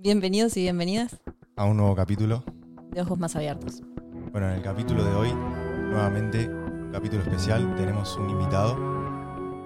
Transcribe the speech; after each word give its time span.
Bienvenidos 0.00 0.56
y 0.56 0.62
bienvenidas 0.62 1.16
a 1.56 1.64
un 1.64 1.76
nuevo 1.76 1.96
capítulo. 1.96 2.44
de 2.92 3.00
Ojos 3.00 3.18
Más 3.18 3.34
Abiertos. 3.34 3.82
Bueno, 4.30 4.48
en 4.48 4.54
el 4.54 4.62
capítulo 4.62 5.02
de 5.02 5.12
hoy, 5.12 5.32
nuevamente, 5.32 6.46
un 6.48 6.92
capítulo 6.92 7.24
especial, 7.24 7.74
tenemos 7.74 8.16
un 8.16 8.30
invitado. 8.30 8.76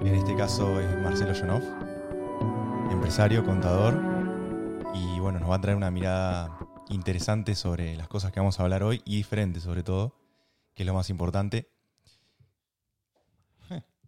En 0.01 0.15
este 0.15 0.35
caso 0.35 0.81
es 0.81 0.99
Marcelo 1.03 1.35
Jonov, 1.35 1.63
empresario, 2.91 3.45
contador, 3.45 4.01
y 4.95 5.21
bueno, 5.21 5.39
nos 5.39 5.51
va 5.51 5.57
a 5.57 5.61
traer 5.61 5.77
una 5.77 5.91
mirada 5.91 6.59
interesante 6.89 7.55
sobre 7.55 7.95
las 7.99 8.09
cosas 8.09 8.33
que 8.33 8.41
vamos 8.41 8.59
a 8.59 8.63
hablar 8.63 8.85
hoy 8.85 9.03
y 9.05 9.17
diferente 9.17 9.61
sobre 9.61 9.83
todo, 9.83 10.17
que 10.75 10.83
es 10.83 10.87
lo 10.87 10.95
más 10.95 11.11
importante. 11.11 11.69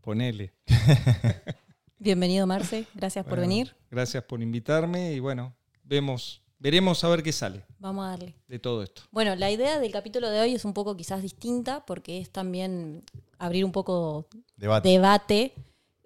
Ponele. 0.01 0.55
Bienvenido, 1.99 2.47
Marce. 2.47 2.87
Gracias 2.95 3.27
por 3.27 3.41
venir. 3.41 3.77
Gracias 3.91 4.25
por 4.25 4.41
invitarme 4.41 5.13
y 5.13 5.21
bueno, 5.21 5.55
vemos, 5.85 6.43
veremos 6.59 7.03
a 7.05 7.09
ver 7.09 7.23
qué 7.23 7.33
sale 7.33 7.65
Vamos 7.79 8.07
a 8.07 8.11
darle. 8.11 8.35
de 8.49 8.59
todo 8.59 8.83
esto. 8.83 9.03
Bueno, 9.11 9.35
la 9.37 9.51
idea 9.51 9.79
del 9.79 9.93
capítulo 9.93 10.31
de 10.31 10.41
hoy 10.41 10.55
es 10.55 10.65
un 10.65 10.73
poco 10.75 10.97
quizás 10.97 11.23
distinta 11.23 11.85
porque 11.87 12.19
es 12.19 12.31
también 12.31 13.05
abrir 13.39 13.65
un 13.65 13.73
poco 13.73 14.27
Debate. 14.57 14.89
debate, 14.89 15.53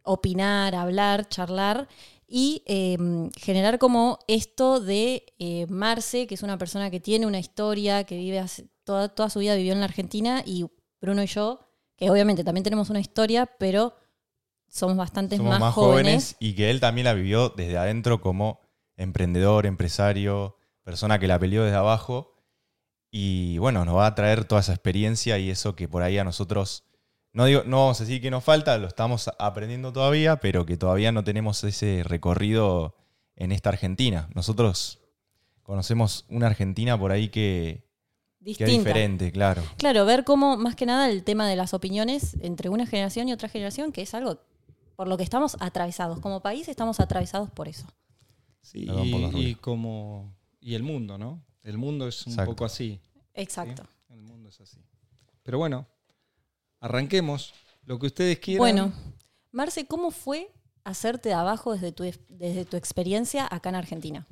opinar, 0.03 0.75
hablar, 0.75 1.29
charlar 1.29 1.89
y 2.27 2.63
eh, 2.67 2.99
generar 3.39 3.79
como 3.79 4.19
esto 4.27 4.81
de 4.81 5.25
eh, 5.39 5.67
Marce, 5.69 6.27
que 6.27 6.35
es 6.35 6.43
una 6.43 6.59
persona 6.59 6.91
que 6.91 7.01
tiene 7.01 7.27
una 7.27 7.39
historia, 7.39 8.05
que 8.05 8.17
vive 8.17 8.39
hace- 8.39 8.67
toda, 8.85 9.09
toda 9.09 9.31
su 9.31 9.39
vida 9.39 9.55
vivió 9.55 9.73
en 9.73 9.81
la 9.81 9.87
Argentina, 9.87 10.43
y 10.45 10.67
Bruno 11.01 11.23
y 11.23 11.27
yo, 11.27 11.61
que 11.97 12.11
obviamente 12.11 12.45
también 12.45 12.65
tenemos 12.65 12.91
una 12.91 13.01
historia, 13.01 13.47
pero 13.47 13.95
somos 14.69 14.97
bastantes 14.97 15.39
Somos 15.39 15.59
más, 15.59 15.75
jóvenes. 15.75 16.37
y 16.39 16.55
que 16.55 16.71
él 16.71 16.81
también 16.81 17.07
la 17.07 17.15
vivió 17.15 17.49
desde 17.51 17.79
adentro 17.79 18.21
como 18.21 18.61
emprendedor, 18.99 19.65
empresario, 19.65 20.57
persona 20.83 21.19
que 21.19 21.29
la 21.29 21.39
peleó 21.39 21.65
desde 21.65 21.77
abajo. 21.77 22.35
Y 23.11 23.57
bueno, 23.59 23.87
nos 23.87 23.97
va 23.97 24.07
a 24.07 24.15
traer 24.15 24.45
toda 24.45 24.61
esa 24.61 24.75
experiencia 24.75 25.39
y 25.39 25.49
eso 25.49 25.75
que 25.75 25.89
por 25.89 26.03
ahí 26.03 26.19
a 26.19 26.25
nosotros, 26.25 26.85
no, 27.33 27.47
digo, 27.47 27.63
no 27.65 27.79
vamos 27.79 28.01
a 28.01 28.05
decir 28.05 28.21
que 28.21 28.31
nos 28.31 28.45
falta, 28.45 28.77
lo 28.77 28.87
estamos 28.87 29.31
aprendiendo 29.39 29.93
todavía, 29.93 30.37
pero 30.37 30.67
que 30.67 30.77
todavía 30.77 31.11
no 31.11 31.25
tenemos 31.25 31.65
ese 31.65 32.03
recorrido 32.05 32.97
en 33.37 33.53
esta 33.53 33.71
Argentina. 33.71 34.29
Nosotros 34.35 35.01
conocemos 35.63 36.27
una 36.29 36.49
Argentina 36.49 36.99
por 36.99 37.13
ahí 37.13 37.29
que, 37.29 37.89
que 38.45 38.65
es 38.65 38.71
diferente, 38.71 39.33
claro. 39.33 39.63
Claro, 39.79 40.05
ver 40.05 40.25
cómo, 40.25 40.57
más 40.59 40.75
que 40.75 40.87
nada, 40.87 41.09
el 41.09 41.25
tema 41.25 41.49
de 41.49 41.57
las 41.57 41.73
opiniones 41.73 42.37
entre 42.41 42.69
una 42.69 42.87
generación 42.87 43.29
y 43.29 43.33
otra 43.33 43.49
generación, 43.49 43.93
que 43.93 44.03
es 44.03 44.13
algo 44.13 44.41
por 44.97 45.07
lo 45.07 45.17
que 45.17 45.23
estamos 45.23 45.57
atravesados. 45.61 46.19
Como 46.21 46.41
país 46.41 46.69
estamos 46.69 46.99
atravesados 47.01 47.51
por 47.51 47.69
eso. 47.69 47.87
Sí, 48.61 48.87
y, 48.87 49.55
como 49.55 50.35
y 50.61 50.75
el 50.75 50.83
mundo, 50.83 51.17
¿no? 51.17 51.43
El 51.63 51.79
mundo 51.79 52.09
es 52.09 52.27
un 52.27 52.33
Exacto. 52.33 52.53
poco 52.53 52.65
así. 52.65 53.01
¿sí? 53.03 53.21
Exacto. 53.35 53.89
El 54.09 54.21
mundo 54.23 54.49
es 54.49 54.61
así. 54.61 54.81
Pero 55.43 55.59
bueno, 55.59 55.87
arranquemos. 56.81 57.55
Lo 57.85 57.99
que 57.99 58.07
ustedes 58.07 58.39
quieran. 58.39 58.59
Bueno, 58.59 58.93
Marce, 59.51 59.87
¿cómo 59.87 60.11
fue 60.11 60.51
hacerte 60.85 61.31
de 61.31 61.35
abajo 61.35 61.73
desde 61.73 61.93
tu, 61.93 62.05
desde 62.29 62.65
tu 62.67 62.77
experiencia 62.77 63.49
acá 63.51 63.71
en 63.71 63.77
Argentina? 63.77 64.27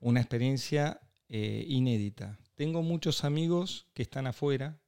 una 0.00 0.20
experiencia 0.20 1.00
eh, 1.28 1.64
inédita. 1.68 2.38
Tengo 2.54 2.82
muchos 2.82 3.24
amigos 3.24 3.86
que 3.94 4.02
están 4.02 4.26
afuera, 4.26 4.80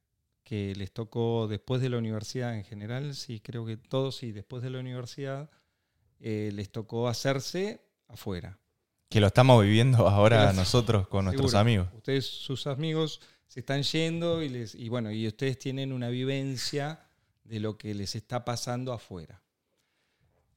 que 0.43 0.75
les 0.75 0.91
tocó 0.91 1.47
después 1.47 1.81
de 1.81 1.89
la 1.89 1.97
universidad 1.97 2.55
en 2.55 2.63
general, 2.63 3.15
sí, 3.15 3.39
creo 3.39 3.65
que 3.65 3.77
todos, 3.77 4.17
sí, 4.17 4.31
después 4.31 4.61
de 4.61 4.69
la 4.69 4.79
universidad, 4.79 5.49
eh, 6.19 6.51
les 6.53 6.71
tocó 6.71 7.07
hacerse 7.07 7.82
afuera. 8.13 8.57
Que 9.09 9.19
lo 9.19 9.27
estamos 9.27 9.61
viviendo 9.63 10.07
ahora 10.07 10.47
Pero- 10.47 10.53
nosotros 10.53 11.07
con 11.07 11.25
nuestros 11.25 11.53
amigos. 11.55 11.87
Ustedes, 11.95 12.25
sus 12.25 12.65
amigos, 12.67 13.21
se 13.47 13.59
están 13.59 13.83
yendo 13.83 14.41
y, 14.41 14.49
les, 14.49 14.73
y 14.75 14.89
bueno, 14.89 15.11
y 15.11 15.27
ustedes 15.27 15.59
tienen 15.59 15.91
una 15.93 16.09
vivencia 16.09 16.99
de 17.43 17.59
lo 17.59 17.77
que 17.77 17.93
les 17.93 18.15
está 18.15 18.43
pasando 18.45 18.93
afuera. 18.93 19.41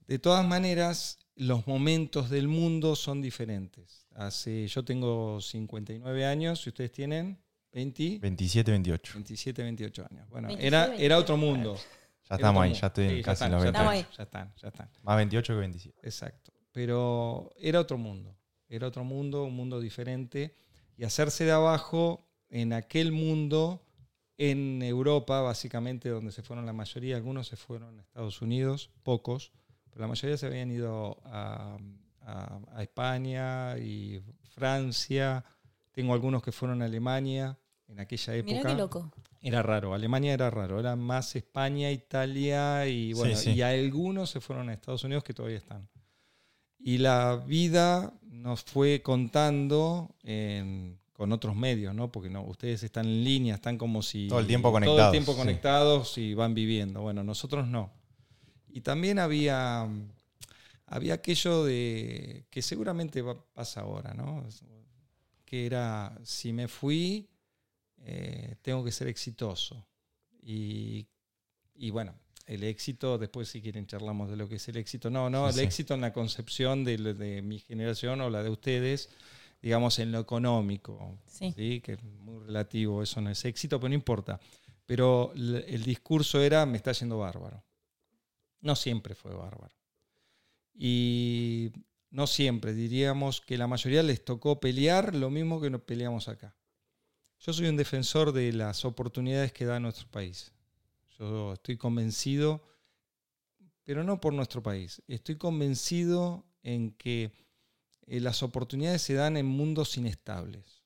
De 0.07 0.19
todas 0.19 0.47
maneras, 0.47 1.19
los 1.35 1.67
momentos 1.67 2.31
del 2.31 2.49
mundo 2.49 2.95
son 2.97 3.21
diferentes. 3.21 4.07
Hace, 4.15 4.67
yo 4.69 4.85
tengo 4.85 5.41
59 5.41 6.25
años 6.25 6.65
y 6.67 6.71
ustedes 6.71 6.93
tienen 6.93 7.39
20, 7.73 8.21
27, 8.21 8.71
28. 8.71 9.13
27, 9.15 9.63
28 9.63 10.07
años. 10.11 10.29
Bueno, 10.31 10.49
27, 10.49 10.67
era, 10.67 10.81
28. 10.87 11.05
era 11.05 11.19
otro 11.19 11.37
mundo. 11.37 11.77
Ya 12.31 12.37
estamos 12.37 12.63
ahí, 12.63 12.73
ya 12.73 12.87
estoy 12.87 13.09
Sí, 13.17 13.23
casi 13.23 13.45
en 13.45 13.53
los 13.53 13.63
ya 13.65 13.71
20. 13.73 13.79
Estamos 13.79 13.95
están, 13.95 13.95
ahí. 13.95 14.07
ya 14.17 14.23
están, 14.23 14.55
ya 14.57 14.69
están. 14.69 14.91
Más 15.03 15.17
28 15.17 15.53
que 15.53 15.59
27. 15.59 15.99
Exacto. 16.03 16.53
Pero 16.77 17.55
era 17.59 17.81
otro 17.81 17.97
mundo. 17.97 18.37
Era 18.69 18.87
otro 18.89 19.03
mundo, 19.03 19.45
un 19.45 19.57
mundo 19.57 19.81
diferente. 19.81 20.55
Y 20.99 21.05
hacerse 21.05 21.47
de 21.47 21.53
abajo 21.53 22.29
en 22.51 22.75
aquel 22.75 23.13
mundo, 23.13 23.81
en 24.37 24.83
Europa, 24.83 25.41
básicamente, 25.41 26.11
donde 26.11 26.33
se 26.33 26.43
fueron 26.43 26.67
la 26.67 26.75
mayoría, 26.75 27.17
algunos 27.17 27.47
se 27.49 27.57
fueron 27.57 27.99
a 27.99 28.03
Estados 28.03 28.43
Unidos, 28.43 28.91
pocos, 29.03 29.53
pero 29.89 30.03
la 30.03 30.09
mayoría 30.09 30.37
se 30.37 30.45
habían 30.45 30.71
ido 30.71 31.17
a, 31.25 31.79
a- 32.21 32.61
a 32.75 32.83
España 32.83 33.79
y 33.79 34.21
Francia. 34.51 35.47
Tengo 35.93 36.13
algunos 36.13 36.43
que 36.43 36.53
fueron 36.53 36.83
a 36.83 36.85
Alemania 36.85 37.57
en 37.89 38.01
aquella 38.01 38.35
época. 38.35 38.53
Mirá 38.55 38.69
qué 38.69 38.75
loco. 38.77 39.11
Era 39.41 39.63
raro, 39.63 39.95
Alemania 39.95 40.35
era 40.35 40.51
raro, 40.51 40.79
era 40.79 40.95
más 40.95 41.37
España, 41.37 41.91
Italia 41.91 42.87
y 42.87 43.15
bueno, 43.15 43.35
Sí, 43.35 43.45
sí. 43.53 43.59
y 43.59 43.63
algunos 43.63 44.29
se 44.29 44.41
fueron 44.43 44.69
a 44.69 44.75
Estados 44.75 45.05
Unidos 45.05 45.25
que 45.25 45.33
todavía 45.33 45.57
están. 45.57 45.89
Y 46.87 46.99
la 46.99 47.35
vida 47.45 48.13
nos 48.31 48.63
fue 48.63 49.03
contando 49.03 50.15
en- 50.23 50.97
con 51.15 51.33
otros 51.33 51.57
medios, 51.57 51.93
¿no? 51.97 52.13
Porque 52.13 52.31
no, 52.31 52.43
ustedes 52.45 52.85
están 52.85 53.07
en 53.07 53.25
línea, 53.25 53.57
están 53.57 53.77
como 53.77 54.03
si 54.03 54.29
Todo 54.29 54.39
el 54.39 54.47
tiempo 54.47 54.69
todo 54.69 54.79
el 54.79 54.85
conectados, 54.85 55.11
tiempo 55.11 55.33
sí. 55.33 55.39
conectados 55.39 56.19
y 56.19 56.35
van 56.35 56.55
viviendo. 56.55 57.01
Bueno, 57.01 57.25
nosotros 57.25 57.67
no. 57.67 57.91
Y 58.69 58.83
también 58.83 59.19
había 59.19 59.89
había 60.87 61.15
aquello 61.15 61.65
de 61.65 62.45
que 62.51 62.63
seguramente 62.63 63.21
va- 63.21 63.45
pasa 63.53 63.81
ahora, 63.81 64.15
¿no? 64.15 64.47
Que 65.45 65.67
era 65.67 66.17
si 66.23 66.53
me 66.53 66.69
fui 66.69 67.29
eh, 67.99 68.55
tengo 68.63 68.85
que 68.85 68.93
ser 68.93 69.09
exitoso. 69.09 69.85
Y, 70.41 71.09
y 71.75 71.91
bueno, 71.91 72.15
el 72.47 72.63
éxito, 72.65 73.19
después 73.19 73.49
si 73.49 73.61
quieren 73.61 73.87
charlamos 73.87 74.31
de 74.31 74.37
lo 74.37 74.49
que 74.49 74.57
es 74.57 74.69
el 74.69 74.77
éxito. 74.77 75.11
No, 75.11 75.29
no, 75.29 75.47
Sí, 75.47 75.55
el 75.55 75.61
sí. 75.61 75.67
éxito 75.67 75.95
en 75.95 76.01
la 76.01 76.13
concepción 76.13 76.85
de, 76.85 77.43
mi 77.43 77.59
generación 77.59 78.21
o 78.21 78.31
la 78.31 78.43
de 78.43 78.51
ustedes, 78.51 79.11
digamos 79.61 79.99
en 79.99 80.13
lo 80.13 80.21
económico, 80.21 81.19
Sí. 81.27 81.53
¿sí? 81.57 81.81
que 81.81 81.95
es 81.95 82.03
muy 82.03 82.45
relativo, 82.45 83.03
eso 83.03 83.21
no 83.21 83.31
es 83.31 83.45
éxito, 83.45 83.79
pero 83.81 83.89
no 83.89 83.95
importa. 83.95 84.41
Pero 84.87 85.33
el 85.35 85.83
discurso 85.83 86.41
era, 86.41 86.65
me 86.65 86.77
está 86.77 86.93
yendo 86.93 87.19
bárbaro. 87.19 87.65
No 88.61 88.77
siempre 88.77 89.15
fue 89.17 89.35
bárbaro. 89.35 89.75
Y 90.75 91.73
no 92.11 92.27
siempre, 92.27 92.73
diríamos 92.75 93.41
que 93.41 93.59
la 93.59 93.67
mayoría 93.67 94.03
les 94.03 94.25
tocó 94.25 94.61
pelear 94.61 95.15
lo 95.15 95.31
mismo 95.31 95.61
que 95.61 95.71
nos 95.71 95.81
peleamos 95.83 96.29
acá. 96.29 96.55
Yo 97.41 97.53
soy 97.53 97.67
un 97.67 97.77
defensor 97.77 98.33
de 98.33 98.53
las 98.53 98.85
oportunidades 98.85 99.53
que 99.53 99.65
da 99.65 99.81
nuestro 99.81 100.09
país. 100.09 100.53
Yo 101.19 101.55
estoy 101.55 101.77
convencido, 101.77 102.63
pero 103.85 104.05
no 104.05 104.21
por 104.21 104.33
nuestro 104.33 104.63
país, 104.63 105.03
estoy 105.07 105.37
convencido 105.37 106.45
en 106.63 106.91
que 106.93 107.33
eh, 108.07 108.21
las 108.21 108.43
oportunidades 108.43 109.03
se 109.03 109.15
dan 109.15 109.37
en 109.37 109.47
mundos 109.47 109.97
inestables. 109.97 110.83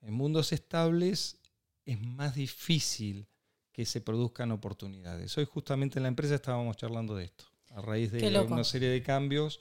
En 0.00 0.14
mundos 0.14 0.52
estables 0.52 1.40
es 1.84 2.00
más 2.00 2.34
difícil 2.34 3.28
que 3.72 3.86
se 3.86 4.00
produzcan 4.00 4.52
oportunidades. 4.52 5.36
Hoy 5.38 5.46
justamente 5.46 5.98
en 5.98 6.02
la 6.02 6.08
empresa 6.08 6.34
estábamos 6.34 6.76
charlando 6.76 7.14
de 7.16 7.24
esto. 7.24 7.44
A 7.70 7.80
raíz 7.80 8.12
de 8.12 8.38
una 8.40 8.64
serie 8.64 8.88
de 8.88 9.02
cambios, 9.02 9.60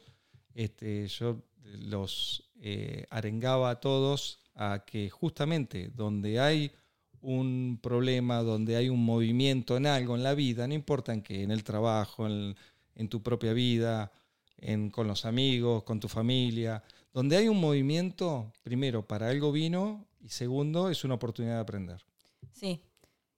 este, 0.54 1.08
yo 1.08 1.44
los 1.64 2.52
eh, 2.60 3.06
arengaba 3.10 3.70
a 3.70 3.80
todos 3.80 4.40
a 4.54 4.84
que 4.86 5.10
justamente 5.10 5.90
donde 5.96 6.40
hay 6.40 6.74
un 7.22 7.80
problema, 7.82 8.42
donde 8.42 8.76
hay 8.76 8.90
un 8.90 9.04
movimiento 9.04 9.78
en 9.78 9.86
algo 9.86 10.16
en 10.16 10.24
la 10.24 10.34
vida, 10.34 10.68
no 10.68 10.74
importa 10.74 11.14
en 11.14 11.22
qué, 11.22 11.44
en 11.44 11.52
el 11.52 11.64
trabajo, 11.64 12.26
en, 12.26 12.56
en 12.96 13.10
tu 13.10 13.22
propia 13.22 13.54
vida, 13.54 14.12
en, 14.58 14.90
con 14.90 15.08
los 15.08 15.26
amigos, 15.26 15.84
con 15.84 16.00
tu 16.00 16.08
familia, 16.08 16.84
donde 17.14 17.38
hay 17.38 17.48
un 17.48 17.60
movimiento, 17.60 18.52
primero, 18.64 19.06
para 19.06 19.30
algo 19.30 19.52
vino 19.52 20.06
y 20.20 20.30
segundo, 20.30 20.90
es 20.90 21.04
una 21.04 21.16
oportunidad 21.16 21.56
de 21.56 21.62
aprender. 21.62 22.06
Sí. 22.54 22.82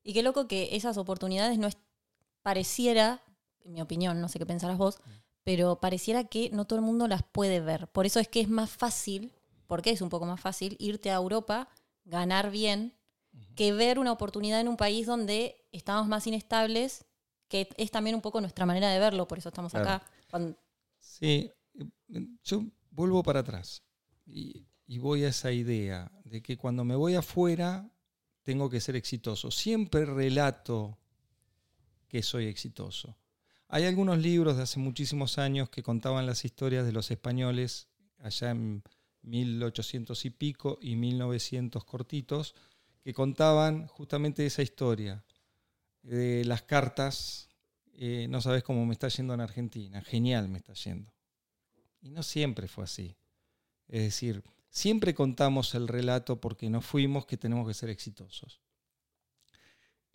Y 0.03 0.13
qué 0.13 0.21
loco 0.21 0.47
que 0.47 0.75
esas 0.75 0.97
oportunidades 0.97 1.57
no 1.57 1.67
es, 1.67 1.77
pareciera, 2.41 3.21
en 3.63 3.73
mi 3.73 3.81
opinión, 3.81 4.19
no 4.19 4.27
sé 4.27 4.37
qué 4.37 4.45
pensarás 4.45 4.77
vos, 4.77 4.99
pero 5.43 5.79
pareciera 5.79 6.25
que 6.25 6.49
no 6.51 6.65
todo 6.65 6.79
el 6.79 6.85
mundo 6.85 7.07
las 7.07 7.23
puede 7.23 7.59
ver. 7.59 7.87
Por 7.87 8.05
eso 8.05 8.19
es 8.19 8.27
que 8.27 8.41
es 8.41 8.49
más 8.49 8.69
fácil, 8.69 9.31
porque 9.67 9.91
es 9.91 10.01
un 10.01 10.09
poco 10.09 10.25
más 10.25 10.39
fácil, 10.39 10.75
irte 10.79 11.09
a 11.09 11.15
Europa, 11.15 11.69
ganar 12.05 12.51
bien, 12.51 12.93
que 13.55 13.71
ver 13.73 13.99
una 13.99 14.11
oportunidad 14.11 14.59
en 14.59 14.67
un 14.67 14.77
país 14.77 15.05
donde 15.05 15.55
estamos 15.71 16.07
más 16.07 16.25
inestables, 16.27 17.05
que 17.47 17.69
es 17.77 17.91
también 17.91 18.15
un 18.15 18.21
poco 18.21 18.41
nuestra 18.41 18.65
manera 18.65 18.89
de 18.89 18.99
verlo, 18.99 19.27
por 19.27 19.37
eso 19.37 19.49
estamos 19.49 19.71
Claro. 19.71 19.89
acá. 19.89 20.05
Cuando- 20.29 20.57
Sí, 20.99 21.51
eh, 21.75 22.27
yo 22.43 22.63
vuelvo 22.91 23.21
para 23.23 23.41
atrás. 23.41 23.83
Y 24.25 24.65
y 24.85 24.97
voy 24.97 25.23
a 25.23 25.29
esa 25.29 25.51
idea 25.51 26.11
de 26.25 26.41
que 26.43 26.57
cuando 26.57 26.83
me 26.83 26.95
voy 26.95 27.15
afuera 27.15 27.89
tengo 28.43 28.69
que 28.69 28.81
ser 28.81 28.95
exitoso. 28.97 29.49
Siempre 29.49 30.05
relato 30.05 30.99
que 32.09 32.21
soy 32.21 32.45
exitoso. 32.47 33.17
Hay 33.69 33.85
algunos 33.85 34.17
libros 34.19 34.57
de 34.57 34.63
hace 34.63 34.79
muchísimos 34.79 35.37
años 35.37 35.69
que 35.69 35.81
contaban 35.81 36.25
las 36.25 36.43
historias 36.43 36.85
de 36.85 36.91
los 36.91 37.09
españoles 37.11 37.87
allá 38.19 38.51
en 38.51 38.83
1800 39.21 40.25
y 40.25 40.29
pico 40.31 40.77
y 40.81 40.95
1900 40.97 41.85
cortitos, 41.85 42.53
que 43.03 43.13
contaban 43.13 43.87
justamente 43.87 44.45
esa 44.45 44.61
historia 44.61 45.23
de 46.01 46.45
las 46.45 46.61
cartas. 46.63 47.49
eh, 47.95 48.27
no 48.29 48.41
sabes 48.41 48.63
cómo 48.63 48.85
me 48.85 48.93
está 48.93 49.07
yendo 49.07 49.33
en 49.33 49.41
Argentina, 49.41 50.01
genial 50.01 50.49
me 50.49 50.57
está 50.57 50.73
yendo. 50.73 51.11
Y 52.01 52.09
no 52.09 52.23
siempre 52.23 52.67
fue 52.67 52.85
así. 52.85 53.15
Es 53.87 54.01
decir, 54.01 54.43
siempre 54.69 55.13
contamos 55.13 55.75
el 55.75 55.87
relato 55.87 56.41
porque 56.41 56.69
nos 56.69 56.85
fuimos 56.85 57.25
que 57.25 57.37
tenemos 57.37 57.67
que 57.67 57.73
ser 57.73 57.89
exitosos. 57.89 58.61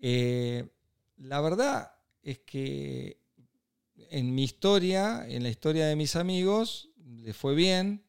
Eh, 0.01 0.69
la 1.17 1.41
verdad 1.41 1.93
es 2.23 2.41
que 2.41 3.21
en 4.11 4.35
mi 4.35 4.45
historia, 4.45 5.27
en 5.29 5.43
la 5.43 5.49
historia 5.49 5.87
de 5.87 5.97
mis 5.97 6.17
amigos, 6.17 6.91
les 6.97 7.37
fue 7.37 7.55
bien, 7.55 8.05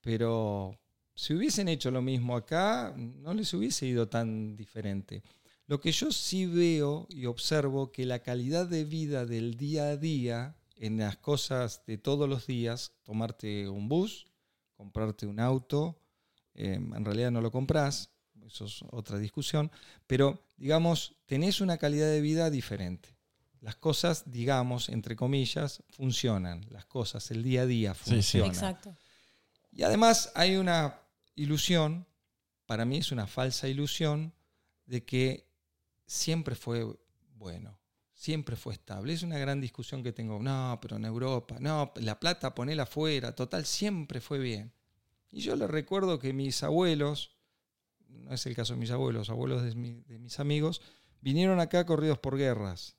pero 0.00 0.78
si 1.18 1.34
hubiesen 1.34 1.66
hecho 1.66 1.90
lo 1.90 2.00
mismo 2.00 2.36
acá, 2.36 2.94
no 2.96 3.34
les 3.34 3.52
hubiese 3.52 3.86
ido 3.86 4.08
tan 4.08 4.54
diferente. 4.54 5.24
Lo 5.66 5.80
que 5.80 5.90
yo 5.90 6.12
sí 6.12 6.46
veo 6.46 7.08
y 7.10 7.26
observo 7.26 7.90
que 7.90 8.06
la 8.06 8.20
calidad 8.20 8.68
de 8.68 8.84
vida 8.84 9.26
del 9.26 9.56
día 9.56 9.88
a 9.88 9.96
día, 9.96 10.54
en 10.76 10.98
las 10.98 11.16
cosas 11.16 11.82
de 11.86 11.98
todos 11.98 12.28
los 12.28 12.46
días, 12.46 12.92
tomarte 13.02 13.68
un 13.68 13.88
bus, 13.88 14.28
comprarte 14.76 15.26
un 15.26 15.40
auto, 15.40 15.98
eh, 16.54 16.74
en 16.74 17.04
realidad 17.04 17.32
no 17.32 17.40
lo 17.40 17.50
compras, 17.50 18.10
eso 18.46 18.66
es 18.66 18.84
otra 18.92 19.18
discusión, 19.18 19.72
pero 20.06 20.46
digamos, 20.56 21.16
tenés 21.26 21.60
una 21.60 21.78
calidad 21.78 22.06
de 22.06 22.20
vida 22.20 22.48
diferente. 22.48 23.16
Las 23.60 23.74
cosas, 23.74 24.22
digamos, 24.30 24.88
entre 24.88 25.16
comillas, 25.16 25.82
funcionan. 25.90 26.64
Las 26.70 26.84
cosas, 26.86 27.28
el 27.32 27.42
día 27.42 27.62
a 27.62 27.66
día 27.66 27.92
Sí, 27.94 28.04
sí. 28.04 28.38
funcionan. 28.38 28.50
Exacto. 28.52 28.96
Y 29.72 29.82
además 29.82 30.30
hay 30.36 30.54
una 30.54 31.00
ilusión, 31.38 32.06
para 32.66 32.84
mí 32.84 32.98
es 32.98 33.12
una 33.12 33.26
falsa 33.26 33.68
ilusión, 33.68 34.34
de 34.86 35.04
que 35.04 35.48
siempre 36.06 36.54
fue 36.54 36.86
bueno, 37.34 37.78
siempre 38.12 38.56
fue 38.56 38.74
estable. 38.74 39.12
Es 39.12 39.22
una 39.22 39.38
gran 39.38 39.60
discusión 39.60 40.02
que 40.02 40.12
tengo, 40.12 40.38
no, 40.40 40.78
pero 40.82 40.96
en 40.96 41.04
Europa, 41.04 41.56
no, 41.60 41.92
la 41.96 42.18
plata 42.18 42.54
ponela 42.54 42.82
afuera, 42.82 43.34
total, 43.34 43.64
siempre 43.64 44.20
fue 44.20 44.38
bien. 44.38 44.72
Y 45.30 45.40
yo 45.40 45.56
le 45.56 45.66
recuerdo 45.66 46.18
que 46.18 46.32
mis 46.32 46.62
abuelos, 46.62 47.36
no 48.08 48.32
es 48.32 48.44
el 48.46 48.56
caso 48.56 48.74
de 48.74 48.80
mis 48.80 48.90
abuelos, 48.90 49.30
abuelos 49.30 49.62
de, 49.62 49.70
de 49.74 50.18
mis 50.18 50.40
amigos, 50.40 50.80
vinieron 51.20 51.60
acá 51.60 51.86
corridos 51.86 52.18
por 52.18 52.36
guerras. 52.36 52.96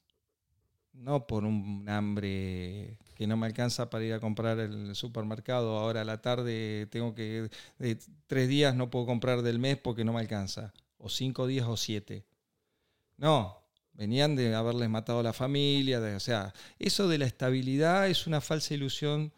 No 1.00 1.26
por 1.28 1.46
un 1.46 1.88
hambre 1.88 2.98
que 3.16 3.26
no 3.26 3.38
me 3.38 3.46
alcanza 3.48 3.90
para 3.90 4.04
ir 4.04 4.14
a 4.14 4.20
comprar 4.20 4.60
el 4.60 4.96
supermercado. 4.96 5.78
Ahora 5.78 6.02
a 6.02 6.06
la 6.06 6.22
tarde 6.22 6.88
tengo 6.92 7.16
que. 7.16 7.50
De 7.78 7.98
tres 8.28 8.50
días 8.50 8.76
no 8.76 8.90
puedo 8.90 9.06
comprar 9.06 9.42
del 9.42 9.60
mes 9.60 9.78
porque 9.78 10.04
no 10.04 10.14
me 10.14 10.20
alcanza. 10.20 10.74
O 10.98 11.10
cinco 11.10 11.48
días 11.48 11.66
o 11.68 11.78
siete. 11.78 12.26
No, 13.18 13.58
venían 13.94 14.36
de 14.36 14.54
haberles 14.56 14.90
matado 14.90 15.20
a 15.20 15.24
la 15.24 15.34
familia. 15.34 16.00
de- 16.00 16.16
o 16.16 16.20
sea, 16.20 16.54
eso 16.80 17.08
de 17.08 17.18
la 17.18 17.26
estabilidad 17.26 18.08
es 18.10 18.28
una 18.28 18.42
falsa 18.42 18.74
ilusión 18.74 19.32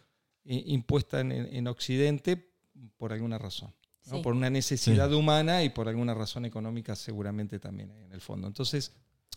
eh, 0.45 0.63
impuesta 0.67 1.19
en, 1.19 1.31
en 1.31 1.67
Occidente 1.67 2.49
por 2.97 3.13
alguna 3.13 3.37
razón. 3.37 3.71
¿no? 4.07 4.17
Sí. 4.17 4.23
Por 4.23 4.33
una 4.33 4.49
necesidad 4.49 5.13
humana 5.13 5.63
y 5.63 5.69
por 5.69 5.87
alguna 5.87 6.15
razón 6.15 6.45
económica 6.45 6.95
seguramente 6.95 7.59
también 7.59 7.91
en 7.91 8.11
el 8.11 8.21
fondo. 8.21 8.47
Entonces, 8.47 8.93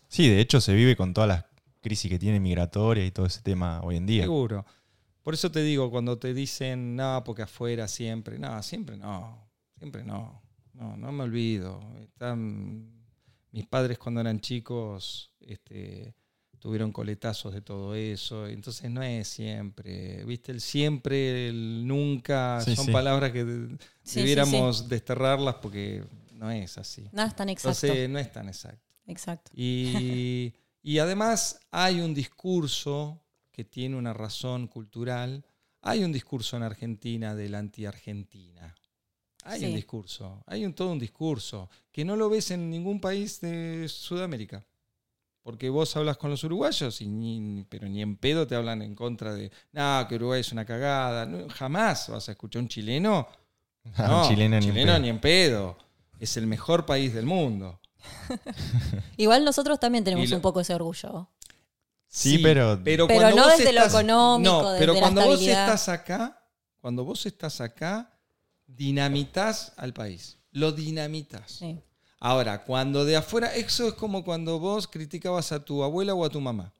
Sí, 0.07 0.27
de 0.29 0.39
hecho 0.39 0.59
se 0.61 0.73
vive 0.73 0.95
con 0.95 1.13
todas 1.13 1.27
las 1.27 1.45
crisis 1.85 2.09
que 2.09 2.17
tiene 2.17 2.39
migratoria 2.39 3.05
y 3.05 3.11
todo 3.11 3.27
ese 3.27 3.41
tema 3.41 3.79
hoy 3.83 3.97
en 3.97 4.07
día. 4.07 4.23
Seguro. 4.23 4.65
Por 5.21 5.35
eso 5.35 5.51
te 5.51 5.61
digo, 5.61 5.91
cuando 5.91 6.17
te 6.17 6.33
dicen, 6.33 6.95
no, 6.95 7.21
porque 7.23 7.43
afuera 7.43 7.87
siempre, 7.87 8.39
no, 8.39 8.61
siempre 8.63 8.97
no, 8.97 9.47
siempre 9.77 10.03
no, 10.03 10.41
no, 10.73 10.97
no 10.97 11.11
me 11.11 11.23
olvido. 11.23 11.79
Están, 12.01 12.91
mis 13.51 13.67
padres 13.67 13.99
cuando 13.99 14.21
eran 14.21 14.39
chicos 14.39 15.31
este, 15.39 16.15
tuvieron 16.59 16.91
coletazos 16.91 17.53
de 17.53 17.61
todo 17.61 17.93
eso, 17.93 18.47
entonces 18.47 18.89
no 18.89 19.03
es 19.03 19.27
siempre, 19.27 20.25
viste, 20.25 20.51
el 20.51 20.61
siempre, 20.61 21.49
el 21.49 21.85
nunca, 21.87 22.61
Sí, 22.61 22.75
son 22.75 22.85
sí. 22.87 22.91
palabras 22.91 23.31
que 23.31 23.45
de- 23.45 23.69
Sí, 23.69 23.77
sí, 24.03 24.19
debiéramos 24.21 24.89
desterrarlas 24.89 25.55
porque 25.61 26.03
no 26.33 26.49
es 26.49 26.79
así. 26.79 27.07
Nada 27.11 27.27
es 27.29 27.35
tan 27.35 27.49
exacto. 27.49 27.85
Entonces 27.87 28.09
no 28.09 28.17
es 28.19 28.31
tan 28.31 28.47
exacto. 28.47 28.81
Exacto. 29.07 29.51
Y, 29.55 30.51
y 30.87 30.99
además 30.99 31.59
hay 31.71 31.99
un 31.99 32.13
discurso 32.13 33.19
que 33.51 33.63
tiene 33.63 33.95
una 33.95 34.13
razón 34.13 34.67
cultural. 34.67 35.43
Hay 35.81 36.03
un 36.03 36.11
discurso 36.11 36.57
en 36.57 36.61
Argentina 36.61 37.33
del 37.33 37.55
anti-Argentina. 37.55 38.75
Hay 39.45 39.65
un 39.65 39.73
discurso, 39.73 40.43
hay 40.45 40.63
un, 40.63 40.75
todo 40.75 40.91
un 40.91 40.99
discurso 40.99 41.71
que 41.91 42.05
no 42.05 42.15
lo 42.15 42.29
ves 42.29 42.51
en 42.51 42.69
ningún 42.69 43.01
país 43.01 43.41
de 43.41 43.87
Sudamérica. 43.89 44.63
Porque 45.41 45.71
vos 45.71 45.95
hablas 45.95 46.17
con 46.17 46.29
los 46.29 46.43
uruguayos, 46.43 47.01
y 47.01 47.07
ni, 47.07 47.65
pero 47.67 47.89
ni 47.89 48.03
en 48.03 48.15
pedo 48.15 48.45
te 48.45 48.53
hablan 48.53 48.83
en 48.83 48.93
contra 48.93 49.33
de, 49.33 49.51
no, 49.71 50.05
que 50.07 50.15
Uruguay 50.15 50.41
es 50.41 50.51
una 50.51 50.65
cagada. 50.65 51.25
No, 51.25 51.49
jamás 51.49 52.09
vas 52.09 52.29
a 52.29 52.33
escuchar 52.33 52.59
a 52.59 52.63
un 52.63 52.69
chileno. 52.69 53.27
No, 53.97 54.21
un 54.21 54.29
chileno 54.29 54.59
ni 54.59 54.67
en 54.67 54.75
pedo. 54.75 54.99
ni 54.99 55.09
en 55.09 55.19
pedo. 55.19 55.77
Es 56.19 56.37
el 56.37 56.45
mejor 56.45 56.85
país 56.85 57.11
del 57.11 57.25
mundo. 57.25 57.79
Igual 59.17 59.43
nosotros 59.45 59.79
también 59.79 60.03
tenemos 60.03 60.29
lo- 60.29 60.35
un 60.37 60.41
poco 60.41 60.59
ese 60.59 60.73
orgullo. 60.73 61.29
Sí, 62.07 62.37
pero- 62.39 62.79
Pero 62.83 63.07
cuando 63.07 63.35
no 63.35 63.43
vos 63.43 63.57
desde 63.57 63.73
lo 63.73 63.83
económico, 63.85 64.51
No, 64.51 64.69
desde 64.71 64.79
pero 64.79 64.93
la 64.93 64.99
cuando 64.99 65.25
vos 65.25 65.41
estás 65.41 65.89
acá, 65.89 66.41
cuando 66.79 67.03
vos 67.03 67.25
estás 67.25 67.61
acá, 67.61 68.11
dinamitas 68.67 69.73
al 69.77 69.93
país. 69.93 70.37
Lo 70.51 70.71
dinamitas. 70.71 71.51
Sí. 71.51 71.79
Ahora, 72.19 72.63
cuando 72.63 73.03
de 73.05 73.15
afuera, 73.17 73.53
eso 73.53 73.87
es 73.87 73.93
como 73.93 74.23
cuando 74.23 74.57
vos 74.59 74.87
criticabas 74.87 75.51
a 75.51 75.63
tu 75.63 75.83
abuela 75.83 76.13
o 76.13 76.23
a 76.25 76.29
tu 76.29 76.39
mamá. 76.41 76.73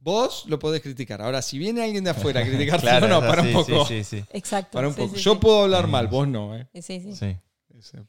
Vos 0.00 0.44
lo 0.48 0.58
podés 0.58 0.82
criticar. 0.82 1.22
Ahora, 1.22 1.40
si 1.42 1.58
viene 1.58 1.82
alguien 1.82 2.04
de 2.04 2.10
afuera 2.10 2.40
a 2.40 2.44
criticarte, 2.46 2.86
Claro, 2.86 3.08
no, 3.08 3.18
eso 3.18 3.26
para 3.28 3.42
sí, 3.42 3.48
un 3.48 3.54
poco. 3.54 3.86
Sí, 3.86 4.02
sí, 4.04 4.18
sí. 4.18 4.24
Exacto. 4.32 4.72
Para 4.72 4.88
un 4.88 4.94
Sí, 4.94 5.00
poco. 5.02 5.16
sí, 5.16 5.22
Yo 5.22 5.32
sí. 5.34 5.38
puedo 5.40 5.62
hablar 5.62 5.84
Sí. 5.84 5.90
mal, 5.90 6.08
vos 6.08 6.26
no. 6.28 6.56
¿eh? 6.56 6.66
Sí, 6.74 6.82
sí. 6.82 7.14
Sí. 7.14 7.36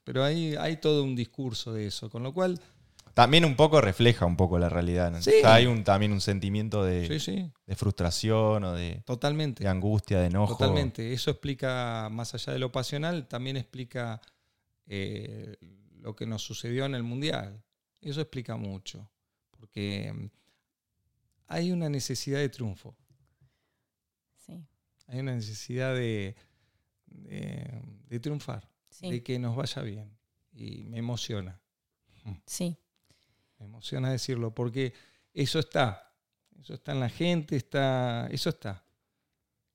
Pero 0.03 0.23
hay, 0.23 0.55
hay 0.55 0.77
todo 0.77 1.03
un 1.03 1.15
discurso 1.15 1.73
de 1.73 1.87
eso. 1.87 2.09
Con 2.09 2.23
lo 2.23 2.33
cual, 2.33 2.59
También 3.13 3.45
un 3.45 3.55
poco 3.55 3.81
refleja 3.81 4.25
un 4.25 4.37
poco 4.37 4.59
la 4.59 4.69
realidad. 4.69 5.11
¿no? 5.11 5.21
Sí. 5.21 5.31
O 5.37 5.41
sea, 5.41 5.55
hay 5.55 5.65
un, 5.65 5.83
también 5.83 6.11
un 6.11 6.21
sentimiento 6.21 6.83
de, 6.83 7.07
sí, 7.07 7.19
sí, 7.19 7.51
de 7.65 7.75
frustración 7.75 8.63
o 8.63 8.73
de, 8.73 9.01
totalmente. 9.05 9.63
de 9.63 9.69
angustia, 9.69 10.19
de 10.19 10.27
enojo. 10.27 10.57
Totalmente. 10.57 11.13
Eso 11.13 11.31
explica, 11.31 12.09
más 12.11 12.33
allá 12.33 12.53
de 12.53 12.59
lo 12.59 12.71
pasional, 12.71 13.27
también 13.27 13.57
explica 13.57 14.21
eh, 14.85 15.57
lo 15.99 16.15
que 16.15 16.25
nos 16.25 16.43
sucedió 16.43 16.85
en 16.85 16.95
el 16.95 17.03
Mundial. 17.03 17.63
Eso 18.01 18.21
explica 18.21 18.55
mucho. 18.55 19.09
Porque 19.51 20.13
mm, 20.13 20.29
hay 21.47 21.71
una 21.71 21.89
necesidad 21.89 22.39
de 22.39 22.49
triunfo. 22.49 22.95
Sí, 24.45 24.63
Hay 25.07 25.19
una 25.19 25.33
necesidad 25.33 25.95
de, 25.95 26.35
de, 27.07 27.81
de 28.07 28.19
triunfar. 28.19 28.74
Sí, 28.99 29.11
De 29.11 29.23
que 29.23 29.39
nos 29.39 29.55
vaya 29.55 29.81
bien. 29.81 30.17
Y 30.51 30.83
me 30.85 30.99
emociona. 30.99 31.61
sí. 32.45 32.77
Me 33.57 33.65
emociona 33.65 34.11
decirlo. 34.11 34.53
Porque 34.53 34.93
eso 35.33 35.59
está. 35.59 36.13
Eso 36.59 36.73
está 36.73 36.91
en 36.91 36.99
la 36.99 37.09
gente. 37.09 37.55
Está, 37.55 38.27
eso 38.31 38.49
está. 38.49 38.83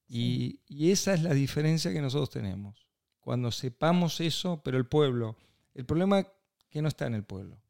Y, 0.08 0.60
y 0.66 0.90
esa 0.90 1.14
es 1.14 1.22
la 1.22 1.34
diferencia 1.34 1.92
que 1.92 2.00
nosotros 2.00 2.30
tenemos. 2.30 2.86
Cuando 3.20 3.50
sepamos 3.52 4.20
eso, 4.20 4.62
pero 4.62 4.76
el 4.78 4.86
pueblo, 4.86 5.36
el 5.74 5.84
problema 5.86 6.26
que 6.68 6.82
no 6.82 6.88
está 6.88 7.06
en 7.06 7.14
el 7.14 7.24
pueblo, 7.24 7.60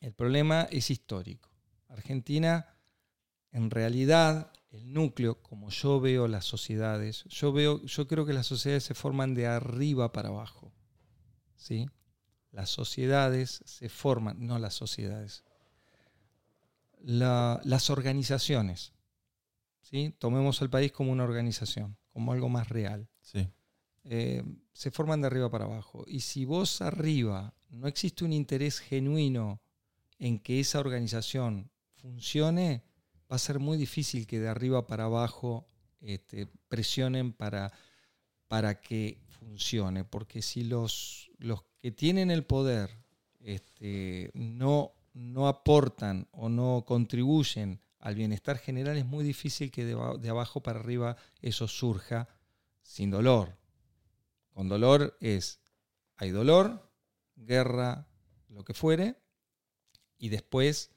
el 0.00 0.12
problema 0.12 0.66
es 0.70 0.90
histórico. 0.90 1.50
Argentina, 1.88 2.66
en 3.52 3.70
realidad, 3.70 4.52
el 4.70 4.92
núcleo, 4.92 5.42
como 5.42 5.70
yo 5.70 6.00
veo 6.00 6.28
las 6.28 6.44
sociedades, 6.44 7.24
yo 7.28 7.52
veo, 7.52 7.82
yo 7.84 8.06
creo 8.06 8.24
que 8.24 8.32
las 8.32 8.46
sociedades 8.46 8.84
se 8.84 8.94
forman 8.94 9.34
de 9.34 9.46
arriba 9.46 10.12
para 10.12 10.28
abajo. 10.28 10.72
¿Sí? 11.56 11.88
Las 12.52 12.70
sociedades 12.70 13.62
se 13.64 13.88
forman, 13.88 14.46
no 14.46 14.58
las 14.58 14.74
sociedades. 14.74 15.44
La- 17.02 17.60
las 17.64 17.90
organizaciones. 17.90 18.92
¿sí? 19.80 20.14
Tomemos 20.18 20.60
al 20.62 20.70
país 20.70 20.92
como 20.92 21.12
una 21.12 21.24
organización, 21.24 21.96
como 22.12 22.32
algo 22.32 22.48
más 22.48 22.68
real. 22.68 23.08
Sí. 23.22 23.48
Eh, 24.04 24.42
se 24.72 24.90
forman 24.90 25.20
de 25.20 25.26
arriba 25.26 25.50
para 25.50 25.64
abajo. 25.64 26.04
Y 26.06 26.20
si 26.20 26.44
vos 26.44 26.80
arriba 26.80 27.54
no 27.68 27.86
existe 27.86 28.24
un 28.24 28.32
interés 28.32 28.78
genuino 28.78 29.60
en 30.18 30.38
que 30.38 30.60
esa 30.60 30.80
organización 30.80 31.70
funcione, 31.96 32.82
va 33.30 33.36
a 33.36 33.38
ser 33.38 33.58
muy 33.58 33.78
difícil 33.78 34.26
que 34.26 34.40
de 34.40 34.48
arriba 34.48 34.86
para 34.86 35.04
abajo 35.04 35.68
este, 36.00 36.48
presionen 36.68 37.32
para, 37.32 37.72
para 38.48 38.80
que 38.80 39.20
funcione, 39.28 40.04
porque 40.04 40.42
si 40.42 40.64
los, 40.64 41.30
los 41.38 41.62
que 41.80 41.92
tienen 41.92 42.30
el 42.30 42.44
poder 42.44 42.90
este, 43.40 44.30
no, 44.34 44.92
no 45.14 45.46
aportan 45.46 46.26
o 46.32 46.48
no 46.48 46.84
contribuyen 46.86 47.80
al 48.00 48.14
bienestar 48.14 48.58
general, 48.58 48.96
es 48.96 49.06
muy 49.06 49.24
difícil 49.24 49.70
que 49.70 49.84
de, 49.84 49.96
de 50.18 50.28
abajo 50.28 50.62
para 50.62 50.80
arriba 50.80 51.16
eso 51.40 51.68
surja 51.68 52.28
sin 52.82 53.10
dolor. 53.10 53.56
Con 54.52 54.68
dolor 54.68 55.16
es, 55.20 55.60
hay 56.16 56.30
dolor, 56.30 56.90
guerra, 57.36 58.08
lo 58.48 58.64
que 58.64 58.74
fuere, 58.74 59.16
y 60.18 60.28
después 60.30 60.90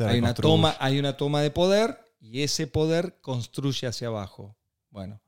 hay 0.00 0.18
una, 0.18 0.34
toma, 0.34 0.76
hay 0.78 0.98
una 0.98 1.16
toma 1.16 1.42
de 1.42 1.50
poder 1.50 1.98
y 2.20 2.42
ese 2.42 2.66
poder 2.66 3.18
construye 3.20 3.86
hacia 3.86 4.08
abajo. 4.08 4.56
Bueno, 4.90 5.20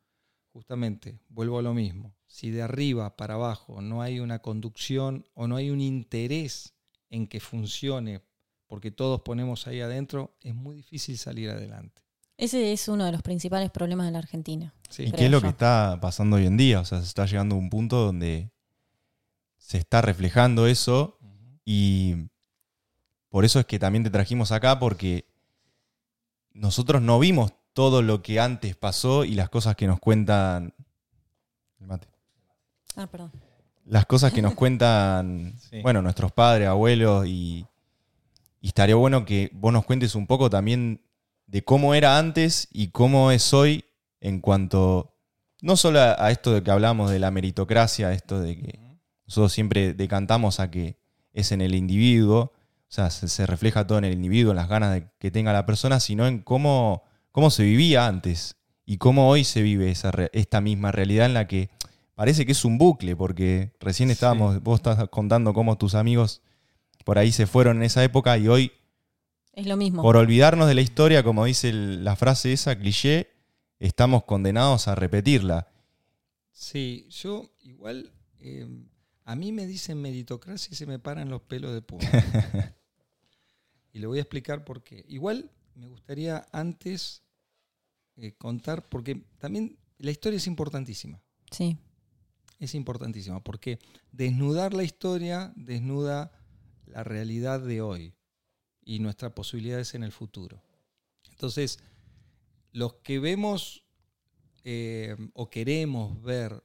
justamente, 0.52 1.20
vuelvo 1.28 1.58
a 1.58 1.62
lo 1.62 1.74
mismo. 1.74 2.14
Si 2.26 2.50
de 2.50 2.62
arriba 2.62 3.16
para 3.16 3.34
abajo 3.34 3.80
no 3.80 4.02
hay 4.02 4.20
una 4.20 4.40
conducción 4.40 5.26
o 5.34 5.46
no 5.46 5.56
hay 5.56 5.70
un 5.70 5.80
interés 5.80 6.74
en 7.10 7.26
que 7.26 7.40
funcione, 7.40 8.22
porque 8.66 8.90
todos 8.90 9.22
ponemos 9.22 9.66
ahí 9.66 9.80
adentro, 9.80 10.36
es 10.42 10.54
muy 10.54 10.76
difícil 10.76 11.16
salir 11.16 11.50
adelante. 11.50 12.02
Ese 12.36 12.72
es 12.72 12.86
uno 12.86 13.04
de 13.04 13.12
los 13.12 13.22
principales 13.22 13.70
problemas 13.70 14.06
de 14.06 14.12
la 14.12 14.18
Argentina. 14.18 14.72
Sí. 14.90 15.04
¿Y 15.04 15.12
qué 15.12 15.24
es 15.24 15.30
lo 15.30 15.38
yo. 15.38 15.42
que 15.42 15.48
está 15.48 15.98
pasando 16.00 16.36
hoy 16.36 16.46
en 16.46 16.56
día? 16.56 16.80
O 16.80 16.84
sea, 16.84 17.00
se 17.00 17.06
está 17.06 17.26
llegando 17.26 17.56
a 17.56 17.58
un 17.58 17.70
punto 17.70 17.96
donde 17.96 18.52
se 19.56 19.78
está 19.78 20.02
reflejando 20.02 20.66
eso 20.66 21.18
y 21.64 22.14
por 23.30 23.44
eso 23.44 23.60
es 23.60 23.66
que 23.66 23.78
también 23.78 24.04
te 24.04 24.10
trajimos 24.10 24.52
acá 24.52 24.78
porque 24.78 25.26
nosotros 26.52 27.02
no 27.02 27.18
vimos 27.18 27.52
todo 27.72 28.02
lo 28.02 28.22
que 28.22 28.40
antes 28.40 28.74
pasó 28.76 29.24
y 29.24 29.34
las 29.34 29.48
cosas 29.50 29.76
que 29.76 29.86
nos 29.86 30.00
cuentan... 30.00 30.74
El 31.80 31.86
mate. 31.86 32.08
Ah, 32.96 33.06
perdón. 33.06 33.30
Las 33.84 34.06
cosas 34.06 34.32
que 34.32 34.42
nos 34.42 34.54
cuentan, 34.56 35.54
Sí. 35.70 35.80
bueno, 35.82 36.02
nuestros 36.02 36.32
padres, 36.32 36.68
abuelos 36.68 37.26
y, 37.26 37.66
y 38.60 38.66
estaría 38.68 38.96
bueno 38.96 39.24
que 39.24 39.50
vos 39.52 39.72
nos 39.72 39.84
cuentes 39.84 40.14
un 40.14 40.26
poco 40.26 40.50
también 40.50 41.00
de 41.46 41.62
cómo 41.62 41.94
era 41.94 42.18
antes 42.18 42.68
y 42.72 42.88
cómo 42.88 43.30
es 43.30 43.54
hoy 43.54 43.84
en 44.20 44.40
cuanto 44.40 45.14
no 45.60 45.76
solo 45.76 46.00
a, 46.00 46.24
a 46.24 46.30
esto 46.30 46.52
de 46.52 46.62
que 46.62 46.70
hablamos 46.70 47.10
de 47.10 47.18
la 47.20 47.30
meritocracia, 47.30 48.12
esto 48.12 48.40
de 48.40 48.56
que 48.56 48.80
nosotros 49.26 49.52
siempre 49.52 49.94
decantamos 49.94 50.58
a 50.60 50.70
que 50.70 50.98
es 51.32 51.52
en 51.52 51.60
el 51.60 51.74
individuo, 51.74 52.52
o 52.88 52.92
sea, 52.92 53.10
se, 53.10 53.28
se 53.28 53.46
refleja 53.46 53.86
todo 53.86 53.98
en 53.98 54.04
el 54.04 54.14
individuo, 54.14 54.52
en 54.52 54.56
las 54.56 54.68
ganas 54.68 54.94
de 54.94 55.08
que 55.18 55.30
tenga 55.30 55.52
la 55.52 55.66
persona, 55.66 56.00
sino 56.00 56.26
en 56.26 56.38
cómo, 56.40 57.02
cómo 57.32 57.50
se 57.50 57.62
vivía 57.62 58.06
antes 58.06 58.56
y 58.86 58.96
cómo 58.96 59.28
hoy 59.28 59.44
se 59.44 59.60
vive 59.62 59.90
esa, 59.90 60.10
re- 60.10 60.30
esta 60.32 60.60
misma 60.60 60.90
realidad 60.92 61.26
en 61.26 61.34
la 61.34 61.46
que 61.46 61.68
parece 62.14 62.46
que 62.46 62.52
es 62.52 62.64
un 62.64 62.78
bucle, 62.78 63.14
porque 63.14 63.72
recién 63.80 64.08
Sí. 64.08 64.14
estábamos, 64.14 64.62
vos 64.62 64.78
estás 64.80 65.06
contando 65.10 65.52
cómo 65.52 65.76
tus 65.76 65.94
amigos 65.94 66.40
por 67.04 67.18
ahí 67.18 67.30
se 67.32 67.46
fueron 67.46 67.76
en 67.78 67.82
esa 67.84 68.02
época 68.02 68.36
y 68.38 68.48
hoy 68.48 68.72
Es 69.52 69.66
lo 69.66 69.76
mismo. 69.76 70.02
por 70.02 70.16
olvidarnos 70.16 70.66
de 70.68 70.74
la 70.74 70.80
historia, 70.80 71.22
como 71.22 71.44
dice 71.44 71.68
el- 71.68 72.04
la 72.04 72.16
frase 72.16 72.52
esa, 72.52 72.76
cliché, 72.78 73.28
estamos 73.78 74.24
condenados 74.24 74.88
a 74.88 74.94
repetirla. 74.94 75.68
Sí, 76.50 77.06
yo 77.10 77.50
igual, 77.60 78.12
eh, 78.40 78.66
a 79.24 79.36
mí 79.36 79.52
me 79.52 79.66
dicen 79.66 80.00
meritocracia 80.00 80.70
y 80.72 80.74
se 80.76 80.86
me 80.86 80.98
paran 80.98 81.28
los 81.28 81.42
pelos 81.42 81.72
de 81.74 81.82
punta. 81.82 82.08
y 83.92 83.98
le 83.98 84.06
voy 84.06 84.18
a 84.18 84.22
explicar 84.22 84.64
por 84.64 84.82
qué. 84.82 85.04
Igual 85.08 85.50
me 85.74 85.88
gustaría 85.88 86.46
antes 86.52 87.22
eh, 88.16 88.32
contar, 88.32 88.88
porque 88.88 89.24
también 89.38 89.78
la 89.98 90.10
historia 90.10 90.38
es 90.38 90.46
importantísima. 90.46 91.20
Sí. 91.50 91.78
Es 92.58 92.74
importantísima, 92.74 93.42
porque 93.42 93.78
desnudar 94.10 94.74
la 94.74 94.82
historia 94.82 95.52
desnuda 95.54 96.32
la 96.86 97.04
realidad 97.04 97.60
de 97.60 97.80
hoy 97.80 98.14
y 98.84 98.98
nuestras 98.98 99.32
posibilidades 99.32 99.94
en 99.94 100.02
el 100.02 100.12
futuro. 100.12 100.62
Entonces, 101.30 101.78
los 102.72 102.94
que 102.94 103.18
vemos 103.20 103.84
eh, 104.64 105.16
o 105.34 105.48
queremos 105.50 106.20
ver 106.22 106.64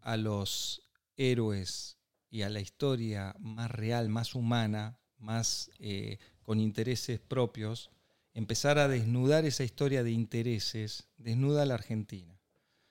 a 0.00 0.16
los 0.16 0.82
héroes 1.16 1.98
y 2.30 2.42
a 2.42 2.48
la 2.48 2.60
historia 2.60 3.34
más 3.38 3.70
real, 3.70 4.08
más 4.08 4.34
humana, 4.34 4.98
más 5.18 5.70
eh, 5.78 6.18
con 6.46 6.60
intereses 6.60 7.18
propios, 7.18 7.90
empezar 8.32 8.78
a 8.78 8.86
desnudar 8.86 9.44
esa 9.44 9.64
historia 9.64 10.04
de 10.04 10.12
intereses, 10.12 11.08
desnuda 11.18 11.62
a 11.62 11.66
la 11.66 11.74
Argentina. 11.74 12.38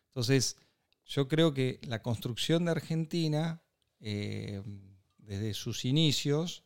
Entonces, 0.07 0.57
yo 1.05 1.29
creo 1.29 1.53
que 1.53 1.79
la 1.83 2.01
construcción 2.01 2.65
de 2.65 2.71
Argentina, 2.71 3.61
eh, 4.01 4.61
desde 5.19 5.53
sus 5.53 5.85
inicios, 5.85 6.65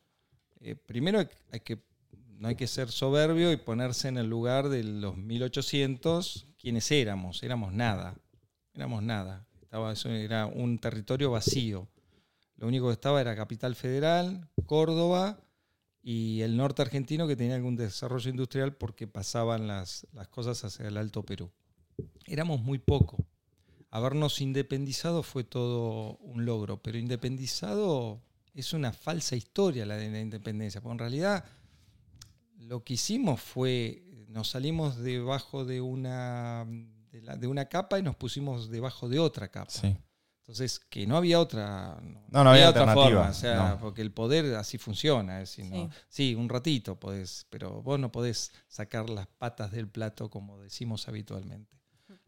eh, 0.62 0.75
primero 0.75 1.19
hay, 1.51 1.60
que, 1.60 1.77
no 2.39 2.48
hay 2.48 2.55
que 2.55 2.65
ser 2.65 2.89
soberbio 2.89 3.51
y 3.51 3.58
ponerse 3.58 4.08
en 4.08 4.17
el 4.17 4.27
lugar 4.27 4.67
de 4.69 4.84
los 4.84 5.15
1800, 5.15 6.48
quienes 6.58 6.89
éramos, 6.89 7.43
éramos 7.43 7.72
nada, 7.72 8.15
éramos 8.74 9.03
nada. 9.03 9.46
Estaba, 9.62 9.93
era 10.05 10.48
un 10.48 10.79
territorio 10.79 11.29
vacío. 11.29 11.88
Lo 12.55 12.67
único 12.67 12.88
que 12.88 12.93
estaba 12.93 13.22
era 13.22 13.36
Capital 13.36 13.75
Federal, 13.75 14.50
Córdoba 14.65 15.39
y 16.12 16.42
el 16.42 16.58
norte 16.58 16.82
argentino 16.82 17.28
que 17.28 17.36
tenía 17.36 17.54
algún 17.54 17.75
desarrollo 17.75 18.32
industrial 18.32 18.75
porque 18.75 19.06
pasaban 19.06 19.68
las, 19.68 20.08
las 20.12 20.28
cosas 20.28 20.63
hacia 20.63 20.88
el 20.88 20.98
Alto 20.98 21.22
Perú. 21.22 21.51
Éramos 22.25 22.63
muy 22.63 22.80
poco. 22.80 23.24
Habernos 23.92 24.42
independizado 24.42 25.22
fue 25.22 25.44
todo 25.44 26.18
un 26.18 26.46
logro, 26.46 26.82
pero 26.82 26.98
independizado 26.98 28.24
es 28.56 28.74
una 28.74 28.92
falsa 28.92 29.36
historia 29.36 29.86
la 29.86 29.98
de 29.98 30.10
la 30.10 30.20
independencia, 30.20 30.82
porque 30.82 30.94
en 30.94 31.00
realidad 31.00 31.46
lo 32.58 32.84
que 32.84 32.96
hicimos 32.96 33.39
fue, 33.39 34.01
nos 34.30 34.50
salimos 34.50 34.98
debajo 34.98 35.63
de 35.63 35.80
una, 35.80 36.66
de, 37.12 37.22
de 37.38 37.46
una 37.46 37.66
capa 37.66 38.00
y 38.00 38.01
nos 38.01 38.16
pusimos 38.16 38.72
debajo 38.72 39.10
de 39.10 39.20
otra 39.20 39.50
capa. 39.50 39.70
Sí. 39.70 39.96
Entonces, 40.50 40.79
que 40.79 41.06
no 41.06 41.15
había 41.15 41.39
otra, 41.39 42.01
No, 42.32 42.44
no 42.44 42.50
había 42.50 42.72
otra 42.72 42.91
forma, 42.91 43.29
o 43.29 43.34
sea, 43.36 43.70
no. 43.70 43.79
porque 43.79 44.01
el 44.01 44.12
poder 44.12 44.56
así 44.56 44.79
funciona. 44.79 45.41
Es 45.44 45.56
decir, 45.56 45.72
Sí. 45.72 45.89
sí, 46.08 46.36
un 46.36 46.50
ratito 46.50 47.00
podés, 47.00 47.46
pero 47.51 47.84
vos 47.84 48.00
no 48.00 48.12
podés 48.12 48.51
sacar 48.68 49.12
las 49.12 49.27
patas 49.27 49.72
del 49.72 49.88
plato 49.88 50.27
como 50.32 50.60
decimos 50.60 51.08
habitualmente. 51.08 51.77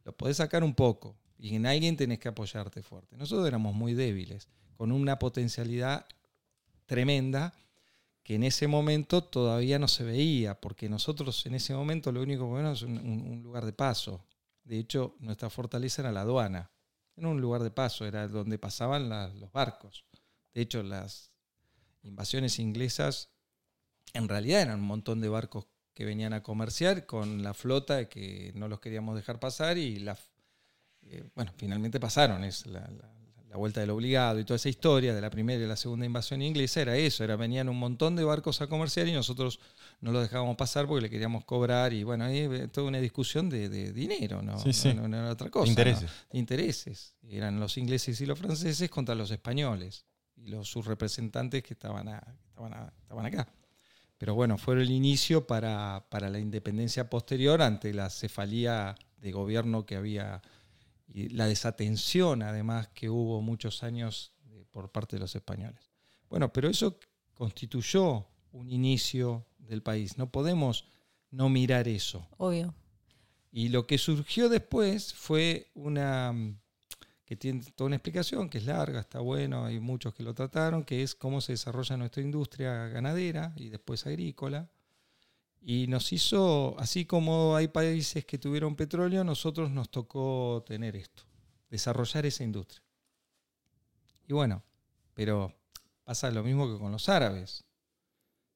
Lo 0.03 0.15
podés 0.15 0.37
sacar 0.37 0.63
un 0.63 0.75
poco 0.75 1.17
y 1.39 1.55
en 1.55 1.65
alguien 1.65 1.97
tenés 1.97 2.19
que 2.19 2.27
apoyarte 2.27 2.83
fuerte. 2.83 3.17
Nosotros 3.17 3.47
éramos 3.47 3.73
muy 3.73 3.95
débiles, 3.95 4.47
con 4.77 4.91
una 4.91 5.17
potencialidad 5.17 6.05
tremenda 6.85 7.53
que 8.23 8.35
en 8.35 8.43
ese 8.43 8.67
momento 8.67 9.23
todavía 9.23 9.79
no 9.79 9.87
se 9.87 10.03
veía, 10.03 10.59
porque 10.61 10.87
nosotros 10.89 11.43
en 11.47 11.55
ese 11.55 11.73
momento 11.73 12.11
lo 12.11 12.21
único 12.21 12.43
que 12.43 12.49
bueno 12.51 12.71
es 12.73 12.83
un, 12.83 12.97
un- 12.99 13.21
un 13.31 13.41
lugar 13.43 13.65
de 13.65 13.73
paso. 13.73 14.23
De 14.63 14.77
hecho, 14.77 15.15
nuestra 15.19 15.49
fortaleza 15.49 16.03
era 16.03 16.11
la 16.11 16.21
aduana. 16.21 16.69
Era 17.21 17.29
un 17.29 17.39
lugar 17.39 17.61
de 17.61 17.69
paso, 17.69 18.03
era 18.07 18.27
donde 18.27 18.57
pasaban 18.57 19.07
los 19.39 19.51
barcos. 19.51 20.05
De 20.55 20.61
hecho, 20.61 20.81
las 20.81 21.31
invasiones 22.01 22.57
inglesas 22.57 23.29
en 24.13 24.27
realidad 24.27 24.61
eran 24.63 24.79
un 24.79 24.87
montón 24.87 25.21
de 25.21 25.29
barcos 25.29 25.67
que 25.93 26.03
venían 26.03 26.33
a 26.33 26.41
comerciar 26.41 27.05
con 27.05 27.43
la 27.43 27.53
flota 27.53 28.09
que 28.09 28.53
no 28.55 28.67
los 28.67 28.79
queríamos 28.79 29.15
dejar 29.15 29.39
pasar 29.39 29.77
y 29.77 29.99
la, 29.99 30.17
eh, 31.03 31.29
bueno, 31.35 31.53
finalmente 31.57 31.99
pasaron, 31.99 32.43
es 32.43 32.65
la- 32.65 32.89
la 33.51 33.57
vuelta 33.57 33.81
del 33.81 33.89
obligado 33.89 34.39
y 34.39 34.45
toda 34.45 34.55
esa 34.55 34.69
historia 34.69 35.13
de 35.13 35.19
la 35.19 35.29
primera 35.29 35.61
y 35.61 35.67
la 35.67 35.75
segunda 35.75 36.05
invasión 36.05 36.41
inglesa 36.41 36.81
era 36.81 36.95
eso, 36.95 37.21
era 37.25 37.35
venían 37.35 37.67
un 37.67 37.77
montón 37.77 38.15
de 38.15 38.23
barcos 38.23 38.61
a 38.61 38.67
comerciar 38.67 39.09
y 39.09 39.11
nosotros 39.11 39.59
no 39.99 40.13
los 40.13 40.23
dejábamos 40.23 40.55
pasar 40.55 40.87
porque 40.87 41.01
le 41.01 41.09
queríamos 41.09 41.43
cobrar 41.43 41.91
y 41.91 42.03
bueno, 42.03 42.23
ahí 42.23 42.47
toda 42.71 42.87
una 42.87 42.99
discusión 42.99 43.49
de, 43.49 43.67
de 43.67 43.91
dinero, 43.91 44.41
¿no? 44.41 44.57
Sí, 44.57 44.71
sí. 44.71 44.93
No, 44.93 45.01
no- 45.03 45.09
no 45.09 45.17
era 45.17 45.31
otra 45.31 45.49
cosa. 45.49 45.69
Intereses. 45.69 46.09
intereses. 46.31 47.13
Eran 47.23 47.59
los 47.59 47.77
ingleses 47.77 48.19
y 48.21 48.25
los 48.25 48.39
franceses 48.39 48.89
contra 48.89 49.15
los 49.15 49.29
españoles 49.31 50.05
y 50.37 50.47
los, 50.47 50.69
sus 50.69 50.85
representantes 50.85 51.61
que 51.61 51.73
estaban, 51.73 52.07
a- 52.07 52.21
que 52.41 52.47
estaban, 52.47 52.73
a- 52.73 52.93
estaban 53.01 53.25
acá. 53.25 53.47
Pero 54.17 54.33
bueno, 54.33 54.57
fue 54.57 54.75
el 54.81 54.89
inicio 54.91 55.45
para, 55.45 56.05
para 56.09 56.29
la 56.29 56.39
independencia 56.39 57.09
posterior 57.09 57.61
ante 57.61 57.93
la 57.93 58.09
cefalía 58.09 58.95
de 59.17 59.31
gobierno 59.31 59.85
que 59.85 59.95
había 59.97 60.41
y 61.13 61.29
la 61.29 61.47
desatención 61.47 62.41
además 62.41 62.87
que 62.89 63.09
hubo 63.09 63.41
muchos 63.41 63.83
años 63.83 64.33
de- 64.45 64.65
por 64.65 64.91
parte 64.91 65.15
de 65.15 65.19
los 65.21 65.35
españoles. 65.35 65.91
Bueno, 66.29 66.51
pero 66.53 66.69
eso 66.69 66.97
constituyó 67.33 68.27
un 68.51 68.69
inicio 68.69 69.45
del 69.57 69.81
país. 69.81 70.17
No 70.17 70.31
podemos 70.31 70.85
no 71.29 71.49
mirar 71.49 71.87
eso. 71.87 72.27
Obvio. 72.37 72.73
Y 73.51 73.69
lo 73.69 73.85
que 73.87 73.97
surgió 73.97 74.47
después 74.47 75.13
fue 75.13 75.71
una 75.73 76.31
mm, 76.31 76.57
que 77.25 77.35
tiene 77.35 77.63
toda 77.75 77.87
una 77.87 77.95
explicación, 77.97 78.49
que 78.49 78.57
es 78.59 78.65
larga, 78.65 78.99
está 79.01 79.19
bueno, 79.19 79.65
hay 79.65 79.79
muchos 79.79 80.13
que 80.13 80.23
lo 80.23 80.33
trataron, 80.33 80.83
que 80.83 81.01
es 81.03 81.15
cómo 81.15 81.41
se 81.41 81.53
desarrolla 81.53 81.97
nuestra 81.97 82.21
industria 82.21 82.87
ganadera 82.87 83.53
y 83.55 83.69
después 83.69 84.05
agrícola. 84.05 84.69
Y 85.61 85.85
nos 85.87 86.11
hizo, 86.11 86.75
así 86.79 87.05
como 87.05 87.55
hay 87.55 87.67
países 87.67 88.25
que 88.25 88.39
tuvieron 88.39 88.75
petróleo, 88.75 89.23
nosotros 89.23 89.69
nos 89.69 89.91
tocó 89.91 90.63
tener 90.65 90.95
esto, 90.95 91.23
desarrollar 91.69 92.25
esa 92.25 92.43
industria. 92.43 92.83
Y 94.27 94.33
bueno, 94.33 94.63
pero 95.13 95.53
pasa 96.03 96.31
lo 96.31 96.43
mismo 96.43 96.71
que 96.71 96.79
con 96.79 96.91
los 96.91 97.09
árabes. 97.09 97.63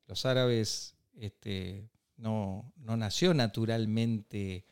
Los 0.07 0.25
árabes 0.25 0.95
este, 1.13 1.89
no, 2.17 2.73
no 2.77 2.97
nació 2.97 3.33
naturalmente 3.33 4.65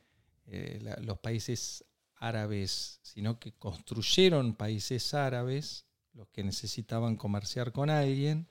eh, 0.46 0.80
los 1.02 1.20
países 1.20 1.86
árabes, 2.16 3.00
sino 3.02 3.40
que 3.40 3.54
construyeron 3.54 4.56
países 4.56 5.14
árabes, 5.14 5.86
los 6.14 6.28
que 6.30 6.44
necesitaban 6.44 7.16
comerciar 7.16 7.72
con 7.72 7.90
alguien, 7.90 8.48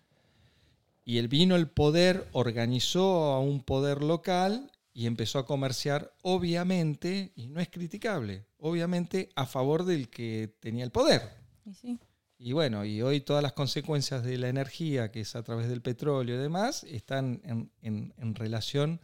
y 1.04 1.18
él 1.18 1.28
vino 1.28 1.56
el 1.56 1.68
poder, 1.68 2.28
organizó 2.32 3.32
a 3.32 3.40
un 3.40 3.62
poder 3.62 4.02
local 4.02 4.70
y 4.94 5.06
empezó 5.06 5.38
a 5.38 5.46
comerciar, 5.46 6.14
obviamente, 6.22 7.32
y 7.34 7.46
no 7.48 7.60
es 7.60 7.68
criticable, 7.70 8.46
obviamente 8.58 9.30
a 9.36 9.46
favor 9.46 9.84
del 9.84 10.08
que 10.10 10.54
tenía 10.60 10.84
el 10.84 10.90
poder. 10.92 11.22
Y 11.64 11.74
sí. 11.74 11.98
Y 12.38 12.52
bueno, 12.52 12.84
y 12.84 13.00
hoy 13.02 13.20
todas 13.20 13.42
las 13.42 13.52
consecuencias 13.52 14.24
de 14.24 14.36
la 14.36 14.48
energía, 14.48 15.10
que 15.12 15.20
es 15.20 15.36
a 15.36 15.42
través 15.44 15.68
del 15.68 15.80
petróleo 15.80 16.34
y 16.36 16.38
demás, 16.42 16.82
están 16.84 17.40
en, 17.44 17.70
en- 17.82 18.12
en 18.16 18.34
relación 18.34 19.00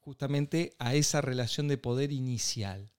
justamente 0.00 0.74
a 0.78 0.94
esa 0.94 1.20
relación 1.22 1.68
de 1.68 1.78
poder 1.78 2.12
inicial. 2.12 2.92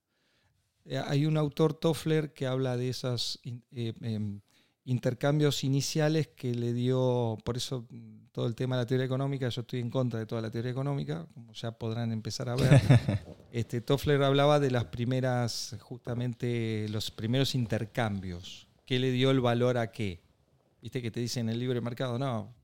Eh, 0.85 0.97
Hay 1.05 1.25
un 1.25 1.37
autor, 1.37 1.73
Toffler, 1.75 2.33
que 2.33 2.47
habla 2.47 2.75
de 2.75 2.89
esos 2.89 3.39
in- 3.43 3.63
eh, 3.71 3.93
em, 4.01 4.41
intercambios 4.87 5.65
iniciales 5.65 6.29
que 6.29 6.55
le 6.55 6.71
dio, 6.71 7.37
por 7.43 7.57
eso 7.57 7.85
todo 8.31 8.47
el 8.47 8.55
tema 8.55 8.77
de 8.77 8.83
la 8.83 8.85
teoría 8.85 9.05
económica, 9.05 9.49
yo 9.49 9.61
estoy 9.61 9.81
en 9.81 9.89
contra 9.89 10.17
de 10.17 10.25
toda 10.25 10.41
la 10.41 10.49
teoría 10.49 10.71
económica, 10.71 11.27
como 11.33 11.51
ya 11.51 11.73
podrán 11.73 12.13
empezar 12.13 12.47
a 12.47 12.55
ver. 12.55 12.81
este, 13.51 13.81
Toffler 13.81 14.23
hablaba 14.23 14.61
de 14.61 14.71
las 14.71 14.85
primeras, 14.85 15.75
justamente 15.81 16.87
los 16.89 17.11
primeros 17.11 17.53
intercambios. 17.53 18.67
¿Qué 18.85 18.97
le 18.97 19.11
dio 19.11 19.29
el 19.31 19.41
valor 19.41 19.77
a 19.77 19.91
qué? 19.91 20.21
¿Viste 20.81 21.01
que 21.01 21.11
te 21.11 21.19
dicen 21.19 21.49
el 21.49 21.59
libre 21.59 21.81
mercado? 21.81 22.17
No, 22.17 22.55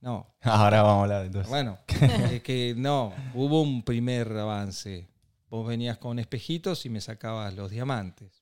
no. 0.00 0.34
Ahora 0.40 0.80
vamos 0.80 1.00
a 1.00 1.02
hablar 1.02 1.26
entonces. 1.26 1.50
Bueno, 1.50 1.78
es 2.32 2.42
que 2.42 2.74
no, 2.74 3.12
hubo 3.34 3.60
un 3.60 3.82
primer 3.82 4.32
avance. 4.32 5.10
Vos 5.50 5.68
venías 5.68 5.98
con 5.98 6.18
espejitos 6.18 6.86
y 6.86 6.88
me 6.88 7.02
sacabas 7.02 7.54
los 7.54 7.70
diamantes 7.70 8.39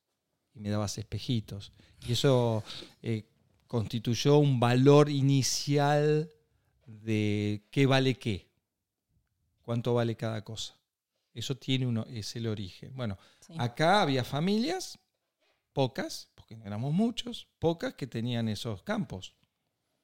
y 0.59 0.61
me 0.61 0.71
dabas 0.71 0.99
espejitos. 0.99 1.73
Y 2.07 2.13
eso 2.13 2.65
eh, 3.03 3.25
constituyó 3.67 4.39
un 4.39 4.59
valor 4.59 5.09
inicial 5.09 6.31
de 6.87 7.63
qué 7.71 7.87
vale 7.87 8.15
qué, 8.19 8.49
cuánto 9.63 9.95
vale 9.95 10.17
cada 10.17 10.43
cosa. 10.45 10.75
Eso 11.33 11.57
tiene 11.57 11.87
uno, 11.87 12.05
es 12.09 12.35
el 12.37 12.47
origen. 12.49 12.95
Bueno, 12.97 13.17
sí. 13.41 13.53
Acá 13.59 14.03
había 14.03 14.25
familias, 14.25 14.99
pocas, 15.73 16.29
porque 16.35 16.57
no 16.57 16.65
éramos 16.65 16.93
muchos, 16.93 17.47
pocas 17.59 17.95
que 17.95 18.07
tenían 18.07 18.49
esos 18.49 18.83
campos, 18.83 19.35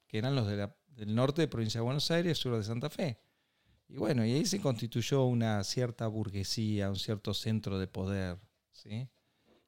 que 0.07 0.17
eran 0.19 0.35
los 0.35 0.47
de 0.47 0.55
la- 0.57 0.75
del 0.87 1.13
norte 1.13 1.41
de 1.41 1.47
provincia 1.49 1.79
de 1.79 1.83
Buenos 1.85 2.09
Aires, 2.11 2.37
sur 2.37 2.55
de 2.55 2.63
Santa 2.63 2.89
Fe. 2.89 3.19
Y 3.89 3.97
bueno, 3.97 4.25
y 4.25 4.31
ahí 4.31 4.45
se 4.45 4.61
constituyó 4.61 5.25
una 5.25 5.61
cierta 5.65 6.07
burguesía, 6.07 6.89
un 6.89 6.95
cierto 6.95 7.33
centro 7.33 7.77
de 7.77 7.87
poder. 7.87 8.37
¿sí? 8.71 9.07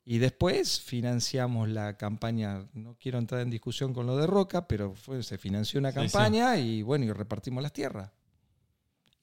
Y 0.09 0.19
después 0.19 0.79
financiamos 0.81 1.67
la 1.69 1.97
campaña, 1.97 2.65
no 2.73 2.95
quiero 2.99 3.19
entrar 3.19 3.41
en 3.41 3.49
discusión 3.51 3.93
con 3.93 4.07
lo 4.07 4.15
de 4.17 4.25
Roca, 4.25 4.67
pero 4.67 4.93
fue- 4.95 5.21
se 5.21 5.37
financió 5.37 5.79
una 5.79 5.91
Sí, 5.91 5.95
campaña 5.95 6.57
y 6.57 6.81
bueno, 6.81 7.05
y 7.05 7.11
repartimos 7.11 7.61
las 7.61 7.73
tierras. 7.73 8.09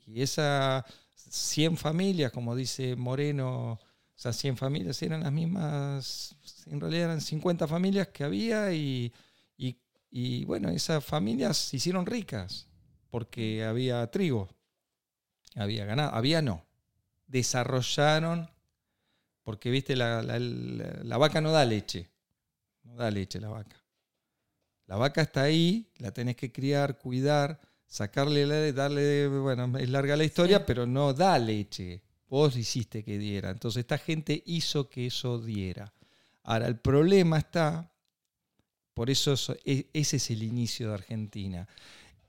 Y 0.06 0.22
esas 0.22 0.84
100 1.16 1.76
familias, 1.76 2.32
como 2.32 2.54
dice 2.54 2.96
Moreno, 2.96 3.78
esas 4.16 4.36
100 4.36 4.56
familias 4.56 5.02
eran 5.02 5.22
las 5.22 5.32
mismas, 5.32 6.36
en 6.66 6.80
realidad 6.80 7.04
eran 7.06 7.20
50 7.20 7.66
familias 7.66 8.08
que 8.08 8.24
había 8.24 8.72
y, 8.72 9.12
y- 9.56 9.78
y, 10.10 10.44
bueno, 10.44 10.68
esas 10.68 11.02
familias 11.04 11.56
se 11.56 11.76
hicieron 11.78 12.06
ricas 12.06 12.68
porque 13.10 13.64
había 13.64 14.06
trigo, 14.10 14.48
había 15.56 15.84
ganado, 15.84 16.14
había 16.14 16.42
no, 16.42 16.64
desarrollaron, 17.26 18.50
porque 19.44 19.70
viste, 19.70 19.94
la, 19.94 20.22
la- 20.22 20.38
la- 20.38 21.00
la 21.04 21.16
vaca 21.18 21.40
no 21.40 21.52
da 21.52 21.64
leche, 21.64 22.10
no 22.82 22.96
da 22.96 23.10
leche 23.10 23.38
la 23.40 23.48
vaca. 23.48 23.76
La 24.86 24.96
vaca 24.96 25.22
está 25.22 25.42
ahí, 25.42 25.90
la 25.98 26.10
tenés 26.12 26.36
que 26.36 26.50
criar, 26.52 26.98
cuidar, 26.98 27.60
sacarle, 27.86 28.46
la- 28.46 28.72
darle, 28.72 29.28
bueno, 29.28 29.78
es 29.78 29.88
larga 29.88 30.16
la 30.16 30.24
historia, 30.24 30.58
Sí. 30.58 30.64
pero 30.66 30.86
no 30.86 31.12
da 31.14 31.38
leche. 31.38 32.02
Vos 32.26 32.56
hiciste 32.56 33.04
que 33.04 33.16
diera. 33.18 33.50
Entonces 33.50 33.80
esta 33.80 33.98
gente 33.98 34.42
hizo 34.46 34.88
que 34.88 35.06
eso 35.06 35.38
diera. 35.38 35.92
Ahora, 36.42 36.66
el 36.66 36.78
problema 36.78 37.38
está, 37.38 37.92
por 38.92 39.08
eso 39.10 39.32
eso- 39.34 39.56
e- 39.64 39.88
ese 39.92 40.16
es 40.16 40.30
el 40.30 40.42
inicio 40.42 40.88
de 40.88 40.94
Argentina. 40.94 41.68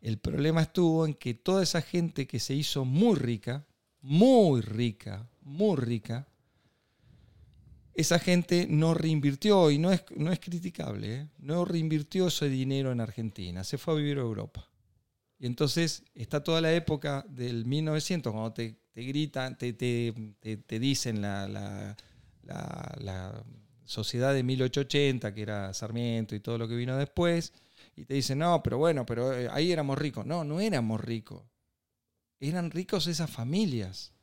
El 0.01 0.19
problema 0.19 0.61
estuvo 0.61 1.05
en 1.05 1.13
que 1.15 1.33
toda 1.33 1.63
esa 1.63 1.81
gente 1.81 2.27
que 2.27 2.39
se 2.39 2.53
hizo 2.53 2.85
muy 2.85 3.15
rica, 3.17 3.65
muy 4.01 4.61
rica, 4.61 5.27
muy 5.41 5.75
rica, 5.77 6.27
esa 7.95 8.19
gente 8.19 8.67
no 8.69 8.93
reinvirtió, 8.93 9.71
y 9.71 9.77
no 9.79 9.91
es, 9.91 10.03
no 10.15 10.31
es 10.31 10.39
criticable, 10.39 11.15
¿eh? 11.15 11.27
no 11.39 11.65
reinvirtió 11.65 12.27
ese 12.27 12.49
dinero 12.49 12.91
en 12.91 13.01
Argentina, 13.01 13.63
se 13.63 13.77
fue 13.77 13.93
a 13.93 13.97
vivir 13.97 14.17
a 14.17 14.21
Europa. 14.21 14.69
Y 15.39 15.47
entonces 15.47 16.03
está 16.13 16.43
toda 16.43 16.61
la 16.61 16.73
época 16.73 17.25
del 17.29 17.65
1900, 17.65 18.31
cuando 18.33 18.53
te, 18.53 18.77
te 18.93 19.03
gritan, 19.03 19.57
te, 19.57 19.73
te- 19.73 20.13
te- 20.57 20.79
dicen 20.79 21.21
la, 21.21 21.47
la- 21.47 21.97
la- 22.43 22.95
la 22.99 23.43
sociedad 23.85 24.33
de 24.33 24.43
1880, 24.43 25.33
que 25.33 25.41
era 25.41 25.73
Sarmiento 25.73 26.35
y 26.35 26.39
todo 26.39 26.57
lo 26.57 26.67
que 26.67 26.75
vino 26.75 26.97
después, 26.97 27.53
y 27.95 28.05
te 28.05 28.13
dicen, 28.15 28.39
no, 28.39 28.61
pero 28.63 28.77
bueno, 28.77 29.05
pero 29.05 29.33
eh, 29.33 29.47
ahí 29.51 29.71
éramos 29.71 29.97
ricos. 29.97 30.25
No, 30.25 30.43
no 30.43 30.59
éramos 30.59 31.01
ricos. 31.01 31.43
Eran 32.39 32.71
ricos 32.71 33.07
esas 33.07 33.29
familias. 33.29 34.13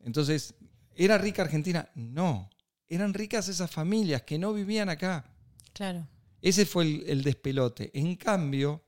Entonces, 0.00 0.54
¿era 0.98 1.16
rica 1.16 1.42
Argentina? 1.42 1.88
No. 1.94 2.50
Eran 2.88 3.14
ricas 3.14 3.48
esas 3.48 3.70
familias 3.70 4.22
que 4.22 4.38
no 4.38 4.52
vivían 4.52 4.88
acá. 4.88 5.24
Claro. 5.72 6.06
Ese 6.42 6.66
fue 6.66 6.84
el, 6.84 7.04
el 7.06 7.22
despelote. 7.22 7.90
En 7.94 8.16
cambio, 8.16 8.84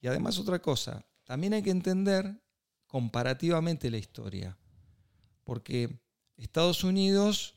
y 0.00 0.06
además 0.06 0.38
otra 0.38 0.60
cosa, 0.60 1.04
también 1.24 1.54
hay 1.54 1.62
que 1.62 1.70
entender 1.70 2.40
comparativamente 2.86 3.90
la 3.90 3.98
historia. 3.98 4.56
Porque 5.44 6.00
Estados 6.36 6.82
Unidos, 6.84 7.54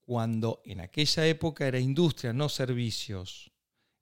cuando 0.00 0.62
en 0.64 0.80
aquella 0.80 1.26
época 1.26 1.66
era 1.66 1.78
industria, 1.78 2.32
no 2.32 2.48
servicios, 2.48 3.50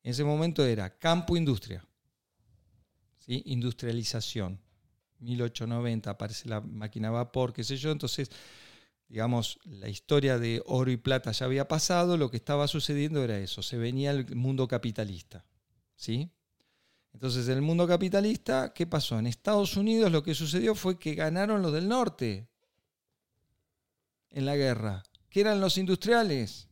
en 0.02 0.12
ese 0.12 0.24
momento 0.24 0.64
era 0.64 0.96
campo-industria, 0.96 1.84
¿sí? 3.18 3.42
industrialización. 3.46 4.60
1890 5.18 6.10
aparece 6.10 6.48
la 6.48 6.60
máquina 6.60 7.08
a 7.08 7.12
vapor, 7.12 7.52
qué 7.52 7.64
sé 7.64 7.76
yo, 7.76 7.90
entonces 7.90 8.30
digamos, 9.08 9.58
la 9.64 9.88
historia 9.88 10.38
de 10.38 10.62
oro 10.66 10.90
y 10.90 10.96
plata 10.96 11.32
ya 11.32 11.46
había 11.46 11.66
pasado, 11.66 12.16
lo 12.16 12.30
que 12.30 12.36
estaba 12.36 12.68
sucediendo 12.68 13.24
era 13.24 13.38
eso, 13.38 13.62
se 13.62 13.78
venía 13.78 14.10
el 14.10 14.36
mundo 14.36 14.68
capitalista. 14.68 15.44
¿sí? 15.96 16.30
Entonces, 17.12 17.48
en 17.48 17.54
el 17.54 17.62
mundo 17.62 17.88
capitalista, 17.88 18.72
¿qué 18.74 18.86
pasó? 18.86 19.18
En 19.18 19.26
Estados 19.26 19.76
Unidos 19.76 20.12
lo 20.12 20.22
que 20.22 20.34
sucedió 20.34 20.74
fue 20.74 20.98
que 20.98 21.14
ganaron 21.14 21.62
los 21.62 21.72
del 21.72 21.88
norte 21.88 22.48
en 24.30 24.44
la 24.44 24.56
guerra, 24.56 25.02
que 25.30 25.40
eran 25.40 25.60
los 25.60 25.78
industriales, 25.78 26.68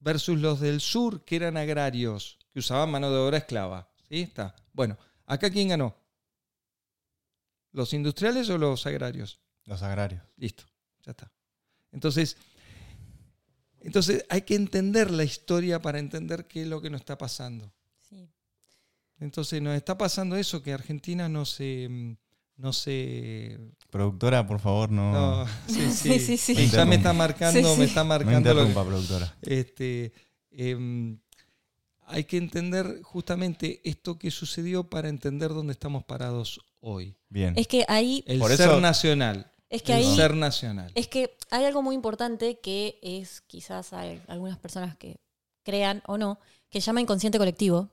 versus 0.00 0.40
los 0.40 0.60
del 0.60 0.80
sur, 0.80 1.24
que 1.24 1.36
eran 1.36 1.56
agrarios, 1.56 2.38
que 2.52 2.58
usaban 2.58 2.90
mano 2.90 3.10
de 3.10 3.18
obra 3.18 3.38
esclava. 3.38 3.90
¿sí? 4.08 4.22
Está. 4.22 4.56
Bueno, 4.72 4.98
¿acá 5.26 5.50
quién 5.50 5.68
ganó? 5.68 5.96
¿Los 7.72 7.92
industriales 7.94 8.50
o 8.50 8.58
los 8.58 8.84
agrarios? 8.86 9.40
Los 9.64 9.82
agrarios. 9.82 10.22
Listo, 10.36 10.64
ya 11.02 11.12
está. 11.12 11.32
Entonces, 11.92 12.36
entonces 13.80 14.24
hay 14.28 14.42
que 14.42 14.54
entender 14.54 15.10
la 15.10 15.24
historia 15.24 15.80
para 15.80 15.98
entender 15.98 16.46
qué 16.46 16.62
es 16.62 16.68
lo 16.68 16.80
que 16.80 16.90
nos 16.90 17.00
está 17.00 17.16
pasando. 17.16 17.72
Sí. 18.08 18.28
Entonces 19.18 19.62
nos 19.62 19.74
está 19.76 19.96
pasando 19.96 20.36
eso, 20.36 20.62
que 20.62 20.72
Argentina 20.72 21.28
no 21.28 21.44
se... 21.44 21.88
mm, 21.88 22.16
No 22.56 22.72
se... 22.74 23.58
Productora, 23.90 24.46
por 24.46 24.60
favor, 24.60 24.90
no, 24.90 25.12
No, 25.12 25.46
sí, 25.66 25.90
Sí, 25.90 26.18
sí, 26.18 26.36
sí, 26.36 26.54
sí. 26.54 26.68
Ya 26.68 26.84
me 26.84 26.96
está 26.96 27.12
marcando, 27.14 27.58
Sí, 27.60 27.64
sí. 27.74 27.78
me 27.78 27.84
está 27.86 28.02
no 28.02 28.08
marcando 28.10 28.54
lo 28.54 28.60
que- 28.62 28.68
interrumpa, 28.68 28.84
productora. 28.84 29.36
este, 29.42 30.12
em, 30.50 31.18
hay 32.06 32.24
que 32.24 32.36
entender 32.36 33.00
justamente 33.02 33.80
esto 33.84 34.18
que 34.18 34.30
sucedió 34.30 34.90
para 34.90 35.08
entender 35.08 35.50
dónde 35.50 35.72
estamos 35.72 36.04
parados 36.04 36.60
hoy. 36.80 37.16
Bien. 37.30 37.54
Es 37.56 37.66
que 37.66 37.84
ahí, 37.88 38.22
El 38.26 38.38
Por 38.40 38.50
ser 38.50 38.68
eso- 38.68 38.80
nacional. 38.80 39.49
Es 39.70 39.82
que 39.82 39.92
el 39.92 39.98
ahí 39.98 40.16
ser 40.16 40.34
nacional. 40.34 40.90
Es 40.94 41.06
que 41.06 41.36
hay 41.50 41.64
algo 41.64 41.80
muy 41.80 41.94
importante 41.94 42.58
que 42.58 42.98
es, 43.02 43.40
quizás 43.42 43.92
hay 43.92 44.20
algunas 44.26 44.58
personas 44.58 44.96
que 44.96 45.20
crean 45.62 46.02
o 46.06 46.18
no, 46.18 46.38
que 46.68 46.80
se 46.80 46.86
llama 46.86 47.00
inconsciente 47.00 47.38
colectivo. 47.38 47.88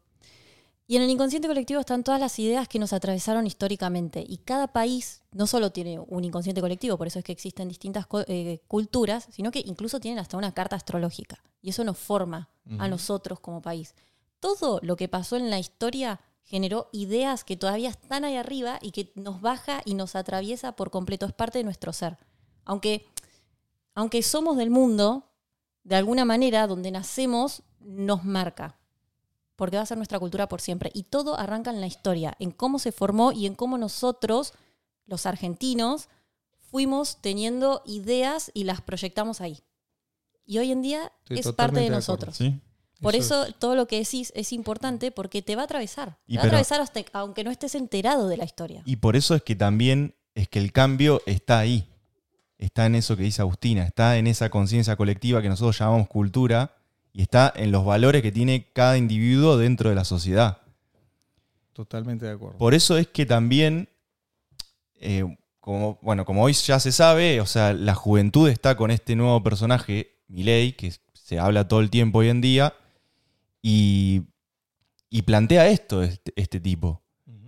Y 0.89 0.95
en 0.95 1.03
el 1.03 1.09
inconsciente 1.09 1.47
colectivo 1.47 1.81
están 1.81 2.03
todas 2.03 2.19
las 2.19 2.39
ideas 2.39 2.67
que 2.67 2.79
nos 2.79 2.93
atravesaron 2.93 3.45
históricamente. 3.45 4.23
Y 4.27 4.37
cada 4.37 4.67
país 4.67 5.21
no 5.31 5.45
solo 5.45 5.69
tiene 5.71 5.99
un 5.99 6.23
inconsciente 6.23 6.61
colectivo, 6.61 6.97
por 6.97 7.07
eso 7.07 7.19
es 7.19 7.25
que 7.25 7.33
existen 7.33 7.67
distintas 7.67 8.07
eh, 8.27 8.61
culturas, 8.67 9.27
sino 9.29 9.51
que 9.51 9.59
incluso 9.59 9.99
tienen 9.99 10.19
hasta 10.19 10.37
una 10.37 10.53
carta 10.53 10.77
astrológica. 10.77 11.43
Y 11.61 11.69
eso 11.69 11.83
nos 11.83 11.97
forma 11.97 12.49
a 12.79 12.87
nosotros 12.87 13.39
como 13.39 13.61
país. 13.61 13.95
Todo 14.39 14.79
lo 14.81 14.95
que 14.95 15.07
pasó 15.07 15.35
en 15.35 15.49
la 15.49 15.59
historia 15.59 16.21
generó 16.47 16.89
ideas 16.93 17.43
que 17.43 17.57
todavía 17.57 17.89
están 17.89 18.23
ahí 18.23 18.36
arriba 18.38 18.79
y 18.81 18.91
que 18.91 19.12
nos 19.15 19.41
baja 19.41 19.81
y 19.86 19.93
nos 19.93 20.15
atraviesa 20.15 20.75
por 20.75 20.89
completo. 20.91 21.25
Es 21.25 21.33
parte 21.33 21.57
de 21.57 21.65
nuestro 21.65 21.91
ser. 21.91 22.17
Aunque, 22.63 23.05
aunque 23.93 24.23
somos 24.23 24.55
del 24.57 24.69
mundo, 24.69 25.29
de 25.83 25.95
alguna 25.95 26.23
manera, 26.25 26.65
donde 26.65 26.89
nacemos, 26.89 27.63
nos 27.79 28.23
marca 28.23 28.77
porque 29.57 29.75
va 29.75 29.83
a 29.83 29.88
ser 29.88 29.97
nuestra 29.97 30.19
cultura 30.19 30.47
por 30.47 30.62
siempre. 30.62 30.91
Y 30.93 31.03
todo 31.03 31.38
arranca 31.38 31.71
en 31.71 31.81
la 31.81 31.88
historia, 31.88 32.36
en 32.39 32.51
cómo 32.51 32.79
se 32.79 32.91
formó 32.93 33.31
y 33.33 33.47
en 33.47 33.55
cómo 33.55 33.77
nosotros, 33.77 34.53
los 35.07 35.25
argentinos, 35.25 36.10
fuimos 36.71 37.17
teniendo 37.21 37.81
ideas 37.86 38.51
y 38.53 38.65
las 38.65 38.81
proyectamos 38.81 39.41
ahí. 39.41 39.63
Y 40.45 40.60
hoy 40.60 40.71
en 40.71 40.83
día 40.83 41.12
Estoy 41.23 41.39
es 41.39 41.51
parte 41.53 41.77
de 41.77 41.81
de 41.81 41.86
acuerdo. 41.88 41.97
nosotros. 41.97 42.38
¿Sí? 42.38 42.62
Por 43.01 43.15
Eso 43.15 43.43
eso, 43.43 43.53
todo 43.60 43.75
lo 43.75 43.88
que 43.88 43.99
decís 43.99 44.31
es 44.36 44.51
importante 44.53 45.12
porque 45.12 45.41
te 45.41 45.55
va 45.55 45.62
a 45.63 45.65
atravesar. 45.65 46.17
Y 46.25 46.33
te 46.33 46.38
va 46.38 46.41
pero- 46.43 46.57
a 46.57 46.62
atravesar 46.62 46.81
hasta- 46.81 47.01
aunque 47.13 47.43
no 47.43 47.51
estés 47.51 47.75
enterado 47.75 48.27
de 48.27 48.38
la 48.38 48.45
historia. 48.45 48.81
Y 48.86 48.95
por 48.97 49.15
eso 49.15 49.36
es 49.36 49.43
que 49.43 49.55
también 49.55 50.15
es 50.36 50.47
que 50.47 50.60
el 50.60 50.71
cambio 50.71 51.21
está 51.25 51.60
ahí. 51.60 51.88
Está 52.57 52.88
en 52.88 52.95
eso 52.95 53.15
que 53.15 53.23
dice 53.23 53.41
Agustina, 53.41 53.83
está 53.83 54.17
en 54.17 54.25
esa 54.25 54.49
conciencia 54.49 54.95
colectiva 54.95 55.41
que 55.43 55.49
nosotros 55.49 55.77
llamamos 55.77 56.07
cultura 56.07 56.75
y 57.13 57.21
está 57.21 57.53
en 57.55 57.71
los 57.71 57.86
valores 57.86 58.21
que 58.23 58.31
tiene 58.31 58.71
cada 58.73 58.97
individuo 58.97 59.57
dentro 59.57 59.89
de 59.89 59.95
la 59.95 60.03
sociedad. 60.05 60.57
Totalmente 61.73 62.25
de 62.25 62.31
acuerdo. 62.31 62.57
Por 62.57 62.73
eso 62.73 62.97
es 62.97 63.07
que 63.07 63.25
también, 63.27 63.89
eh, 64.95 65.23
como, 65.60 65.99
bueno, 66.01 66.25
como 66.25 66.43
hoy 66.43 66.53
ya 66.53 66.79
se 66.79 66.91
sabe, 66.91 67.39
o 67.41 67.45
sea, 67.45 67.73
la 67.73 67.93
juventud 67.93 68.49
está 68.49 68.75
con 68.75 68.89
este 68.89 69.15
nuevo 69.15 69.43
personaje, 69.43 70.15
Milei, 70.27 70.73
que 70.73 70.93
se 71.13 71.38
habla 71.39 71.67
todo 71.67 71.81
el 71.81 71.89
tiempo 71.91 72.19
hoy 72.19 72.29
en 72.29 72.41
día, 72.41 72.73
y, 73.69 74.23
y 75.10 75.21
plantea 75.23 75.67
esto, 75.67 76.03
este, 76.03 76.32
este 76.36 76.60
tipo. 76.60 77.03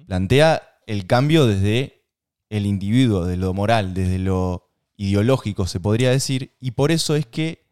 Plantea 0.07 0.61
el 0.87 1.05
cambio 1.05 1.45
desde 1.45 2.03
el 2.49 2.65
individuo, 2.65 3.25
de 3.25 3.37
lo 3.37 3.53
moral, 3.53 3.93
desde 3.93 4.17
lo 4.19 4.67
ideológico, 4.97 5.67
se 5.67 5.79
podría 5.79 6.09
decir, 6.11 6.55
y 6.59 6.71
por 6.71 6.91
eso 6.91 7.15
es 7.15 7.25
que 7.25 7.63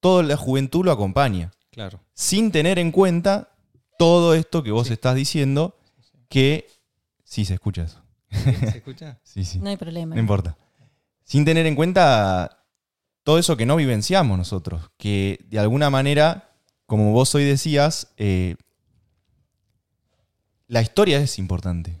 toda 0.00 0.22
la 0.22 0.36
juventud 0.36 0.84
lo 0.84 0.90
acompaña 0.92 1.50
Claro. 1.70 2.00
sin 2.14 2.50
tener 2.50 2.78
en 2.78 2.90
cuenta 2.92 3.50
todo 3.98 4.34
esto 4.34 4.62
que 4.62 4.70
vos 4.72 4.86
Sí. 4.88 4.94
estás 4.94 5.14
diciendo, 5.14 5.76
que 6.28 6.66
sí 7.24 7.44
se 7.44 7.54
escucha 7.54 7.82
eso. 7.82 8.02
¿Se 8.30 8.78
escucha? 8.78 9.18
Sí, 9.24 9.44
sí. 9.44 9.58
No 9.60 9.68
hay 9.68 9.76
problema. 9.76 10.14
No 10.14 10.20
importa. 10.20 10.56
Sin 11.24 11.44
tener 11.44 11.66
en 11.66 11.74
cuenta 11.76 12.64
todo 13.22 13.38
eso 13.38 13.56
que 13.56 13.66
no 13.66 13.76
vivenciamos 13.76 14.36
nosotros, 14.38 14.90
que 14.96 15.44
de 15.50 15.58
alguna 15.58 15.90
manera, 15.90 16.47
como 16.88 17.12
vos 17.12 17.34
hoy 17.34 17.44
decías, 17.44 18.08
eh, 18.16 18.56
la 20.68 20.80
historia 20.80 21.20
es 21.20 21.38
importante. 21.38 21.98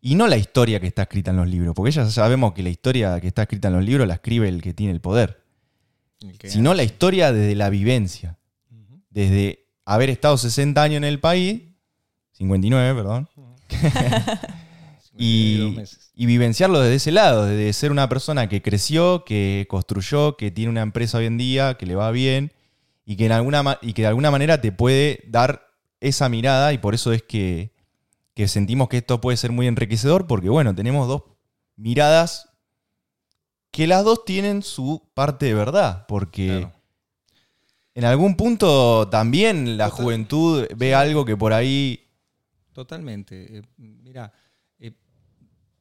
Y 0.00 0.16
no 0.16 0.26
la 0.26 0.36
historia 0.36 0.80
que 0.80 0.88
está 0.88 1.02
escrita 1.02 1.30
en 1.30 1.36
los 1.36 1.46
libros, 1.46 1.76
porque 1.76 1.92
ya 1.92 2.10
sabemos 2.10 2.52
que 2.52 2.64
la 2.64 2.70
historia 2.70 3.20
que 3.20 3.28
está 3.28 3.42
escrita 3.42 3.68
en 3.68 3.74
los 3.74 3.84
libros 3.84 4.08
la 4.08 4.14
escribe 4.14 4.48
el 4.48 4.62
que 4.62 4.74
tiene 4.74 4.92
el 4.92 5.00
poder, 5.00 5.44
sino 6.42 6.74
la 6.74 6.82
historia 6.82 7.32
desde 7.32 7.54
la 7.54 7.70
vivencia. 7.70 8.36
Desde 9.10 9.68
haber 9.84 10.10
estado 10.10 10.36
60 10.36 10.82
años 10.82 10.96
en 10.96 11.04
el 11.04 11.20
país, 11.20 11.62
59, 12.32 13.00
perdón, 13.00 13.28
52 13.68 14.22
y, 15.18 15.76
y 16.16 16.26
vivenciarlo 16.26 16.80
desde 16.80 16.96
ese 16.96 17.12
lado, 17.12 17.46
desde 17.46 17.72
ser 17.74 17.92
una 17.92 18.08
persona 18.08 18.48
que 18.48 18.60
creció, 18.60 19.24
que 19.24 19.66
construyó, 19.70 20.36
que 20.36 20.50
tiene 20.50 20.70
una 20.70 20.82
empresa 20.82 21.18
hoy 21.18 21.26
en 21.26 21.38
día, 21.38 21.74
que 21.74 21.86
le 21.86 21.94
va 21.94 22.10
bien 22.10 22.50
y 23.10 23.16
que, 23.16 23.26
en 23.26 23.32
alguna, 23.32 23.76
y 23.82 23.92
que 23.92 24.02
de 24.02 24.08
alguna 24.08 24.30
manera 24.30 24.60
te 24.60 24.70
puede 24.70 25.24
dar 25.26 25.68
esa 25.98 26.28
mirada 26.28 26.72
y 26.72 26.78
por 26.78 26.94
eso 26.94 27.12
es 27.12 27.24
que, 27.24 27.72
que 28.34 28.46
sentimos 28.46 28.88
que 28.88 28.98
esto 28.98 29.20
puede 29.20 29.36
ser 29.36 29.50
muy 29.50 29.66
enriquecedor 29.66 30.28
porque 30.28 30.48
bueno, 30.48 30.76
tenemos 30.76 31.08
dos 31.08 31.24
miradas 31.74 32.50
que 33.72 33.88
las 33.88 34.04
dos 34.04 34.24
tienen 34.24 34.62
su 34.62 35.10
parte 35.12 35.46
de 35.46 35.54
verdad, 35.54 36.06
porque... 36.06 36.46
Claro. 36.46 36.72
En 37.94 38.04
algún 38.04 38.36
punto 38.36 39.08
también 39.08 39.76
la 39.76 39.90
Total. 39.90 40.04
juventud 40.04 40.66
ve 40.76 40.94
algo 40.94 41.24
que 41.24 41.36
por 41.36 41.52
ahí. 41.52 42.08
Totalmente. 42.72 43.58
Eh, 43.58 43.62
mira, 43.76 44.32
eh, 44.78 44.92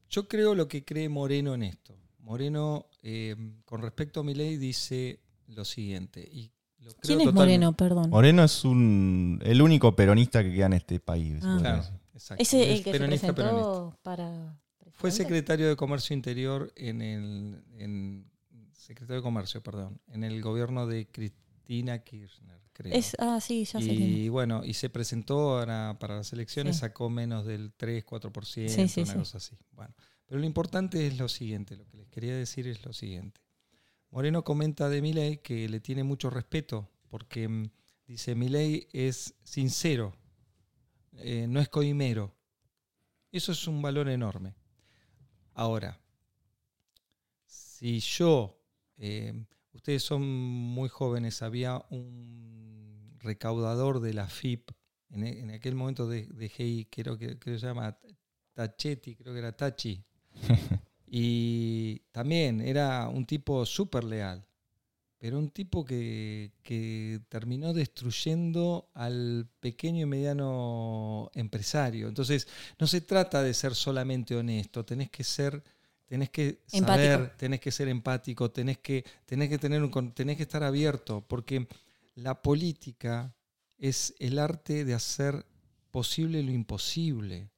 yo 0.09 0.27
creo 0.27 0.55
lo 0.55 0.67
que 0.67 0.83
cree 0.83 1.07
Moreno 1.09 1.53
en 1.53 1.61
esto. 1.61 1.95
Moreno, 2.17 2.87
eh, 3.03 3.35
con 3.65 3.83
respecto 3.83 4.21
a 4.21 4.23
mi 4.23 4.33
ley, 4.33 4.57
dice 4.57 5.19
lo 5.45 5.63
siguiente. 5.63 6.27
Y 6.31 6.51
lo 6.89 6.95
creo 6.99 7.17
¿Quién 7.17 7.27
es. 7.29 7.33
Moreno? 7.33 7.73
Perdón. 7.73 8.09
Moreno 8.09 8.43
es 8.43 8.63
un, 8.65 9.39
el 9.43 9.61
único 9.61 9.95
peronista 9.95 10.43
que 10.43 10.53
queda 10.53 10.65
en 10.67 10.73
este 10.73 10.99
país. 10.99 11.39
Ah. 11.43 11.57
Claro, 11.59 11.83
exacto. 12.13 12.41
Ese 12.41 12.61
Es 12.73 12.77
el 12.79 12.83
que 12.83 12.91
se 12.93 12.99
presentó 12.99 13.35
peronista. 13.35 13.99
para. 14.03 14.59
Fue 14.93 15.11
secretario 15.11 15.69
de 15.69 15.75
Comercio 15.75 16.13
Interior 16.13 16.71
en 16.75 17.01
el. 17.01 17.63
en- 17.77 18.29
secretario 18.73 19.17
de 19.17 19.21
Comercio, 19.23 19.61
perdón. 19.61 20.01
En 20.07 20.23
el 20.23 20.41
gobierno 20.41 20.87
de 20.87 21.07
Cristina 21.07 21.99
Kirchner, 21.99 22.59
creo. 22.73 22.91
Es, 22.93 23.15
ah, 23.19 23.39
sí, 23.39 23.63
ya 23.63 23.79
sé. 23.79 23.85
quién. 23.87 24.01
Y 24.01 24.29
bueno, 24.29 24.63
y 24.65 24.73
se 24.73 24.89
presentó 24.89 25.59
para, 25.59 25.97
para 25.99 26.15
las 26.17 26.33
elecciones, 26.33 26.77
Sí. 26.77 26.79
sacó 26.81 27.07
menos 27.09 27.45
del 27.45 27.71
3-4%, 27.77 28.67
Sí, 28.69 28.87
sí, 28.87 29.01
una 29.01 29.11
sí. 29.13 29.17
cosa 29.19 29.37
así. 29.37 29.55
Bueno, 29.73 29.93
pero 30.25 30.39
lo 30.39 30.45
importante 30.47 31.05
es 31.05 31.17
lo 31.19 31.29
siguiente, 31.29 31.75
lo 31.77 31.85
que 31.87 31.97
les 31.97 32.07
quería 32.09 32.35
decir 32.35 32.67
es 32.67 32.83
lo 32.83 32.91
siguiente. 32.93 33.39
Moreno 34.11 34.43
comenta 34.43 34.89
de 34.89 35.01
Milei 35.01 35.37
que 35.37 35.67
le 35.69 35.79
tiene 35.79 36.03
mucho 36.03 36.29
respeto, 36.29 36.89
porque 37.09 37.47
mm, 37.47 37.69
dice, 38.07 38.35
Milei 38.35 38.87
es 38.91 39.35
sincero, 39.43 40.15
eh, 41.17 41.45
no 41.47 41.59
es 41.59 41.69
coimero. 41.69 42.35
Eso 43.31 43.51
es 43.53 43.67
un 43.67 43.81
valor 43.81 44.09
enorme. 44.09 44.55
Ahora, 45.53 45.99
si 47.45 47.99
yo, 47.99 48.59
eh, 48.97 49.45
ustedes 49.73 50.03
son 50.03 50.21
muy 50.27 50.89
jóvenes, 50.89 51.41
había 51.41 51.83
un 51.89 53.17
recaudador 53.19 53.99
de 53.99 54.13
la 54.13 54.25
FIP, 54.25 54.71
en, 55.09 55.23
e- 55.23 55.39
en 55.39 55.51
aquel 55.51 55.75
momento 55.75 56.07
de, 56.07 56.25
de 56.27 56.49
GI, 56.49 56.85
creo 56.89 57.17
que, 57.17 57.37
creo 57.39 57.55
que 57.55 57.59
se 57.59 57.67
llama 57.67 57.97
Tachetti, 58.53 59.15
creo 59.15 59.33
que 59.33 59.39
era 59.39 59.55
Tachi. 59.55 60.03
y 61.11 62.01
también 62.11 62.61
era 62.61 63.09
un 63.09 63.25
tipo 63.25 63.65
súper 63.65 64.03
leal, 64.03 64.45
pero 65.17 65.39
un 65.39 65.49
tipo 65.49 65.83
que, 65.83 66.51
que 66.61 67.19
terminó 67.29 67.73
destruyendo 67.73 68.89
al 68.93 69.47
pequeño 69.59 70.03
y 70.03 70.05
mediano 70.05 71.31
empresario. 71.33 72.07
Entonces, 72.07 72.47
no 72.77 72.85
se 72.85 73.01
trata 73.01 73.41
de 73.41 73.53
ser 73.53 73.73
solamente 73.73 74.35
honesto, 74.35 74.85
tenés 74.85 75.09
que 75.09 75.23
ser, 75.23 75.63
tenés 76.05 76.29
que 76.29 76.59
saber, 76.67 77.35
tenés 77.37 77.59
que 77.59 77.71
ser 77.71 77.87
empático, 77.87 78.51
tenés 78.51 78.77
que, 78.77 79.03
tenés 79.25 79.49
que 79.49 79.57
tener 79.57 79.83
un, 79.83 80.11
tenés 80.13 80.37
que 80.37 80.43
estar 80.43 80.63
abierto, 80.63 81.25
porque 81.27 81.67
la 82.15 82.41
política 82.41 83.33
es 83.79 84.13
el 84.19 84.37
arte 84.37 84.85
de 84.85 84.93
hacer 84.93 85.43
posible 85.89 86.43
lo 86.43 86.51
imposible. 86.51 87.49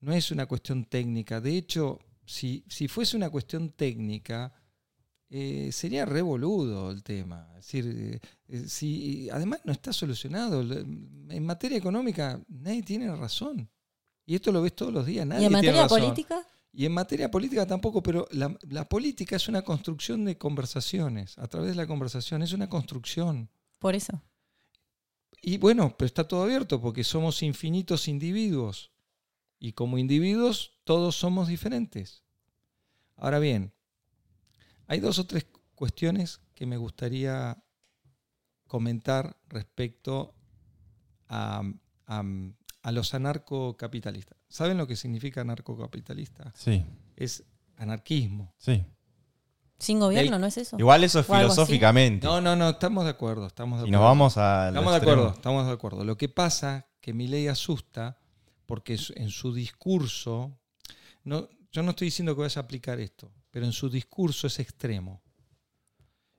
No 0.00 0.12
es 0.12 0.30
una 0.30 0.46
cuestión 0.46 0.84
técnica. 0.84 1.40
De 1.40 1.56
hecho, 1.56 2.00
si, 2.26 2.64
si 2.68 2.88
fuese 2.88 3.16
una 3.16 3.30
cuestión 3.30 3.70
técnica, 3.70 4.52
eh, 5.28 5.70
sería 5.72 6.04
revoludo 6.04 6.90
el 6.90 7.02
tema. 7.02 7.48
Es 7.58 7.66
decir, 7.66 7.86
eh, 7.86 8.20
eh, 8.48 8.68
si, 8.68 9.28
además 9.30 9.60
no 9.64 9.72
está 9.72 9.92
solucionado. 9.92 10.60
En 10.60 11.44
materia 11.44 11.78
económica 11.78 12.40
nadie 12.48 12.82
tiene 12.82 13.14
razón. 13.14 13.68
Y 14.24 14.34
esto 14.34 14.52
lo 14.52 14.62
ves 14.62 14.74
todos 14.74 14.92
los 14.92 15.06
días. 15.06 15.26
Nadie 15.26 15.42
¿Y 15.42 15.46
en 15.46 15.50
tiene 15.52 15.62
materia 15.68 15.82
razón. 15.82 16.00
política? 16.00 16.46
Y 16.72 16.84
en 16.84 16.92
materia 16.92 17.30
política 17.30 17.66
tampoco, 17.66 18.02
pero 18.02 18.28
la, 18.32 18.56
la 18.68 18.88
política 18.88 19.36
es 19.36 19.48
una 19.48 19.62
construcción 19.62 20.24
de 20.24 20.36
conversaciones. 20.36 21.38
A 21.38 21.46
través 21.48 21.70
de 21.70 21.76
la 21.76 21.86
conversación 21.86 22.42
es 22.42 22.52
una 22.52 22.68
construcción. 22.68 23.48
Por 23.78 23.94
eso. 23.94 24.22
Y 25.40 25.58
bueno, 25.58 25.94
pero 25.96 26.06
está 26.06 26.26
todo 26.26 26.42
abierto 26.42 26.80
porque 26.80 27.02
somos 27.04 27.42
infinitos 27.42 28.08
individuos. 28.08 28.90
Y 29.58 29.72
como 29.72 29.98
individuos 29.98 30.78
todos 30.84 31.16
somos 31.16 31.48
diferentes. 31.48 32.22
Ahora 33.16 33.38
bien, 33.38 33.72
hay 34.86 35.00
dos 35.00 35.18
o 35.18 35.26
tres 35.26 35.46
cuestiones 35.74 36.40
que 36.54 36.66
me 36.66 36.76
gustaría 36.76 37.62
comentar 38.66 39.36
respecto 39.48 40.34
a, 41.28 41.62
a- 42.06 42.22
a 42.82 42.92
los 42.92 43.14
anarcocapitalistas. 43.14 44.38
¿Saben 44.48 44.78
lo 44.78 44.86
que 44.86 44.94
significa 44.96 45.40
anarcocapitalista? 45.40 46.52
Sí, 46.54 46.84
Es 47.16 47.44
anarquismo. 47.76 48.54
sí. 48.58 48.84
Sin 49.78 50.00
gobierno, 50.00 50.38
¿no 50.38 50.46
es 50.46 50.56
eso? 50.56 50.76
Igual 50.78 51.04
eso 51.04 51.20
es 51.20 51.26
filosóficamente. 51.26 52.26
No, 52.26 52.40
no, 52.40 52.56
no, 52.56 52.70
estamos 52.70 53.04
de 53.04 53.10
acuerdo. 53.10 53.46
Estamos 53.46 53.80
de 53.80 53.84
y 53.86 53.88
acuerdo. 53.90 53.98
nos 53.98 54.08
vamos 54.08 54.38
a. 54.38 54.68
Estamos 54.68 54.90
de 54.92 54.96
acuerdo, 54.96 55.32
estamos 55.34 55.66
de 55.66 55.72
acuerdo. 55.72 56.04
Lo 56.04 56.16
que 56.16 56.30
pasa 56.30 56.88
que 57.02 57.12
mi 57.12 57.26
ley 57.28 57.46
asusta 57.48 58.18
porque 58.66 58.98
en 59.14 59.30
su 59.30 59.54
discurso, 59.54 60.58
yo 61.24 61.82
no 61.82 61.90
estoy 61.90 62.06
diciendo 62.08 62.34
que 62.34 62.42
vaya 62.42 62.60
a 62.60 62.64
aplicar 62.64 63.00
esto, 63.00 63.32
pero 63.50 63.64
en 63.64 63.72
su 63.72 63.88
discurso 63.88 64.46
es 64.46 64.58
extremo, 64.58 65.22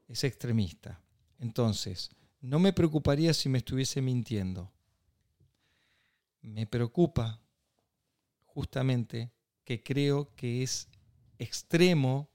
es 0.07 0.23
extremista. 0.23 1.01
Entonces, 1.39 2.09
no 2.41 2.59
me 2.59 2.73
preocuparía 2.73 3.33
si 3.33 3.49
me 3.49 3.59
estuviese 3.59 4.01
mintiendo. 4.01 4.71
Me 6.41 6.67
preocupa 6.67 7.41
justamente 8.45 9.31
que 9.63 9.83
creo 9.83 10.33
que 10.35 10.63
es 10.63 10.89
extremo 11.39 12.29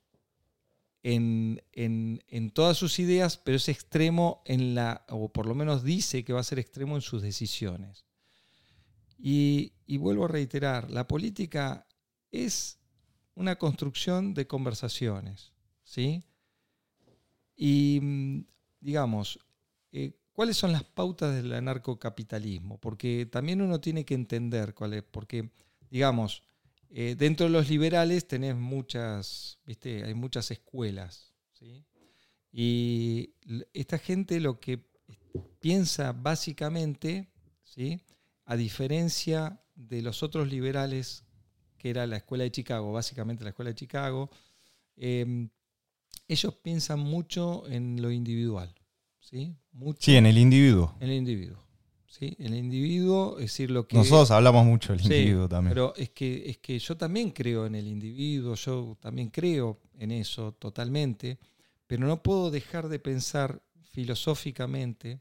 en 1.02 2.50
todas 2.54 2.76
sus 2.76 2.98
ideas, 2.98 3.36
pero 3.36 3.56
es 3.56 3.68
extremo 3.68 4.42
en 4.44 4.74
la, 4.74 5.04
o 5.08 5.32
por 5.32 5.46
lo 5.46 5.54
menos 5.54 5.82
dice 5.82 6.24
que 6.24 6.32
va 6.32 6.40
a 6.40 6.44
ser 6.44 6.58
extremo 6.58 6.94
en 6.94 7.02
sus 7.02 7.22
decisiones. 7.22 8.04
Y, 9.24 9.72
vuelvo 9.98 10.24
a 10.24 10.28
reiterar, 10.28 10.90
la 10.90 11.06
política 11.06 11.86
es 12.32 12.80
una 13.36 13.56
construcción 13.56 14.34
de 14.34 14.48
conversaciones, 14.48 15.52
¿sí? 15.84 16.24
Y 17.54 18.00
mm, 18.02 18.44
digamos, 18.80 19.38
eh, 19.92 20.18
¿cuáles 20.32 20.56
son 20.56 20.72
las 20.72 20.82
pautas 20.82 21.36
del 21.36 21.52
anarcocapitalismo? 21.52 22.78
Porque 22.78 23.26
también 23.30 23.62
uno 23.62 23.80
tiene 23.80 24.04
que 24.04 24.14
entender 24.14 24.74
cuál 24.74 24.94
es, 24.94 25.04
porque, 25.04 25.50
digamos, 25.88 26.42
eh, 26.90 27.14
dentro 27.16 27.46
de 27.46 27.52
los 27.52 27.70
liberales 27.70 28.26
tenés 28.26 28.56
muchas, 28.56 29.60
viste, 29.64 30.02
hay 30.02 30.14
muchas 30.14 30.50
escuelas, 30.50 31.32
¿sí? 31.52 31.84
Y 32.50 33.34
esta 33.72 33.98
gente 33.98 34.40
lo 34.40 34.58
que 34.58 34.84
piensa 35.60 36.12
básicamente, 36.12 37.30
¿sí? 37.62 38.02
A 38.44 38.56
diferencia 38.56 39.60
de 39.74 40.02
los 40.02 40.22
otros 40.22 40.48
liberales, 40.48 41.24
que 41.78 41.90
era 41.90 42.06
la 42.06 42.16
escuela 42.16 42.44
de 42.44 42.50
Chicago, 42.52 42.92
básicamente 42.92 43.44
la 43.44 43.50
escuela 43.50 43.70
de 43.70 43.74
Chicago, 43.76 44.30
eh, 44.96 45.48
ellos 46.28 46.54
piensan 46.62 47.00
mucho 47.00 47.66
en 47.68 48.00
lo 48.00 48.10
individual, 48.10 48.74
¿sí? 49.20 49.54
Mucho 49.72 49.98
Sí, 50.00 50.16
en 50.16 50.26
el 50.26 50.38
individuo. 50.38 50.94
en 51.00 51.10
el 51.10 51.16
individuo, 51.16 51.62
¿sí? 52.06 52.36
El 52.38 52.54
individuo, 52.54 53.36
es 53.38 53.46
decir, 53.46 53.70
lo 53.70 53.86
que... 53.86 53.96
Nosotros 53.96 54.30
hablamos 54.30 54.64
mucho 54.64 54.92
del 54.92 55.00
Sí, 55.00 55.06
individuo 55.06 55.48
también. 55.48 55.70
Pero 55.74 55.94
es 55.96 56.10
que, 56.10 56.48
es 56.50 56.58
que 56.58 56.78
yo 56.78 56.96
también 56.96 57.30
creo 57.30 57.66
en 57.66 57.74
el 57.74 57.86
individuo, 57.86 58.54
yo 58.54 58.96
también 59.00 59.30
creo 59.30 59.80
en 59.98 60.12
eso 60.12 60.52
totalmente, 60.52 61.38
pero 61.86 62.06
no 62.06 62.22
puedo 62.22 62.50
dejar 62.50 62.88
de 62.88 62.98
pensar 62.98 63.62
filosóficamente 63.90 65.20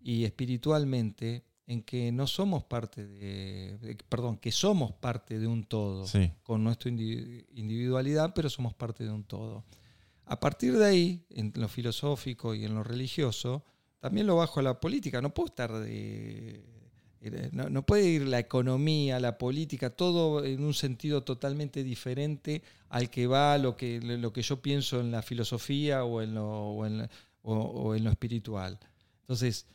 y 0.00 0.24
espiritualmente 0.24 1.44
en 1.68 1.82
que 1.82 2.10
no 2.10 2.26
somos 2.26 2.64
parte 2.64 3.06
de, 3.06 3.78
de- 3.78 3.96
perdón, 4.08 4.38
que 4.38 4.50
somos 4.50 4.90
parte 4.92 5.38
de 5.38 5.46
un 5.46 5.64
todo, 5.64 6.06
Sí. 6.06 6.32
con 6.42 6.64
nuestra 6.64 6.90
indi- 6.90 7.44
individualidad, 7.54 8.32
pero 8.34 8.48
somos 8.50 8.74
parte 8.74 9.04
de 9.04 9.10
un 9.10 9.22
todo. 9.22 9.64
A 10.24 10.40
partir 10.40 10.76
de 10.76 10.84
ahí, 10.86 11.24
en 11.30 11.52
lo 11.54 11.68
filosófico 11.68 12.54
y 12.54 12.64
en 12.64 12.74
lo 12.74 12.82
religioso, 12.82 13.62
también 14.00 14.26
lo 14.26 14.36
bajo 14.36 14.60
a 14.60 14.62
la 14.62 14.80
política. 14.80 15.20
No 15.22 15.32
puedo 15.34 15.46
estar 15.48 15.72
de, 15.72 16.64
eh, 17.20 17.48
no, 17.52 17.68
no 17.68 17.82
puede 17.84 18.08
ir 18.08 18.22
la 18.26 18.38
economía, 18.38 19.20
la 19.20 19.36
política, 19.38 19.90
todo 19.90 20.44
en 20.44 20.62
un 20.64 20.72
sentido 20.74 21.22
totalmente 21.22 21.82
diferente 21.84 22.62
al 22.88 23.10
que 23.10 23.26
va 23.26 23.58
lo 23.58 23.76
que, 23.76 24.00
lo 24.00 24.32
que 24.32 24.42
yo 24.42 24.62
pienso 24.62 25.00
en 25.00 25.10
la 25.10 25.20
filosofía 25.22 26.04
o 26.04 26.22
en 26.22 26.34
lo, 26.34 26.48
o 26.48 26.86
en 26.86 27.08
o- 27.42 27.54
o 27.54 27.94
en 27.94 28.04
lo 28.04 28.10
espiritual. 28.10 28.78
Entonces, 29.22 29.48
es- 29.58 29.66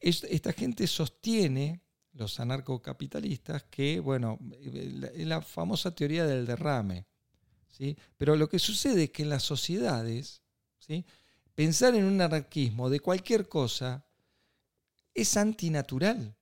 esta 0.00 0.52
gente 0.52 0.86
sostiene, 0.86 1.80
los 2.12 2.40
anarcocapitalistas, 2.40 3.64
que, 3.64 4.00
bueno, 4.00 4.38
eh, 4.52 5.12
es 5.14 5.26
la 5.26 5.40
famosa 5.40 5.94
teoría 5.94 6.26
del 6.26 6.46
derrame. 6.46 7.06
¿sí? 7.68 7.96
Pero 8.16 8.36
lo 8.36 8.48
que 8.48 8.58
sucede 8.58 9.04
es 9.04 9.10
que 9.10 9.22
en 9.22 9.30
las 9.30 9.42
sociedades, 9.42 10.42
¿sí? 10.78 11.04
pensar 11.54 11.94
en 11.94 12.04
un 12.04 12.20
anarquismo 12.20 12.90
de 12.90 13.00
cualquier 13.00 13.48
cosa 13.48 14.04
es 15.14 15.36
antinatural, 15.36 16.36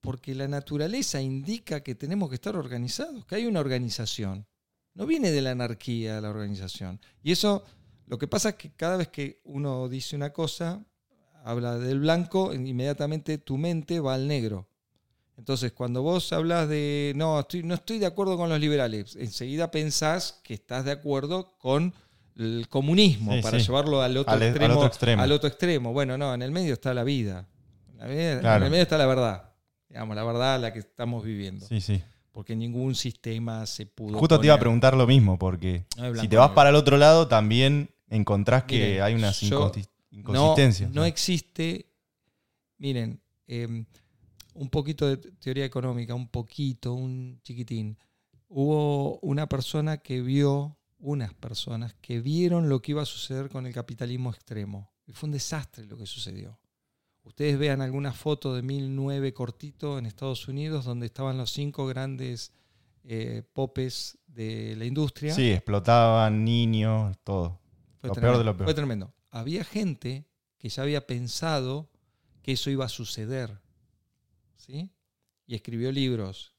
porque 0.00 0.34
la 0.34 0.48
naturaleza 0.48 1.20
indica 1.20 1.82
que 1.82 1.94
tenemos 1.94 2.28
que 2.28 2.34
estar 2.36 2.56
organizados, 2.56 3.24
que 3.26 3.36
hay 3.36 3.46
una 3.46 3.60
organización. 3.60 4.46
No 4.94 5.06
viene 5.06 5.30
de 5.30 5.40
la 5.40 5.52
anarquía 5.52 6.20
la 6.20 6.30
organización. 6.30 7.00
Y 7.22 7.32
eso, 7.32 7.64
lo 8.06 8.18
que 8.18 8.28
pasa 8.28 8.50
es 8.50 8.54
que 8.56 8.72
cada 8.72 8.96
vez 8.96 9.08
que 9.08 9.40
uno 9.44 9.88
dice 9.88 10.16
una 10.16 10.32
cosa, 10.32 10.84
habla 11.44 11.78
del 11.78 12.00
blanco, 12.00 12.52
inmediatamente 12.54 13.38
tu 13.38 13.56
mente 13.58 14.00
va 14.00 14.14
al 14.14 14.26
negro. 14.28 14.68
Entonces, 15.38 15.72
cuando 15.72 16.02
vos 16.02 16.32
hablas 16.32 16.68
de, 16.68 17.12
no, 17.16 17.40
estoy, 17.40 17.62
no 17.62 17.74
estoy 17.74 17.98
de 17.98 18.06
acuerdo 18.06 18.36
con 18.36 18.48
los 18.48 18.60
liberales, 18.60 19.16
enseguida 19.16 19.70
pensás 19.70 20.40
que 20.44 20.54
estás 20.54 20.84
de 20.84 20.92
acuerdo 20.92 21.56
con 21.58 21.92
el 22.36 22.66
comunismo, 22.68 23.32
Sí, 23.34 23.42
para 23.42 23.58
sí. 23.58 23.66
llevarlo 23.66 24.02
al 24.02 24.16
otro, 24.16 24.32
Al- 24.32 24.42
al 24.42 24.48
extremo, 24.48 24.74
otro 24.74 24.86
extremo. 24.86 25.22
al 25.22 25.32
otro 25.32 25.48
extremo. 25.48 25.92
Bueno, 25.92 26.16
no, 26.18 26.32
en 26.34 26.42
el 26.42 26.50
medio 26.50 26.74
está 26.74 26.94
la 26.94 27.02
vida. 27.04 27.46
En 27.92 27.98
la 27.98 28.06
vida- 28.06 28.40
Claro. 28.40 28.56
En 28.58 28.62
el 28.64 28.70
medio 28.70 28.82
está 28.82 28.98
la 28.98 29.06
verdad. 29.06 29.50
Digamos, 29.88 30.16
la 30.16 30.24
verdad 30.24 30.60
la 30.60 30.72
que 30.72 30.78
estamos 30.78 31.24
viviendo. 31.24 31.66
Sí, 31.66 31.80
sí. 31.80 32.02
Porque 32.30 32.56
ningún 32.56 32.94
sistema 32.94 33.66
se 33.66 33.84
pudo. 33.84 34.18
Justo 34.18 34.38
te 34.40 34.46
iba 34.46 34.54
a 34.54 34.58
preguntar 34.60 34.96
lo 34.96 35.06
mismo, 35.06 35.38
porque 35.38 35.84
No 35.98 36.14
si 36.14 36.28
te 36.28 36.36
vas 36.36 36.52
para 36.52 36.70
el 36.70 36.76
otro 36.76 36.96
lado, 36.96 37.28
también 37.28 37.90
encontrás 38.08 38.64
que 38.64 39.02
hay 39.02 39.14
unas 39.14 39.40
yo- 39.40 39.70
no, 40.12 41.04
existe. 41.04 41.86
Miren, 42.78 43.20
eh, 43.46 43.84
un 44.54 44.68
poquito 44.68 45.08
de 45.08 45.16
teoría 45.16 45.64
económica, 45.64 46.14
un 46.14 46.28
poquito, 46.28 46.92
un 46.92 47.40
chiquitín. 47.42 47.98
Hubo 48.48 49.18
una 49.20 49.48
persona 49.48 49.98
que 49.98 50.20
vio, 50.20 50.76
unas 50.98 51.32
personas 51.34 51.94
que 52.00 52.20
vieron 52.20 52.68
lo 52.68 52.82
que 52.82 52.92
iba 52.92 53.02
a 53.02 53.06
suceder 53.06 53.48
con 53.48 53.66
el 53.66 53.72
capitalismo 53.72 54.30
extremo. 54.30 54.92
Y 55.06 55.12
fue 55.12 55.28
un 55.28 55.32
desastre 55.32 55.86
lo 55.86 55.96
que 55.96 56.06
sucedió. 56.06 56.58
Ustedes 57.24 57.58
vean 57.58 57.80
alguna 57.80 58.12
foto 58.12 58.54
de 58.54 58.62
1009 58.62 59.32
cortito 59.32 59.98
en 59.98 60.06
Estados 60.06 60.48
Unidos 60.48 60.84
donde 60.84 61.06
estaban 61.06 61.38
los 61.38 61.52
cinco 61.52 61.86
grandes 61.86 62.52
eh, 63.04 63.42
popes 63.52 64.18
de 64.26 64.74
la 64.76 64.84
industria. 64.84 65.32
Sí, 65.34 65.50
explotaban 65.50 66.44
niños, 66.44 67.16
todo. 67.22 67.60
Fue 68.00 68.08
Lo 68.08 68.14
tremendo, 68.14 68.32
peor 68.32 68.38
de 68.38 68.44
lo 68.44 68.56
peor. 68.56 68.66
Fue 68.66 68.74
tremendo. 68.74 69.14
Había 69.32 69.64
gente 69.64 70.28
que 70.58 70.68
ya 70.68 70.84
había 70.84 71.06
pensado 71.08 71.90
que 72.42 72.52
eso 72.52 72.70
iba 72.70 72.84
a 72.84 72.88
suceder. 72.88 73.60
¿Sí? 74.56 74.90
Y 75.46 75.56
escribió 75.56 75.90
libros. 75.90 76.54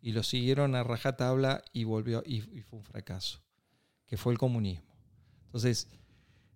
Y 0.00 0.12
lo 0.12 0.22
siguieron 0.22 0.74
a 0.74 0.82
rajatabla 0.82 1.62
y 1.72 1.84
volvió. 1.84 2.22
Y, 2.24 2.36
y 2.56 2.62
fue 2.62 2.78
un 2.78 2.84
fracaso. 2.84 3.42
Que 4.06 4.16
fue 4.16 4.32
el 4.32 4.38
comunismo. 4.38 4.94
Entonces, 5.46 5.88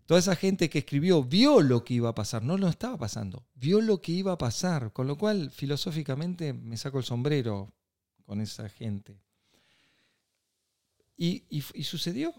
toda 0.07 0.21
esa 0.21 0.37
gente 0.37 0.71
que 0.71 0.79
escribió 0.79 1.23
vio 1.23 1.61
lo 1.61 1.85
que 1.85 1.95
iba 1.95 2.09
a 2.09 2.15
pasar. 2.15 2.43
No 2.43 2.57
lo 2.57 2.69
estaba 2.69 2.97
pasando. 2.97 3.45
Vio 3.55 3.81
lo 3.81 4.01
que 4.01 4.13
iba 4.13 4.33
a 4.33 4.39
pasar. 4.39 4.93
Con 4.93 5.07
lo 5.07 5.19
cual, 5.19 5.51
filosóficamente, 5.51 6.53
me 6.53 6.77
saco 6.77 6.99
el 6.99 7.05
sombrero 7.05 7.75
con 8.25 8.41
esa 8.41 8.69
gente. 8.69 9.21
Y, 11.17 11.45
y- 11.51 11.65
y 11.75 11.85
sucedió. 11.85 12.33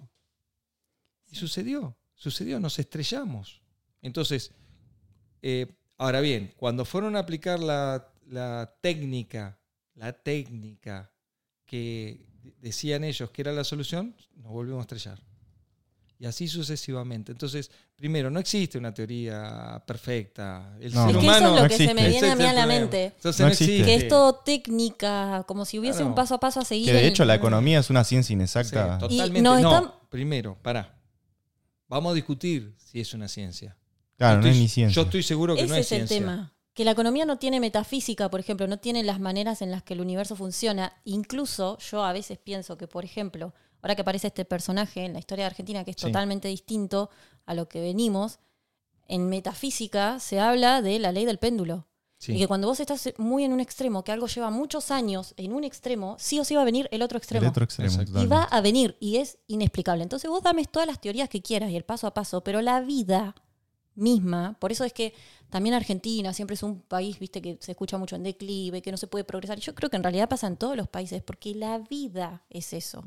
Y 1.30 1.36
sucedió. 1.36 1.96
Sucedió. 2.17 2.60
Nos 2.60 2.77
estrellamos. 2.80 3.62
Entonces, 4.01 4.51
eh, 5.41 5.67
ahora 5.97 6.19
bien, 6.19 6.53
cuando 6.58 6.84
fueron 6.84 7.15
a 7.15 7.19
aplicar 7.19 7.60
la, 7.60 8.10
la 8.27 8.73
técnica, 8.82 9.58
la 9.95 10.12
técnica 10.12 11.10
que 11.65 12.25
decían 12.62 13.03
ellos 13.03 13.30
que 13.30 13.41
era 13.43 13.51
la 13.53 13.63
solución, 13.63 14.15
nos 14.36 14.51
volvimos 14.51 14.80
a 14.80 14.82
estrellar. 14.82 15.19
Y 16.19 16.25
así 16.25 16.47
sucesivamente. 16.47 17.32
Entonces, 17.32 17.69
primero, 17.95 18.32
no 18.32 18.39
existe 18.39 18.80
una 18.80 18.91
teoría 18.91 19.84
perfecta. 19.86 20.75
El 20.82 20.91
No. 20.91 21.06
ser 21.06 21.15
Es 21.15 21.17
que 21.21 21.23
humano 21.27 21.38
eso 21.38 21.47
es 21.47 21.56
lo 21.56 21.62
no 21.63 21.69
que 21.69 21.77
se 21.77 21.93
me 21.93 22.08
existe. 22.08 22.08
viene 22.25 22.32
a 22.32 22.36
mí 22.36 22.43
a 22.45 22.53
la 22.53 22.65
mente. 22.65 23.06
Entonces, 23.15 23.39
No 23.41 23.47
existe. 23.51 23.86
Que 23.86 23.95
es 23.95 24.08
todo 24.08 24.34
técnica, 24.38 25.43
como 25.47 25.63
si 25.65 25.77
hubiese 25.77 25.97
Claro. 25.97 26.10
un 26.10 26.15
paso 26.15 26.34
a 26.34 26.39
paso 26.39 26.60
a 26.60 26.65
seguir. 26.65 26.88
Que 26.88 26.93
de 26.93 27.06
hecho 27.08 27.23
la 27.23 27.36
economía 27.36 27.77
es 27.80 27.91
una 27.91 28.03
ciencia 28.03 28.30
Sí, 28.30 28.34
inexacta. 28.34 28.97
totalmente. 28.97 29.41
no, 29.43 29.58
están- 29.58 29.91
primero, 30.10 30.58
pará. 30.63 30.96
Vamos 31.88 32.12
a 32.12 32.15
discutir 32.15 32.76
si 32.78 33.00
es 33.00 33.13
una 33.13 33.28
ciencia. 33.28 33.78
claro, 34.17 34.38
Yo 34.39 34.41
no 34.41 34.47
es 34.47 34.52
estoy- 34.54 34.62
ni 34.63 34.67
ciencia. 34.69 34.95
Yo 34.95 35.02
estoy 35.04 35.23
seguro 35.23 35.56
que 35.56 35.62
Ese 35.62 35.69
no 35.69 35.76
es, 35.76 35.86
es 35.86 35.91
el 35.91 36.08
ciencia. 36.08 36.17
tema. 36.19 36.54
Que 36.73 36.86
la 36.86 36.91
economía 36.91 37.26
no 37.26 37.38
tiene 37.39 37.60
metafísica, 37.60 38.30
por 38.30 38.39
ejemplo, 38.39 38.67
no 38.67 38.78
tiene 38.78 39.04
las 39.04 39.19
maneras 39.19 39.62
en 39.62 39.71
las 39.71 39.84
que 39.84 39.93
el 39.95 40.02
universo 40.02 40.36
funciona. 40.36 40.93
Incluso 41.06 41.78
yo 41.80 42.04
a 42.04 42.13
veces 42.13 42.38
pienso 42.38 42.78
que, 42.78 42.88
por 42.88 43.04
ejemplo, 43.06 43.54
ahora 43.82 43.95
que 43.95 44.02
aparece 44.02 44.28
este 44.28 44.45
personaje 44.45 45.06
en 45.06 45.13
la 45.13 45.19
historia 45.19 45.45
de 45.45 45.52
Argentina, 45.52 45.84
que 45.84 45.91
es 45.91 45.97
Sí. 45.97 46.06
totalmente 46.08 46.47
distinto 46.50 47.10
a 47.45 47.54
lo 47.56 47.67
que 47.67 47.80
venimos, 47.82 48.39
en 49.08 49.30
metafísica 49.30 50.19
se 50.19 50.39
habla 50.39 50.82
de 50.82 51.00
la 51.00 51.12
ley 51.12 51.26
del 51.26 51.38
péndulo. 51.39 51.88
Sí. 52.19 52.34
Y 52.34 52.39
que 52.39 52.47
cuando 52.47 52.67
vos 52.67 52.80
estás 52.80 53.13
muy 53.17 53.43
en 53.43 53.53
un 53.53 53.60
extremo, 53.60 54.03
que 54.03 54.12
algo 54.12 54.27
lleva 54.27 54.49
muchos 54.49 54.89
años 54.91 55.34
en 55.38 55.53
un 55.53 55.63
extremo, 55.63 56.15
sí 56.19 56.39
o 56.39 56.43
sí 56.43 56.56
va 56.56 56.62
a 56.62 56.65
venir 56.65 56.88
el 56.91 57.01
otro 57.01 57.17
extremo. 57.17 57.43
El 57.43 57.49
otro 57.49 57.63
extremo. 57.63 58.01
Y 58.01 58.25
va 58.25 58.43
a 58.43 58.62
venir 58.62 58.97
y 58.99 59.17
es 59.17 59.38
inexplicable. 59.47 60.03
Entonces 60.03 60.30
vos 60.30 60.41
dame 60.41 60.65
todas 60.65 60.88
las 60.88 60.99
teorías 60.99 61.30
que 61.30 61.41
quieras 61.41 61.69
y 61.69 61.75
el 61.75 61.84
paso 61.84 62.08
a 62.08 62.13
paso, 62.13 62.43
pero 62.43 62.62
la 62.62 62.82
vida 62.82 63.36
misma, 63.97 64.55
por 64.60 64.71
eso 64.71 64.83
es 64.83 64.93
que 64.93 65.13
también 65.49 65.75
Argentina 65.75 66.33
siempre 66.33 66.53
es 66.55 66.63
un 66.63 66.81
país, 66.81 67.19
viste, 67.19 67.41
que 67.41 67.57
se 67.62 67.71
escucha 67.71 67.97
mucho 67.97 68.15
en 68.15 68.23
declive, 68.23 68.81
que 68.81 68.91
no 68.91 68.97
se 68.97 69.07
puede 69.07 69.23
progresar. 69.23 69.60
Yo 69.60 69.73
creo 69.75 69.89
que 69.89 69.95
en 69.97 70.03
realidad 70.03 70.27
pasa 70.29 70.47
en 70.47 70.57
todos 70.57 70.75
los 70.75 70.88
países, 70.88 71.21
porque 71.21 71.55
la 71.55 71.79
vida 71.79 72.43
es 72.49 72.73
eso. 72.73 73.03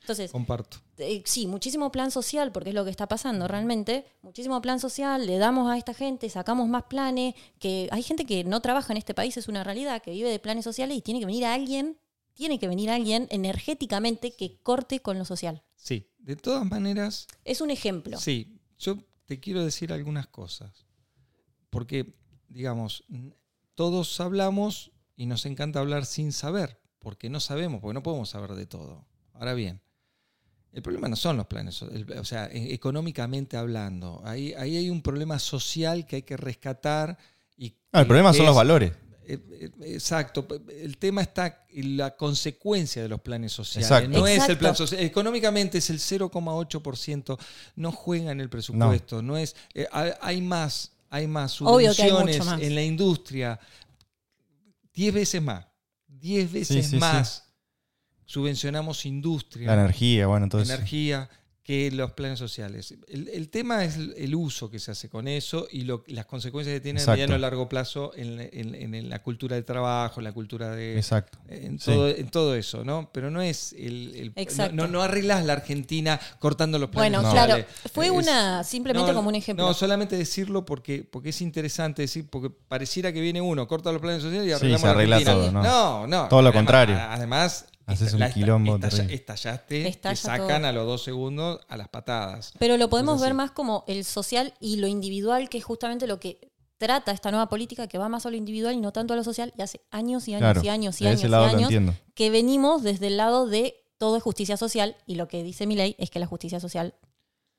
Entonces, 0.00 0.30
Comparto. 0.30 0.78
eh, 0.98 1.22
sí, 1.24 1.46
muchísimo 1.46 1.90
plan 1.90 2.10
social, 2.10 2.52
porque 2.52 2.70
es 2.70 2.74
lo 2.74 2.84
que 2.84 2.90
está 2.90 3.08
pasando 3.08 3.48
realmente. 3.48 4.04
Muchísimo 4.22 4.60
plan 4.62 4.80
social, 4.80 5.26
le 5.26 5.38
damos 5.38 5.70
a 5.70 5.76
esta 5.76 5.94
gente, 5.94 6.28
sacamos 6.30 6.68
más 6.68 6.84
planes, 6.84 7.34
que 7.58 7.88
hay 7.90 8.02
gente 8.02 8.24
que 8.26 8.44
no 8.44 8.60
trabaja 8.60 8.92
en 8.92 8.98
este 8.98 9.14
país, 9.14 9.36
es 9.36 9.48
una 9.48 9.64
realidad, 9.64 10.02
que 10.02 10.10
vive 10.12 10.30
de 10.30 10.38
planes 10.38 10.64
sociales 10.64 10.96
y 10.96 11.00
tiene 11.00 11.20
que 11.20 11.26
venir 11.26 11.44
alguien, 11.46 11.98
tiene 12.34 12.58
que 12.58 12.68
venir 12.68 12.90
alguien 12.90 13.26
energéticamente 13.30 14.32
que 14.32 14.58
corte 14.62 15.00
con 15.00 15.18
lo 15.18 15.24
social. 15.24 15.62
Sí, 15.74 16.06
de 16.18 16.36
todas 16.36 16.64
maneras, 16.66 17.26
Es 17.44 17.60
un 17.60 17.70
ejemplo. 17.70 18.18
Sí, 18.18 18.58
yo 18.78 18.98
te 19.28 19.38
quiero 19.40 19.62
decir 19.64 19.92
algunas 19.92 20.26
cosas. 20.26 20.86
Porque, 21.70 22.14
digamos, 22.48 23.04
todos 23.74 24.18
hablamos 24.20 24.90
y 25.16 25.26
nos 25.26 25.44
encanta 25.44 25.80
hablar 25.80 26.06
sin 26.06 26.32
saber, 26.32 26.80
porque 26.98 27.28
no 27.28 27.38
sabemos, 27.38 27.80
porque 27.82 27.92
no 27.94 28.02
podemos 28.02 28.30
saber 28.30 28.52
de 28.54 28.64
todo. 28.66 29.04
Ahora 29.34 29.52
bien, 29.52 29.82
el 30.72 30.80
problema 30.82 31.08
no 31.08 31.16
son 31.16 31.36
los 31.36 31.46
planes, 31.46 31.80
o 31.82 32.24
sea, 32.24 32.46
e- 32.46 32.72
económicamente 32.72 33.58
hablando, 33.58 34.22
ahí, 34.24 34.54
ahí 34.54 34.76
hay 34.78 34.88
un 34.90 35.02
problema 35.02 35.38
social 35.38 36.06
que 36.06 36.16
hay 36.16 36.22
que 36.22 36.36
rescatar. 36.38 37.18
Y 37.56 37.74
Ah, 37.92 38.00
el 38.00 38.06
problema 38.06 38.32
son 38.32 38.46
los 38.46 38.54
es- 38.54 38.56
valores. 38.56 38.92
Eh, 39.28 39.38
eh, 39.50 39.70
Exacto. 39.94 40.46
El 40.70 40.96
tema 40.96 41.20
está 41.20 41.66
en 41.68 41.98
la 41.98 42.16
consecuencia 42.16 43.02
de 43.02 43.08
los 43.08 43.20
planes 43.20 43.52
sociales. 43.52 43.90
Exacto. 43.90 44.18
No 44.18 44.26
es 44.26 44.48
el 44.48 44.56
plan 44.56 44.74
social. 44.74 45.02
Económicamente 45.02 45.78
es 45.78 45.90
el 45.90 45.98
0,8%. 45.98 47.38
No 47.76 47.92
juega 47.92 48.32
en 48.32 48.40
el 48.40 48.48
presupuesto. 48.48 49.20
No, 49.20 49.36
es. 49.36 49.54
eh, 49.74 49.86
hay, 49.92 50.40
más. 50.40 50.92
Hay 51.10 51.26
más 51.26 51.52
hay 51.52 51.56
subvenciones 51.58 52.44
más. 52.44 52.60
en 52.60 52.74
la 52.74 52.82
industria. 52.82 53.60
10 54.94 55.14
veces 55.14 55.42
más. 55.42 55.66
10 56.06 56.52
veces 56.52 56.86
sí, 56.86 56.90
sí. 56.92 56.96
más. 56.96 57.44
Subvencionamos 58.24 59.06
industria 59.06 59.68
La 59.68 59.74
energía, 59.74 60.26
bueno, 60.26 60.46
eso. 60.46 60.60
energía 60.60 61.30
que 61.68 61.90
los 61.90 62.12
planes 62.12 62.38
sociales. 62.38 62.94
El, 63.08 63.28
el 63.28 63.50
tema 63.50 63.84
es 63.84 63.96
el, 63.98 64.34
uso 64.34 64.70
que 64.70 64.78
se 64.78 64.90
hace 64.92 65.10
con 65.10 65.28
eso 65.28 65.68
y 65.70 65.82
lo- 65.82 66.02
las 66.06 66.24
consecuencias 66.24 66.72
que 66.76 66.80
tiene 66.80 67.02
a 67.02 67.06
mediano 67.06 67.36
y 67.36 67.38
largo 67.38 67.68
plazo 67.68 68.12
en, 68.16 68.40
en- 68.40 68.94
en 68.94 69.10
la 69.10 69.22
cultura 69.22 69.54
del 69.54 69.66
trabajo, 69.66 70.18
en 70.20 70.24
la 70.24 70.32
cultura 70.32 70.70
de... 70.74 70.96
Exacto. 70.96 71.36
En 71.46 71.78
Sí. 71.78 71.90
todo, 71.92 72.08
en 72.08 72.30
todo 72.30 72.54
eso, 72.54 72.84
¿no? 72.86 73.10
Pero 73.12 73.30
no 73.30 73.42
es 73.42 73.74
el... 73.74 74.14
el- 74.16 74.32
Exacto. 74.36 74.74
No, 74.76 74.86
no 74.88 75.02
arreglas 75.02 75.44
la 75.44 75.52
Argentina 75.52 76.18
cortando 76.38 76.78
los 76.78 76.88
planes 76.88 77.12
Bueno, 77.12 77.28
No. 77.28 77.34
claro, 77.34 77.52
sociales. 77.58 77.92
fue 77.92 78.06
Es- 78.06 78.12
una, 78.12 78.64
simplemente 78.64 79.10
no, 79.10 79.16
como 79.18 79.28
un 79.28 79.34
ejemplo. 79.34 79.66
No, 79.66 79.74
solamente 79.74 80.16
decirlo 80.16 80.64
porque, 80.64 81.04
porque 81.04 81.28
es 81.28 81.40
interesante 81.42 82.00
decir, 82.00 82.28
porque 82.30 82.48
pareciera 82.48 83.12
que 83.12 83.20
viene 83.20 83.42
uno, 83.42 83.68
corta 83.68 83.92
los 83.92 84.00
planes 84.00 84.22
sociales 84.22 84.46
y 84.46 84.48
Sí, 84.48 84.54
arreglamos 84.54 84.80
se 84.80 84.86
la 84.86 84.92
arregla 84.94 85.16
Argentina. 85.16 85.50
todo, 85.52 85.52
¿no? 85.52 85.62
No, 85.62 86.06
no. 86.06 86.28
Todo 86.28 86.40
lo 86.40 86.48
Además- 86.48 86.54
contrario. 86.64 86.96
Además, 86.98 87.66
Haces 87.88 88.12
un 88.12 88.20
la 88.20 88.30
quilombo 88.30 88.76
estalla- 88.76 89.04
estallaste, 89.12 89.98
te 90.00 90.16
sacan 90.16 90.60
todo. 90.60 90.66
a 90.68 90.72
los 90.72 90.86
dos 90.86 91.02
segundos 91.02 91.60
a 91.68 91.76
las 91.76 91.88
patadas. 91.88 92.52
Pero 92.58 92.76
lo 92.76 92.88
podemos 92.88 93.20
ver 93.20 93.34
más 93.34 93.50
como 93.50 93.84
el 93.88 94.04
social 94.04 94.54
y 94.60 94.76
lo 94.76 94.86
individual, 94.86 95.48
que 95.48 95.58
es 95.58 95.64
justamente 95.64 96.06
lo 96.06 96.20
que 96.20 96.50
trata 96.76 97.10
esta 97.12 97.30
nueva 97.30 97.48
política, 97.48 97.88
que 97.88 97.98
va 97.98 98.08
más 98.08 98.24
a 98.26 98.30
lo 98.30 98.36
individual 98.36 98.74
y 98.74 98.80
no 98.80 98.92
tanto 98.92 99.14
a 99.14 99.16
lo 99.16 99.24
social, 99.24 99.52
y 99.58 99.62
hace 99.62 99.80
años 99.90 100.28
y 100.28 100.34
años 100.34 100.40
Claro. 100.42 100.60
y 100.62 100.68
años 100.68 101.00
y 101.00 101.06
años 101.06 101.24
y 101.24 101.34
años 101.34 101.94
que 102.14 102.30
venimos 102.30 102.82
desde 102.82 103.08
el 103.08 103.16
lado 103.16 103.46
de 103.46 103.74
todo 103.96 104.16
es 104.16 104.22
justicia 104.22 104.56
social 104.56 104.94
y 105.06 105.16
lo 105.16 105.26
que 105.26 105.42
dice 105.42 105.66
mi 105.66 105.74
ley 105.74 105.96
es 105.98 106.10
que 106.10 106.18
la 106.20 106.26
justicia 106.26 106.60
social 106.60 106.94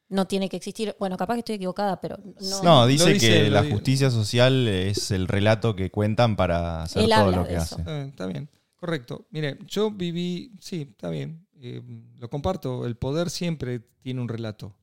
no 0.07 0.25
tiene 0.25 0.47
que 0.47 0.57
existir. 0.57 0.95
Bueno, 0.99 1.17
capaz 1.17 1.33
que 1.35 1.39
estoy 1.39 1.55
equivocada, 1.55 1.99
pero 2.01 2.17
no. 2.39 2.63
No, 2.63 2.87
dice, 2.87 3.13
dice, 3.13 3.27
que 3.43 3.49
la 3.49 3.63
justicia 3.63 4.09
social 4.09 4.67
es 4.67 5.11
el 5.11 5.27
relato 5.27 5.75
que 5.75 5.91
cuentan 5.91 6.35
para 6.35 6.83
hacer 6.83 7.03
Él 7.03 7.09
todo 7.09 7.19
habla 7.25 7.37
lo 7.37 7.43
de 7.43 7.49
que 7.49 7.55
eso. 7.55 7.75
hace. 7.75 7.81
Está 7.81 7.91
bien, 7.93 8.07
está 8.09 8.25
bien. 8.27 8.49
Correcto. 8.79 9.27
Mire, 9.31 9.57
yo 9.67 9.91
viví, 9.91 10.53
sí, 10.59 10.87
está 10.89 11.09
bien. 11.09 11.45
eh, 11.61 11.81
lo 12.17 12.29
comparto. 12.29 12.85
El 12.85 12.95
poder 12.95 13.29
siempre 13.29 13.79
tiene 14.01 14.21
un 14.21 14.29
relato. 14.29 14.73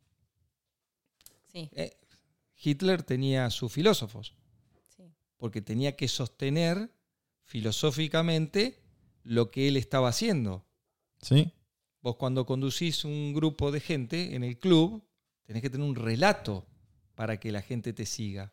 Sí, 1.50 1.70
Eh, 1.72 1.96
Hitler 2.62 3.02
tenía 3.02 3.48
sus 3.50 3.72
filósofos, 3.72 4.34
sí. 4.94 5.04
porque 5.38 5.62
tenía 5.62 5.96
que 5.96 6.08
sostener 6.08 6.90
filosóficamente 7.44 8.78
lo 9.22 9.50
que 9.50 9.68
él 9.68 9.76
estaba 9.76 10.08
haciendo. 10.08 10.66
¿Sí? 11.20 11.52
Vos 12.02 12.16
cuando 12.16 12.46
conducís 12.46 13.04
un 13.04 13.32
grupo 13.34 13.72
de 13.72 13.80
gente 13.80 14.34
en 14.34 14.44
el 14.44 14.58
club, 14.58 15.02
tenés 15.44 15.62
que 15.62 15.70
tener 15.70 15.86
un 15.86 15.96
relato 15.96 16.66
para 17.14 17.38
que 17.40 17.50
la 17.50 17.62
gente 17.62 17.92
te 17.92 18.04
siga, 18.06 18.52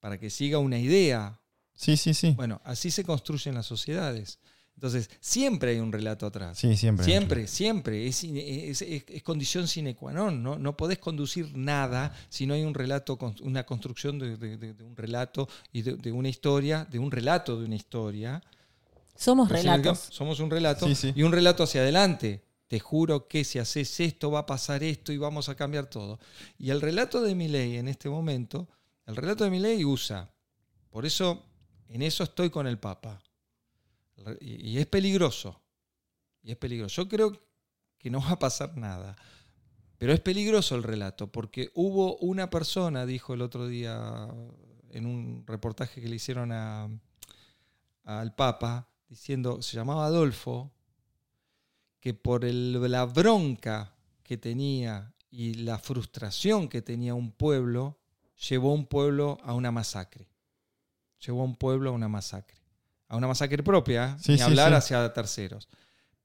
para 0.00 0.18
que 0.18 0.30
siga 0.30 0.58
una 0.58 0.78
idea. 0.78 1.40
Sí, 1.74 1.96
sí, 1.96 2.14
sí. 2.14 2.32
Bueno, 2.36 2.60
así 2.64 2.90
se 2.90 3.04
construyen 3.04 3.54
las 3.54 3.66
sociedades. 3.66 4.38
Entonces, 4.74 5.10
siempre 5.20 5.70
hay 5.72 5.78
un 5.78 5.92
relato 5.92 6.26
atrás. 6.26 6.58
Sí, 6.58 6.76
siempre. 6.76 7.04
Siempre, 7.04 7.46
siempre. 7.46 8.06
Es, 8.08 8.24
es- 8.24 8.82
es- 8.82 9.04
es 9.06 9.22
condición 9.22 9.68
sine 9.68 9.94
qua 9.94 10.12
non. 10.12 10.42
¿no? 10.42 10.58
no 10.58 10.76
podés 10.76 10.98
conducir 10.98 11.56
nada 11.56 12.12
si 12.28 12.46
no 12.46 12.54
hay 12.54 12.64
un 12.64 12.74
relato, 12.74 13.16
una 13.42 13.64
construcción 13.64 14.18
de, 14.18 14.36
de- 14.36 14.56
de- 14.56 14.74
de 14.74 14.84
un 14.84 14.96
relato 14.96 15.48
y 15.72 15.82
de, 15.82 15.94
de 15.96 16.10
una 16.10 16.28
historia, 16.28 16.84
de 16.90 16.98
un 16.98 17.10
relato 17.12 17.58
de 17.60 17.66
una 17.66 17.76
historia. 17.76 18.42
Somos 19.14 19.48
cabo, 19.48 19.60
relatos. 19.60 19.98
Somos 20.10 20.40
un 20.40 20.50
relato 20.50 20.86
Sí, 20.88 20.94
sí. 20.96 21.12
y 21.14 21.22
un 21.22 21.30
relato 21.32 21.62
hacia 21.62 21.82
adelante. 21.82 22.42
Te 22.66 22.80
juro 22.80 23.28
que 23.28 23.44
si 23.44 23.58
haces 23.58 24.00
esto 24.00 24.30
va 24.30 24.40
a 24.40 24.46
pasar 24.46 24.82
esto 24.82 25.12
y 25.12 25.18
vamos 25.18 25.48
a 25.50 25.54
cambiar 25.54 25.86
todo. 25.86 26.18
Y 26.58 26.70
el 26.70 26.80
relato 26.80 27.20
de 27.20 27.34
mi 27.34 27.46
ley 27.46 27.76
en 27.76 27.86
este 27.86 28.08
momento, 28.08 28.66
el 29.06 29.14
relato 29.14 29.44
de 29.44 29.50
mi 29.50 29.60
ley 29.60 29.84
usa. 29.84 30.30
Por 30.90 31.04
eso, 31.04 31.44
en 31.88 32.00
eso 32.02 32.24
estoy 32.24 32.48
con 32.50 32.66
el 32.66 32.78
Papa. 32.78 33.20
Y 34.40 34.78
es 34.78 34.86
peligroso. 34.86 35.60
Y 36.42 36.52
es 36.52 36.56
peligroso. 36.56 37.02
Yo 37.02 37.08
creo 37.08 37.32
que 37.98 38.10
no 38.10 38.20
va 38.20 38.32
a 38.32 38.38
pasar 38.38 38.76
nada. 38.76 39.16
Pero 39.98 40.12
es 40.12 40.20
peligroso 40.20 40.74
el 40.74 40.82
relato, 40.82 41.30
porque 41.30 41.70
hubo 41.74 42.16
una 42.16 42.50
persona, 42.50 43.06
dijo 43.06 43.34
el 43.34 43.42
otro 43.42 43.68
día 43.68 44.28
en 44.90 45.06
un 45.06 45.44
reportaje 45.46 46.00
que 46.00 46.08
le 46.08 46.16
hicieron 46.16 46.50
al 46.52 48.34
Papa, 48.34 48.88
diciendo, 49.08 49.62
se 49.62 49.76
llamaba 49.76 50.06
Adolfo, 50.06 50.72
que 52.00 52.14
por 52.14 52.44
el- 52.44 52.82
la 52.90 53.04
bronca 53.04 53.94
que 54.24 54.36
tenía 54.36 55.14
y 55.30 55.54
la 55.54 55.78
frustración 55.78 56.68
que 56.68 56.82
tenía 56.82 57.14
un 57.14 57.30
pueblo, 57.30 58.00
llevó 58.48 58.72
a 58.72 58.74
un 58.74 58.86
pueblo 58.86 59.38
a 59.44 59.54
una 59.54 59.70
masacre. 59.70 60.28
Llevó 61.24 61.42
a 61.42 61.44
un 61.44 61.54
pueblo 61.54 61.90
a 61.90 61.92
una 61.92 62.08
masacre. 62.08 62.61
A 63.12 63.16
una 63.18 63.28
masacre 63.28 63.62
propia, 63.62 64.16
Sí, 64.18 64.32
ni 64.32 64.38
sí, 64.38 64.44
hablar 64.44 64.70
sí. 64.70 64.74
hacia 64.76 65.12
terceros. 65.12 65.68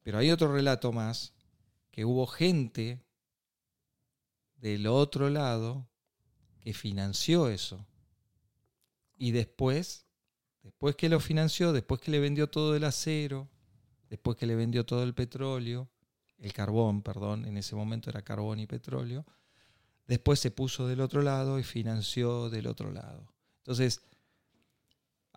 Pero 0.04 0.20
hay 0.20 0.32
otro 0.32 0.54
relato 0.54 0.94
más, 0.94 1.34
que 1.92 2.06
hubo 2.06 2.26
gente 2.28 3.04
del 4.56 4.88
otro 4.88 5.30
lado 5.30 5.86
que 6.62 6.74
financió 6.74 7.50
eso. 7.50 7.86
Y 9.18 9.32
después, 9.32 10.06
después 10.64 10.96
que 10.96 11.10
lo 11.10 11.20
financió, 11.20 11.74
después 11.74 12.00
que 12.00 12.10
le 12.10 12.22
vendió 12.22 12.50
todo 12.50 12.74
el 12.74 12.86
acero, 12.86 13.50
después 14.10 14.38
que 14.38 14.46
le 14.46 14.56
vendió 14.56 14.86
todo 14.86 15.04
el 15.04 15.14
petróleo, 15.14 15.90
el 16.38 16.54
carbón, 16.54 17.02
perdón, 17.02 17.44
en 17.44 17.58
ese 17.58 17.76
momento 17.76 18.10
era 18.10 18.22
carbón 18.22 18.60
y 18.60 18.66
petróleo, 18.66 19.26
después 20.08 20.40
se 20.40 20.52
puso 20.52 20.88
del 20.88 21.02
otro 21.02 21.22
lado 21.22 21.60
y 21.60 21.64
financió 21.64 22.50
del 22.50 22.68
otro 22.68 22.94
lado. 22.94 23.34
Entonces, 23.58 24.00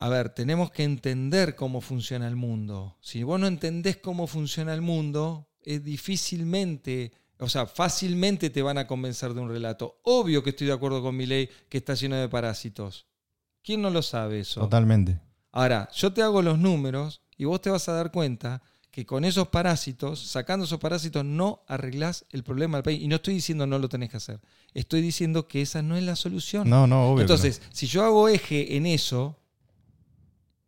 a 0.02 0.08
ver, 0.08 0.30
tenemos 0.30 0.70
que 0.70 0.82
entender 0.82 1.54
cómo 1.54 1.82
funciona 1.82 2.26
el 2.26 2.34
mundo. 2.34 2.96
Si 3.02 3.22
vos 3.22 3.38
no 3.38 3.46
entendés 3.46 3.98
cómo 3.98 4.26
funciona 4.26 4.72
el 4.72 4.80
mundo, 4.80 5.46
es 5.62 5.84
difícilmente, 5.84 7.12
o 7.38 7.50
sea, 7.50 7.66
fácilmente 7.66 8.48
te 8.48 8.62
van 8.62 8.78
a 8.78 8.86
convencer 8.86 9.34
de 9.34 9.40
un 9.40 9.50
relato. 9.50 10.00
Obvio 10.04 10.42
que 10.42 10.50
estoy 10.50 10.68
de 10.68 10.72
acuerdo 10.72 11.02
con 11.02 11.14
mi 11.14 11.26
ley 11.26 11.50
que 11.68 11.78
está 11.78 11.92
lleno 11.92 12.16
de 12.16 12.30
parásitos. 12.30 13.06
¿Quién 13.62 13.82
no 13.82 13.90
lo 13.90 14.00
sabe 14.00 14.40
eso? 14.40 14.62
Totalmente. 14.62 15.20
Ahora, 15.52 15.90
yo 15.94 16.14
te 16.14 16.22
hago 16.22 16.40
los 16.40 16.58
números 16.58 17.20
y 17.36 17.44
vos 17.44 17.60
te 17.60 17.68
vas 17.68 17.86
a 17.90 17.92
dar 17.92 18.10
cuenta 18.10 18.62
que 18.90 19.04
con 19.04 19.26
esos 19.26 19.48
parásitos, 19.48 20.18
sacando 20.18 20.64
esos 20.64 20.80
parásitos, 20.80 21.26
no 21.26 21.62
arreglás 21.68 22.24
el 22.30 22.42
problema 22.42 22.78
del 22.78 22.84
país. 22.84 23.02
Y 23.02 23.06
no 23.06 23.16
estoy 23.16 23.34
diciendo 23.34 23.66
no 23.66 23.78
lo 23.78 23.90
tenés 23.90 24.08
que 24.08 24.16
hacer. 24.16 24.40
Estoy 24.72 25.02
diciendo 25.02 25.46
que 25.46 25.60
esa 25.60 25.82
no 25.82 25.94
es 25.94 26.04
la 26.04 26.16
solución. 26.16 26.70
No, 26.70 26.86
no, 26.86 27.04
obvio. 27.04 27.16
no. 27.16 27.20
Entonces, 27.20 27.60
si 27.70 27.86
yo 27.86 28.02
hago 28.02 28.28
eje 28.30 28.76
en 28.76 28.86
eso, 28.86 29.36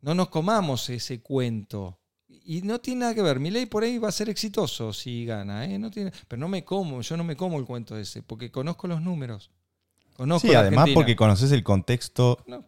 no 0.03 0.15
nos 0.15 0.29
comamos 0.29 0.89
ese 0.91 1.21
cuento. 1.23 1.99
Y 2.45 2.63
no 2.63 2.81
tiene 2.81 3.01
nada 3.01 3.15
que 3.15 3.23
ver. 3.23 3.39
Mi 3.41 3.51
ley 3.51 3.67
por 3.67 3.85
ahí 3.85 3.99
va 3.99 4.09
a 4.09 4.13
ser 4.13 4.29
exitoso 4.29 4.93
si 4.93 5.25
gana. 5.25 5.65
¿eh? 5.65 5.79
No 5.79 5.91
tiene, 5.91 6.13
pero 6.29 6.41
no 6.41 6.49
me 6.49 6.65
como, 6.65 7.01
yo 7.03 7.17
no 7.17 7.25
me 7.25 7.37
como 7.37 7.59
el 7.59 7.65
cuento 7.65 7.97
ese, 7.97 8.23
porque 8.23 8.51
conozco 8.51 8.87
los 8.89 9.01
números. 9.01 9.51
Conozco 10.15 10.49
Sí, 10.49 10.55
además 10.55 10.81
Argentina. 10.81 10.95
porque 10.95 11.17
conoces 11.17 11.53
el 11.53 11.63
contexto 11.63 12.39
No, 12.47 12.65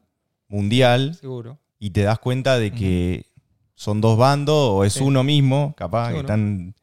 mundial 0.49 1.15
seguro. 1.15 1.59
y 1.79 1.91
te 1.91 2.03
das 2.03 2.19
cuenta 2.19 2.59
de 2.59 2.73
que 2.73 3.27
son 3.75 4.01
dos 4.01 4.17
bandos 4.17 4.55
o 4.71 4.85
es 4.85 4.95
Sí. 4.95 5.03
uno 5.03 5.23
mismo, 5.25 5.75
capaz, 5.77 6.13
que 6.13 6.21
están... 6.21 6.75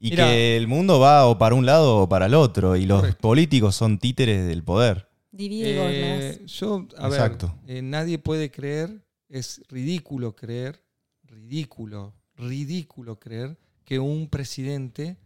Y 0.00 0.10
Mirá. 0.10 0.26
que 0.26 0.56
el 0.56 0.68
mundo 0.68 1.00
va 1.00 1.26
o 1.26 1.38
para 1.38 1.56
un 1.56 1.66
lado 1.66 1.96
o 2.02 2.08
para 2.08 2.26
el 2.26 2.34
otro 2.34 2.76
y 2.76 2.86
los 2.86 3.00
Correcto. 3.00 3.20
políticos 3.20 3.74
son 3.74 3.98
títeres 3.98 4.46
del 4.46 4.62
poder. 4.62 5.08
Divide 5.32 6.30
Eh, 6.34 6.46
yo, 6.46 6.86
a 6.98 7.08
Exacto. 7.08 7.52
ver, 7.66 7.78
eh, 7.78 7.82
nadie 7.82 8.18
puede 8.18 8.50
creer, 8.52 9.02
es 9.28 9.62
ridículo 9.68 10.34
creer, 10.34 10.84
ridículo, 11.24 12.14
ridículo 12.34 13.18
creer 13.18 13.58
que 13.84 13.98
un 13.98 14.28
presidente 14.28 15.16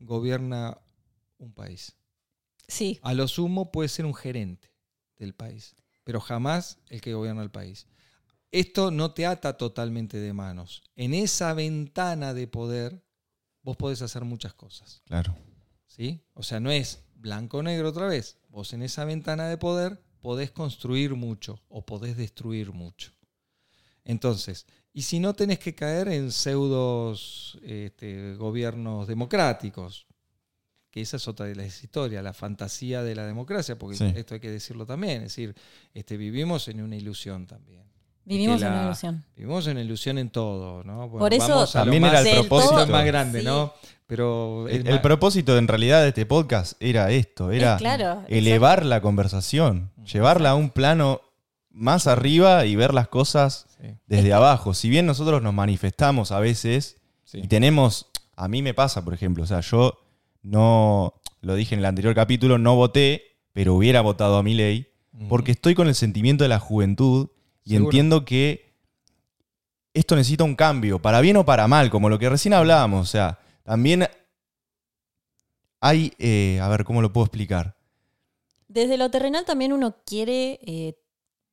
gobierna 0.00 0.78
un 1.38 1.52
país. 1.52 1.96
Sí, 2.68 2.98
A 3.02 3.14
lo 3.14 3.26
sumo 3.26 3.72
puede 3.72 3.88
ser 3.88 4.06
un 4.06 4.14
gerente 4.14 4.72
del 5.18 5.34
país, 5.34 5.74
pero 6.04 6.20
jamás 6.20 6.78
el 6.88 7.00
que 7.00 7.14
gobierna 7.14 7.42
el 7.42 7.50
país. 7.50 7.86
Esto 8.52 8.90
no 8.90 9.12
te 9.12 9.26
ata 9.26 9.56
totalmente 9.56 10.18
de 10.18 10.32
manos. 10.32 10.82
En 10.96 11.14
esa 11.14 11.54
ventana 11.54 12.34
de 12.34 12.46
poder, 12.48 13.04
vos 13.62 13.76
podés 13.76 14.02
hacer 14.02 14.24
muchas 14.24 14.54
cosas. 14.54 15.02
Claro. 15.06 15.36
¿sí? 15.90 16.24
O 16.34 16.42
sea, 16.42 16.60
no 16.60 16.70
es 16.70 17.04
blanco 17.14 17.58
o 17.58 17.62
negro 17.62 17.90
otra 17.90 18.06
vez. 18.06 18.38
Vos 18.48 18.72
en 18.72 18.82
esa 18.82 19.04
ventana 19.04 19.48
de 19.48 19.58
poder 19.58 20.02
podés 20.20 20.50
construir 20.50 21.14
mucho 21.14 21.62
o 21.68 21.84
podés 21.84 22.16
destruir 22.16 22.72
mucho. 22.72 23.12
Entonces, 24.04 24.66
y 24.92 25.02
si 25.02 25.20
no 25.20 25.34
tenés 25.34 25.58
que 25.58 25.74
caer 25.74 26.08
en 26.08 26.32
pseudos 26.32 27.58
este, 27.62 28.34
gobiernos 28.34 29.06
democráticos, 29.06 30.06
que 30.90 31.00
esa 31.02 31.18
es 31.18 31.28
otra 31.28 31.46
de 31.46 31.54
las 31.54 31.82
historias, 31.84 32.24
la 32.24 32.32
fantasía 32.34 33.02
de 33.02 33.14
la 33.14 33.24
democracia, 33.26 33.78
porque 33.78 33.96
Sí. 33.96 34.12
esto 34.16 34.34
hay 34.34 34.40
que 34.40 34.50
decirlo 34.50 34.86
también, 34.86 35.18
es 35.18 35.28
decir, 35.28 35.54
este, 35.94 36.16
vivimos 36.16 36.66
en 36.68 36.82
una 36.82 36.96
ilusión 36.96 37.46
también. 37.46 37.84
vivimos 38.24 38.60
en 38.62 38.68
una 38.72 38.82
ilusión. 38.84 39.24
Vivimos 39.36 39.66
en 39.66 39.72
una 39.72 39.80
ilusión 39.82 40.18
en 40.18 40.30
todo, 40.30 40.84
¿no? 40.84 41.08
Bueno, 41.08 41.18
Por 41.18 41.34
eso 41.34 41.48
vamos 41.48 41.74
a 41.76 41.80
También 41.80 42.04
era 42.04 42.20
el 42.20 42.38
propósito. 42.46 42.86
más 42.86 43.04
grande, 43.04 43.40
Sí. 43.40 43.46
¿no? 43.46 43.72
Pero 44.06 44.68
El, 44.68 45.00
propósito 45.00 45.56
en 45.56 45.66
realidad 45.68 46.02
de 46.02 46.08
este 46.08 46.26
podcast 46.26 46.74
era 46.80 47.10
esto, 47.12 47.50
era 47.52 47.74
Es 47.74 47.78
claro, 47.80 48.24
elevar 48.28 48.84
la 48.84 49.00
conversación, 49.00 49.90
llevarla 50.04 50.50
a 50.50 50.54
un 50.56 50.70
plano 50.70 51.20
más 51.70 52.06
arriba 52.06 52.66
y 52.66 52.76
ver 52.76 52.94
las 52.94 53.08
cosas 53.08 53.66
Sí, 53.80 53.88
desde 54.06 54.32
abajo. 54.32 54.74
Si 54.74 54.90
bien 54.90 55.06
nosotros 55.06 55.42
nos 55.42 55.54
manifestamos 55.54 56.32
a 56.32 56.40
veces 56.40 56.96
sí. 57.24 57.40
y 57.42 57.48
tenemos, 57.48 58.10
a 58.36 58.48
mí 58.48 58.62
me 58.62 58.74
pasa, 58.74 59.04
por 59.04 59.14
ejemplo, 59.14 59.44
o 59.44 59.46
sea, 59.46 59.60
yo 59.60 59.98
no, 60.42 61.14
lo 61.40 61.54
dije 61.54 61.74
en 61.74 61.80
el 61.80 61.86
anterior 61.86 62.14
capítulo, 62.14 62.58
no 62.58 62.76
voté, 62.76 63.22
pero 63.52 63.74
hubiera 63.74 64.00
votado 64.00 64.36
a 64.36 64.42
mi 64.42 64.54
ley, 64.54 64.88
porque 65.28 65.52
estoy 65.52 65.74
con 65.74 65.88
el 65.88 65.94
sentimiento 65.94 66.44
de 66.44 66.48
la 66.48 66.58
juventud 66.58 67.28
y 67.64 67.70
Seguro. 67.70 67.86
entiendo 67.88 68.24
que 68.24 68.74
esto 69.92 70.16
necesita 70.16 70.44
un 70.44 70.54
cambio, 70.54 71.00
para 71.00 71.20
bien 71.20 71.36
o 71.36 71.44
para 71.44 71.66
mal, 71.68 71.90
como 71.90 72.08
lo 72.08 72.18
que 72.18 72.28
recién 72.28 72.54
hablábamos, 72.54 73.08
o 73.08 73.10
sea, 73.10 73.38
también 73.64 74.06
hay, 75.80 76.12
eh, 76.18 76.60
a 76.62 76.68
ver, 76.68 76.84
¿cómo 76.84 77.02
lo 77.02 77.12
puedo 77.12 77.24
explicar? 77.26 77.76
Desde 78.68 78.96
lo 78.96 79.10
terrenal 79.10 79.44
también 79.44 79.72
uno 79.72 79.96
quiere 80.04 80.60
eh, 80.62 80.94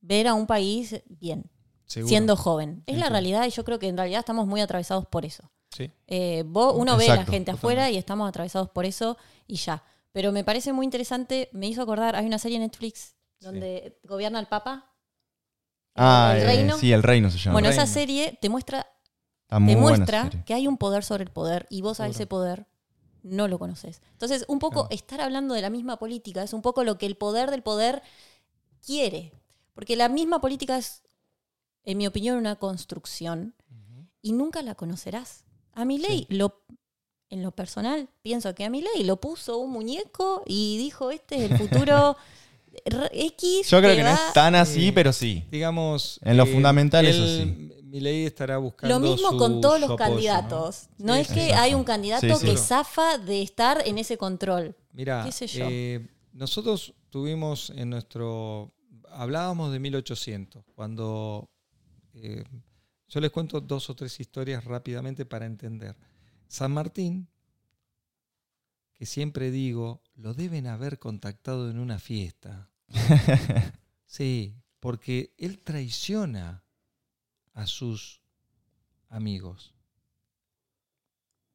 ver 0.01 0.27
a 0.27 0.33
un 0.33 0.47
país 0.47 1.01
bien, 1.07 1.49
Seguro. 1.85 2.09
siendo 2.09 2.35
joven. 2.35 2.83
Es 2.85 2.97
la 2.97 3.09
realidad 3.09 3.45
y 3.45 3.49
yo 3.49 3.63
creo 3.63 3.79
que 3.79 3.87
en 3.87 3.97
realidad 3.97 4.19
estamos 4.19 4.47
muy 4.47 4.61
atravesados 4.61 5.05
por 5.05 5.25
eso. 5.25 5.51
Sí. 5.71 5.91
Eh, 6.07 6.43
vos, 6.45 6.73
uno 6.75 6.97
ve 6.97 7.09
a 7.09 7.15
la 7.15 7.25
gente 7.25 7.51
afuera 7.51 7.89
y 7.91 7.97
estamos 7.97 8.27
atravesados 8.27 8.69
por 8.69 8.85
eso 8.85 9.17
y 9.47 9.55
ya. 9.57 9.83
Pero 10.11 10.31
me 10.31 10.43
parece 10.43 10.73
muy 10.73 10.85
interesante, 10.85 11.49
me 11.51 11.67
hizo 11.67 11.81
acordar, 11.81 12.15
hay 12.15 12.25
una 12.25 12.39
serie 12.39 12.57
en 12.57 12.63
Netflix 12.63 13.15
donde 13.39 13.99
gobierna 14.03 14.39
el 14.39 14.47
Papa. 14.47 14.91
Ah, 15.95 16.33
el 16.35 16.43
eh, 16.43 16.45
reino. 16.45 16.77
sí, 16.77 16.91
el 16.91 17.03
reino 17.03 17.29
se 17.29 17.37
llama. 17.37 17.53
bueno, 17.53 17.69
esa 17.69 17.85
serie 17.87 18.37
te 18.41 18.49
muestra, 18.49 18.87
te 19.47 19.59
muestra 19.59 20.29
que 20.45 20.53
hay 20.53 20.67
un 20.67 20.77
poder 20.77 21.03
sobre 21.03 21.23
el 21.23 21.31
poder 21.31 21.67
y 21.69 21.81
vos 21.81 21.99
a 21.99 22.07
ese 22.07 22.27
poder 22.27 22.67
no 23.23 23.47
lo 23.47 23.59
conoces. 23.59 24.01
Entonces, 24.13 24.45
un 24.47 24.59
poco 24.59 24.87
Claro. 24.87 24.95
estar 24.95 25.21
hablando 25.21 25.53
de 25.53 25.61
la 25.61 25.69
misma 25.69 25.97
política 25.97 26.43
es 26.43 26.53
un 26.53 26.61
poco 26.61 26.83
lo 26.83 26.97
que 26.97 27.05
el 27.05 27.17
poder 27.17 27.51
del 27.51 27.61
poder 27.61 28.01
quiere. 28.85 29.33
Porque 29.77 29.95
la 29.95 30.09
misma 30.09 30.41
política 30.41 30.75
es, 30.75 31.03
en 31.83 31.99
mi 31.99 32.07
opinión, 32.07 32.35
una 32.37 32.55
construcción 32.55 33.53
y 34.23 34.31
nunca 34.33 34.63
la 34.63 34.73
conocerás. 34.73 35.45
A 35.73 35.85
mi 35.85 35.99
ley, 35.99 36.25
lo, 36.29 36.63
en 37.29 37.43
lo 37.43 37.51
personal, 37.51 38.09
pienso 38.23 38.55
que 38.55 38.65
a 38.65 38.71
mi 38.71 38.81
ley 38.81 39.03
lo 39.03 39.21
puso 39.21 39.59
un 39.59 39.69
muñeco 39.71 40.41
y 40.47 40.79
dijo, 40.79 41.11
este 41.11 41.45
es 41.45 41.51
el 41.51 41.57
futuro 41.59 42.17
X. 43.11 43.69
Yo 43.69 43.79
creo 43.79 43.95
que 43.95 44.01
no 44.03 44.09
va- 44.09 44.15
es 44.27 44.33
tan 44.33 44.55
así, 44.55 44.87
Eh, 44.87 44.93
pero 44.93 45.13
sí. 45.13 45.43
Digamos. 45.51 46.19
En 46.23 46.37
lo 46.37 46.45
fundamental, 46.47 47.05
eso 47.05 47.45
Mi 47.83 47.99
ley 48.01 48.25
estará 48.25 48.57
buscando. 48.57 48.99
Lo 48.99 48.99
mismo 48.99 49.29
su- 49.31 49.37
con 49.37 49.61
todos 49.61 49.79
los 49.79 49.91
apoyo, 49.91 50.03
¿no? 50.05 50.13
candidatos. 50.15 50.87
No, 50.97 51.13
Sí, 51.13 51.19
es 51.21 51.27
sí, 51.27 51.33
que 51.35 51.45
sí. 51.45 51.51
hay 51.51 51.73
un 51.75 51.83
candidato 51.83 52.27
Sí, 52.27 52.33
sí. 52.39 52.45
que 52.47 52.57
zafa 52.57 53.17
de 53.19 53.41
estar 53.43 53.81
en 53.87 53.97
ese 53.99 54.17
control. 54.17 54.75
Mira, 54.91 55.29
eh, 55.41 56.05
nosotros 56.33 56.93
tuvimos 57.09 57.69
en 57.69 57.91
nuestro. 57.91 58.73
Hablábamos 59.11 59.71
de 59.71 59.79
1800, 59.79 60.63
cuando. 60.75 61.49
eh, 62.13 62.43
yo 63.09 63.21
les 63.21 63.31
cuento 63.31 63.61
dos 63.61 63.89
o 63.89 63.95
tres 63.95 64.19
historias 64.19 64.65
rápidamente 64.65 65.25
para 65.25 65.45
entender. 65.45 65.95
San 66.47 66.73
Martín, 66.73 67.29
que 68.93 69.05
siempre 69.05 69.49
digo, 69.51 70.01
lo 70.15 70.33
deben 70.33 70.67
haber 70.67 70.99
contactado 70.99 71.69
en 71.69 71.79
una 71.79 71.99
fiesta. 71.99 72.69
Sí, 74.09 74.55
porque 74.79 75.33
él 75.37 75.59
traiciona 75.59 76.63
a 77.53 77.67
sus 77.67 78.21
amigos. 79.09 79.73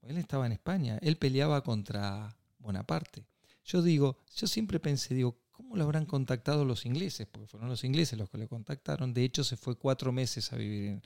Él 0.03 0.19
estaba 0.19 0.45
en 0.45 0.53
España, 0.53 0.99
él 1.01 1.17
peleaba 1.17 1.63
contra 1.63 2.37
Bonaparte. 2.59 3.25
Yo 3.65 3.81
digo, 3.81 4.19
yo 4.37 4.47
siempre 4.47 4.79
pensé, 4.81 5.15
digo, 5.15 5.39
¿cómo 5.53 5.77
lo 5.77 5.85
habrán 5.85 6.07
contactado 6.07 6.65
los 6.65 6.85
ingleses? 6.85 7.27
Porque 7.31 7.47
fueron 7.47 7.69
los 7.69 7.85
ingleses 7.85 8.19
los 8.19 8.29
que 8.29 8.39
le 8.39 8.49
contactaron. 8.49 9.15
De 9.15 9.25
hecho, 9.25 9.45
se 9.45 9.57
fue 9.57 9.77
cuatro 9.77 10.11
meses 10.13 10.53
a 10.53 10.57
vivir 10.57 11.01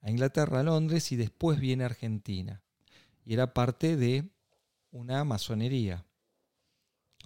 a 0.00 0.10
Inglaterra, 0.10 0.60
a 0.60 0.62
Londres, 0.62 1.12
y 1.12 1.16
después 1.16 1.60
viene 1.60 1.84
a 1.84 1.86
Argentina. 1.86 2.62
Y 3.24 3.34
era 3.34 3.52
parte 3.52 3.96
de 3.96 4.30
una 4.90 5.22
masonería, 5.24 6.04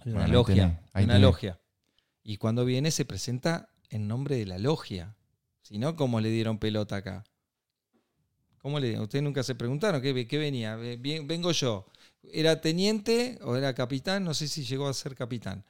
de 0.03 0.11
una 0.11 0.21
Bueno, 0.21 0.33
logia, 0.33 0.81
ahí 0.93 1.05
una 1.05 1.19
logia. 1.19 1.59
Y 2.21 2.37
cuando 2.37 2.65
viene 2.65 2.91
se 2.91 3.05
presenta 3.05 3.69
en 3.89 4.07
nombre 4.07 4.35
de 4.35 4.45
la 4.45 4.57
logia. 4.57 5.15
Si 5.61 5.77
no, 5.77 5.95
¿cómo 5.95 6.19
le 6.19 6.29
dieron 6.29 6.59
pelota 6.59 6.97
acá? 6.97 7.23
¿Cómo 8.57 8.79
le 8.79 8.87
dieron? 8.87 9.03
Ustedes 9.03 9.23
nunca 9.23 9.43
se 9.43 9.55
preguntaron 9.55 10.01
qué, 10.01 10.27
qué 10.27 10.37
venía. 10.37 10.75
Vengo 10.75 11.51
yo. 11.51 11.85
¿Era 12.23 12.61
teniente 12.61 13.37
o 13.43 13.55
era 13.55 13.73
capitán? 13.73 14.23
No 14.23 14.33
sé 14.33 14.47
si 14.47 14.63
llegó 14.63 14.87
a 14.87 14.93
ser 14.93 15.15
capitán. 15.15 15.63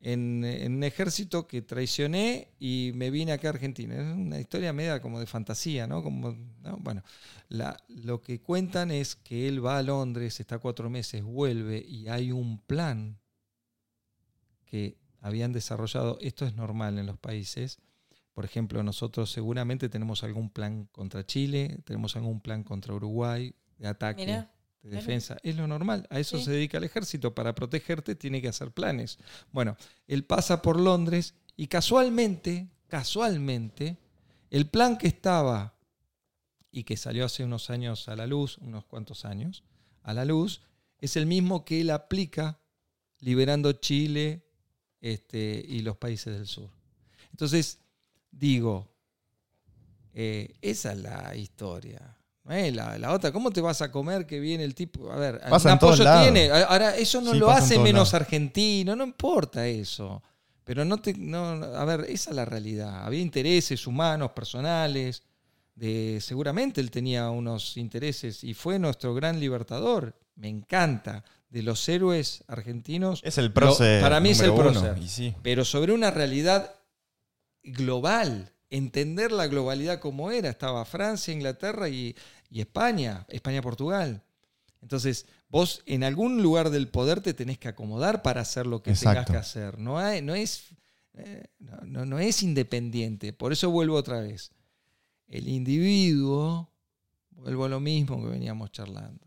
En, 0.00 0.44
un 0.44 0.84
ejército 0.84 1.46
que 1.48 1.62
traicioné 1.62 2.52
y 2.60 2.92
me 2.94 3.10
vine 3.10 3.32
acá 3.32 3.48
a 3.48 3.52
Argentina. 3.52 3.94
Es 3.94 4.16
una 4.16 4.38
historia 4.38 4.72
media 4.72 5.02
como 5.02 5.18
de 5.18 5.26
fantasía, 5.26 5.86
¿no? 5.86 6.02
Como, 6.02 6.36
¿no? 6.62 6.76
Bueno, 6.78 7.02
lo 7.88 8.22
que 8.22 8.40
cuentan 8.40 8.90
es 8.90 9.16
que 9.16 9.48
él 9.48 9.64
va 9.64 9.78
a 9.78 9.82
Londres, 9.82 10.38
está 10.40 10.58
cuatro 10.58 10.88
meses, 10.88 11.22
vuelve 11.22 11.84
y 11.86 12.08
hay 12.08 12.30
un 12.30 12.58
plan 12.60 13.18
que 14.66 14.96
habían 15.20 15.52
desarrollado. 15.52 16.18
Esto 16.20 16.46
es 16.46 16.54
normal 16.54 16.98
en 16.98 17.06
los 17.06 17.18
países. 17.18 17.80
Por 18.34 18.44
ejemplo, 18.44 18.82
nosotros 18.84 19.32
seguramente 19.32 19.88
tenemos 19.88 20.22
algún 20.22 20.50
plan 20.50 20.84
contra 20.92 21.26
Chile, 21.26 21.80
tenemos 21.84 22.14
algún 22.14 22.40
plan 22.40 22.62
contra 22.62 22.94
Uruguay, 22.94 23.52
de 23.78 23.88
ataque, 23.88 24.46
de 24.82 24.90
defensa. 24.90 25.36
Es 25.42 25.56
lo 25.56 25.66
normal, 25.66 26.06
a 26.10 26.20
eso 26.20 26.38
Sí. 26.38 26.44
se 26.44 26.50
dedica 26.52 26.78
el 26.78 26.84
ejército. 26.84 27.34
Para 27.34 27.54
protegerte 27.54 28.14
tiene 28.14 28.40
que 28.40 28.48
hacer 28.48 28.70
planes. 28.70 29.18
Bueno, 29.52 29.76
él 30.06 30.24
pasa 30.24 30.62
por 30.62 30.78
Londres 30.80 31.34
y 31.56 31.66
casualmente, 31.66 32.68
casualmente, 32.86 33.98
el 34.50 34.68
plan 34.68 34.96
que 34.96 35.08
estaba 35.08 35.74
y 36.70 36.84
que 36.84 36.96
salió 36.96 37.24
hace 37.24 37.44
unos 37.44 37.70
años 37.70 38.08
a 38.08 38.16
la 38.16 38.26
luz, 38.26 38.58
unos 38.58 38.84
cuantos 38.86 39.24
años, 39.24 39.64
a 40.02 40.14
la 40.14 40.24
luz, 40.24 40.62
es 41.00 41.16
el 41.16 41.26
mismo 41.26 41.64
que 41.64 41.80
él 41.80 41.90
aplica 41.90 42.58
liberando 43.20 43.72
Chile 43.72 44.44
este, 45.00 45.64
y 45.66 45.80
los 45.82 45.96
países 45.96 46.34
del 46.34 46.46
sur. 46.46 46.70
Entonces, 47.30 47.80
digo, 48.30 48.90
eh, 50.12 50.54
esa 50.60 50.92
es 50.92 50.98
la 50.98 51.34
historia. 51.36 52.17
Es 52.48 52.74
la, 52.74 52.98
la 52.98 53.12
otra, 53.12 53.30
¿cómo 53.32 53.50
te 53.50 53.60
vas 53.60 53.82
a 53.82 53.90
comer 53.92 54.26
que 54.26 54.40
viene 54.40 54.64
el 54.64 54.74
tipo? 54.74 55.10
A 55.12 55.16
ver, 55.16 55.40
un 55.46 55.68
apoyo 55.70 56.04
tiene. 56.22 56.50
Ahora, 56.50 56.96
eso 56.96 57.20
no 57.20 57.32
Sí, 57.32 57.38
lo 57.38 57.50
hace 57.50 57.78
menos 57.78 58.08
lados. 58.12 58.14
argentino, 58.14 58.96
no 58.96 59.04
importa 59.04 59.66
eso. 59.66 60.22
Pero 60.64 60.84
no 60.84 60.98
te. 60.98 61.14
No, 61.14 61.38
a 61.64 61.84
ver, 61.84 62.06
esa 62.08 62.30
es 62.30 62.36
la 62.36 62.44
realidad. 62.44 63.04
Había 63.04 63.20
intereses 63.20 63.86
humanos, 63.86 64.30
personales. 64.32 65.22
De, 65.74 66.18
seguramente 66.20 66.80
él 66.80 66.90
tenía 66.90 67.30
unos 67.30 67.76
intereses 67.76 68.42
y 68.42 68.52
fue 68.54 68.78
nuestro 68.78 69.14
gran 69.14 69.38
libertador. 69.38 70.14
Me 70.34 70.48
encanta. 70.48 71.24
De 71.50 71.62
los 71.62 71.88
héroes 71.88 72.44
argentinos. 72.48 73.20
Es 73.24 73.38
el 73.38 73.46
Lo- 73.46 73.54
prócer. 73.54 74.02
para 74.02 74.20
mí 74.20 74.30
es 74.30 74.40
el 74.40 74.50
uno, 74.50 74.58
prócer. 74.72 75.08
sí. 75.08 75.34
pero 75.42 75.64
sobre 75.64 75.92
una 75.92 76.10
realidad 76.10 76.74
global. 77.62 78.52
Entender 78.70 79.32
la 79.32 79.46
globalidad 79.46 79.98
como 79.98 80.30
era. 80.30 80.50
Estaba 80.50 80.84
Francia, 80.84 81.32
Inglaterra 81.32 81.88
y, 81.88 82.14
y 82.50 82.60
España, 82.60 83.26
España-Portugal. 83.28 84.22
Entonces, 84.80 85.26
vos 85.48 85.82
en 85.86 86.04
algún 86.04 86.42
lugar 86.42 86.70
del 86.70 86.88
poder 86.88 87.20
te 87.20 87.34
tenés 87.34 87.58
que 87.58 87.68
acomodar 87.68 88.22
para 88.22 88.40
hacer 88.42 88.66
lo 88.66 88.82
que 88.82 88.92
tengas 88.94 89.26
que 89.26 89.36
hacer. 89.36 89.78
No, 89.78 89.98
hay- 89.98 90.22
no 90.22 90.34
es 90.34 90.68
eh, 91.14 91.44
no, 91.58 92.04
no- 92.06 92.18
es 92.20 92.44
independiente. 92.44 93.32
Por 93.32 93.52
eso 93.52 93.70
vuelvo 93.70 93.96
otra 93.96 94.20
vez. 94.20 94.52
El 95.26 95.48
individuo, 95.48 96.70
vuelvo 97.30 97.64
a 97.64 97.68
lo 97.68 97.80
mismo 97.80 98.22
que 98.22 98.28
veníamos 98.28 98.70
charlando. 98.70 99.26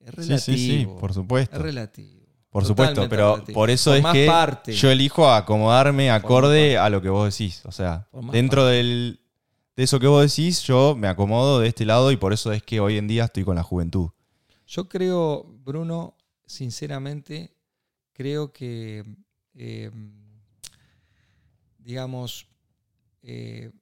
Es 0.00 0.10
Sí, 0.10 0.16
relativo. 0.16 0.38
sí, 0.38 0.56
sí, 0.80 0.86
por 0.98 1.14
supuesto. 1.14 1.56
Es 1.56 1.62
relativo. 1.62 2.26
Por 2.50 2.64
supuesto, 2.66 3.08
pero 3.08 3.34
relativo. 3.34 3.54
por 3.54 3.70
eso 3.70 3.90
Por 3.92 3.98
es 3.98 4.06
que 4.12 4.26
parte. 4.26 4.72
yo 4.72 4.90
elijo 4.90 5.30
acomodarme 5.30 6.10
acorde 6.10 6.76
a 6.76 6.90
lo 6.90 7.00
que 7.00 7.08
vos 7.08 7.30
decís. 7.38 7.62
O 7.66 7.72
sea, 7.72 8.08
dentro 8.32 8.62
parte. 8.62 8.74
del, 8.76 9.20
de 9.76 9.82
eso 9.82 9.98
que 9.98 10.06
vos 10.06 10.22
decís, 10.22 10.62
yo 10.62 10.94
me 10.94 11.08
acomodo 11.08 11.60
de 11.60 11.68
este 11.68 11.84
lado 11.84 12.12
y 12.12 12.16
por 12.16 12.32
eso 12.32 12.52
es 12.52 12.62
que 12.62 12.80
hoy 12.80 12.98
en 12.98 13.08
día 13.08 13.24
estoy 13.24 13.44
con 13.44 13.56
la 13.56 13.62
juventud. 13.62 14.10
Yo 14.66 14.88
creo, 14.88 15.44
Bruno, 15.44 16.16
sinceramente, 16.46 17.56
creo 18.12 18.52
que, 18.52 19.04
eh, 19.54 19.90
digamos, 21.78 22.46
eh, 23.22 23.72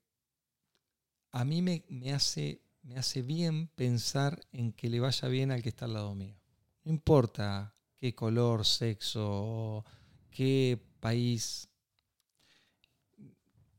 a 1.33 1.45
mí 1.45 1.63
me, 1.63 1.85
me 1.89 2.13
hace, 2.13 2.63
me 2.83 2.97
hace 2.97 3.23
bien 3.23 3.69
pensar 3.69 4.41
en 4.53 4.73
que 4.73 4.89
le 4.89 5.01
vaya 5.01 5.29
bien 5.29 5.51
al 5.51 5.63
que 5.63 5.69
está 5.71 5.87
al 5.87 5.95
lado 5.95 6.15
mío. 6.15 6.37
No 6.85 6.93
importa 6.93 7.75
qué 7.99 8.15
color, 8.15 8.65
sexo, 8.65 9.85
qué 10.31 10.81
país. 11.01 11.69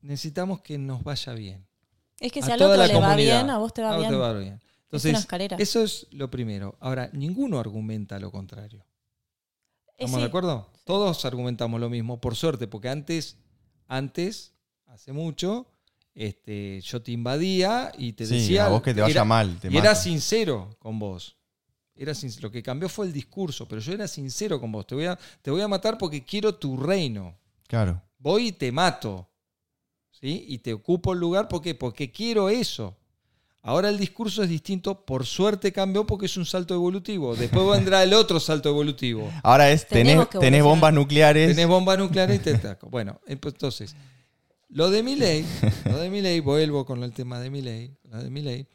Necesitamos 0.02 0.62
que 0.62 0.78
nos 0.78 1.04
vaya 1.04 1.34
bien. 1.34 1.71
Es 2.22 2.32
que 2.32 2.40
A 2.40 2.44
si 2.46 2.52
al 2.52 2.62
otro 2.62 2.86
le 2.88 3.00
va 3.00 3.16
bien, 3.16 3.50
a 3.50 3.58
vos 3.58 3.74
te 3.74 3.82
va 3.82 3.90
A 3.90 3.94
vos 3.94 4.00
bien. 4.02 4.12
te 4.12 4.18
va 4.18 4.34
bien. 4.34 4.54
es 4.54 4.60
una 4.62 4.86
Entonces, 4.86 5.20
escalera. 5.20 5.58
eso 5.60 5.84
es 5.84 6.08
lo 6.12 6.30
primero. 6.30 6.78
Ahora, 6.80 7.10
ninguno 7.14 7.60
argumenta 7.60 8.20
lo 8.20 8.32
contrario. 8.32 8.86
Eh, 9.88 9.92
¿Estamos 10.06 10.16
sí. 10.18 10.22
de 10.22 10.28
acuerdo? 10.28 10.70
Todos 10.86 11.26
argumentamos 11.26 11.80
lo 11.82 11.90
mismo, 11.90 12.22
por 12.22 12.36
suerte, 12.36 12.68
porque 12.68 12.90
antes, 12.90 13.38
antes, 13.88 14.54
hace 14.86 15.12
mucho, 15.14 15.68
este, 16.14 16.80
yo 16.82 17.02
te 17.02 17.12
invadía 17.12 17.92
y 17.98 18.14
te 18.14 18.26
Sí, 18.26 18.36
decía. 18.36 18.66
a 18.68 18.70
vos 18.70 18.82
que 18.84 18.94
te 18.94 19.02
vaya 19.02 19.12
era- 19.14 19.26
mal. 19.26 19.60
Te 19.60 19.70
y 19.72 19.78
era 19.78 19.96
sincero 19.96 20.76
con 20.80 21.00
vos. 21.00 21.38
Era 21.96 22.14
sin- 22.14 22.32
lo 22.42 22.52
que 22.52 22.62
cambió 22.64 22.88
fue 22.90 23.06
el 23.08 23.14
discurso, 23.14 23.68
pero 23.68 23.82
yo 23.82 23.94
era 23.94 24.08
sincero 24.08 24.60
con 24.60 24.72
vos. 24.72 24.86
Te 24.88 24.94
voy 24.96 25.06
a, 25.06 25.18
te 25.42 25.50
voy 25.52 25.62
a 25.62 25.68
matar 25.68 25.98
porque 25.98 26.24
quiero 26.24 26.54
tu 26.56 26.78
reino. 26.78 27.36
Claro. 27.68 28.02
Voy 28.18 28.48
y 28.48 28.52
te 28.52 28.72
mato. 28.72 29.28
¿Sí? 30.22 30.46
Y 30.48 30.60
te 30.60 30.74
ocupo 30.74 31.14
el 31.14 31.20
lugar 31.20 31.48
¿por 31.48 31.62
qué? 31.62 31.74
porque 31.74 32.12
quiero 32.12 32.50
eso. 32.50 32.96
Ahora 33.64 33.90
el 33.90 33.98
discurso 33.98 34.42
es 34.42 34.50
distinto, 34.50 35.06
por 35.06 35.26
suerte 35.26 35.72
cambió 35.72 36.06
porque 36.08 36.26
es 36.26 36.36
un 36.38 36.46
salto 36.46 36.74
evolutivo. 36.74 37.36
Después 37.36 37.68
vendrá 37.70 38.02
el 38.02 38.14
otro 38.14 38.40
salto 38.40 38.70
evolutivo. 38.70 39.32
Ahora 39.44 39.72
es, 39.72 39.88
tenés, 39.88 40.28
tenés 40.30 40.64
bombas 40.64 40.94
nucleares. 40.94 41.50
Tenés 41.50 41.68
bombas 41.68 42.00
nucleares 42.00 42.38
y 42.38 42.40
te 42.40 42.56
ataco. 42.56 42.90
Bueno, 42.90 43.22
entonces, 43.28 43.96
lo 44.70 44.90
de 44.90 45.04
mi 45.04 45.16
ley, 45.16 45.46
lo 45.86 46.00
de 46.00 46.10
mi 46.10 46.22
ley, 46.22 46.40
vuelvo 46.40 46.86
con 46.86 47.04
el 47.04 47.14
tema 47.14 47.40
de 47.40 47.52
mi 47.52 47.62
ley, 47.62 47.96
lo 48.10 48.24
de 48.24 48.32
mi 48.32 48.42
ley, 48.42 48.68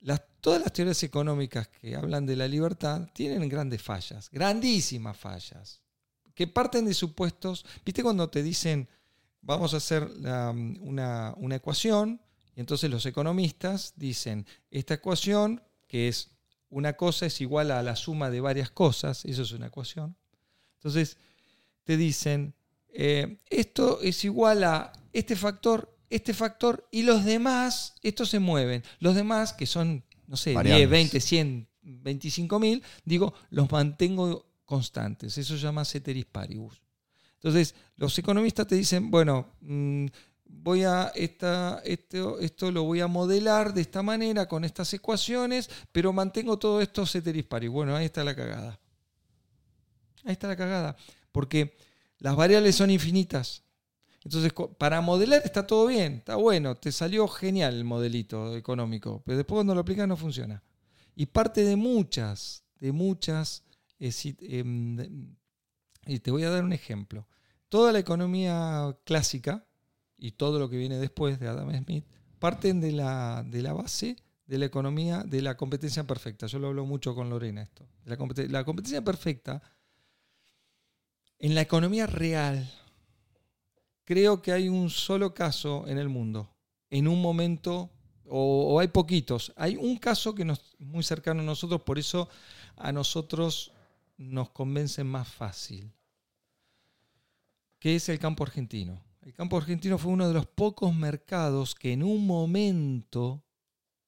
las, 0.00 0.20
todas 0.40 0.60
las 0.60 0.72
teorías 0.72 1.02
económicas 1.02 1.68
que 1.68 1.96
hablan 1.96 2.26
de 2.26 2.36
la 2.36 2.46
libertad 2.46 3.08
tienen 3.14 3.48
grandes 3.48 3.80
fallas, 3.80 4.28
grandísimas 4.30 5.16
fallas, 5.16 5.80
que 6.34 6.46
parten 6.46 6.84
de 6.84 6.92
supuestos, 6.92 7.64
viste 7.84 8.02
cuando 8.02 8.28
te 8.28 8.42
dicen, 8.42 8.86
vamos 9.46 9.74
a 9.74 9.78
hacer 9.78 10.02
una, 10.80 11.32
una 11.36 11.56
ecuación, 11.56 12.20
y 12.54 12.60
entonces 12.60 12.90
los 12.90 13.06
economistas 13.06 13.94
dicen, 13.96 14.46
esta 14.70 14.94
ecuación, 14.94 15.62
que 15.86 16.08
es 16.08 16.30
una 16.68 16.94
cosa 16.94 17.26
es 17.26 17.40
igual 17.40 17.70
a 17.70 17.82
la 17.82 17.96
suma 17.96 18.28
de 18.28 18.40
varias 18.40 18.70
cosas, 18.70 19.24
eso 19.24 19.42
es 19.42 19.52
una 19.52 19.68
ecuación. 19.68 20.16
Entonces, 20.78 21.16
te 21.84 21.96
dicen, 21.96 22.54
eh, 22.88 23.38
esto 23.48 24.00
es 24.02 24.24
igual 24.24 24.64
a 24.64 24.92
este 25.12 25.36
factor, 25.36 25.96
este 26.10 26.34
factor, 26.34 26.86
y 26.90 27.02
los 27.02 27.24
demás, 27.24 27.94
estos 28.02 28.30
se 28.30 28.40
mueven. 28.40 28.82
Los 28.98 29.14
demás, 29.14 29.52
que 29.52 29.66
son, 29.66 30.04
no 30.26 30.36
sé, 30.36 30.50
10, 30.50 30.56
Variables. 30.56 30.90
20, 30.90 31.20
100, 31.20 31.68
25 31.82 32.58
mil, 32.58 32.82
digo, 33.04 33.32
los 33.50 33.70
mantengo 33.70 34.46
constantes. 34.64 35.38
Eso 35.38 35.56
se 35.56 35.62
llama 35.62 35.84
ceteris 35.84 36.24
paribus. 36.24 36.80
Entonces, 37.36 37.74
los 37.96 38.18
economistas 38.18 38.66
te 38.66 38.74
dicen, 38.74 39.10
bueno, 39.10 39.54
mm, 39.60 40.06
voy 40.44 40.84
a 40.84 41.12
esta, 41.14 41.80
esto, 41.84 42.70
lo 42.70 42.84
voy 42.84 43.00
a 43.00 43.06
modelar 43.06 43.72
de 43.72 43.82
esta 43.82 44.02
manera, 44.02 44.46
con 44.46 44.64
estas 44.64 44.92
ecuaciones, 44.94 45.70
pero 45.92 46.12
mantengo 46.12 46.58
todo 46.58 46.80
esto 46.80 47.06
ceteris 47.06 47.44
paribus. 47.44 47.74
Bueno, 47.76 47.96
ahí 47.96 48.06
está 48.06 48.24
la 48.24 48.34
cagada. 48.34 48.78
Ahí 50.24 50.32
está 50.32 50.48
la 50.48 50.56
cagada. 50.56 50.96
Porque 51.32 51.76
las 52.18 52.34
variables 52.34 52.74
son 52.74 52.90
infinitas. 52.90 53.62
Entonces, 54.24 54.52
para 54.76 55.00
modelar 55.00 55.42
está 55.44 55.66
todo 55.68 55.86
bien, 55.86 56.14
está 56.14 56.34
bueno, 56.34 56.74
te 56.74 56.90
salió 56.90 57.28
genial 57.28 57.74
el 57.74 57.84
modelito 57.84 58.56
económico, 58.56 59.22
pero 59.24 59.38
después 59.38 59.58
cuando 59.58 59.72
lo 59.72 59.82
aplicas 59.82 60.08
no 60.08 60.16
funciona. 60.16 60.64
Y 61.14 61.26
parte 61.26 61.62
de 61.62 61.76
muchas, 61.76 62.64
de 62.80 62.90
muchas, 62.90 63.62
eh, 64.00 64.12
em, 64.40 65.36
y 66.06 66.20
te 66.20 66.30
voy 66.30 66.44
a 66.44 66.50
dar 66.50 66.64
un 66.64 66.72
ejemplo. 66.72 67.26
Toda 67.68 67.92
la 67.92 67.98
economía 67.98 68.96
clásica 69.04 69.66
y 70.16 70.32
todo 70.32 70.58
lo 70.58 70.70
que 70.70 70.76
viene 70.76 70.98
después 70.98 71.38
de 71.40 71.48
Adam 71.48 71.70
Smith 71.84 72.06
parten 72.38 72.80
de 72.80 72.92
la, 72.92 73.44
de 73.46 73.62
la 73.62 73.72
base 73.72 74.16
de 74.46 74.58
la 74.58 74.66
economía 74.66 75.24
de 75.24 75.42
la 75.42 75.56
competencia 75.56 76.06
perfecta. 76.06 76.46
Yo 76.46 76.58
lo 76.58 76.68
hablo 76.68 76.86
mucho 76.86 77.14
con 77.14 77.28
Lorena 77.28 77.62
esto. 77.62 77.86
La, 78.04 78.16
compete- 78.16 78.48
la 78.48 78.64
competencia 78.64 79.02
perfecta 79.02 79.60
en 81.38 81.54
la 81.54 81.60
economía 81.60 82.06
real, 82.06 82.70
creo 84.04 84.40
que 84.40 84.52
hay 84.52 84.68
un 84.68 84.88
solo 84.88 85.34
caso 85.34 85.86
en 85.86 85.98
el 85.98 86.08
mundo, 86.08 86.54
en 86.88 87.08
un 87.08 87.20
momento, 87.20 87.90
o, 88.24 88.78
hay 88.80 88.88
poquitos. 88.88 89.52
Hay 89.56 89.76
un 89.76 89.98
caso 89.98 90.34
que 90.34 90.44
nos 90.44 90.76
muy 90.78 91.02
cercano 91.02 91.42
a 91.42 91.44
nosotros, 91.44 91.82
por 91.82 91.98
eso 91.98 92.28
a 92.76 92.92
nosotros 92.92 93.72
nos 94.16 94.50
convence 94.50 95.04
más 95.04 95.28
fácil, 95.28 95.92
que 97.86 97.94
es 97.94 98.08
el 98.08 98.18
campo 98.18 98.42
argentino. 98.42 99.00
El 99.22 99.32
campo 99.32 99.56
argentino 99.56 99.96
fue 99.96 100.10
uno 100.10 100.26
de 100.26 100.34
los 100.34 100.48
pocos 100.48 100.92
mercados 100.92 101.76
que 101.76 101.92
en 101.92 102.02
un 102.02 102.26
momento, 102.26 103.44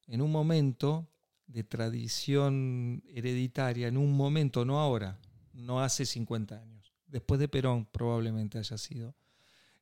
en 0.05 0.21
un 0.21 0.33
momento 0.33 1.07
de 1.47 1.63
tradición 1.63 3.01
hereditaria, 3.07 3.87
en 3.87 3.95
un 3.95 4.17
momento, 4.17 4.65
no 4.65 4.81
ahora, 4.81 5.17
no 5.53 5.79
hace 5.79 6.05
50 6.05 6.61
años, 6.61 6.93
después 7.07 7.39
de 7.39 7.47
Perón 7.47 7.85
probablemente 7.85 8.57
haya 8.57 8.77
sido, 8.77 9.15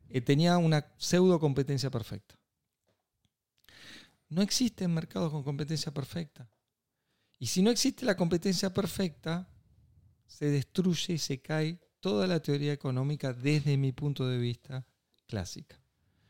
eh, 0.10 0.22
tenía 0.22 0.60
una 0.60 0.94
pseudo 1.00 1.40
competencia 1.40 1.90
perfecta. 1.90 2.38
No 4.30 4.44
existen 4.44 4.94
mercados 4.94 5.32
con 5.32 5.42
competencia 5.42 5.92
perfecta. 5.92 6.48
Y 7.40 7.48
si 7.48 7.64
no 7.64 7.72
existe 7.72 8.06
la 8.06 8.16
competencia 8.16 8.72
perfecta, 8.72 9.50
se 10.28 10.46
destruye 10.52 11.14
y 11.14 11.18
se 11.18 11.42
cae 11.42 11.80
toda 12.08 12.26
la 12.26 12.40
teoría 12.40 12.72
económica 12.72 13.34
desde 13.34 13.76
mi 13.76 13.92
punto 13.92 14.26
de 14.28 14.38
vista 14.38 14.86
clásica. 15.28 15.78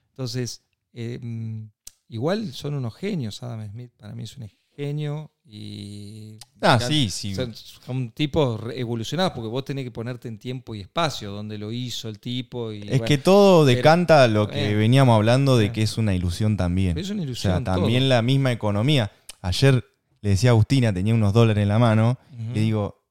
Entonces, 0.10 0.64
eh, 0.92 1.20
mm, 1.22 1.66
igual 2.10 2.52
son 2.52 2.74
unos 2.74 2.96
genios, 2.96 3.44
Adam 3.44 3.70
Smith 3.70 3.92
para 3.96 4.16
mí 4.16 4.24
es 4.24 4.36
un 4.38 4.50
genio 4.76 5.30
y... 5.46 6.40
Ah, 6.62 6.80
ya- 6.82 6.88
sí, 6.88 7.12
sí. 7.12 7.36
son, 7.36 7.54
son 7.54 8.10
tipos 8.12 8.60
evolucionados 8.74 9.34
porque 9.34 9.50
vos 9.50 9.64
tenés 9.66 9.84
que 9.86 9.92
ponerte 9.92 10.28
en 10.28 10.40
tiempo 10.40 10.74
y 10.74 10.82
espacio 10.82 11.30
donde 11.32 11.60
lo 11.60 11.72
hizo 11.72 12.10
el 12.10 12.20
tipo. 12.20 12.72
Y, 12.72 12.82
Es 12.82 12.90
bueno, 12.90 13.06
que 13.06 13.20
todo 13.20 13.64
decanta 13.64 14.28
lo 14.28 14.48
que 14.48 14.72
eh, 14.72 14.76
veníamos 14.76 15.16
hablando 15.16 15.58
de 15.58 15.68
eh. 15.68 15.72
que 15.72 15.84
es 15.84 16.00
una 16.00 16.16
ilusión 16.16 16.58
también. 16.58 16.98
es 16.98 17.12
una 17.12 17.22
O 17.22 17.26
ilusión. 17.26 17.54
sea, 17.54 17.64
también 17.64 18.02
todo. 18.02 18.10
la 18.10 18.22
misma 18.24 18.52
economía. 18.52 19.12
Ayer 19.42 19.86
le 20.22 20.30
decía 20.32 20.50
a 20.50 20.54
Agustina, 20.54 20.92
tenía 20.92 21.14
unos 21.14 21.34
dólares 21.34 21.62
en 21.62 21.70
la 21.70 21.78
mano, 21.78 22.18
Ujú. 22.34 22.52
y 22.56 22.60
digo, 22.62 23.04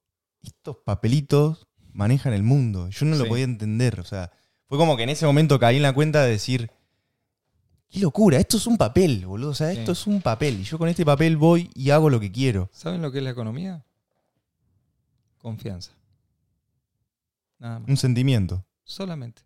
estos 0.43 0.77
papelitos 0.85 1.66
manejan 1.97 2.33
el 2.33 2.43
mundo. 2.43 2.89
Yo 2.91 3.07
no 3.07 3.17
lo 3.17 3.25
Sí. 3.25 3.29
podía 3.29 3.45
entender. 3.45 3.99
O 4.01 4.05
sea, 4.05 4.31
fue 4.69 4.79
como 4.79 4.97
que 4.97 5.03
en 5.05 5.09
ese 5.11 5.27
momento 5.27 5.59
caí 5.59 5.77
en 5.77 5.83
la 5.83 5.93
cuenta 5.95 6.23
de 6.23 6.31
decir, 6.31 6.71
qué 7.89 8.01
locura, 8.01 8.39
esto 8.39 8.57
es 8.59 8.67
un 8.67 8.77
papel, 8.77 9.27
boludo. 9.27 9.51
O 9.51 9.55
sea, 9.55 9.73
Sí. 9.73 9.79
esto 9.79 9.93
es 9.93 10.07
un 10.07 10.21
papel. 10.23 10.61
Y 10.61 10.65
yo 10.65 10.79
con 10.79 10.89
este 10.89 11.05
papel 11.05 11.37
voy 11.37 11.71
y 11.75 11.91
hago 11.91 12.11
lo 12.11 12.21
que 12.21 12.31
quiero. 12.31 12.69
¿Saben 12.73 13.03
lo 13.03 13.11
que 13.11 13.19
es 13.19 13.25
la 13.25 13.31
economía? 13.31 13.85
Confianza. 15.39 15.93
Nada 17.59 17.79
más. 17.81 17.89
Un 17.89 17.97
sentimiento, 17.97 18.65
Solamente. 18.85 19.43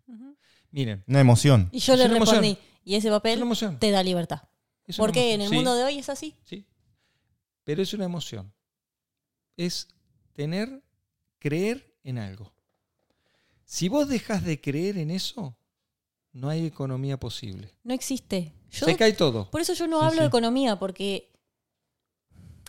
Miren, 0.72 1.02
una 1.08 1.20
emoción. 1.20 1.68
Y 1.72 1.78
yo 1.80 1.94
Es 1.94 1.98
le 1.98 2.04
emoción. 2.04 2.42
respondí, 2.42 2.58
y 2.84 2.94
ese 2.94 3.08
papel 3.10 3.42
te 3.80 3.90
da 3.90 4.02
libertad. 4.02 4.42
Es 4.86 4.96
Porque 4.96 5.34
en 5.34 5.40
el 5.40 5.48
Sí, 5.48 5.54
mundo 5.54 5.74
de 5.74 5.84
hoy 5.84 5.98
es 5.98 6.08
así. 6.08 6.36
Sí. 6.44 6.66
Pero 7.64 7.82
es 7.82 7.92
una 7.94 8.04
emoción. 8.04 8.52
Es 9.56 9.88
tener, 10.32 10.82
creer 11.38 11.89
en 12.04 12.18
algo. 12.18 12.52
Si 13.64 13.88
vos 13.88 14.08
dejas 14.08 14.44
de 14.44 14.60
creer 14.60 14.98
en 14.98 15.10
eso, 15.10 15.54
no 16.32 16.48
hay 16.48 16.66
economía 16.66 17.18
posible. 17.18 17.72
No 17.84 17.94
existe. 17.94 18.52
Yo, 18.70 18.86
Se 18.86 18.96
cae 18.96 19.12
todo. 19.12 19.50
por 19.50 19.60
eso 19.60 19.72
yo 19.74 19.86
no 19.86 19.98
Sí, 20.00 20.04
hablo 20.06 20.16
sí. 20.16 20.20
de 20.22 20.26
economía, 20.26 20.78
porque 20.78 21.30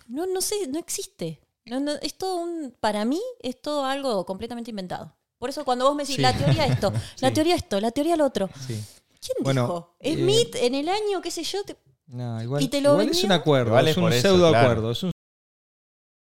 no, 0.07 0.25
no 0.27 0.41
sé, 0.41 0.67
no 0.67 0.79
existe. 0.79 1.39
No, 1.65 1.79
no, 1.79 1.91
es 2.01 2.15
todo 2.15 2.37
un, 2.37 2.75
para 2.79 3.05
mí 3.05 3.21
es 3.39 3.61
todo 3.61 3.85
algo 3.85 4.25
completamente 4.25 4.71
inventado. 4.71 5.15
Por 5.37 5.49
eso 5.49 5.63
cuando 5.63 5.85
vos 5.85 5.95
me 5.95 6.03
decís 6.03 6.19
la 6.19 6.35
teoría 6.37 6.65
esto, 6.65 6.91
la 7.21 7.31
teoría 7.33 7.55
esto, 7.55 7.79
la 7.79 7.91
teoría 7.91 8.15
lo 8.17 8.25
otro. 8.25 8.49
Sí. 8.67 8.79
¿Quién 9.19 9.37
Bueno, 9.43 9.61
dijo? 9.63 9.95
eh, 9.99 10.15
Smith 10.15 10.55
en 10.55 10.75
el 10.75 10.89
año, 10.89 11.21
qué 11.21 11.29
sé 11.31 11.43
yo. 11.43 11.63
te- 11.63 11.77
No, 12.07 12.41
igual, 12.41 12.63
¿Y 12.63 12.67
te 12.67 12.81
lo 12.81 12.91
igual 12.93 13.09
es 13.09 13.23
un 13.23 13.31
acuerdo, 13.31 13.67
Igual 13.69 13.87
es 13.87 13.91
es 13.91 13.97
un 14.03 14.11
eso, 14.13 14.21
pseudo 14.21 14.49
claro. 14.49 14.67
acuerdo. 14.69 14.91
Es 14.91 15.03
un 15.03 15.11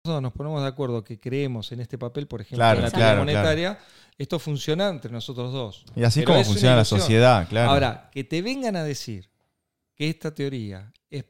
nosotros 0.07 0.23
nos 0.23 0.33
ponemos 0.33 0.63
de 0.63 0.69
acuerdo 0.69 1.03
que 1.05 1.19
creemos 1.19 1.73
en 1.73 1.81
este 1.81 1.99
papel, 1.99 2.27
por 2.27 2.41
ejemplo, 2.41 2.59
Claro, 2.59 2.79
en 2.79 2.85
la 2.85 2.91
claro, 2.91 3.19
monetaria, 3.21 3.79
esto 4.19 4.39
funciona 4.39 4.89
entre 4.89 5.11
nosotros 5.13 5.53
dos. 5.53 5.85
Y 5.95 6.05
así 6.05 6.21
es 6.21 6.25
Pero 6.25 6.35
como 6.35 6.41
es 6.41 6.47
funciona 6.49 6.77
la 6.77 6.85
sociedad, 6.85 7.49
claro. 7.49 7.71
Ahora, 7.71 8.09
que 8.13 8.25
te 8.25 8.41
vengan 8.43 8.77
a 8.77 8.85
decir 8.85 9.29
que 9.95 10.09
esta 10.09 10.35
teoría 10.35 10.93
es, 11.11 11.25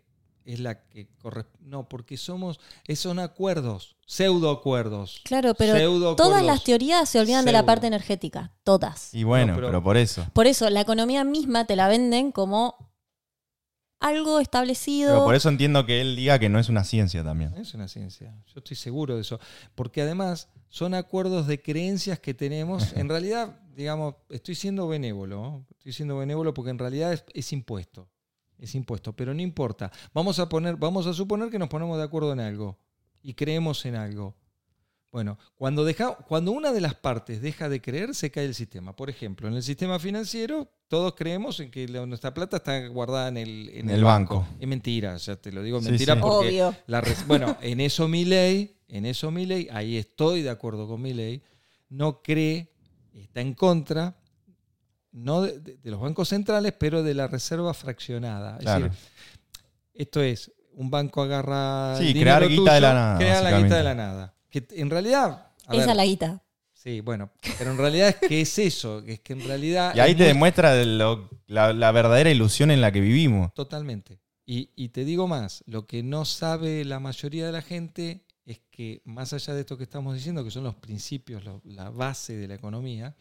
es 0.45 0.61
la 0.61 0.83
que 0.89 1.09
corresponde. 1.19 1.57
No, 1.69 1.89
porque 1.89 2.17
somos. 2.17 2.61
son 2.95 3.19
acuerdos, 3.19 3.97
pseudo 4.07 4.51
acuerdos. 4.51 5.21
Claro, 5.25 5.55
pero 5.55 5.75
Pseudo 5.75 6.15
todas 6.15 6.45
las 6.45 6.63
teorías 6.63 7.09
se 7.09 7.19
olvidan 7.19 7.45
de 7.45 7.53
la 7.53 7.65
parte 7.67 7.87
energética. 7.89 8.53
Todas. 8.63 9.13
y 9.15 9.25
bueno, 9.25 9.53
No, 9.53 9.55
pero- 9.57 9.67
pero, 9.69 9.83
por 9.83 9.97
eso. 9.97 10.27
Por 10.33 10.47
eso, 10.47 10.71
la 10.71 10.81
economía 10.81 11.25
misma 11.25 11.65
te 11.67 11.75
la 11.77 11.89
venden 11.89 12.31
como 12.31 12.86
algo 14.01 14.41
establecido. 14.41 15.13
Pero 15.13 15.25
por 15.25 15.35
eso 15.35 15.49
entiendo 15.49 15.87
que 15.87 16.01
él 16.01 16.17
diga 16.17 16.39
que 16.39 16.49
no 16.49 16.59
es 16.59 16.69
una 16.69 16.85
ciencia 16.85 17.25
también. 17.25 17.55
Es 17.55 17.75
una 17.75 17.89
ciencia, 17.89 18.35
yo 18.47 18.59
estoy 18.59 18.77
seguro 18.77 19.17
de 19.17 19.23
eso. 19.23 19.41
Porque 19.75 20.03
además 20.03 20.49
son 20.69 20.95
acuerdos 20.95 21.47
de 21.47 21.63
creencias 21.63 22.19
que 22.19 22.35
tenemos. 22.35 22.93
En 22.97 23.09
realidad, 23.09 23.61
digamos, 23.75 24.15
estoy 24.31 24.55
siendo 24.55 24.89
benévolo. 24.89 25.37
¿no? 25.37 25.67
Estoy 25.79 25.93
siendo 25.93 26.19
benévolo 26.19 26.55
porque 26.55 26.71
en 26.71 26.79
realidad 26.79 27.13
es, 27.13 27.25
es 27.33 27.53
impuesto. 27.53 28.09
Es 28.59 28.75
impuesto, 28.75 29.13
pero 29.15 29.35
no 29.35 29.43
importa. 29.43 29.93
Vamos 30.15 30.39
a, 30.39 30.49
poner, 30.49 30.77
vamos 30.77 31.07
a 31.07 31.13
suponer 31.13 31.51
que 31.51 31.59
nos 31.59 31.69
ponemos 31.69 31.99
de 31.99 32.05
acuerdo 32.05 32.33
en 32.33 32.41
algo 32.41 32.79
y 33.23 33.35
creemos 33.35 33.85
en 33.85 33.97
algo. 33.97 34.35
Bueno, 35.13 35.39
cuando, 35.55 35.85
deja, 35.85 36.15
cuando 36.15 36.51
una 36.53 36.73
de 36.73 36.81
las 36.81 36.95
partes 36.95 37.41
deja 37.41 37.69
de 37.69 37.81
creer, 37.81 38.15
se 38.15 38.31
cae 38.31 38.45
el 38.45 38.55
sistema. 38.55 38.95
Por 38.95 39.09
ejemplo, 39.09 39.49
en 39.49 39.55
el 39.55 39.63
sistema 39.63 39.99
financiero, 39.99 40.69
todos 40.89 41.15
creemos 41.15 41.59
en 41.61 41.71
que 41.71 41.89
la- 41.89 42.05
nuestra 42.07 42.35
plata 42.35 42.59
está 42.59 42.87
guardada 42.89 43.29
en 43.29 43.39
el, 43.39 43.71
en 43.71 43.89
En 43.89 43.97
el 43.97 44.05
banco. 44.05 44.47
Es 44.61 44.69
mentira, 44.69 45.17
ya 45.17 45.37
te 45.37 45.53
lo 45.53 45.63
digo, 45.63 45.81
Sí, 45.81 45.89
mentira 45.89 46.15
sí. 46.15 46.21
porque 46.21 46.49
Obvio. 46.63 46.77
la 46.87 47.03
bueno, 47.27 47.57
en 47.63 47.81
eso 47.81 48.09
mi 48.09 48.25
ley, 48.25 48.77
en 48.89 49.07
eso 49.07 49.31
mi 49.31 49.47
ley, 49.47 49.69
ahí 49.73 49.97
estoy 49.97 50.43
de 50.43 50.51
acuerdo 50.51 50.87
con 50.87 51.01
mi 51.01 51.15
ley, 51.15 51.43
no 51.89 52.21
cree, 52.23 52.73
está 53.15 53.41
en 53.41 53.55
contra, 53.55 54.17
no 55.13 55.41
de, 55.43 55.61
de- 55.61 55.77
de 55.79 55.91
los 55.91 56.01
bancos 56.01 56.29
centrales, 56.29 56.75
pero 56.79 57.03
de 57.03 57.15
la 57.15 57.27
reserva 57.27 57.73
fraccionada. 57.73 58.57
Es 58.59 58.63
Claro. 58.65 58.85
decir, 58.89 58.99
esto 59.95 60.21
es, 60.23 60.53
un 60.75 60.91
banco 60.91 61.23
agarra. 61.23 61.97
Sí, 61.99 62.09
el 62.09 62.21
crear 62.21 62.47
guita 62.47 62.75
de 62.75 62.81
la 62.83 62.93
nada, 62.93 63.19
Crear 63.19 63.43
la 63.43 63.59
guita 63.63 63.77
de 63.79 63.83
la 63.85 63.95
nada. 63.95 64.35
Que 64.65 64.81
en 64.81 64.91
realidad. 64.91 65.49
a 65.67 65.73
Esa 65.73 65.81
ver, 65.81 65.89
es 65.91 65.97
la 65.97 66.05
guita. 66.05 66.43
Sí, 66.73 67.01
bueno, 67.01 67.31
pero 67.59 67.73
en 67.73 67.79
realidad 67.79 68.09
es 68.11 68.29
que 68.29 68.41
es 68.41 68.59
eso, 68.59 69.01
es 69.07 69.21
que 69.21 69.33
en 69.33 69.45
realidad. 69.45 69.95
Y 69.95 70.01
ahí 70.01 70.15
te 70.15 70.23
muy- 70.23 70.29
demuestra 70.29 70.85
lo- 70.85 71.29
la, 71.47 71.73
la 71.73 71.91
verdadera 71.93 72.31
ilusión 72.31 72.71
en 72.71 72.81
la 72.81 72.93
que 72.93 73.01
vivimos. 73.01 73.53
Totalmente. 73.55 74.21
Y, 74.47 74.71
y 74.77 74.91
te 74.91 75.05
digo 75.05 75.27
más, 75.27 75.65
lo 75.67 75.87
que 75.87 76.03
no 76.05 76.25
sabe 76.25 76.85
la 76.85 77.01
mayoría 77.01 77.45
de 77.47 77.53
la 77.53 77.63
gente 77.63 78.25
es 78.45 78.61
que 78.71 79.03
más 79.05 79.33
allá 79.33 79.55
de 79.55 79.63
esto 79.63 79.77
que 79.77 79.83
estamos 79.85 80.15
diciendo, 80.15 80.45
que 80.45 80.53
son 80.53 80.63
los 80.65 80.77
principios, 80.77 81.45
lo- 81.45 81.61
la 81.65 81.91
base 81.91 82.37
de 82.37 82.47
la 82.47 82.55
economía, 82.55 83.17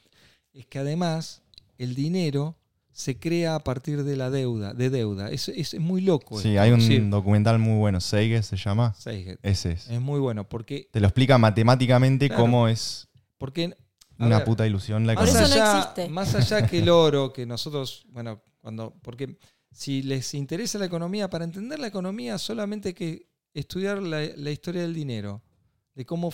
es 0.53 0.67
que 0.67 0.77
además 0.79 1.41
el 1.79 1.95
dinero 1.95 2.55
se 2.97 3.19
crea 3.19 3.55
a 3.55 3.59
partir 3.59 4.05
de 4.05 4.15
la 4.15 4.29
deuda, 4.29 4.73
de 4.73 4.89
deuda. 4.89 5.29
Es, 5.29 5.49
es 5.49 5.77
muy 5.77 5.99
loco. 5.99 6.39
Sí, 6.39 6.51
esto. 6.51 6.61
hay 6.61 6.71
un 6.71 6.79
Sí, 6.79 6.97
documental 6.99 7.59
muy 7.59 7.77
bueno, 7.77 7.99
Seiges 7.99 8.45
se 8.45 8.55
llama. 8.55 8.93
Seiget. 8.93 9.37
Ese 9.43 9.73
es. 9.73 9.89
Es 9.89 9.99
muy 9.99 10.17
bueno, 10.21 10.47
porque, 10.47 10.87
Te 10.93 11.01
lo 11.01 11.07
explica 11.07 11.37
matemáticamente 11.37 12.29
Claro. 12.29 12.43
cómo 12.43 12.69
es 12.69 13.09
porque 13.37 13.75
una 14.17 14.37
ver, 14.37 14.45
puta 14.45 14.65
ilusión 14.65 15.05
la 15.05 15.13
Por 15.15 15.25
más 15.25 15.33
no 15.33 15.39
allá, 15.41 15.77
existe. 15.79 16.07
Más 16.07 16.35
allá 16.35 16.65
que 16.65 16.79
el 16.79 16.87
oro, 16.87 17.33
que 17.33 17.45
nosotros, 17.45 18.05
bueno, 18.11 18.41
cuando, 18.61 18.93
porque 19.01 19.37
si 19.73 20.01
les 20.01 20.33
interesa 20.33 20.79
la 20.79 20.85
economía, 20.85 21.29
para 21.29 21.43
entender 21.43 21.79
la 21.79 21.87
economía 21.87 22.37
solamente 22.37 22.87
hay 22.89 22.93
que 22.93 23.27
estudiar 23.53 24.01
la, 24.01 24.21
la 24.37 24.51
historia 24.51 24.83
del 24.83 24.93
dinero, 24.93 25.43
de 25.95 26.05
cómo, 26.05 26.31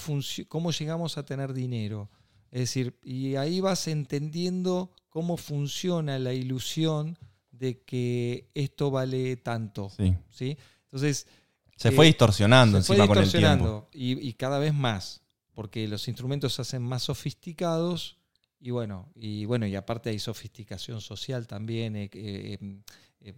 cómo 0.47 0.69
llegamos 0.71 1.17
a 1.17 1.25
tener 1.25 1.53
dinero. 1.53 2.11
Es 2.51 2.59
decir, 2.61 2.99
y 3.01 3.35
ahí 3.35 3.61
vas 3.61 3.87
entendiendo 3.87 4.91
cómo 5.11 5.37
funciona 5.37 6.17
la 6.17 6.33
ilusión 6.33 7.19
de 7.51 7.79
que 7.83 8.49
esto 8.55 8.89
vale 8.89 9.35
tanto. 9.37 9.91
Sí. 9.95 10.15
¿sí? 10.31 10.57
Entonces, 10.85 11.27
Se 11.75 11.89
Eh, 11.89 11.91
fue 11.91 12.05
distorsionando 12.07 12.79
se 12.79 12.87
fue 12.87 12.95
encima 12.95 13.07
con 13.07 13.17
el 13.23 13.29
tiempo. 13.29 13.37
distorsionando 13.47 13.89
y, 13.93 14.27
y 14.27 14.33
cada 14.33 14.57
vez 14.57 14.73
más, 14.73 15.21
porque 15.53 15.87
los 15.87 16.07
instrumentos 16.07 16.53
se 16.53 16.61
hacen 16.63 16.81
más 16.81 17.03
sofisticados 17.03 18.17
y 18.59 18.69
bueno, 18.71 19.09
y 19.15 19.45
bueno, 19.45 19.65
y 19.67 19.75
aparte 19.75 20.11
hay 20.11 20.19
sofisticación 20.19 21.01
social 21.01 21.47
también, 21.47 21.95
eh, 21.95 22.09
eh, 22.13 22.57
eh, 22.61 22.75
eh, 23.21 23.33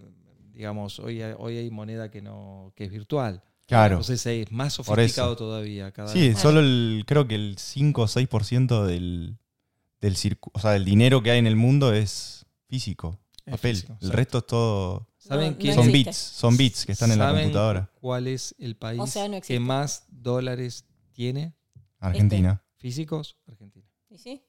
digamos, 0.51 0.99
hoy, 0.99 1.21
hay- 1.21 1.35
hoy 1.37 1.57
hay 1.57 1.69
moneda 1.71 2.11
que 2.11 2.21
no, 2.21 2.71
que 2.75 2.83
es 2.85 2.91
virtual. 2.91 3.41
Claro. 3.65 3.95
Entonces 3.95 4.25
es 4.25 4.51
más 4.51 4.73
sofisticado 4.73 5.35
todavía. 5.37 5.91
Cada 5.91 6.09
Sí, 6.11 6.27
vez. 6.29 6.39
solo 6.39 6.59
el, 6.59 7.05
creo 7.07 7.25
que 7.27 7.35
el 7.35 7.55
5 7.57 8.01
o 8.03 8.07
6% 8.07 8.85
del, 8.85 9.37
del, 10.07 10.37
o 10.53 10.59
sea, 10.59 10.71
del 10.71 10.85
dinero 10.85 11.23
que 11.23 11.31
hay 11.31 11.39
en 11.39 11.47
el 11.47 11.55
mundo 11.55 11.93
es 11.93 12.45
físico, 12.67 13.19
Es 13.45 13.51
papel. 13.55 13.75
físico, 13.75 13.97
el 14.01 14.11
resto 14.11 14.37
es 14.39 14.47
todo... 14.47 15.07
¿Saben 15.17 15.57
No, 15.57 15.73
son 15.73 15.91
bits, 15.91 16.17
son 16.17 16.57
bits 16.57 16.85
que 16.85 16.91
están 16.91 17.11
en 17.11 17.19
la 17.19 17.25
¿Saben 17.27 17.43
computadora. 17.43 17.89
¿Cuál 18.01 18.27
es 18.27 18.53
el 18.59 18.75
país 18.75 18.99
O 18.99 19.07
sea, 19.07 19.27
no 19.29 19.39
que 19.39 19.59
más 19.59 20.03
dólares 20.09 20.85
tiene 21.13 21.53
Argentina. 21.99 22.61
físicos? 22.75 23.37
Argentina. 23.47 23.85
¿Y 24.09 24.17
sí? 24.17 24.43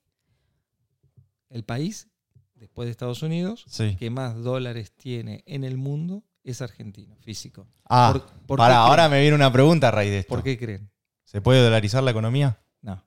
El 1.49 1.63
país, 1.65 2.09
después 2.55 2.87
de 2.87 2.91
Estados 2.91 3.23
Unidos, 3.23 3.65
Sí. 3.69 3.95
que 3.97 4.11
más 4.11 4.43
dólares 4.43 4.93
tiene 4.97 5.45
en 5.47 5.63
el 5.63 5.77
mundo 5.77 6.25
es 6.43 6.61
argentino, 6.61 7.17
físico. 7.21 7.69
Ah, 7.89 8.11
¿Por- 8.13 8.23
por 8.47 8.57
qué 8.57 8.59
para, 8.59 8.75
creen? 8.75 8.89
ahora 8.89 9.09
me 9.09 9.21
viene 9.21 9.37
una 9.37 9.53
pregunta 9.53 9.89
a 9.89 9.91
raíz 9.93 10.11
de 10.11 10.19
esto. 10.19 10.29
¿Por 10.35 10.43
qué 10.43 10.59
creen? 10.59 10.91
¿Se 11.25 11.41
puede 11.41 11.63
dolarizar 11.63 12.03
la 12.03 12.11
economía? 12.11 12.61
No. 12.83 13.03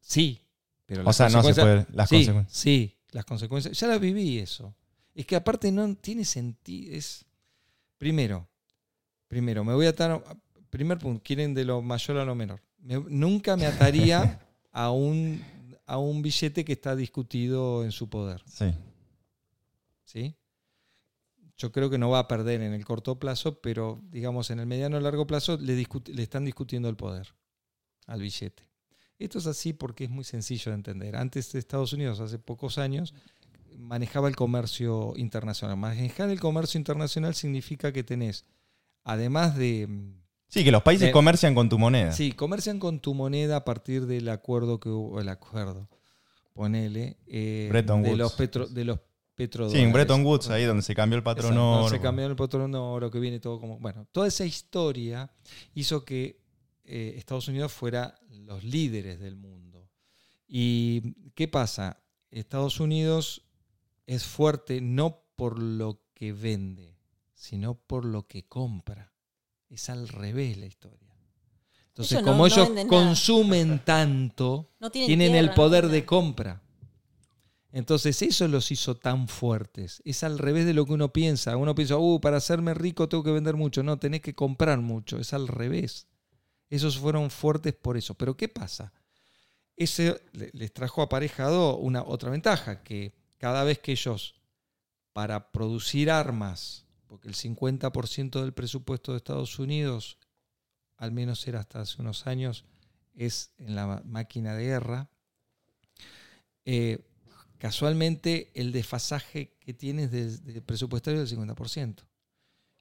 Sí, 0.00 0.43
pero 0.86 1.02
O 1.02 1.04
las 1.04 1.16
sea, 1.16 1.28
no 1.28 1.42
se 1.42 1.54
puede. 1.54 1.86
Las 1.92 2.08
sí, 2.08 2.16
consecuencias. 2.16 2.56
sí, 2.58 2.96
las 3.10 3.24
consecuencias. 3.24 3.78
Ya 3.78 3.86
la 3.88 3.98
viví 3.98 4.38
eso. 4.38 4.74
Es 5.14 5.26
que 5.26 5.36
aparte 5.36 5.70
no 5.72 5.94
tiene 5.96 6.24
sentido. 6.24 6.94
Es. 6.94 7.24
Primero, 7.98 8.48
primero, 9.28 9.64
me 9.64 9.74
voy 9.74 9.86
a 9.86 9.90
atar. 9.90 10.22
Primer 10.70 10.98
punto, 10.98 11.22
quieren 11.24 11.54
de 11.54 11.64
lo 11.64 11.80
mayor 11.82 12.18
a 12.18 12.24
lo 12.24 12.34
menor. 12.34 12.60
Me- 12.78 13.02
nunca 13.08 13.56
me 13.56 13.66
ataría 13.66 14.40
a 14.72 14.90
un, 14.90 15.42
a 15.86 15.98
un 15.98 16.20
billete 16.20 16.64
que 16.64 16.72
está 16.72 16.96
discutido 16.96 17.84
en 17.84 17.92
su 17.92 18.10
poder. 18.10 18.42
Sí. 18.46 18.74
¿sí? 20.04 20.34
Yo 21.56 21.70
creo 21.70 21.88
que 21.88 21.98
no 21.98 22.10
va 22.10 22.18
a 22.18 22.28
perder 22.28 22.60
en 22.62 22.72
el 22.74 22.84
corto 22.84 23.18
plazo, 23.18 23.60
pero 23.60 24.02
digamos 24.10 24.50
en 24.50 24.58
el 24.58 24.66
mediano 24.66 24.96
o 24.96 25.00
largo 25.00 25.26
plazo 25.26 25.56
le, 25.56 25.76
le 25.76 26.22
están 26.22 26.44
discutiendo 26.44 26.88
el 26.88 26.96
poder 26.96 27.28
al 28.06 28.20
billete. 28.20 28.64
Esto 29.18 29.38
es 29.38 29.46
así 29.46 29.72
porque 29.72 30.04
es 30.04 30.10
muy 30.10 30.24
sencillo 30.24 30.70
de 30.72 30.76
entender. 30.76 31.16
Antes 31.16 31.52
de 31.52 31.58
Estados 31.58 31.92
Unidos, 31.92 32.20
hace 32.20 32.38
pocos 32.38 32.78
años, 32.78 33.14
manejaba 33.78 34.28
el 34.28 34.36
comercio 34.36 35.12
internacional. 35.16 35.76
Manejar 35.76 36.30
el 36.30 36.40
comercio 36.40 36.78
internacional 36.78 37.34
significa 37.34 37.92
que 37.92 38.02
tenés, 38.04 38.44
además 39.04 39.56
de... 39.56 39.88
Sí, 40.48 40.62
que 40.62 40.70
los 40.70 40.82
países 40.82 41.08
De- 41.08 41.12
comercian 41.12 41.54
con 41.54 41.68
tu 41.68 41.78
moneda. 41.78 42.12
Sí, 42.12 42.32
comercian 42.32 42.78
con 42.78 43.00
tu 43.00 43.14
moneda 43.14 43.56
a 43.56 43.64
partir 43.64 44.06
del 44.06 44.28
acuerdo 44.28 44.78
que 44.78 44.88
hubo, 44.88 45.20
el 45.20 45.28
acuerdo, 45.28 45.88
ponele, 46.52 47.16
eh, 47.26 47.66
Bretton 47.70 48.02
de 48.02 48.10
Woods. 48.10 48.18
los 48.18 48.32
petro, 48.34 48.66
de 48.66 48.84
los 48.84 48.98
Sí, 48.98 49.02
petrodólares. 49.34 49.84
en 49.84 49.92
Bretton 49.92 50.24
Woods, 50.24 50.48
ahí 50.50 50.62
donde 50.64 50.82
se 50.84 50.94
cambió 50.94 51.16
el 51.16 51.24
patrón 51.24 51.58
oro. 51.58 51.88
Se 51.88 51.98
cambió 52.00 52.26
el 52.26 52.36
patrón 52.36 52.72
oro, 52.76 53.10
que 53.10 53.18
viene 53.18 53.40
todo 53.40 53.58
como. 53.58 53.80
Bueno, 53.80 54.06
toda 54.12 54.28
esa 54.28 54.44
historia 54.44 55.28
hizo 55.74 56.04
que 56.04 56.38
eh, 56.84 57.14
Estados 57.16 57.48
Unidos 57.48 57.72
fuera 57.72 58.18
los 58.30 58.62
líderes 58.64 59.18
del 59.20 59.36
mundo. 59.36 59.88
¿Y 60.46 61.14
qué 61.34 61.48
pasa? 61.48 62.02
Estados 62.30 62.80
Unidos 62.80 63.42
es 64.06 64.24
fuerte 64.24 64.80
no 64.80 65.22
por 65.36 65.58
lo 65.58 66.00
que 66.14 66.32
vende, 66.32 66.98
sino 67.34 67.74
por 67.74 68.04
lo 68.04 68.26
que 68.26 68.44
compra. 68.46 69.12
Es 69.70 69.88
al 69.88 70.08
revés 70.08 70.58
la 70.58 70.66
historia. 70.66 71.16
Entonces, 71.88 72.20
no- 72.20 72.24
como 72.26 72.38
no 72.38 72.46
ellos 72.46 72.70
nada. 72.70 72.86
consumen 72.88 73.80
tanto, 73.84 74.72
No 74.80 74.90
tienen, 74.90 75.06
tienen 75.08 75.34
el 75.36 75.52
poder 75.54 75.88
de 75.88 76.04
compra. 76.04 76.60
Entonces 77.72 78.22
eso 78.22 78.46
los 78.46 78.70
hizo 78.70 78.96
tan 78.96 79.26
fuertes. 79.26 80.00
Es 80.04 80.22
al 80.22 80.38
revés 80.38 80.64
de 80.64 80.74
lo 80.74 80.86
que 80.86 80.92
uno 80.92 81.12
piensa. 81.12 81.56
Uno 81.56 81.74
piensa, 81.74 81.96
uh, 81.96 82.20
para 82.20 82.36
hacerme 82.36 82.72
rico 82.72 83.08
tengo 83.08 83.24
que 83.24 83.32
vender 83.32 83.56
mucho. 83.56 83.82
No, 83.82 83.98
tenés 83.98 84.20
que 84.20 84.34
comprar 84.34 84.80
mucho. 84.80 85.18
Es 85.18 85.32
al 85.34 85.48
revés. 85.48 86.06
Esos 86.70 86.98
fueron 86.98 87.30
fuertes 87.30 87.74
por 87.74 87.96
eso. 87.96 88.14
Pero 88.14 88.36
¿qué 88.36 88.48
pasa? 88.48 88.92
Ese 89.76 90.20
le- 90.32 90.50
les 90.52 90.72
trajo 90.72 91.02
aparejado 91.02 91.76
una 91.76 92.02
otra 92.02 92.30
ventaja, 92.30 92.82
que 92.82 93.14
cada 93.38 93.64
vez 93.64 93.78
que 93.78 93.92
ellos, 93.92 94.34
para 95.12 95.52
producir 95.52 96.10
armas, 96.10 96.86
porque 97.06 97.28
el 97.28 97.34
50% 97.34 98.40
del 98.42 98.52
presupuesto 98.54 99.12
de 99.12 99.18
Estados 99.18 99.58
Unidos, 99.58 100.18
al 100.96 101.12
menos 101.12 101.46
era 101.46 101.60
hasta 101.60 101.80
hace 101.82 102.00
unos 102.02 102.26
años, 102.26 102.64
es 103.14 103.52
en 103.58 103.74
la 103.76 104.02
máquina 104.04 104.54
de 104.54 104.64
guerra, 104.64 105.10
eh, 106.64 106.98
casualmente 107.58 108.50
el 108.54 108.72
desfasaje 108.72 109.56
que 109.60 109.74
tienes 109.74 110.10
de, 110.10 110.36
de 110.38 110.62
presupuestario 110.62 111.22
es 111.22 111.30
del 111.30 111.38
50%. 111.38 112.04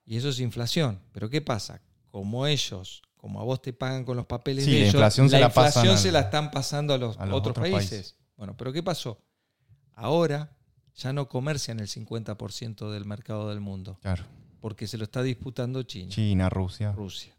Y 0.05 0.17
eso 0.17 0.29
es 0.29 0.39
inflación. 0.39 1.01
Pero 1.11 1.29
¿qué 1.29 1.41
pasa? 1.41 1.81
Como 2.07 2.45
ellos, 2.47 3.01
como 3.23 3.39
a 3.39 3.45
vos 3.45 3.61
te 3.61 3.71
pagan 3.71 4.03
con 4.03 4.17
los 4.17 4.25
papeles 4.25 4.65
Sí, 4.65 4.71
de 4.71 4.77
la 4.79 4.83
ellos, 4.83 4.93
inflación 4.95 5.29
se 5.29 5.39
la 5.39 5.45
inflación 5.45 5.97
se 5.97 6.11
la 6.11 6.19
están 6.19 6.51
pasando 6.51 6.93
a 6.93 6.97
los, 6.97 7.17
a 7.17 7.25
los 7.25 7.37
otros, 7.37 7.51
otros 7.51 7.69
países. 7.71 7.89
países. 7.89 8.15
Bueno, 8.35 8.57
pero 8.57 8.73
¿qué 8.73 8.83
pasó? 8.83 9.17
Ahora 9.93 10.51
ya 10.93 11.13
no 11.13 11.29
comercian 11.29 11.79
el 11.79 11.87
50% 11.87 12.91
del 12.91 13.05
mercado 13.05 13.47
del 13.49 13.61
mundo, 13.61 13.97
Claro. 14.01 14.25
porque 14.59 14.87
se 14.87 14.97
lo 14.97 15.05
está 15.05 15.23
disputando 15.23 15.83
China. 15.83 16.09
China, 16.09 16.49
Rusia. 16.49 16.91
Rusia. 16.91 17.33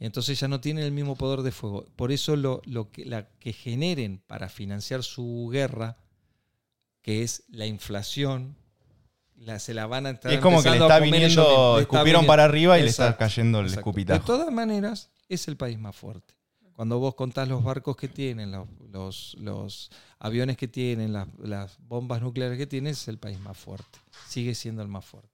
Y 0.00 0.06
entonces 0.06 0.40
ya 0.40 0.48
no 0.48 0.60
tienen 0.60 0.82
el 0.82 0.90
mismo 0.90 1.14
poder 1.14 1.42
de 1.42 1.52
fuego. 1.52 1.86
Por 1.94 2.10
eso 2.10 2.34
lo, 2.34 2.60
lo 2.64 2.90
que, 2.90 3.04
la 3.04 3.28
que 3.38 3.52
generen 3.52 4.20
para 4.26 4.48
financiar 4.48 5.04
su 5.04 5.48
guerra, 5.52 5.98
que 7.00 7.22
es 7.22 7.44
la 7.48 7.66
inflación, 7.66 8.56
la, 9.36 9.60
se 9.60 9.72
la 9.72 9.86
van 9.86 10.06
a 10.06 10.10
estar 10.10 10.32
es 10.32 10.40
como 10.40 10.64
que 10.64 10.70
le 10.70 10.78
está 10.78 10.96
ellos 10.98 11.04
viniendo, 11.12 11.42
está 11.78 11.80
escupieron 11.82 12.22
viniendo- 12.22 12.26
para 12.26 12.44
arriba 12.44 12.76
y 12.78 12.82
le 12.82 12.88
está 12.88 13.16
cayendo 13.16 13.60
el 13.60 13.66
exacto. 13.66 13.80
escupitajo. 13.82 14.18
De 14.20 14.26
todas 14.26 14.52
maneras, 14.52 15.10
es 15.28 15.48
el 15.48 15.56
país 15.56 15.78
más 15.78 15.94
fuerte. 15.96 16.34
Cuando 16.72 16.98
vos 17.00 17.14
contás 17.16 17.48
los 17.48 17.64
barcos 17.64 17.96
que 17.96 18.06
tienen, 18.08 18.52
los, 18.52 19.34
los- 19.40 19.90
aviones 20.20 20.56
que 20.56 20.68
tienen, 20.68 21.12
las, 21.12 21.26
las 21.38 21.76
bombas 21.80 22.22
nucleares 22.22 22.56
que 22.56 22.66
tienen, 22.68 22.92
es 22.92 23.08
el 23.08 23.18
país 23.18 23.38
más 23.40 23.56
fuerte. 23.58 23.98
Sigue 24.28 24.54
siendo 24.54 24.82
el 24.82 24.88
más 24.88 25.04
fuerte. 25.04 25.30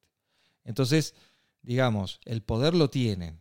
Entonces, 0.65 1.15
digamos, 1.63 2.19
el 2.25 2.43
poder 2.43 2.75
lo 2.75 2.89
tienen. 2.89 3.39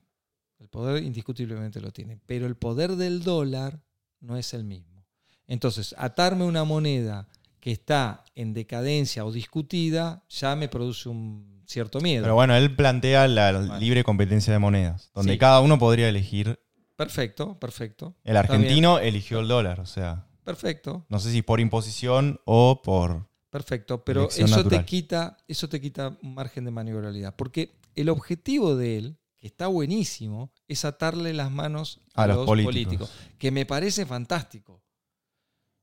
El 0.60 0.68
poder 0.68 1.02
indiscutiblemente 1.04 1.80
lo 1.80 1.92
tienen. 1.92 2.22
Pero 2.26 2.46
el 2.46 2.56
poder 2.56 2.96
del 2.98 3.24
dólar 3.24 3.82
no 4.20 4.36
es 4.38 4.54
el 4.54 4.66
mismo. 4.66 5.06
Entonces, 5.48 5.96
atarme 5.98 6.44
una 6.46 6.66
moneda 6.66 7.28
que 7.62 7.72
está 7.72 8.26
en 8.36 8.54
decadencia 8.54 9.26
o 9.26 9.32
discutida 9.32 10.26
ya 10.30 10.56
me 10.58 10.68
produce 10.68 11.08
un 11.08 11.53
cierto 11.66 12.00
miedo. 12.02 12.24
Pero 12.24 12.36
bueno, 12.36 12.56
él 12.56 12.76
plantea 12.76 13.28
la 13.28 13.52
Bueno. 13.52 13.78
libre 13.80 14.04
competencia 14.04 14.52
de 14.54 14.60
monedas, 14.60 15.12
donde 15.14 15.34
Sí. 15.34 15.38
cada 15.40 15.60
uno 15.62 15.78
podría 15.80 16.10
elegir. 16.10 16.60
Perfecto, 16.96 17.60
perfecto. 17.60 18.16
El 18.24 18.38
argentino 18.38 19.00
eligió 19.00 19.40
el 19.40 19.48
dólar, 19.48 19.80
o 19.80 19.86
sea, 19.86 20.28
Perfecto, 20.44 21.06
no 21.10 21.20
sé 21.20 21.32
si 21.32 21.42
por 21.42 21.60
imposición 21.62 22.40
o 22.46 22.82
por... 22.84 23.28
perfecto. 23.50 24.04
Pero 24.04 24.28
eso 24.30 24.46
natural. 24.58 24.82
te, 24.82 24.86
quita, 24.86 25.38
eso 25.48 25.70
te 25.70 25.80
quita 25.80 26.18
un 26.22 26.34
margen 26.36 26.66
de 26.66 26.72
maniobrabilidad. 26.72 27.34
Porque 27.36 27.76
el 27.96 28.10
objetivo 28.10 28.76
de 28.76 28.98
él, 28.98 29.18
que 29.40 29.48
está 29.48 29.68
buenísimo, 29.68 30.52
es 30.68 30.84
atarle 30.86 31.34
las 31.34 31.50
manos 31.50 32.02
a, 32.14 32.24
A 32.24 32.28
los 32.28 32.38
los 32.38 32.46
políticos. 32.46 33.10
políticos. 33.10 33.12
Que 33.38 33.52
me 33.52 33.66
parece 33.66 34.06
fantástico. 34.06 34.82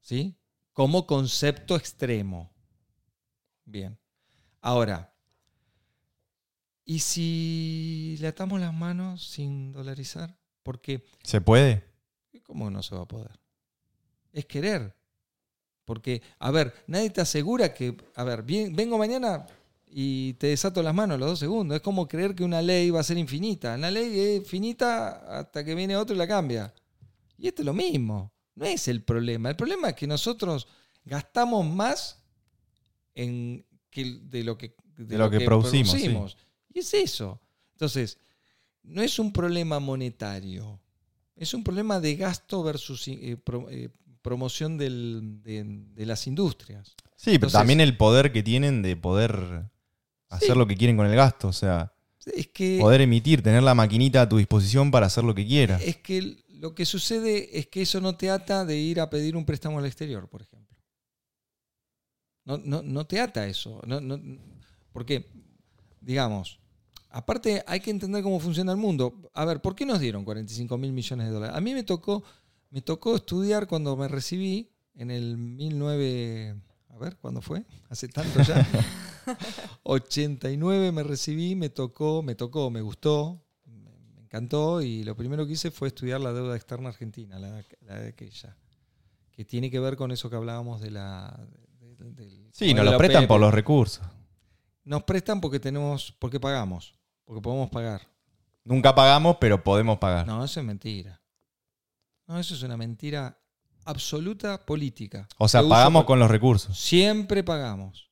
¿Sí? 0.00 0.36
Como 0.72 1.06
concepto 1.06 1.74
extremo. 1.76 2.52
Bien. 3.64 3.98
Ahora, 4.60 5.09
¿y 6.90 6.98
si 6.98 8.16
le 8.20 8.26
atamos 8.26 8.60
las 8.60 8.74
manos 8.74 9.24
sin 9.28 9.70
dolarizar? 9.70 10.36
Porque 10.64 11.04
¿Se 11.22 11.40
puede? 11.40 11.84
¿Cómo 12.42 12.68
no 12.68 12.82
se 12.82 12.96
va 12.96 13.02
a 13.02 13.06
poder? 13.08 13.38
Es 14.32 14.44
querer. 14.46 14.92
Porque, 15.84 16.20
a 16.40 16.50
ver, 16.50 16.74
nadie 16.88 17.10
te 17.10 17.20
asegura 17.20 17.72
que, 17.72 17.96
a 18.16 18.24
ver, 18.24 18.42
bien- 18.42 18.74
vengo 18.74 18.98
mañana 18.98 19.46
y 19.86 20.32
te 20.34 20.48
desato 20.48 20.82
las 20.82 20.92
manos 20.94 21.18
los 21.20 21.28
dos 21.30 21.38
segundos. 21.38 21.76
Es 21.76 21.82
como 21.82 22.08
creer 22.08 22.34
que 22.34 22.42
una 22.42 22.60
ley 22.60 22.90
va 22.90 22.98
a 23.00 23.04
ser 23.04 23.18
infinita. 23.18 23.74
Una 23.76 23.90
ley 23.90 24.18
es 24.18 24.48
finita 24.48 25.38
hasta 25.38 25.64
que 25.64 25.76
viene 25.76 25.96
otro 25.96 26.16
y 26.16 26.18
la 26.18 26.26
cambia. 26.26 26.74
Y 27.38 27.46
esto 27.46 27.62
es 27.62 27.66
lo 27.66 27.72
mismo. 27.74 28.32
No 28.56 28.66
es 28.66 28.88
el 28.88 29.02
problema. 29.04 29.48
El 29.50 29.56
problema 29.56 29.90
es 29.90 29.94
que 29.94 30.06
nosotros 30.08 30.66
gastamos 31.04 31.64
más 31.64 32.20
en 33.14 33.64
que, 33.90 34.18
de 34.22 34.42
lo 34.44 34.58
que, 34.58 34.74
De 34.96 35.16
lo 35.18 35.30
que 35.30 35.40
producimos, 35.44 35.92
sí. 35.92 36.36
Y 36.72 36.78
es 36.80 36.94
eso. 36.94 37.40
Entonces, 37.72 38.18
no 38.82 39.02
es 39.02 39.18
un 39.18 39.32
problema 39.32 39.78
monetario. 39.80 40.80
Es 41.36 41.54
un 41.54 41.64
problema 41.64 42.00
de 42.00 42.16
gasto 42.16 42.62
versus 42.62 43.08
eh, 43.08 43.36
pro- 43.42 43.68
eh, 43.70 43.90
promoción 44.22 44.76
del- 44.78 45.42
de, 45.42 45.64
de 45.64 46.06
las 46.06 46.26
industrias. 46.26 46.94
Sí, 47.16 47.38
pero 47.38 47.50
también 47.50 47.80
el 47.80 47.96
poder 47.96 48.32
que 48.32 48.42
tienen 48.42 48.82
de 48.82 48.96
poder 48.96 49.64
hacer 50.28 50.52
Sí. 50.52 50.58
lo 50.58 50.66
que 50.66 50.76
quieren 50.76 50.96
con 50.96 51.06
el 51.06 51.16
gasto, 51.16 51.48
o 51.48 51.52
sea, 51.52 51.92
Es 52.26 52.48
que, 52.48 52.78
poder 52.80 53.00
emitir, 53.00 53.42
tener 53.42 53.62
la 53.62 53.74
maquinita 53.74 54.22
a 54.22 54.28
tu 54.28 54.36
disposición 54.36 54.90
para 54.90 55.06
hacer 55.06 55.24
lo 55.24 55.34
que 55.34 55.46
quieras. 55.46 55.82
es 55.82 55.96
que 55.96 56.44
lo 56.48 56.74
que 56.74 56.84
sucede 56.84 57.58
es 57.58 57.66
que 57.68 57.82
eso 57.82 58.00
no 58.02 58.16
te 58.16 58.30
ata 58.30 58.64
de 58.66 58.76
ir 58.76 59.00
a 59.00 59.08
pedir 59.10 59.34
un 59.36 59.46
préstamo 59.46 59.78
al 59.78 59.86
exterior, 59.86 60.28
por 60.28 60.42
ejemplo. 60.42 60.76
No, 62.44 62.58
no, 62.58 62.82
no 62.82 63.06
te 63.06 63.20
ata 63.20 63.46
eso. 63.46 63.80
No, 63.86 64.00
no- 64.00 64.20
porque, 64.92 65.26
digamos, 66.00 66.59
aparte 67.10 67.62
hay 67.66 67.80
que 67.80 67.90
entender 67.90 68.22
cómo 68.22 68.40
funciona 68.40 68.72
el 68.72 68.78
mundo. 68.78 69.30
A 69.34 69.44
ver, 69.44 69.60
¿por 69.60 69.74
qué 69.74 69.84
nos 69.86 70.00
dieron 70.00 70.24
45 70.24 70.78
mil 70.78 70.92
millones 70.92 71.26
de 71.26 71.32
dólares? 71.32 71.56
A 71.56 71.60
mí 71.60 71.74
me 71.74 71.82
tocó, 71.82 72.22
me 72.70 72.80
tocó 72.82 73.16
estudiar 73.16 73.66
cuando 73.66 73.96
me 73.96 74.08
recibí 74.08 74.70
en 74.94 75.10
el 75.10 75.56
19... 75.56 76.56
A 76.90 76.98
ver, 76.98 77.16
¿cuándo 77.16 77.40
fue? 77.40 77.64
Hace 77.88 78.08
tanto 78.08 78.42
ya. 78.42 78.66
89 79.84 80.92
me 80.92 81.02
recibí, 81.02 81.54
me 81.54 81.68
tocó, 81.70 82.22
me 82.22 82.34
tocó, 82.34 82.70
me 82.70 82.80
gustó, 82.80 83.40
me 83.64 84.22
encantó 84.22 84.82
y 84.82 85.04
lo 85.04 85.16
primero 85.16 85.46
que 85.46 85.52
hice 85.54 85.70
fue 85.70 85.88
estudiar 85.88 86.20
la 86.20 86.32
deuda 86.32 86.56
externa 86.56 86.88
argentina, 86.88 87.38
la, 87.38 87.62
la 87.82 88.00
de 88.00 88.08
aquella, 88.08 88.56
que 89.32 89.44
tiene 89.44 89.70
que 89.70 89.80
ver 89.80 89.96
con 89.96 90.10
eso 90.10 90.28
que 90.30 90.36
hablábamos 90.36 90.80
de 90.80 90.90
la... 90.90 91.40
de- 91.80 91.94
de- 91.96 92.12
del- 92.12 92.48
Sí, 92.52 92.74
nos 92.74 92.84
lo 92.84 92.98
prestan 92.98 93.26
por 93.26 93.40
los 93.40 93.54
recursos. 93.54 94.04
Nos 94.84 95.04
prestan 95.04 95.40
porque 95.40 95.60
tenemos, 95.60 96.12
porque 96.18 96.40
pagamos, 96.40 96.94
porque 97.30 97.42
podemos 97.42 97.70
pagar. 97.70 98.08
Nunca 98.64 98.92
pagamos, 98.92 99.36
pero 99.40 99.62
podemos 99.62 99.98
pagar. 99.98 100.26
No, 100.26 100.44
eso 100.44 100.58
es 100.58 100.66
mentira. 100.66 101.20
No, 102.26 102.40
eso 102.40 102.54
es 102.54 102.62
una 102.64 102.76
mentira 102.76 103.38
absoluta 103.84 104.58
política. 104.66 105.28
o 105.38 105.46
sea, 105.46 105.62
pagamos 105.62 106.06
con 106.06 106.18
los 106.18 106.28
recursos. 106.28 106.76
Siempre 106.76 107.44
pagamos. 107.44 108.10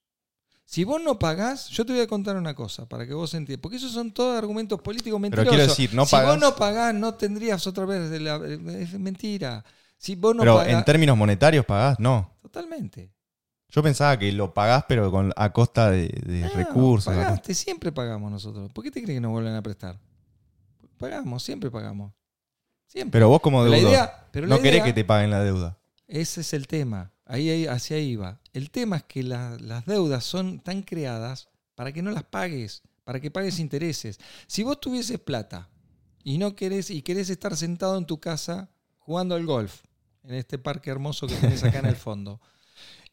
Si 0.65 0.85
vos 0.85 1.01
no 1.03 1.19
pagás, 1.19 1.69
yo 1.71 1.85
te 1.85 1.93
voy 1.95 2.03
a 2.03 2.07
contar 2.07 2.37
una 2.37 2.55
cosa 2.55 2.89
para 2.89 3.09
que 3.09 3.13
vos 3.15 3.35
entiendas. 3.35 3.61
Porque 3.61 3.79
esos 3.79 3.91
son 3.91 4.13
todos 4.13 4.39
argumentos 4.39 4.81
políticos 4.81 5.19
Pero 5.19 5.19
mentirosos. 5.19 5.51
quiero 5.51 5.67
decir, 5.69 5.95
no 5.95 6.07
si 6.07 6.15
vos 6.15 6.39
no 6.39 6.55
pagás, 6.55 6.95
no 6.95 7.15
tendrías 7.15 7.67
otra 7.67 7.87
vez. 7.87 8.09
de 8.11 8.21
la- 8.21 8.37
es 8.79 8.93
mentira. 9.01 9.65
Si 9.97 10.15
vos 10.15 10.33
no 10.37 10.43
pero 10.43 10.59
pagás. 10.59 10.75
en 10.75 10.85
términos 10.85 11.17
monetarios 11.17 11.65
pagás, 11.67 11.99
no. 11.99 12.37
Totalmente. 12.41 13.13
Yo 13.71 13.83
pensaba 13.83 14.19
que 14.19 14.33
lo 14.33 14.55
pagás, 14.55 14.85
pero 14.89 15.11
con, 15.11 15.33
a 15.37 15.53
costa 15.53 15.91
de, 15.91 16.09
recursos. 16.55 17.13
Pagaste, 17.15 17.53
siempre 17.55 17.93
pagamos 17.93 18.31
nosotros. 18.33 18.71
¿Por 18.73 18.83
qué 18.83 18.91
te 18.91 19.03
crees 19.03 19.17
que 19.17 19.21
nos 19.21 19.31
vuelven 19.31 19.55
a 19.55 19.63
prestar? 19.63 19.99
Pagamos, 20.97 21.43
siempre 21.43 21.71
pagamos. 21.71 22.13
Siempre. 22.87 23.13
Pero 23.19 23.29
vos 23.29 23.41
como 23.41 23.63
la 23.65 23.71
deudor, 23.77 23.91
idea, 23.93 24.27
pero 24.33 24.47
la 24.47 24.57
no 24.57 24.63
querés 24.63 24.77
idea- 24.79 24.85
que 24.87 24.93
te 24.95 25.05
paguen 25.05 25.31
la 25.31 25.43
deuda. 25.45 25.79
Ese 26.07 26.41
es 26.41 26.55
el 26.55 26.67
tema. 26.67 27.13
Ahí, 27.27 27.51
ahí- 27.51 27.67
hacia 27.67 27.99
ahí 27.99 28.17
va. 28.17 28.41
El 28.55 28.71
tema 28.71 28.97
es 28.97 29.03
que 29.05 29.23
la- 29.23 29.57
las 29.61 29.85
deudas 29.85 30.25
son 30.25 30.61
tan 30.61 30.83
creadas 30.83 31.49
para 31.75 31.93
que 31.93 32.03
no 32.03 32.11
las 32.11 32.25
pagues, 32.25 32.83
para 33.05 33.21
que 33.21 33.31
pagues 33.31 33.59
intereses. 33.59 34.19
Si 34.47 34.63
vos 34.63 34.81
tuvieses 34.81 35.21
plata 35.21 35.69
y 36.25 36.39
no 36.39 36.57
querés 36.57 36.89
y 36.91 37.03
querés 37.03 37.29
estar 37.29 37.55
sentado 37.57 37.99
en 37.99 38.07
tu 38.07 38.19
casa 38.19 38.71
jugando 38.99 39.35
al 39.35 39.45
golf 39.45 39.83
en 40.25 40.35
este 40.35 40.59
parque 40.59 40.91
hermoso 40.91 41.27
que 41.27 41.35
tenés 41.37 41.63
acá 41.63 41.81
en 41.81 41.87
el 41.87 41.97
fondo 41.97 42.41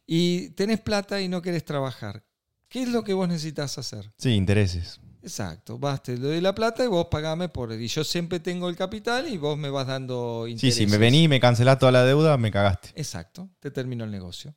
y 0.05 0.49
tenés 0.51 0.79
plata 0.81 1.21
y 1.21 1.27
no 1.27 1.41
querés 1.41 1.65
trabajar, 1.65 2.23
¿qué 2.67 2.83
es 2.83 2.89
lo 2.89 3.03
que 3.03 3.13
vos 3.13 3.27
necesitas 3.27 3.77
hacer? 3.77 4.11
Sí, 4.17 4.31
intereses. 4.31 4.99
Exacto, 5.21 5.79
vas, 5.79 6.03
te 6.03 6.17
doy 6.17 6.39
la 6.39 6.53
plata 6.53 6.83
y 6.83 6.87
vos 6.87 7.07
pagame 7.09 7.49
por 7.49 7.73
y 7.73 7.87
yo 7.87 8.03
siempre 8.03 8.39
tengo 8.39 8.69
el 8.69 8.75
capital 8.75 9.27
y 9.27 9.37
vos 9.37 9.57
me 9.57 9.69
vas 9.71 9.87
dando 9.87 10.43
Sí, 10.45 10.51
intereses. 10.51 10.77
si 10.77 10.85
me 10.87 10.97
venís 10.99 11.23
y 11.23 11.27
me 11.27 11.39
cancelás 11.39 11.79
toda 11.79 11.91
la 11.91 12.03
deuda, 12.03 12.37
me 12.37 12.51
cagaste. 12.51 12.89
Exacto, 12.95 13.49
te 13.59 13.71
terminó 13.71 14.03
el 14.03 14.11
negocio. 14.11 14.55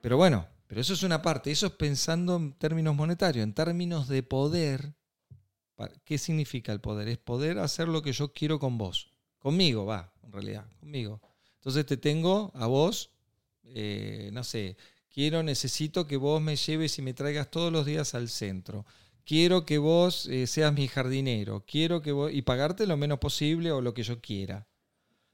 Pero 0.00 0.16
bueno, 0.16 0.48
pero 0.66 0.80
eso 0.80 0.92
es 0.94 1.02
una 1.04 1.22
parte, 1.22 1.50
eso 1.52 1.66
es 1.66 1.72
pensando 1.72 2.36
en 2.36 2.52
términos 2.54 2.96
monetarios, 2.96 3.44
en 3.44 3.52
términos 3.54 4.08
de 4.08 4.22
poder. 4.22 4.94
¿Qué 6.04 6.18
significa 6.18 6.72
el 6.72 6.80
poder? 6.80 7.08
Es 7.08 7.18
poder 7.18 7.58
hacer 7.58 7.88
lo 7.88 8.02
que 8.02 8.12
yo 8.12 8.32
quiero 8.32 8.58
con 8.58 8.76
vos. 8.76 9.12
Conmigo, 9.38 9.86
va, 9.86 10.12
en 10.22 10.32
realidad, 10.32 10.66
conmigo. 10.78 11.20
Entonces 11.54 11.86
te 11.86 11.96
tengo 11.96 12.50
a 12.54 12.66
vos, 12.66 13.10
eh, 13.74 14.30
no 14.32 14.44
sé, 14.44 14.76
quiero, 15.08 15.42
necesito 15.42 16.06
que 16.06 16.16
vos 16.16 16.40
me 16.40 16.56
lleves 16.56 16.98
y 16.98 17.02
me 17.02 17.14
traigas 17.14 17.50
todos 17.50 17.72
los 17.72 17.86
días 17.86 18.14
al 18.14 18.28
centro. 18.28 18.84
Quiero 19.24 19.64
que 19.64 19.78
vos 19.78 20.26
eh, 20.26 20.46
seas 20.46 20.72
mi 20.72 20.88
jardinero. 20.88 21.64
Quiero 21.66 22.02
que 22.02 22.10
vos. 22.12 22.32
y 22.32 22.42
pagarte 22.42 22.86
lo 22.86 22.96
menos 22.96 23.18
posible 23.18 23.70
o 23.70 23.80
lo 23.80 23.94
que 23.94 24.02
yo 24.02 24.20
quiera. 24.20 24.66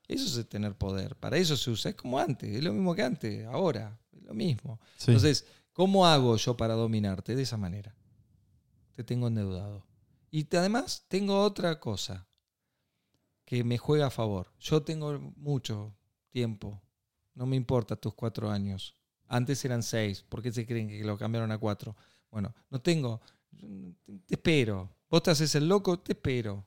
Eso 0.09 0.41
es 0.41 0.49
tener 0.49 0.77
poder. 0.77 1.17
Para 1.17 1.37
eso 1.39 1.57
se 1.57 1.71
usa. 1.71 1.91
Es 1.91 1.97
como 1.97 2.19
antes. 2.19 2.55
Es 2.55 2.63
lo 2.63 2.73
mismo 2.73 2.95
que 2.95 3.03
antes. 3.03 3.47
Ahora. 3.47 3.99
Es 4.13 4.23
lo 4.23 4.35
mismo. 4.35 4.81
Sí. 4.97 5.13
Entonces, 5.13 5.47
¿cómo 5.73 6.07
hago 6.07 6.37
yo 6.37 6.57
para 6.57 6.75
dominarte? 6.75 7.35
De 7.35 7.43
esa 7.43 7.57
manera. 7.57 7.95
Te 8.95 9.03
tengo 9.05 9.29
endeudado. 9.29 9.87
Y 10.31 10.45
te- 10.45 10.59
además 10.59 11.05
tengo 11.09 11.41
otra 11.43 11.81
cosa 11.81 12.27
que 13.45 13.65
me 13.65 13.79
juega 13.79 14.07
a 14.07 14.11
favor. 14.11 14.53
Yo 14.61 14.83
tengo 14.83 15.19
mucho 15.37 15.97
tiempo. 16.31 16.83
No 17.37 17.47
me 17.47 17.55
importa 17.55 17.95
tus 17.95 18.15
cuatro 18.15 18.51
años. 18.51 18.97
Antes 19.29 19.65
eran 19.65 19.83
seis. 19.83 20.25
¿Por 20.29 20.43
qué 20.43 20.51
se 20.51 20.67
creen 20.67 20.89
que 20.89 21.05
lo 21.05 21.17
cambiaron 21.17 21.53
a 21.53 21.59
cuatro? 21.59 21.95
Bueno, 22.31 22.53
no 22.71 22.81
tengo. 22.81 23.21
Te 24.27 24.35
espero. 24.35 24.91
Vos 25.09 25.23
te 25.23 25.31
haces 25.31 25.55
el 25.55 25.69
loco, 25.69 26.01
te 26.01 26.13
espero. 26.13 26.65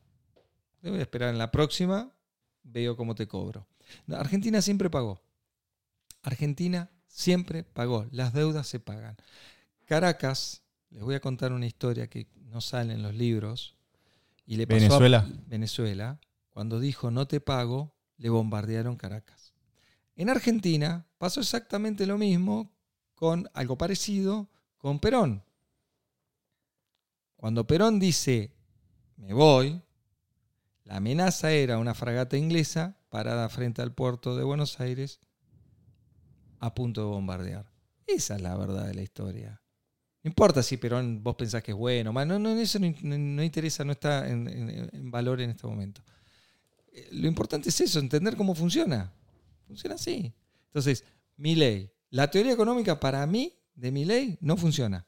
Te 0.80 0.90
voy 0.90 1.00
a 1.00 1.02
esperar 1.02 1.30
en 1.30 1.38
la 1.38 1.52
próxima. 1.52 2.12
Veo 2.64 2.96
cómo 2.96 3.16
te 3.16 3.28
cobro. 3.28 3.68
Argentina 4.10 4.62
siempre 4.62 4.90
pagó. 4.90 5.22
Argentina 6.22 6.92
siempre 7.08 7.64
pagó. 7.64 8.06
Las 8.12 8.34
deudas 8.34 8.68
se 8.68 8.80
pagan. 8.80 9.18
Caracas, 9.86 10.62
les 10.92 11.02
voy 11.02 11.16
a 11.16 11.20
contar 11.20 11.52
una 11.52 11.66
historia 11.66 12.08
que 12.08 12.28
no 12.36 12.62
sale 12.62 12.94
en 12.94 13.02
los 13.02 13.16
libros. 13.16 13.76
Y 14.46 14.58
le 14.58 14.68
pasó 14.68 14.80
Venezuela. 14.80 15.18
A 15.20 15.50
Venezuela. 15.50 16.20
Cuando 16.52 16.80
dijo 16.80 17.10
no 17.10 17.28
te 17.28 17.42
pago, 17.42 17.96
le 18.18 18.30
bombardearon 18.30 18.98
Caracas. 18.98 19.49
En 20.20 20.30
Argentina 20.30 21.08
pasó 21.18 21.40
exactamente 21.40 22.06
lo 22.06 22.18
mismo 22.18 22.74
con 23.16 23.50
algo 23.54 23.78
parecido 23.78 24.50
con 24.78 25.00
Perón. 25.00 25.46
Cuando 27.38 27.66
Perón 27.66 28.00
dice 28.00 28.54
me 29.16 29.32
voy, 29.32 29.82
la 30.84 30.98
amenaza 30.98 31.54
era 31.54 31.78
una 31.78 31.94
fragata 31.94 32.36
inglesa 32.36 32.98
parada 33.08 33.48
frente 33.48 33.82
al 33.82 33.94
puerto 33.94 34.36
de 34.36 34.44
Buenos 34.44 34.82
Aires 34.82 35.22
a 36.60 36.76
punto 36.76 37.00
de 37.00 37.08
bombardear. 37.08 37.72
Esa 38.06 38.36
es 38.36 38.42
la 38.42 38.58
verdad 38.58 38.88
de 38.88 38.96
la 38.96 39.04
historia. 39.04 39.62
No 40.22 40.28
importa 40.28 40.62
si 40.64 40.76
Perón 40.76 41.24
vos 41.24 41.38
pensás 41.38 41.64
que 41.64 41.72
es 41.72 41.78
bueno, 41.78 42.12
no, 42.12 42.38
no, 42.38 42.60
eso 42.60 42.78
no, 42.78 43.42
interesa, 43.42 43.86
no 43.86 43.94
está 43.94 44.28
en, 44.28 45.10
valor 45.12 45.40
en 45.40 45.52
este 45.52 45.66
momento. 45.66 46.04
Eh, 46.92 47.08
Lo 47.14 47.30
importante 47.30 47.70
es 47.70 47.80
eso, 47.80 48.00
entender 48.00 48.36
cómo 48.36 48.54
funciona. 48.54 49.14
Funciona 49.70 49.96
así. 49.96 50.34
Entonces, 50.66 51.06
mi 51.38 51.54
ley, 51.56 51.92
la 52.10 52.30
teoría 52.32 52.54
económica 52.54 53.00
para 53.00 53.26
mí 53.28 53.54
de 53.76 53.92
mi 53.92 54.04
ley 54.04 54.36
no 54.42 54.58
funciona. 54.58 55.06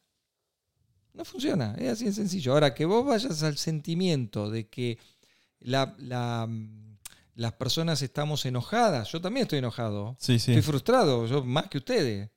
No 1.14 1.26
funciona, 1.26 1.74
es 1.80 1.90
así 1.94 2.06
de 2.06 2.14
sencillo. 2.14 2.54
Ahora, 2.54 2.74
que 2.76 2.86
vos 2.86 3.04
vayas 3.06 3.42
al 3.42 3.58
sentimiento 3.58 4.52
de 4.52 4.70
que 4.70 5.00
la, 5.60 5.96
la, 5.98 6.48
las 7.34 7.54
personas 7.54 8.02
estamos 8.04 8.46
enojadas, 8.46 9.12
yo 9.12 9.20
también 9.20 9.44
estoy 9.46 9.60
enojado, 9.60 10.16
Sí, 10.20 10.38
sí. 10.40 10.52
estoy 10.52 10.62
frustrado, 10.62 11.26
yo 11.26 11.44
más 11.44 11.68
que 11.70 11.80
ustedes, 11.80 12.30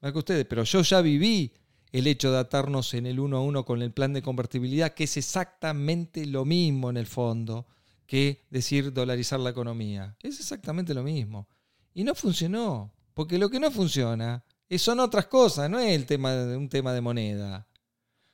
más 0.00 0.12
que 0.12 0.18
ustedes, 0.18 0.46
pero 0.46 0.62
yo 0.62 0.82
ya 0.82 1.00
viví 1.00 1.52
el 1.90 2.06
hecho 2.06 2.30
de 2.30 2.38
atarnos 2.38 2.94
en 2.94 3.06
el 3.06 3.18
uno 3.18 3.38
a 3.38 3.40
uno 3.42 3.64
con 3.64 3.82
el 3.82 3.92
plan 3.92 4.12
de 4.12 4.22
convertibilidad, 4.22 4.94
que 4.94 5.04
es 5.04 5.16
exactamente 5.16 6.24
lo 6.26 6.44
mismo 6.44 6.90
en 6.90 6.96
el 6.98 7.06
fondo 7.06 7.66
que 8.06 8.46
decir 8.50 8.92
dolarizar 8.92 9.40
la 9.40 9.50
economía. 9.50 10.16
Es 10.22 10.38
exactamente 10.38 10.94
lo 10.94 11.02
mismo. 11.02 11.48
Y 11.96 12.04
no 12.04 12.14
funcionó, 12.14 12.92
porque 13.14 13.38
lo 13.38 13.48
que 13.48 13.58
no 13.58 13.70
funciona 13.70 14.44
son 14.76 15.00
otras 15.00 15.28
cosas, 15.28 15.70
no 15.70 15.78
es 15.78 15.94
el 15.94 16.04
tema 16.04 16.30
un 16.54 16.68
tema 16.68 16.92
de 16.92 17.00
moneda. 17.00 17.66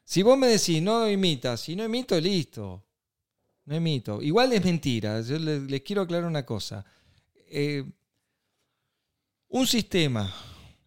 Si 0.02 0.24
vos 0.24 0.36
me 0.36 0.48
decís, 0.48 0.82
no 0.82 1.08
imitas, 1.08 1.60
si 1.60 1.76
no 1.76 1.84
imito, 1.84 2.20
listo. 2.20 2.84
No 3.66 3.76
imito. 3.76 4.20
Igual 4.20 4.52
es 4.52 4.64
mentira. 4.64 5.20
Yo 5.20 5.38
le- 5.38 5.60
les, 5.60 5.82
quiero 5.82 6.02
aclarar 6.02 6.26
una 6.28 6.44
cosa. 6.44 6.84
Eh, 7.36 7.84
un 9.46 9.64
sistema, 9.68 10.34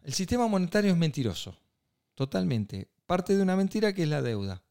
el 0.02 0.12
sistema 0.12 0.46
monetario 0.46 0.90
es 0.90 0.98
mentiroso. 0.98 1.56
Totalmente. 2.14 2.90
Parte 3.06 3.34
de 3.34 3.42
una 3.42 3.56
mentira 3.56 3.94
que 3.94 4.02
es 4.02 4.08
la 4.10 4.20
deuda. 4.20 4.62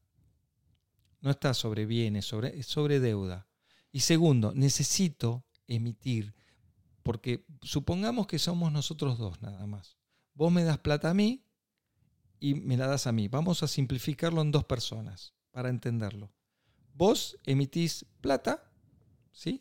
No 1.22 1.32
está 1.32 1.54
sobre 1.54 1.86
bienes, 1.86 2.24
sobre, 2.24 2.62
sobre 2.62 3.00
deuda. 3.00 3.48
Y 3.90 3.98
segundo, 3.98 4.52
necesito 4.54 5.44
emitir, 5.66 6.32
porque 7.06 7.46
supongamos 7.62 8.26
que 8.26 8.40
somos 8.40 8.72
nosotros 8.72 9.16
dos 9.16 9.40
nada 9.40 9.64
más. 9.64 9.96
Vos 10.34 10.50
me 10.50 10.64
das 10.64 10.78
plata 10.78 11.10
a 11.10 11.14
mí 11.14 11.46
y 12.40 12.56
me 12.56 12.76
la 12.76 12.88
das 12.88 13.06
a 13.06 13.12
mí. 13.12 13.28
Vamos 13.28 13.62
a 13.62 13.68
simplificarlo 13.68 14.42
en 14.42 14.50
dos 14.50 14.64
personas 14.64 15.32
para 15.52 15.68
entenderlo. 15.68 16.32
Vos 16.94 17.38
emitís 17.46 18.04
plata, 18.20 18.72
¿sí? 19.30 19.60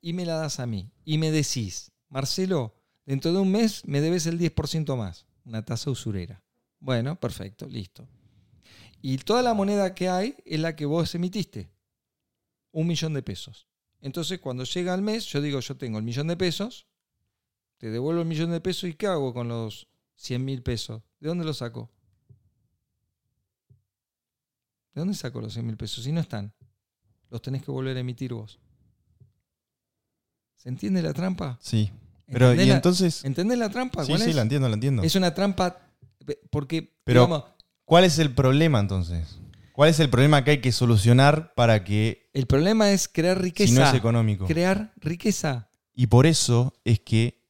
Y 0.00 0.14
me 0.14 0.24
la 0.24 0.36
das 0.36 0.60
a 0.60 0.66
mí. 0.66 0.90
Y 1.04 1.18
me 1.18 1.30
decís, 1.30 1.92
Marcelo, 2.08 2.74
dentro 3.04 3.34
de 3.34 3.38
un 3.40 3.52
mes 3.52 3.84
me 3.84 4.00
debes 4.00 4.24
el 4.24 4.38
10% 4.38 4.96
más, 4.96 5.26
una 5.44 5.62
tasa 5.66 5.90
usurera. 5.90 6.42
Bueno, 6.80 7.20
perfecto, 7.20 7.66
listo. 7.68 8.08
Y 9.02 9.18
toda 9.18 9.42
la 9.42 9.52
moneda 9.52 9.94
que 9.94 10.08
hay 10.08 10.36
es 10.46 10.58
la 10.58 10.74
que 10.74 10.86
vos 10.86 11.14
emitiste, 11.14 11.70
un 12.72 12.86
millón 12.86 13.12
de 13.12 13.22
pesos. 13.22 13.67
Entonces, 14.00 14.38
cuando 14.40 14.64
llega 14.64 14.94
el 14.94 15.02
mes, 15.02 15.26
yo 15.26 15.40
digo, 15.40 15.60
yo 15.60 15.76
tengo 15.76 15.98
el 15.98 16.04
millón 16.04 16.28
de 16.28 16.36
pesos, 16.36 16.86
te 17.78 17.90
devuelvo 17.90 18.22
el 18.22 18.28
millón 18.28 18.50
de 18.50 18.60
pesos 18.60 18.88
y 18.90 18.94
¿qué 18.94 19.06
hago 19.06 19.32
con 19.34 19.48
los 19.48 19.88
100 20.16 20.44
mil 20.44 20.62
pesos? 20.62 21.02
¿De 21.20 21.28
dónde 21.28 21.44
los 21.44 21.58
saco? 21.58 21.90
¿De 24.94 25.00
dónde 25.00 25.14
saco 25.14 25.40
los 25.40 25.52
100 25.52 25.66
mil 25.66 25.76
pesos? 25.76 26.04
Si 26.04 26.12
no 26.12 26.20
están, 26.20 26.52
los 27.30 27.42
tenés 27.42 27.62
que 27.64 27.70
volver 27.70 27.96
a 27.96 28.00
emitir 28.00 28.32
vos. 28.32 28.58
¿Se 30.56 30.68
entiende 30.68 31.02
la 31.02 31.12
trampa? 31.14 31.58
Sí. 31.60 31.90
Pero, 32.26 32.46
¿Entendés 32.46 32.66
y 32.66 32.68
la- 32.70 32.76
entonces. 32.76 33.24
¿Entendés 33.24 33.58
la 33.58 33.68
trampa? 33.70 34.04
Sí, 34.04 34.10
¿Cuál 34.12 34.22
sí, 34.22 34.30
es? 34.30 34.36
la 34.36 34.42
entiendo, 34.42 34.68
la 34.68 34.74
entiendo. 34.74 35.02
Es 35.02 35.14
una 35.14 35.32
trampa 35.34 35.78
porque, 36.50 36.94
Pero- 37.04 37.22
digamos, 37.26 37.44
¿Cuál 37.84 38.04
es 38.04 38.18
el 38.18 38.34
problema 38.34 38.80
entonces? 38.80 39.38
¿Cuál 39.78 39.90
es 39.90 40.00
el 40.00 40.10
problema 40.10 40.42
que 40.42 40.50
hay 40.50 40.60
que 40.60 40.72
solucionar 40.72 41.54
para 41.54 41.84
que, 41.84 42.28
el 42.32 42.48
problema 42.48 42.90
es 42.90 43.06
crear 43.06 43.40
riqueza. 43.40 43.72
si 43.72 43.78
no 43.78 43.86
es 43.86 43.94
económico? 43.94 44.44
Crear 44.44 44.92
riqueza. 44.96 45.70
Y 45.94 46.08
por 46.08 46.26
eso 46.26 46.74
es 46.84 46.98
que 46.98 47.44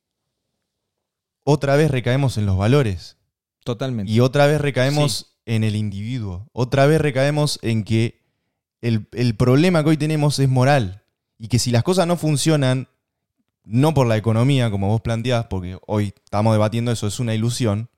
otra 1.43 1.75
vez 1.77 1.91
recaemos 1.91 2.37
en 2.37 2.45
los 2.45 2.59
valores. 2.59 3.17
Totalmente. 3.65 4.13
Y 4.13 4.21
otra 4.21 4.47
vez 4.47 4.61
recaemos 4.61 5.39
en 5.47 5.65
el 5.65 5.75
individuo. 5.75 6.51
Otra 6.53 6.85
vez 6.85 7.01
recaemos 7.01 7.59
en 7.63 7.83
que 7.83 8.21
el, 8.83 9.09
el 9.13 9.35
problema 9.35 9.83
que 9.83 9.89
hoy 9.89 9.97
tenemos 9.97 10.39
es 10.39 10.51
moral. 10.51 11.05
Y 11.39 11.49
que 11.49 11.59
si 11.59 11.71
las 11.71 11.83
cosas 11.83 12.07
no 12.07 12.19
funcionan, 12.19 12.89
no 13.65 13.95
por 13.95 14.07
la 14.07 14.19
economía, 14.19 14.71
como 14.71 14.89
vos 14.89 15.01
planteás, 15.01 15.47
porque 15.47 15.79
hoy 15.87 16.13
estamos 16.23 16.53
debatiendo 16.53 16.93
eso, 16.93 17.07
es 17.07 17.21
una 17.21 17.35
ilusión. 17.35 17.89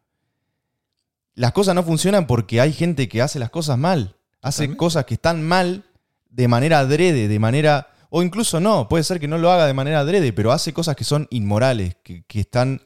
Las 1.35 1.51
cosas 1.51 1.75
no 1.75 1.83
funcionan 1.83 2.29
porque 2.29 2.61
hay 2.61 2.73
gente 2.73 3.09
que 3.09 3.23
hace 3.23 3.41
las 3.41 3.51
cosas 3.51 3.77
mal. 3.77 4.19
Hace 4.43 4.77
cosas 4.77 5.05
que 5.05 5.15
están 5.15 5.43
mal 5.47 5.85
de 6.31 6.49
manera 6.49 6.79
adrede, 6.81 7.29
de 7.29 7.39
manera. 7.39 7.89
O 8.09 8.23
incluso 8.23 8.59
no, 8.61 8.89
puede 8.89 9.05
ser 9.05 9.21
que 9.21 9.29
no 9.29 9.39
lo 9.39 9.51
haga 9.53 9.67
de 9.67 9.75
manera 9.75 10.01
adrede, 10.01 10.33
pero 10.33 10.51
hace 10.53 10.73
cosas 10.73 10.97
que 10.97 11.05
son 11.05 11.27
inmorales, 11.31 11.97
que, 12.03 12.25
que 12.25 12.41
están. 12.41 12.83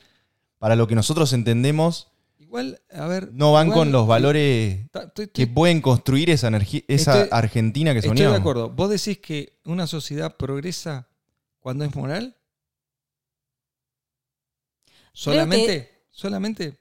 Para 0.58 0.76
lo 0.76 0.86
que 0.86 0.94
nosotros 0.94 1.32
entendemos, 1.34 2.08
Igual, 2.38 2.80
a 2.90 3.06
ver. 3.06 3.30
no 3.32 3.52
van 3.52 3.66
igual- 3.66 3.78
con 3.80 3.92
los 3.92 4.06
valores 4.06 4.86
estoy- 4.94 5.28
que 5.28 5.46
pueden 5.46 5.80
construir 5.82 6.30
esa 6.30 6.48
energía, 6.48 6.80
esa 6.88 7.22
Estoy- 7.24 7.28
Argentina 7.38 7.92
que 7.92 7.98
Estoy 7.98 8.12
de 8.12 8.16
soñamos. 8.18 8.40
acuerdo. 8.40 8.70
¿Vos 8.70 8.88
decís 8.90 9.18
que 9.18 9.58
una 9.64 9.86
sociedad 9.86 10.36
progresa 10.36 11.06
cuando 11.60 11.84
es 11.84 11.94
moral? 11.94 12.34
¿Solamente? 15.12 16.06
¿Solamente? 16.10 16.78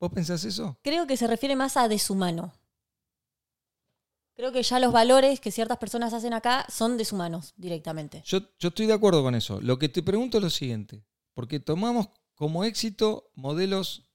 ¿Vos 0.00 0.10
pensás 0.12 0.44
eso? 0.44 0.78
Creo 0.82 1.06
que 1.06 1.16
se 1.16 1.26
refiere 1.26 1.56
más 1.56 1.76
a 1.76 1.88
deshumano. 1.88 2.52
Creo 4.36 4.50
que 4.52 4.62
ya 4.62 4.78
los 4.80 4.92
valores 4.92 5.38
que 5.40 5.50
ciertas 5.52 5.78
personas 5.78 6.12
hacen 6.12 6.32
acá 6.34 6.66
son 6.68 6.96
deshumanos 6.96 7.54
directamente. 7.56 8.22
Yo, 8.26 8.40
yo 8.58 8.68
estoy 8.68 8.86
de 8.86 8.92
acuerdo 8.92 9.22
con 9.22 9.34
eso. 9.34 9.60
Lo 9.60 9.78
que 9.78 9.88
te 9.88 10.02
pregunto 10.02 10.38
es 10.38 10.44
lo 10.44 10.50
siguiente. 10.50 11.04
Porque 11.34 11.60
tomamos 11.60 12.08
como 12.34 12.64
éxito 12.64 13.30
modelos 13.34 14.10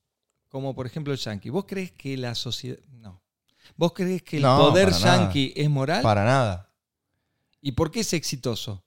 como 0.49 0.76
por 0.76 0.86
ejemplo 0.88 1.13
el 1.13 1.20
yankee. 1.20 1.49
¿Vos 1.49 1.65
crees 1.67 1.91
que 1.91 2.17
la 2.17 2.36
sociedad... 2.36 2.80
No. 2.91 3.22
¿Vos 3.78 3.93
crees 3.93 4.24
que 4.24 4.38
el 4.38 4.43
No, 4.43 4.57
poder 4.57 4.89
nada. 4.91 4.99
yankee 5.24 5.53
es 5.55 5.70
moral? 5.70 6.01
Para 6.01 6.26
nada. 6.26 6.74
¿Y 7.61 7.74
por 7.74 7.91
qué 7.91 7.99
es 8.01 8.11
exitoso? 8.13 8.84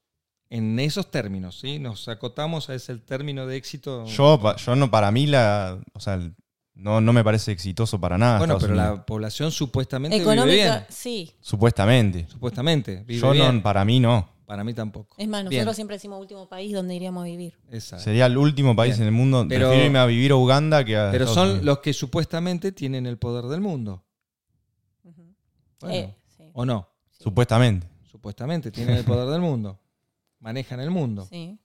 En 0.51 0.79
esos 0.81 1.11
términos, 1.11 1.59
¿sí? 1.61 1.79
Nos 1.79 2.09
acotamos 2.09 2.69
a 2.69 2.75
ese 2.75 2.97
término 2.97 3.47
de 3.47 3.57
éxito. 3.57 4.05
Yo, 4.07 4.39
pa- 4.43 4.57
yo 4.57 4.77
no, 4.77 4.91
para 4.91 5.11
mí, 5.11 5.27
la, 5.27 5.81
o 5.95 6.01
sea, 6.01 6.15
el- 6.15 6.35
no, 6.75 7.01
no 7.01 7.13
me 7.13 7.23
parece 7.23 7.53
exitoso 7.53 8.01
para 8.01 8.17
nada. 8.19 8.39
bueno, 8.39 8.55
Estados 8.55 8.71
pero 8.71 8.81
Unidos. 8.81 8.99
la 8.99 9.07
población 9.07 9.51
supuestamente 9.53 10.19
vive 10.19 10.31
bien. 10.33 10.39
Económica, 10.67 10.87
sí. 10.91 11.33
Supuestamente. 11.41 12.27
Supuestamente. 12.29 13.05
Vive 13.07 13.21
Yo 13.21 13.31
bien. 13.33 13.57
no, 13.57 13.63
para 13.63 13.85
mí 13.85 14.01
no. 14.01 14.29
Para 14.47 14.65
mí 14.65 14.75
tampoco. 14.75 15.15
Es 15.19 15.27
más, 15.29 15.49
Bien. 15.49 15.61
nosotros 15.61 15.77
siempre 15.77 15.97
decimos 15.97 16.21
último 16.21 16.47
país 16.47 16.73
donde 16.75 16.95
iríamos 16.95 17.23
a 17.23 17.27
vivir. 17.27 17.55
Exacto. 17.71 18.05
Sería 18.05 18.27
el 18.27 18.37
último 18.37 18.77
país 18.77 18.97
Bien. 18.99 19.09
en 19.09 19.15
el 19.15 19.19
mundo. 19.19 19.47
Pero- 19.49 19.67
Prefiero 19.69 19.87
irme 19.87 19.99
a 19.99 20.05
vivir 20.07 20.33
a 20.33 20.37
Uganda 20.37 20.85
que 20.85 20.95
a. 20.97 21.11
Pero 21.11 21.25
Estados 21.25 21.35
son 21.35 21.49
Unidos. 21.49 21.65
los 21.65 21.79
que 21.79 21.93
supuestamente 21.95 22.73
tienen 22.73 23.07
el 23.07 23.17
poder 23.17 23.45
del 23.47 23.61
mundo. 23.63 24.05
Ujú. 25.05 25.23
Bueno, 25.81 25.95
Eh, 25.95 26.15
sí. 26.37 26.45
¿O 26.53 26.67
no? 26.67 26.87
Supuestamente. 27.19 27.87
Supuestamente 28.11 28.71
tienen 28.71 28.97
el 28.97 29.05
poder 29.05 29.29
del 29.31 29.41
mundo. 29.41 29.79
Manejan 30.41 30.81
el 30.81 30.91
mundo. 30.91 31.27
Sí. 31.31 31.59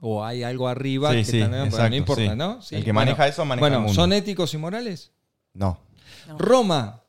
O 0.00 0.24
hay 0.24 0.42
algo 0.42 0.66
arriba 0.68 1.10
Sí, 1.10 1.16
que 1.18 1.24
sí, 1.24 1.38
bueno, 1.40 1.64
exacto, 1.64 1.90
no 1.90 1.96
importa, 1.96 2.22
sí. 2.30 2.36
¿no? 2.36 2.62
Sí, 2.62 2.74
El 2.76 2.84
que 2.84 2.92
bueno. 2.92 3.10
maneja 3.10 3.28
eso 3.28 3.44
maneja 3.44 3.60
Bueno, 3.60 3.76
el 3.76 3.82
mundo. 3.82 3.94
¿son 3.94 4.12
éticos 4.12 4.54
y 4.54 4.58
morales? 4.58 5.12
No. 5.52 5.78
No. 6.26 6.38
Roma 6.38 7.04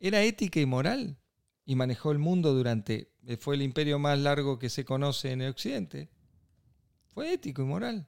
era 0.00 0.22
ética 0.22 0.60
y 0.60 0.66
moral 0.66 1.16
y 1.64 1.74
manejó 1.76 2.10
el 2.12 2.18
mundo 2.18 2.54
durante. 2.54 3.10
eh, 3.26 3.36
Fue 3.36 3.54
el 3.54 3.62
imperio 3.62 3.98
más 3.98 4.18
largo 4.18 4.58
que 4.58 4.70
se 4.70 4.84
conoce 4.84 5.32
en 5.32 5.42
el 5.42 5.50
occidente. 5.50 6.08
Fue 7.12 7.32
ético 7.32 7.62
y 7.62 7.66
moral. 7.66 8.06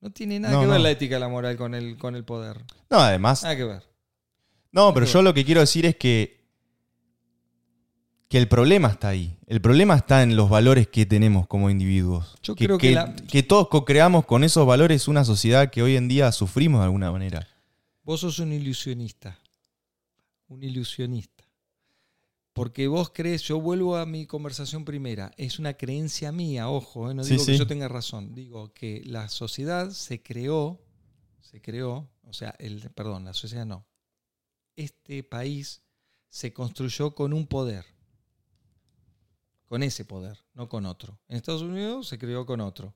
No 0.00 0.10
tiene 0.10 0.40
nada 0.40 0.54
No, 0.54 0.60
que 0.62 0.66
ver 0.66 0.76
no. 0.78 0.82
la 0.82 0.90
ética 0.90 1.16
y 1.16 1.20
la 1.20 1.28
moral 1.28 1.56
con 1.56 1.74
el, 1.74 1.96
con 1.98 2.16
el 2.16 2.24
poder. 2.24 2.64
No, 2.88 2.98
además. 2.98 3.42
Nada 3.42 3.56
que 3.56 3.64
ver. 3.64 3.82
No, 4.72 4.92
Pero- 4.94 5.06
yo 5.06 5.22
lo 5.22 5.34
que 5.34 5.44
quiero 5.44 5.60
decir 5.60 5.86
es 5.86 5.96
que. 5.96 6.39
Que 8.30 8.38
el 8.38 8.46
problema 8.48 8.86
está 8.88 9.08
ahí. 9.08 9.36
El 9.48 9.60
problema 9.60 9.96
está 9.96 10.22
en 10.22 10.36
los 10.36 10.48
valores 10.48 10.86
que 10.86 11.04
tenemos 11.04 11.48
como 11.48 11.68
individuos. 11.68 12.36
Yo 12.44 12.54
creo 12.54 12.78
que 12.78 12.92
la- 12.92 13.12
que 13.16 13.42
todos 13.42 13.66
co-creamos 13.68 14.24
con 14.24 14.44
esos 14.44 14.64
valores 14.64 15.08
una 15.08 15.24
sociedad 15.24 15.68
que 15.70 15.82
hoy 15.82 15.96
en 15.96 16.06
día 16.06 16.30
sufrimos 16.30 16.80
de 16.80 16.84
alguna 16.84 17.10
manera. 17.10 17.48
Vos 18.04 18.20
sos 18.20 18.38
un 18.38 18.52
ilusionista. 18.52 19.36
Un 20.46 20.62
ilusionista. 20.62 21.44
Porque 22.52 22.86
vos 22.86 23.10
crees, 23.12 23.42
yo 23.42 23.60
vuelvo 23.60 23.96
a 23.96 24.06
mi 24.06 24.26
conversación 24.26 24.84
primera, 24.84 25.32
es 25.36 25.58
una 25.58 25.74
creencia 25.74 26.30
mía, 26.30 26.68
ojo, 26.68 27.10
eh, 27.10 27.14
no 27.14 27.24
Sí, 27.24 27.32
digo 27.32 27.46
que 27.46 27.52
sí. 27.52 27.58
yo 27.58 27.66
tenga 27.66 27.88
razón, 27.88 28.32
digo 28.34 28.72
que 28.72 29.02
la 29.06 29.28
sociedad 29.28 29.90
se 29.90 30.22
creó, 30.22 30.80
se 31.40 31.60
creó, 31.60 32.08
o 32.22 32.32
sea, 32.32 32.54
el, 32.60 32.90
perdón, 32.90 33.24
la 33.24 33.34
sociedad 33.34 33.66
no. 33.66 33.86
Este 34.76 35.22
país 35.24 35.82
se 36.28 36.52
construyó 36.52 37.14
con 37.14 37.32
un 37.32 37.46
poder, 37.46 37.86
con 39.70 39.84
ese 39.84 40.04
poder, 40.04 40.36
no 40.54 40.68
con 40.68 40.84
otro. 40.84 41.20
En 41.28 41.36
Estados 41.36 41.62
Unidos 41.62 42.08
se 42.08 42.18
creó 42.18 42.44
con 42.44 42.60
otro, 42.60 42.92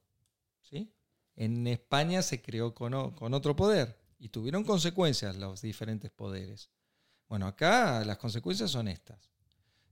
¿sí? 0.60 0.92
En 1.36 1.68
España 1.68 2.20
se 2.20 2.42
creó 2.42 2.74
con, 2.74 3.12
con 3.12 3.32
otro 3.32 3.54
poder 3.54 3.96
y 4.18 4.30
tuvieron 4.30 4.64
consecuencias 4.64 5.36
los 5.36 5.62
diferentes 5.62 6.10
poderes. 6.10 6.70
Bueno, 7.28 7.46
acá 7.46 8.04
las 8.04 8.18
consecuencias 8.18 8.72
son 8.72 8.88
estas. 8.88 9.30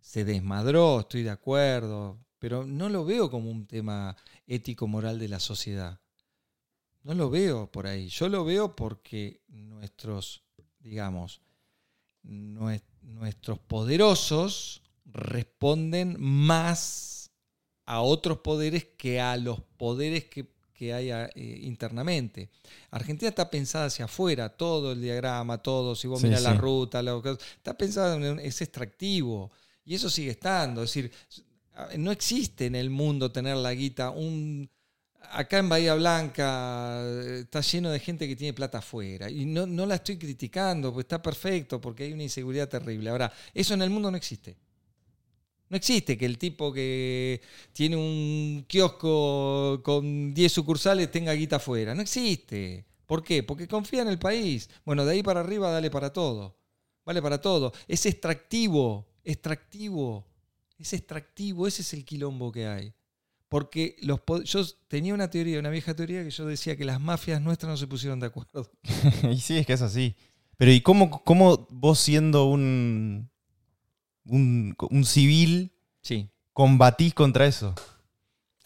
Se 0.01 0.25
desmadró, 0.25 0.99
estoy 0.99 1.23
de 1.23 1.31
acuerdo, 1.31 2.19
pero 2.41 2.67
no 2.67 2.89
lo 2.89 3.05
veo 3.05 3.31
como 3.31 3.49
un 3.49 3.69
tema 3.69 4.17
ético-moral 4.49 5.21
de 5.21 5.29
la 5.29 5.39
sociedad. 5.39 6.01
No 7.05 7.15
lo 7.15 7.31
veo 7.31 7.71
por 7.71 7.87
ahí. 7.87 8.09
Yo 8.09 8.29
lo 8.29 8.45
veo 8.45 8.75
porque 8.75 9.45
nuestros, 9.47 10.43
digamos, 10.81 11.43
nue- 12.25 12.83
nuestros 13.03 13.61
poderosos 13.61 14.82
responden 15.13 16.17
más 16.19 17.31
a 17.85 18.01
otros 18.01 18.39
poderes 18.39 18.87
que 18.97 19.21
a 19.21 19.37
los 19.37 19.61
poderes 19.77 20.25
que, 20.25 20.47
que 20.75 20.95
hay 20.95 21.11
eh, 21.11 21.31
internamente. 21.63 22.51
Argentina 22.91 23.29
está 23.29 23.51
pensada 23.51 23.87
hacia 23.87 24.07
afuera, 24.07 24.49
todo 24.49 24.93
el 24.93 25.03
diagrama, 25.03 25.59
todo, 25.59 25.95
si 25.95 26.09
vos 26.09 26.21
Sí, 26.21 26.27
mirás 26.27 26.43
la 26.43 26.55
ruta, 26.55 27.03
está 27.57 27.77
pensado, 27.77 28.17
en, 28.17 28.39
es 28.41 28.61
extractivo. 28.61 29.51
Y 29.85 29.95
eso 29.95 30.09
sigue 30.09 30.31
estando. 30.31 30.83
Es 30.83 30.91
decir, 30.91 31.13
no 31.99 32.13
existe 32.13 32.67
en 32.67 32.77
el 32.77 32.91
mundo 32.91 33.33
tener 33.33 33.57
la 33.57 33.75
guita. 33.75 34.11
Un, 34.11 34.71
acá 35.33 35.59
en 35.59 35.69
Bahía 35.69 35.95
Blanca 35.95 37.01
eh, 37.03 37.41
está 37.41 37.61
lleno 37.61 37.91
de 37.91 37.99
gente 37.99 38.29
que 38.29 38.37
tiene 38.37 38.53
plata 38.53 38.79
afuera. 38.79 39.29
Y 39.29 39.45
no, 39.45 39.67
no 39.67 39.87
la 39.87 39.97
estoy 39.97 40.19
criticando, 40.19 40.93
porque 40.93 41.03
está 41.03 41.21
perfecto, 41.21 41.81
porque 41.81 42.05
hay 42.05 42.13
una 42.13 42.23
inseguridad 42.23 42.69
terrible. 42.69 43.11
Ahora, 43.11 43.33
eso 43.53 43.75
en 43.75 43.83
el 43.83 43.91
mundo 43.91 44.11
no 44.11 44.17
existe. 44.17 44.57
No 45.73 45.79
existe 45.79 46.19
que 46.19 46.27
el 46.27 46.37
tipo 46.37 46.71
que 46.71 47.41
tiene 47.73 47.97
un 47.97 48.67
kiosco 48.69 49.81
con 49.83 50.35
10 50.35 50.53
sucursales 50.53 51.11
tenga 51.11 51.33
guita 51.33 51.57
afuera. 51.57 51.95
No 51.95 52.03
existe. 52.03 52.85
¿Por 53.07 53.25
qué? 53.25 53.43
Porque 53.43 53.67
confía 53.67 54.03
en 54.03 54.09
el 54.09 54.19
país. 54.19 54.69
Bueno, 54.85 55.07
de 55.07 55.13
ahí 55.13 55.23
para 55.23 55.41
arriba 55.41 55.71
dale 55.71 55.91
para 55.91 56.13
todo. 56.13 56.59
Vale 57.07 57.23
para 57.23 57.41
todo. 57.41 57.73
Es 57.89 58.05
extractivo. 58.05 59.07
Extractivo. 59.25 60.27
Es 60.79 60.93
extractivo. 60.93 61.67
Ese 61.67 61.81
es 61.81 61.95
el 61.95 62.05
quilombo 62.05 62.53
que 62.53 62.67
hay. 62.67 62.93
Porque 63.49 63.97
los 64.03 64.21
yo 64.45 64.67
tenía 64.89 65.15
una 65.15 65.31
teoría, 65.31 65.59
una 65.59 65.71
vieja 65.71 65.97
teoría, 65.97 66.23
que 66.23 66.31
yo 66.31 66.45
decía 66.45 66.77
que 66.77 66.85
las 66.85 67.01
mafias 67.01 67.41
nuestras 67.41 67.71
no 67.71 67.77
se 67.79 67.87
pusieron 67.87 68.21
de 68.21 68.27
acuerdo. 68.27 68.71
y 69.33 69.41
sí, 69.41 69.57
es 69.57 69.67
que 69.67 69.73
es 69.73 69.81
así. 69.81 70.17
Pero 70.59 70.71
¿y 70.71 70.83
cómo, 70.83 71.25
cómo 71.25 71.67
vos 71.71 71.99
siendo 71.99 72.45
un, 72.45 73.32
un, 74.27 74.75
un 74.91 75.05
civil 75.05 75.73
Sí. 76.03 76.29
combatís 76.53 77.15
contra 77.15 77.47
eso? 77.47 77.75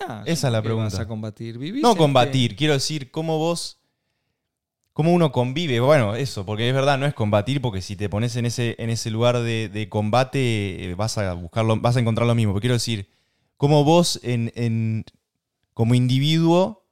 Ah, 0.00 0.22
Esa 0.26 0.48
es 0.48 0.52
la 0.52 0.62
¿qué 0.62 0.68
vas 0.68 0.92
pregunta. 0.92 1.02
a 1.02 1.06
combatir? 1.08 1.58
Vivís 1.58 1.82
No 1.82 1.96
combatir, 1.96 2.56
quiero 2.56 2.74
decir, 2.74 3.10
cómo 3.10 3.38
vos, 3.38 3.78
cómo 4.92 5.12
uno 5.12 5.32
convive. 5.32 5.80
Bueno, 5.80 6.14
eso, 6.14 6.44
porque 6.46 6.68
es 6.68 6.74
verdad, 6.74 6.98
no 6.98 7.06
es 7.06 7.14
combatir, 7.14 7.60
porque 7.60 7.80
si 7.82 7.96
te 7.96 8.08
pones 8.08 8.36
en 8.36 8.46
ese, 8.46 8.76
en 8.78 8.90
ese 8.90 9.10
lugar 9.10 9.38
de, 9.40 9.68
de 9.68 9.88
combate, 9.88 10.90
eh, 10.90 10.94
vas 10.94 11.18
a 11.18 11.32
buscarlo, 11.34 11.76
vas 11.80 11.96
a 11.96 12.00
encontrar 12.00 12.26
lo 12.26 12.34
mismo. 12.34 12.52
Pero 12.52 12.60
quiero 12.60 12.74
decir, 12.74 13.08
cómo 13.56 13.84
vos 13.84 14.20
en, 14.22 14.52
en- 14.54 15.04
como 15.74 15.94
individuo 15.94 16.84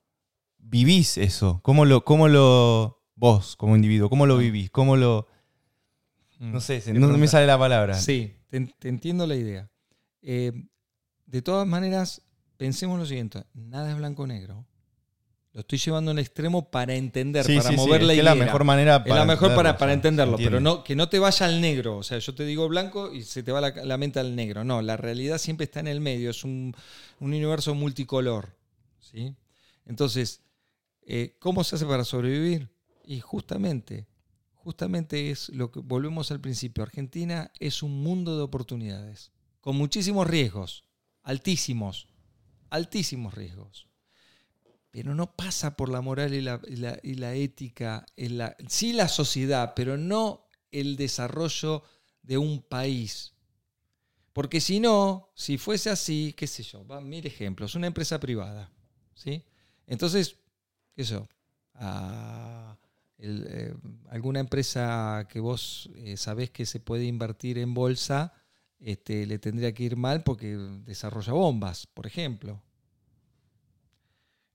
vivís 0.59 1.17
eso. 1.19 1.61
¿Cómo 1.63 1.85
lo, 1.85 2.05
cómo 2.05 2.29
lo, 2.29 3.03
vos 3.17 3.57
como 3.57 3.77
individuo, 3.77 4.11
cómo 4.11 4.27
lo 4.27 4.39
vivís? 4.39 4.71
¿Cómo 4.71 4.97
lo. 4.97 5.29
No 6.39 6.61
sé, 6.61 6.81
se- 6.81 6.93
no 6.93 7.09
me 7.17 7.29
sale 7.29 7.47
la 7.47 7.59
palabra. 7.59 7.95
Sí, 7.95 8.35
te, 8.49 8.61
te 8.79 8.89
entiendo 8.89 9.27
la 9.27 9.37
idea. 9.37 9.71
Eh, 10.23 10.53
de 11.27 11.43
todas 11.43 11.67
maneras, 11.67 12.23
pensemos 12.57 12.99
lo 12.99 13.07
siguiente: 13.07 13.45
nada 13.55 13.91
es 13.91 13.97
blanco-negro. 13.97 14.67
Lo 15.53 15.61
estoy 15.61 15.79
llevando 15.79 16.11
al 16.11 16.19
extremo 16.19 16.69
para 16.69 16.95
entender, 16.97 17.45
Sí, 17.45 17.57
para 17.57 17.71
sí, 17.71 17.77
mover 17.77 18.03
la 18.03 18.13
idea. 18.13 18.33
es 18.33 18.39
la 18.39 18.45
mejor 18.45 18.65
manera 18.65 19.05
Es 19.07 19.15
la 19.15 19.25
mejor 19.25 19.55
para, 19.55 19.71
entenderlo, 19.71 19.79
para 19.79 19.91
o 19.93 19.95
entenderlo, 19.95 20.37
pero 20.37 20.61
no, 20.61 20.83
que 20.83 20.97
no 20.97 21.09
te 21.09 21.21
vaya 21.21 21.47
al 21.47 21.61
negro. 21.61 21.97
O 21.99 22.03
sea, 22.03 22.19
yo 22.19 22.35
te 22.35 22.45
digo 22.45 22.69
blanco 22.69 23.13
y 23.13 23.23
se 23.23 23.45
te 23.45 23.53
va 23.53 23.61
la, 23.61 23.71
la 23.71 23.97
mente 23.97 24.19
al 24.19 24.35
negro. 24.35 24.65
No, 24.65 24.83
la 24.83 24.97
realidad 24.97 25.39
siempre 25.39 25.63
está 25.65 25.79
en 25.79 25.87
el 25.87 26.01
medio. 26.01 26.31
Es 26.31 26.43
un, 26.43 26.75
un 27.21 27.29
universo 27.29 27.73
multicolor. 27.77 28.49
¿sí? 28.99 29.33
Entonces, 29.87 30.41
eh, 31.07 31.37
¿cómo 31.39 31.63
se 31.63 31.77
hace 31.77 31.87
para 31.87 32.05
sobrevivir? 32.05 32.69
Y 33.07 33.21
justamente, 33.21 34.09
justamente 34.65 35.31
es 35.31 35.51
lo 35.51 35.71
que 35.71 35.81
volvemos 35.81 36.31
al 36.31 36.41
principio. 36.41 36.83
Argentina 36.83 37.53
es 37.61 37.83
un 37.83 38.03
mundo 38.03 38.37
de 38.37 38.43
oportunidades, 38.43 39.31
con 39.61 39.77
muchísimos 39.77 40.27
riesgos, 40.27 40.85
altísimos, 41.23 42.09
altísimos 42.71 43.35
riesgos 43.35 43.89
pero 44.95 45.13
no 45.17 45.35
pasa 45.35 45.77
por 45.77 45.89
la 45.89 46.01
moral 46.01 46.35
y 46.35 46.41
la, 46.41 47.35
ética, 47.35 48.07
sí 48.69 48.93
la 48.93 49.09
sociedad, 49.09 49.73
pero 49.75 49.97
no 49.97 50.47
el 50.71 50.95
desarrollo 50.95 51.83
de 52.23 52.39
un 52.39 52.63
país. 52.63 53.33
Porque 54.33 54.61
si 54.61 54.79
no, 54.79 55.33
si 55.35 55.59
fuese 55.59 55.91
así, 55.91 56.33
qué 56.37 56.47
sé 56.47 56.63
yo, 56.63 56.87
va, 56.87 57.01
mil 57.01 57.27
ejemplos, 57.27 57.75
una 57.75 57.89
empresa 57.89 58.21
privada, 58.21 58.71
¿sí? 59.15 59.45
Entonces, 59.89 60.37
yo, 60.97 61.27
a 61.75 62.79
el, 63.19 63.47
eh, 63.49 63.75
alguna 64.11 64.41
empresa 64.41 65.27
que 65.31 65.41
vos 65.41 65.91
eh, 65.97 66.17
sabés 66.17 66.51
que 66.51 66.67
se 66.67 66.81
puede 66.81 67.05
invertir 67.05 67.59
en 67.59 67.75
bolsa, 67.75 68.33
este, 68.81 69.27
le 69.27 69.39
tendría 69.39 69.73
que 69.73 69.85
ir 69.85 69.97
mal 69.97 70.23
porque 70.23 70.57
desarrolla 70.85 71.33
bombas, 71.33 71.87
por 71.87 72.07
ejemplo. 72.07 72.61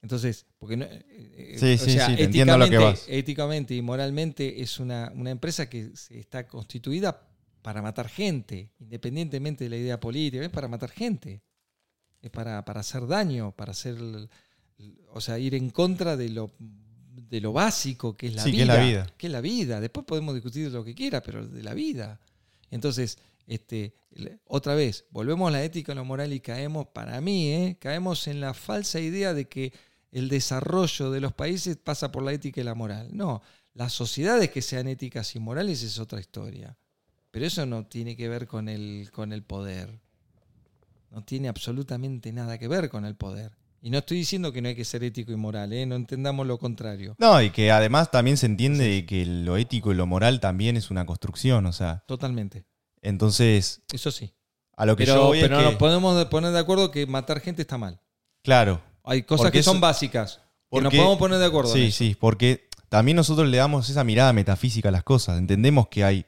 Entonces, 0.01 0.45
porque 0.57 0.77
no, 0.77 0.85
eh, 0.85 1.05
eh, 1.09 1.55
Sí, 1.59 1.73
o 1.73 1.77
sí, 1.77 1.91
sea, 1.91 2.05
sí, 2.07 2.15
entiendo 2.23 2.57
lo 2.57 2.65
que 2.69 2.75
éticamente- 2.75 2.99
vas. 3.01 3.05
éticamente 3.09 3.75
y 3.75 3.81
moralmente 3.81 4.61
es 4.61 4.79
una, 4.79 5.11
una 5.15 5.29
empresa 5.31 5.69
que 5.69 5.95
se 5.95 6.19
está 6.19 6.47
constituida 6.47 7.27
para 7.61 7.81
matar 7.81 8.07
gente, 8.07 8.71
independientemente 8.79 9.65
de 9.65 9.69
la 9.69 9.75
idea 9.77 9.99
política, 9.99 10.43
es 10.43 10.49
para 10.49 10.69
matar 10.69 10.89
gente, 10.91 11.41
es 12.21 12.29
para, 12.29 12.63
para 12.63 12.79
hacer 12.79 13.05
daño, 13.07 13.51
para 13.51 13.71
hacer, 13.71 13.97
o 15.11 15.19
sea, 15.19 15.37
ir 15.37 15.53
en 15.55 15.69
contra 15.69 16.15
de 16.15 16.29
lo, 16.29 16.51
de 17.27 17.41
lo 17.41 17.53
básico 17.53 18.15
que 18.15 18.27
es 18.27 18.35
la 18.35 18.43
Sí, 18.43 18.51
que 18.51 18.57
vida. 18.63 18.73
es 18.73 18.79
la 18.79 18.85
vida. 18.85 19.13
que 19.17 19.27
es 19.27 19.33
la 19.33 19.41
vida. 19.41 19.79
Después 19.81 20.05
podemos 20.05 20.33
discutir 20.35 20.71
lo 20.71 20.83
que 20.83 20.95
quiera, 20.95 21.21
pero 21.21 21.45
de 21.47 21.63
la 21.63 21.73
vida. 21.73 22.19
Entonces, 22.71 23.17
este, 23.47 23.93
otra 24.45 24.75
vez, 24.75 25.05
volvemos 25.11 25.47
a 25.49 25.51
la 25.51 25.63
ética 25.63 25.91
y 25.91 25.95
lo 25.95 26.05
moral 26.05 26.31
y 26.33 26.39
caemos, 26.39 26.87
para 26.87 27.19
mí, 27.21 27.51
¿eh? 27.51 27.77
caemos 27.79 28.27
en 28.27 28.39
la 28.41 28.53
falsa 28.53 28.99
idea 28.99 29.33
de 29.33 29.47
que 29.47 29.73
el 30.11 30.29
desarrollo 30.29 31.11
de 31.11 31.19
los 31.21 31.33
países 31.33 31.77
pasa 31.77 32.11
por 32.11 32.23
la 32.23 32.33
ética 32.33 32.61
y 32.61 32.63
la 32.63 32.75
moral. 32.75 33.09
No, 33.11 33.41
las 33.73 33.93
sociedades 33.93 34.49
que 34.51 34.61
sean 34.61 34.87
éticas 34.87 35.35
y 35.35 35.39
morales 35.39 35.83
es 35.83 35.99
otra 35.99 36.19
historia. 36.19 36.77
Pero 37.31 37.45
eso 37.45 37.65
no 37.65 37.85
tiene 37.85 38.15
que 38.17 38.27
ver 38.27 38.47
con 38.47 38.69
el, 38.69 39.09
con 39.11 39.33
el 39.33 39.43
poder. 39.43 39.99
No 41.11 41.23
tiene 41.23 41.47
absolutamente 41.47 42.31
nada 42.31 42.57
que 42.57 42.67
ver 42.67 42.89
con 42.89 43.05
el 43.05 43.15
poder. 43.15 43.51
Y 43.81 43.89
no 43.89 43.99
estoy 43.99 44.17
diciendo 44.17 44.51
que 44.51 44.61
no 44.61 44.67
hay 44.67 44.75
que 44.75 44.83
ser 44.85 45.03
ético 45.03 45.31
y 45.31 45.35
moral, 45.37 45.71
¿eh? 45.73 45.85
no 45.85 45.95
entendamos 45.95 46.45
lo 46.45 46.57
contrario. 46.59 47.15
No, 47.17 47.41
y 47.41 47.49
que 47.49 47.71
además 47.71 48.11
también 48.11 48.35
se 48.37 48.45
entiende 48.45 48.85
de 48.85 49.05
que 49.05 49.25
lo 49.25 49.55
ético 49.57 49.91
y 49.91 49.95
lo 49.95 50.05
moral 50.05 50.39
también 50.41 50.75
es 50.75 50.91
una 50.91 51.05
construcción, 51.05 51.65
o 51.65 51.71
sea, 51.71 52.03
Totalmente. 52.05 52.65
entonces, 53.01 53.81
Eso 53.91 54.11
sí. 54.11 54.33
a 54.75 54.85
lo 54.85 54.95
que 54.95 55.05
yo 55.05 55.25
voy 55.27 55.39
pero 55.41 55.55
es 55.57 55.63
que, 55.63 55.69
nos 55.71 55.79
podemos 55.79 56.17
de- 56.17 56.25
poner 56.25 56.51
de 56.51 56.59
acuerdo 56.59 56.91
que 56.91 57.05
matar 57.07 57.39
gente 57.39 57.61
está 57.61 57.77
mal. 57.77 57.99
claro, 58.43 58.81
Hay 59.03 59.23
cosas 59.23 59.49
que 59.51 59.63
son 59.63 59.77
eso- 59.77 59.81
básicas. 59.81 60.41
Que 60.71 60.81
nos 60.81 60.93
podemos 60.93 61.17
poner 61.17 61.39
de 61.39 61.45
acuerdo. 61.45 61.73
Sí, 61.73 61.91
sí, 61.91 62.15
porque 62.19 62.69
también 62.89 63.15
nosotros 63.15 63.47
le 63.49 63.57
damos 63.57 63.89
esa 63.89 64.03
mirada 64.03 64.33
metafísica 64.33 64.89
a 64.89 64.91
las 64.91 65.03
cosas. 65.03 65.39
Entendemos 65.39 65.87
que 65.87 66.03
hay, 66.03 66.25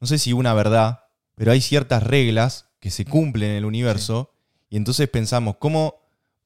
no 0.00 0.06
sé 0.06 0.18
si 0.18 0.32
una 0.32 0.54
verdad, 0.54 1.04
pero 1.34 1.52
hay 1.52 1.60
ciertas 1.60 2.02
reglas 2.02 2.70
que 2.80 2.90
se 2.90 3.04
cumplen 3.04 3.50
en 3.50 3.56
el 3.56 3.64
universo 3.66 4.32
y 4.70 4.76
entonces 4.78 5.08
pensamos, 5.10 5.56
¿cómo 5.58 5.96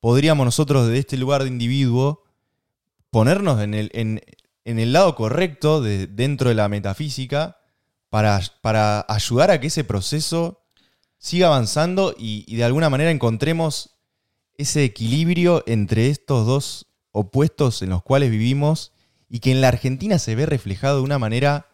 podríamos 0.01 0.45
nosotros 0.45 0.87
desde 0.87 1.01
este 1.01 1.17
lugar 1.17 1.43
de 1.43 1.49
individuo 1.49 2.25
ponernos 3.11 3.63
en 3.63 3.75
el, 3.75 3.91
en, 3.95 4.21
el 4.65 4.93
lado 4.93 5.15
correcto 5.15 5.81
de, 5.81 6.07
dentro 6.07 6.49
de 6.49 6.55
la 6.55 6.69
metafísica 6.69 7.59
para, 8.11 8.41
para 8.61 9.05
ayudar 9.09 9.51
a 9.51 9.61
que 9.61 9.69
ese 9.69 9.85
proceso 9.85 10.63
siga 11.19 11.49
avanzando 11.49 12.15
y, 12.17 12.55
de 12.57 12.65
alguna 12.65 12.91
manera 12.91 13.11
encontremos 13.11 13.97
ese 14.59 14.85
equilibrio 14.85 15.63
entre 15.67 16.09
estos 16.09 16.47
dos 16.47 16.87
opuestos 17.11 17.83
en 17.83 17.91
los 17.91 18.03
cuales 18.03 18.31
vivimos 18.31 18.93
y 19.29 19.41
que 19.41 19.51
en 19.51 19.61
la 19.61 19.69
Argentina 19.69 20.19
se 20.19 20.35
ve 20.35 20.47
reflejado 20.47 20.99
de 20.99 21.03
una 21.03 21.19
manera 21.19 21.67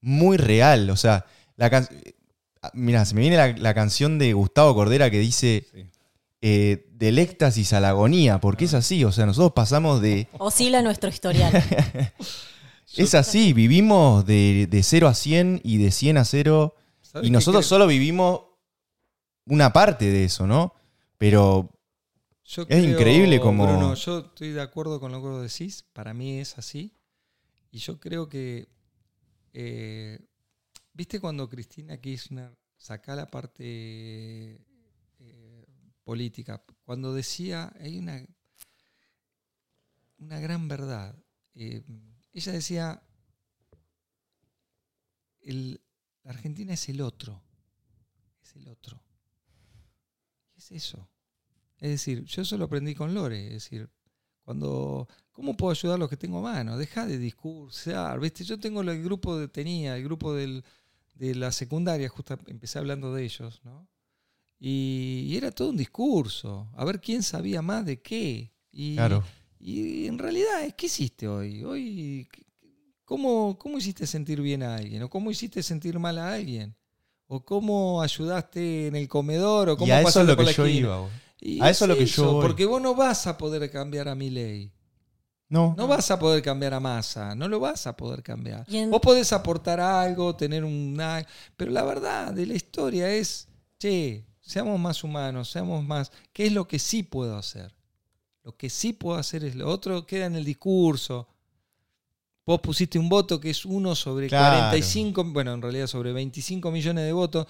muy 0.00 0.36
real. 0.36 0.90
O 0.90 0.96
sea, 0.96 1.26
la 1.56 1.70
can- 1.70 1.88
mira, 2.74 3.04
se 3.04 3.14
me 3.14 3.22
viene 3.22 3.58
la, 3.58 3.74
canción 3.74 4.18
de 4.18 4.32
Gustavo 4.32 4.74
Cordera 4.74 5.10
que 5.10 5.18
dice. 5.18 5.66
Eh, 6.42 6.86
del 6.92 7.18
éxtasis 7.18 7.72
a 7.72 7.80
la 7.80 7.90
agonía, 7.90 8.40
porque 8.40 8.64
es 8.66 8.74
así. 8.74 9.04
O 9.04 9.12
sea, 9.12 9.26
nosotros 9.26 9.52
pasamos 9.54 10.00
de... 10.00 10.28
Oscila 10.38 10.82
nuestro 10.82 11.08
historial. 11.10 11.52
Es 12.96 13.14
así, 13.14 13.52
vivimos 13.52 14.26
de, 14.26 14.66
de 14.68 14.82
0 14.82 15.06
a 15.06 15.14
100 15.14 15.60
y 15.62 15.76
de 15.78 15.92
100 15.92 16.16
a 16.18 16.24
0 16.24 16.74
¿Sabes 17.02 17.28
y 17.28 17.30
nosotros 17.30 17.64
creo? 17.64 17.68
solo 17.68 17.86
vivimos 17.86 18.40
una 19.46 19.72
parte 19.72 20.06
de 20.10 20.24
eso, 20.24 20.44
¿no? 20.44 20.74
Pero 21.16 21.70
Yo 22.44 22.64
Es 22.68 22.84
increíble 22.84 23.38
como- 23.40 23.64
Bruno, 23.64 23.94
yo 23.94 24.18
estoy 24.18 24.50
de 24.50 24.60
acuerdo 24.60 24.98
con 24.98 25.12
lo 25.12 25.22
que 25.22 25.28
vos 25.28 25.42
decís. 25.42 25.84
Para 25.92 26.14
mí 26.14 26.40
es 26.40 26.58
así. 26.58 26.92
Y 27.70 27.78
yo 27.78 28.00
creo 28.00 28.28
que. 28.28 28.68
eh, 29.52 30.18
¿Viste 30.92 31.20
cuando 31.20 31.48
Cristina 31.48 31.96
Kirchner 31.96 32.50
saca 32.76 33.14
la 33.14 33.26
parte 33.30 34.58
política? 36.10 36.60
Cuando 36.82 37.14
decía. 37.14 37.72
Hay 37.78 37.96
una. 37.98 38.26
Una 40.18 40.40
gran 40.40 40.66
verdad. 40.66 41.14
Eh, 41.54 41.84
ella 42.32 42.52
decía. 42.52 43.02
El, 45.42 45.80
la 46.24 46.30
Argentina 46.32 46.74
es 46.74 46.88
el 46.88 47.00
otro. 47.00 47.40
Es 48.42 48.56
el 48.56 48.66
otro. 48.68 49.00
¿Qué 50.52 50.58
es 50.58 50.72
eso? 50.72 51.08
Es 51.78 51.90
decir, 51.90 52.24
yo 52.24 52.42
eso 52.42 52.58
lo 52.58 52.64
aprendí 52.64 52.94
con 52.94 53.14
Lore. 53.14 53.46
Es 53.46 53.52
decir, 53.62 53.88
cuando. 54.42 55.06
¿Cómo 55.30 55.56
puedo 55.56 55.70
ayudar 55.70 55.94
a 55.94 55.98
los 55.98 56.10
que 56.10 56.16
tengo 56.16 56.38
a 56.40 56.42
mano? 56.42 56.76
Deja 56.76 57.06
de 57.06 57.18
discursar. 57.18 58.18
¿viste? 58.18 58.42
Yo 58.44 58.58
tengo 58.58 58.80
el 58.82 59.02
grupo 59.02 59.38
de. 59.38 59.46
Tenía 59.48 59.96
el 59.96 60.02
grupo 60.04 60.34
del- 60.34 60.64
de 61.14 61.34
la 61.34 61.52
secundaria, 61.52 62.08
justo 62.08 62.38
empecé 62.46 62.78
hablando 62.78 63.12
de 63.12 63.22
ellos, 63.24 63.60
¿no? 63.62 63.86
Y, 64.60 65.26
y 65.30 65.36
era 65.36 65.50
todo 65.50 65.70
un 65.70 65.76
discurso. 65.76 66.68
A 66.76 66.84
ver 66.84 67.00
quién 67.00 67.22
sabía 67.22 67.62
más 67.62 67.84
de 67.86 68.00
qué. 68.00 68.52
Y, 68.70 68.94
claro, 68.94 69.24
y 69.58 70.06
en 70.06 70.18
realidad, 70.18 70.74
¿qué 70.76 70.86
hiciste 70.86 71.26
hoy? 71.26 71.64
Hoy, 71.64 72.28
¿cómo, 73.04 73.58
¿cómo 73.58 73.78
hiciste 73.78 74.06
sentir 74.06 74.40
bien 74.40 74.62
a 74.62 74.76
alguien? 74.76 75.02
¿O 75.02 75.10
cómo 75.10 75.30
hiciste 75.30 75.62
sentir 75.62 75.98
mal 75.98 76.18
a 76.18 76.32
alguien? 76.32 76.74
¿O 77.26 77.44
cómo 77.44 78.02
ayudaste 78.02 78.88
en 78.88 78.96
el 78.96 79.08
comedor? 79.08 79.68
¿O 79.70 79.76
cómo 79.76 79.88
y 79.88 79.90
a 79.92 80.00
eso 80.00 80.20
es 80.20 80.26
lo 80.26 80.36
que 80.36 80.44
yo 80.44 80.50
esquina? 80.66 80.78
iba. 80.78 81.08
Y 81.40 81.60
A 81.62 81.70
eso 81.70 81.84
es 81.84 81.88
lo 81.88 81.96
que 81.96 82.04
eso, 82.04 82.24
yo 82.24 82.32
voy. 82.34 82.42
Porque 82.42 82.66
vos 82.66 82.82
no 82.82 82.94
vas 82.94 83.26
a 83.26 83.38
poder 83.38 83.70
cambiar 83.70 84.08
a 84.08 84.14
mi 84.14 84.30
ley. 84.30 84.72
No, 85.48 85.74
No 85.76 85.88
vas 85.88 86.10
a 86.10 86.18
poder 86.18 86.42
cambiar 86.42 86.74
a 86.74 86.80
masa, 86.80 87.34
no 87.34 87.48
lo 87.48 87.58
vas 87.58 87.86
a 87.86 87.96
poder 87.96 88.22
cambiar. 88.22 88.64
Vos 88.88 89.00
podés 89.00 89.32
aportar 89.32 89.80
algo, 89.80 90.36
tener 90.36 90.64
una... 90.64 91.26
Pero 91.56 91.72
la 91.72 91.82
verdad 91.82 92.32
de 92.32 92.46
la 92.46 92.54
historia 92.54 93.10
es, 93.12 93.48
che, 93.78 94.24
seamos 94.40 94.78
más 94.80 95.02
humanos, 95.04 95.50
seamos 95.50 95.84
más... 95.84 96.10
¿Qué 96.32 96.46
es 96.46 96.52
lo 96.52 96.66
que 96.66 96.78
sí 96.78 97.02
puedo 97.02 97.36
hacer? 97.36 97.74
Lo 98.42 98.56
que 98.56 98.70
sí 98.70 98.92
puedo 98.92 99.18
hacer 99.18 99.44
es 99.44 99.54
lo 99.54 99.68
otro, 99.68 100.06
queda 100.06 100.26
en 100.26 100.36
el 100.36 100.44
discurso. 100.44 101.28
Vos 102.46 102.60
pusiste 102.60 102.98
un 102.98 103.08
voto 103.08 103.38
que 103.40 103.50
es 103.50 103.64
uno 103.64 103.94
sobre 103.94 104.28
Claro. 104.28 104.56
45, 104.70 105.24
bueno, 105.24 105.52
en 105.54 105.62
realidad 105.62 105.86
sobre 105.86 106.12
25 106.12 106.70
millones 106.70 107.04
de 107.04 107.12
votos. 107.12 107.46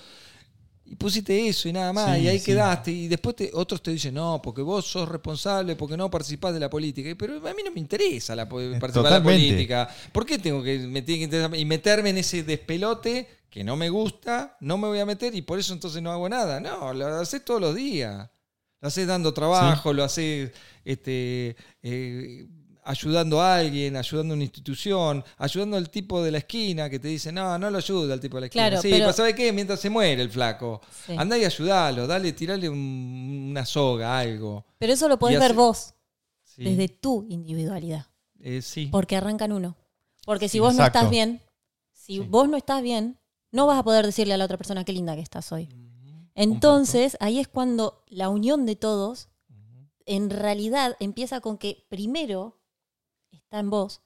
Y 0.85 0.97
pusiste 0.97 1.47
eso 1.49 1.69
y 1.69 1.73
nada 1.73 1.93
más, 1.93 2.17
Sí, 2.17 2.25
y 2.25 2.29
ahí 2.29 2.39
sí. 2.41 2.47
quedaste. 2.47 2.91
Y 2.91 3.07
después 3.09 3.37
te- 3.37 3.51
otros 3.55 3.81
te 3.81 3.93
dicen, 3.93 4.13
no, 4.15 4.41
porque 4.43 4.61
vos 4.61 4.85
sos 4.85 5.09
responsable, 5.09 5.77
porque 5.77 5.97
no 5.97 6.11
participás 6.11 6.53
de 6.53 6.59
la 6.61 6.69
política. 6.69 7.09
Pero 7.17 7.37
a 7.37 7.55
mí 7.55 7.63
no 7.65 7.71
me 7.71 7.79
interesa 7.79 8.35
la, 8.35 8.49
po- 8.49 8.57
participar 8.81 9.05
de 9.13 9.19
la 9.19 9.23
política. 9.23 9.89
¿Por 10.13 10.27
qué 10.27 10.39
tengo 10.39 10.63
que 10.63 10.81
me 10.81 11.03
tiene 11.03 11.21
que 11.21 11.25
interesar- 11.37 11.57
y 11.59 11.65
meterme 11.65 12.11
en 12.11 12.19
ese 12.19 12.43
despelote 12.43 13.29
que 13.51 13.65
no 13.65 13.77
me 13.77 13.89
gusta? 13.91 14.57
No 14.61 14.79
me 14.79 14.87
voy 14.89 15.01
a 15.01 15.07
meter 15.07 15.35
y 15.35 15.43
por 15.43 15.59
eso 15.59 15.73
entonces 15.73 16.01
no 16.03 16.13
hago 16.13 16.29
nada. 16.29 16.61
No, 16.61 16.93
lo 16.95 17.07
haces 17.07 17.45
todos 17.45 17.61
los 17.61 17.75
días. 17.75 18.29
Lo 18.81 18.89
haces 18.89 19.07
dando 19.07 19.35
trabajo, 19.35 19.93
lo 19.93 20.05
haces 20.05 20.53
este, 20.85 21.55
eh, 21.83 22.49
ayudando 22.85 23.41
a 23.43 23.57
alguien, 23.57 23.95
ayudando 23.97 24.33
a 24.33 24.37
una 24.37 24.45
institución, 24.45 25.23
ayudando 25.37 25.77
al 25.77 25.91
tipo 25.91 26.23
de 26.23 26.31
la 26.31 26.39
esquina 26.39 26.89
que 26.89 26.99
te 26.99 27.09
dice, 27.09 27.31
no, 27.31 27.59
no 27.59 27.69
lo 27.71 27.77
ayuda 27.77 28.15
al 28.15 28.21
tipo 28.21 28.39
de 28.39 28.41
la 28.43 28.47
esquina. 28.47 28.69
Claro, 28.69 28.81
sí, 28.83 28.89
pero- 28.91 29.13
¿sabes 29.13 29.35
qué? 29.35 29.53
Mientras 29.53 29.81
se 29.81 29.91
muere 29.91 30.23
el 30.23 30.31
flaco. 30.31 30.81
Sí. 31.07 31.15
Andá 31.19 31.37
y 31.37 31.45
ayudalo, 31.45 32.07
dale, 32.07 32.33
tirale 32.33 32.71
un- 32.71 33.49
una 33.51 33.67
soga, 33.67 34.19
algo. 34.19 34.65
Pero 34.79 34.95
eso 34.95 35.09
lo 35.09 35.19
podés 35.19 35.39
ver 35.39 35.53
vos, 35.53 35.93
Sí. 36.43 36.65
desde 36.65 36.89
tu 36.89 37.27
individualidad. 37.29 38.07
Eh, 38.41 38.63
sí. 38.63 38.89
Porque 38.91 39.15
arrancan 39.17 39.53
uno. 39.53 39.77
Porque 40.25 40.49
si 40.49 40.53
Sí, 40.53 40.59
vos 40.61 40.73
exacto. 40.73 40.99
no 41.01 41.05
estás 41.05 41.11
bien, 41.11 41.43
si 41.93 42.15
Sí. 42.15 42.19
vos 42.21 42.49
no 42.49 42.57
estás 42.57 42.81
bien, 42.83 43.19
no 43.53 43.67
vas 43.67 43.79
a 43.79 43.83
poder 43.83 44.07
decirle 44.07 44.35
a 44.35 44.37
la 44.37 44.45
otra 44.45 44.57
persona 44.57 44.85
qué 44.85 44.93
linda 44.93 45.15
que 45.15 45.23
estás 45.23 45.51
hoy. 45.53 45.69
Entonces, 46.35 47.17
ahí 47.21 47.39
es 47.39 47.49
cuando 47.49 48.05
la 48.09 48.29
unión 48.29 48.67
de 48.67 48.77
todos, 48.77 49.29
en 50.07 50.31
realidad, 50.31 50.97
empieza 51.01 51.41
con 51.41 51.59
que 51.59 51.87
primero 51.89 52.61
está 53.31 53.59
en 53.59 53.71
vos, 53.71 54.01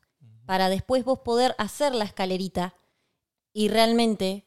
para 0.46 0.68
después 0.68 1.04
vos 1.04 1.20
poder 1.20 1.54
hacer 1.58 1.94
la 1.94 2.04
escalerita 2.04 2.74
y 3.52 3.68
realmente 3.68 4.46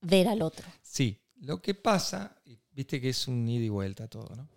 ver 0.00 0.28
al 0.28 0.42
otro. 0.42 0.66
Sí, 0.82 1.18
lo 1.40 1.60
que 1.60 1.74
pasa, 1.74 2.40
viste 2.70 3.00
que 3.00 3.10
es 3.10 3.28
un 3.28 3.48
ida 3.48 3.64
y 3.64 3.68
vuelta 3.68 4.08
todo, 4.08 4.34
¿no? 4.36 4.48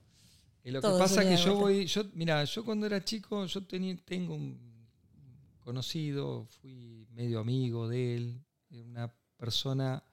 Y 0.63 0.71
lo 0.71 0.81
Todo 0.81 0.97
que 0.97 0.99
pasa 0.99 1.23
es 1.23 1.29
que 1.29 1.43
yo 1.43 1.55
voy, 1.55 1.85
yo, 1.85 2.03
mira, 2.13 2.43
yo 2.43 2.65
cuando 2.65 2.85
era 2.85 3.03
chico, 3.03 3.45
yo 3.45 3.65
tenía, 3.65 3.95
tengo 4.03 4.35
un 4.35 4.89
conocido, 5.59 6.45
fui 6.45 7.07
medio 7.11 7.39
amigo 7.39 7.87
de 7.87 8.15
él, 8.15 8.45
una 8.71 9.13
persona 9.37 10.03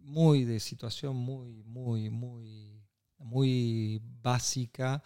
muy 0.00 0.44
de 0.44 0.60
situación 0.60 1.16
muy, 1.16 1.62
muy, 1.64 2.10
muy, 2.10 2.82
muy 3.18 4.02
básica 4.22 5.02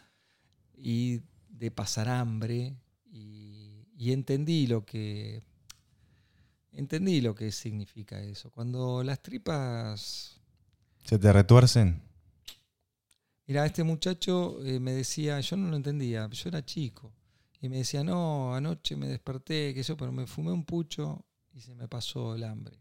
y 0.74 1.20
de 1.48 1.70
pasar 1.70 2.08
hambre 2.08 2.76
y, 3.10 3.86
y 3.96 4.12
entendí 4.12 4.66
lo 4.66 4.84
que 4.84 5.42
entendí 6.72 7.20
lo 7.20 7.34
que 7.34 7.50
significa 7.50 8.20
eso. 8.20 8.50
Cuando 8.50 9.02
las 9.02 9.20
tripas 9.20 10.38
se 11.08 11.18
te 11.18 11.32
retuercen. 11.32 12.02
Mira, 13.46 13.64
este 13.64 13.82
muchacho 13.82 14.62
eh, 14.62 14.78
me 14.78 14.92
decía, 14.92 15.40
yo 15.40 15.56
no 15.56 15.70
lo 15.70 15.76
entendía, 15.76 16.28
yo 16.28 16.48
era 16.50 16.62
chico, 16.62 17.14
y 17.62 17.70
me 17.70 17.78
decía, 17.78 18.04
no, 18.04 18.54
anoche 18.54 18.94
me 18.94 19.08
desperté, 19.08 19.72
que 19.72 19.82
yo, 19.82 19.96
pero 19.96 20.12
me 20.12 20.26
fumé 20.26 20.52
un 20.52 20.66
pucho 20.66 21.24
y 21.54 21.62
se 21.62 21.74
me 21.74 21.88
pasó 21.88 22.34
el 22.34 22.44
hambre. 22.44 22.78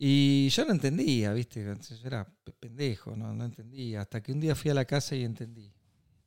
Y 0.00 0.48
yo 0.50 0.64
no 0.64 0.70
entendía, 0.72 1.32
¿viste? 1.32 1.64
Yo 1.64 2.06
era 2.06 2.24
pe- 2.44 2.52
pendejo, 2.52 3.16
no, 3.16 3.34
no 3.34 3.44
entendía, 3.44 4.02
hasta 4.02 4.22
que 4.22 4.30
un 4.32 4.38
día 4.38 4.54
fui 4.54 4.70
a 4.70 4.74
la 4.74 4.84
casa 4.84 5.16
y 5.16 5.24
entendí. 5.24 5.72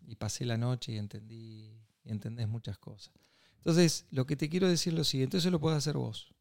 Y 0.05 0.15
pasé 0.15 0.43
la 0.45 0.57
noche 0.57 0.91
y 0.91 0.97
entendí, 0.97 1.71
y 2.03 2.11
entendés 2.11 2.49
muchas 2.49 2.77
cosas. 2.77 3.13
Entonces, 3.59 4.05
lo 4.11 4.25
que 4.25 4.35
te 4.35 4.49
quiero 4.49 4.67
decir 4.67 4.91
es 4.91 4.97
lo 4.97 5.03
siguiente, 5.05 5.37
eso 5.37 5.49
lo 5.51 5.59
puedes 5.61 5.77
hacer 5.77 5.95
vos. 5.95 6.33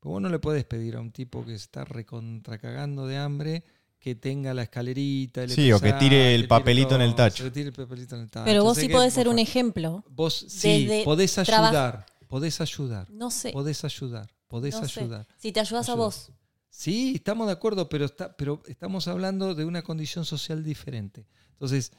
Pero 0.00 0.12
vos 0.12 0.22
no 0.22 0.28
le 0.28 0.38
puedes 0.38 0.64
pedir 0.64 0.96
a 0.96 1.00
un 1.00 1.10
tipo 1.10 1.44
que 1.44 1.50
se 1.52 1.56
está 1.64 1.84
recontracagando 1.84 3.06
de 3.06 3.16
hambre 3.16 3.64
que 3.98 4.14
tenga 4.14 4.52
la 4.52 4.62
escalerita. 4.64 5.42
el 5.42 5.50
Sí, 5.50 5.72
o 5.72 5.80
que 5.80 5.94
tire 5.94 6.34
el 6.34 6.42
tire 6.42 6.48
papelito 6.48 6.94
en 6.94 7.00
el 7.00 7.14
tacho. 7.14 7.44
que 7.44 7.50
tire 7.50 7.68
el 7.68 7.72
papelito 7.74 8.14
en 8.14 8.22
el 8.22 8.30
tacho. 8.30 8.44
Pero 8.44 8.62
vos 8.62 8.76
sí 8.76 8.88
podés 8.88 9.08
vos 9.08 9.14
ser 9.14 9.28
un 9.28 9.38
ejemplo. 9.38 10.04
Vos 10.10 10.44
sí, 10.48 11.02
podés 11.04 11.38
ayudar, 11.38 12.04
podés 12.28 12.60
ayudar, 12.60 13.10
No 13.10 13.30
sé. 13.30 13.50
podés 13.50 13.82
ayudar, 13.82 14.30
podés 14.48 14.80
no 14.80 14.86
sé. 14.88 15.00
ayudar. 15.00 15.26
Si 15.36 15.52
te 15.52 15.60
ayudas 15.60 15.88
a 15.88 15.94
vos. 15.94 16.30
Sí, 16.70 17.12
estamos 17.16 17.46
de 17.46 17.52
acuerdo, 17.52 17.88
pero, 17.88 18.04
está, 18.04 18.36
pero 18.36 18.62
estamos 18.66 19.06
hablando 19.06 19.54
de 19.54 19.64
una 19.64 19.82
condición 19.82 20.24
social 20.24 20.64
diferente. 20.64 21.24
Entonces, 21.52 21.92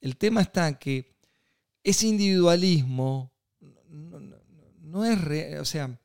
el 0.00 0.16
tema 0.16 0.40
está 0.42 0.78
que 0.78 1.14
ese 1.84 2.08
individualismo 2.08 3.32
no, 3.88 4.18
no- 4.20 4.36
no 4.80 5.04
es 5.04 5.20
real. 5.20 5.60
O 5.60 5.64
sea, 5.64 5.96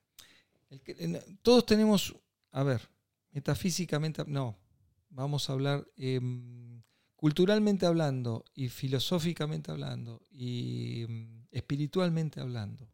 el 0.69 0.81
que- 0.81 0.95
en- 0.99 1.39
todos 1.41 1.65
tenemos, 1.65 2.15
a 2.51 2.61
ver, 2.63 2.87
metafísicamente, 3.31 4.23
no, 4.27 4.55
vamos 5.09 5.49
a 5.49 5.53
hablar 5.53 5.87
em, 5.97 6.81
culturalmente 7.15 7.85
hablando 7.87 8.45
y 8.53 8.69
filosóficamente 8.69 9.71
hablando 9.71 10.21
y 10.31 11.03
em, 11.03 11.45
espiritualmente 11.51 12.39
hablando. 12.39 12.87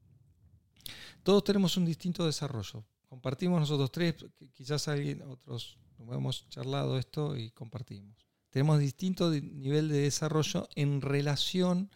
Todos 1.24 1.44
tenemos 1.44 1.78
un 1.78 1.86
distinto 1.86 2.26
desarrollo. 2.26 2.84
Compartimos 3.08 3.60
nosotros 3.60 3.92
tres, 3.92 4.16
qui- 4.18 4.52
quizás 4.54 4.88
alguien, 4.88 5.22
otros, 5.24 5.78
hemos 6.12 6.48
charlado 6.50 6.98
esto 6.98 7.38
y 7.38 7.52
compartimos. 7.52 8.16
Tenemos 8.50 8.80
distinto 8.80 9.30
di- 9.30 9.42
nivel 9.42 9.90
de 9.90 10.02
desarrollo 10.02 10.68
en 10.76 11.02
relación 11.02 11.90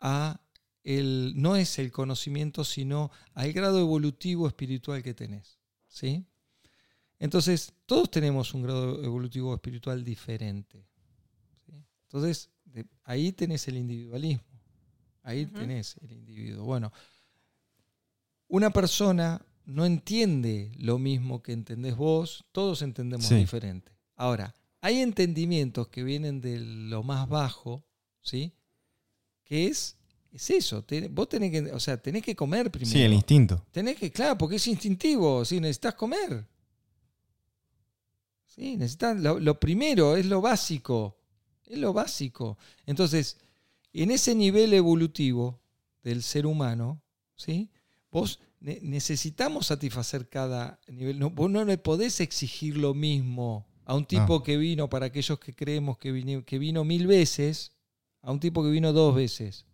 a 0.00 0.40
el, 0.84 1.32
no 1.36 1.54
es 1.56 1.78
el 1.78 1.92
conocimiento, 1.92 2.64
sino 2.64 3.10
al 3.34 3.52
grado 3.52 3.78
evolutivo 3.78 4.46
espiritual 4.48 5.02
que 5.02 5.14
tenés. 5.14 5.58
¿sí? 5.86 6.24
Entonces, 7.18 7.72
todos 7.86 8.10
tenemos 8.10 8.52
un 8.54 8.62
grado 8.62 9.02
evolutivo 9.04 9.54
espiritual 9.54 10.02
diferente. 10.02 10.84
Entonces, 12.04 12.50
ahí 13.04 13.32
tenés 13.32 13.68
el 13.68 13.76
individualismo. 13.76 14.44
Ahí 15.22 15.46
tenés 15.46 15.96
el 16.02 16.12
individuo. 16.12 16.64
Bueno, 16.64 16.92
una 18.52 18.68
persona 18.70 19.40
no 19.64 19.86
entiende 19.86 20.72
lo 20.76 20.98
mismo 20.98 21.42
que 21.42 21.52
entendés 21.52 21.96
vos, 21.96 22.44
todos 22.52 22.82
entendemos 22.82 23.26
diferente. 23.30 23.90
Ahora, 24.14 24.54
hay 24.82 25.00
entendimientos 25.00 25.88
que 25.88 26.02
vienen 26.02 26.42
de 26.42 26.60
lo 26.60 27.02
más 27.02 27.26
bajo, 27.30 27.82
¿sí? 28.20 28.52
Que 29.42 29.68
es, 29.68 29.96
es 30.30 30.50
eso, 30.50 30.84
vos 31.12 31.30
tenés 31.30 31.50
que, 31.50 31.72
o 31.72 31.80
sea, 31.80 31.96
tenés 31.96 32.22
que 32.22 32.36
comer 32.36 32.70
primero. 32.70 32.92
Sí, 32.92 33.00
el 33.00 33.14
instinto. 33.14 33.64
Tenés 33.70 33.96
que, 33.96 34.12
claro, 34.12 34.36
porque 34.36 34.56
es 34.56 34.66
instintivo, 34.66 35.46
sí, 35.46 35.58
necesitas 35.58 35.94
comer. 35.94 36.46
Sí, 38.44 38.76
necesitas, 38.76 39.18
lo, 39.18 39.58
primero, 39.58 40.14
es 40.14 40.26
lo 40.26 40.42
básico, 40.42 41.16
es 41.64 41.78
lo 41.78 41.94
básico. 41.94 42.58
Entonces, 42.84 43.38
en 43.94 44.10
ese 44.10 44.34
nivel 44.34 44.74
evolutivo 44.74 45.62
del 46.02 46.22
ser 46.22 46.44
humano, 46.44 47.00
¿sí? 47.34 47.70
Vos 48.12 48.38
necesitamos 48.60 49.66
satisfacer 49.66 50.28
cada 50.28 50.78
nivel. 50.86 51.18
No, 51.18 51.30
vos 51.30 51.50
no 51.50 51.64
le 51.64 51.78
podés 51.78 52.20
exigir 52.20 52.76
lo 52.76 52.94
mismo 52.94 53.66
a 53.84 53.94
un 53.94 54.04
tipo 54.04 54.42
que 54.42 54.56
vino, 54.56 54.88
para 54.88 55.06
aquellos 55.06 55.40
que 55.40 55.54
creemos 55.54 55.98
que 55.98 56.12
vino, 56.12 56.44
que 56.44 56.58
vino 56.58 56.84
mil 56.84 57.06
veces, 57.06 57.72
a 58.20 58.30
un 58.30 58.38
tipo 58.38 58.62
que 58.62 58.70
vino 58.70 58.92
dos 58.92 59.14
veces. 59.14 59.64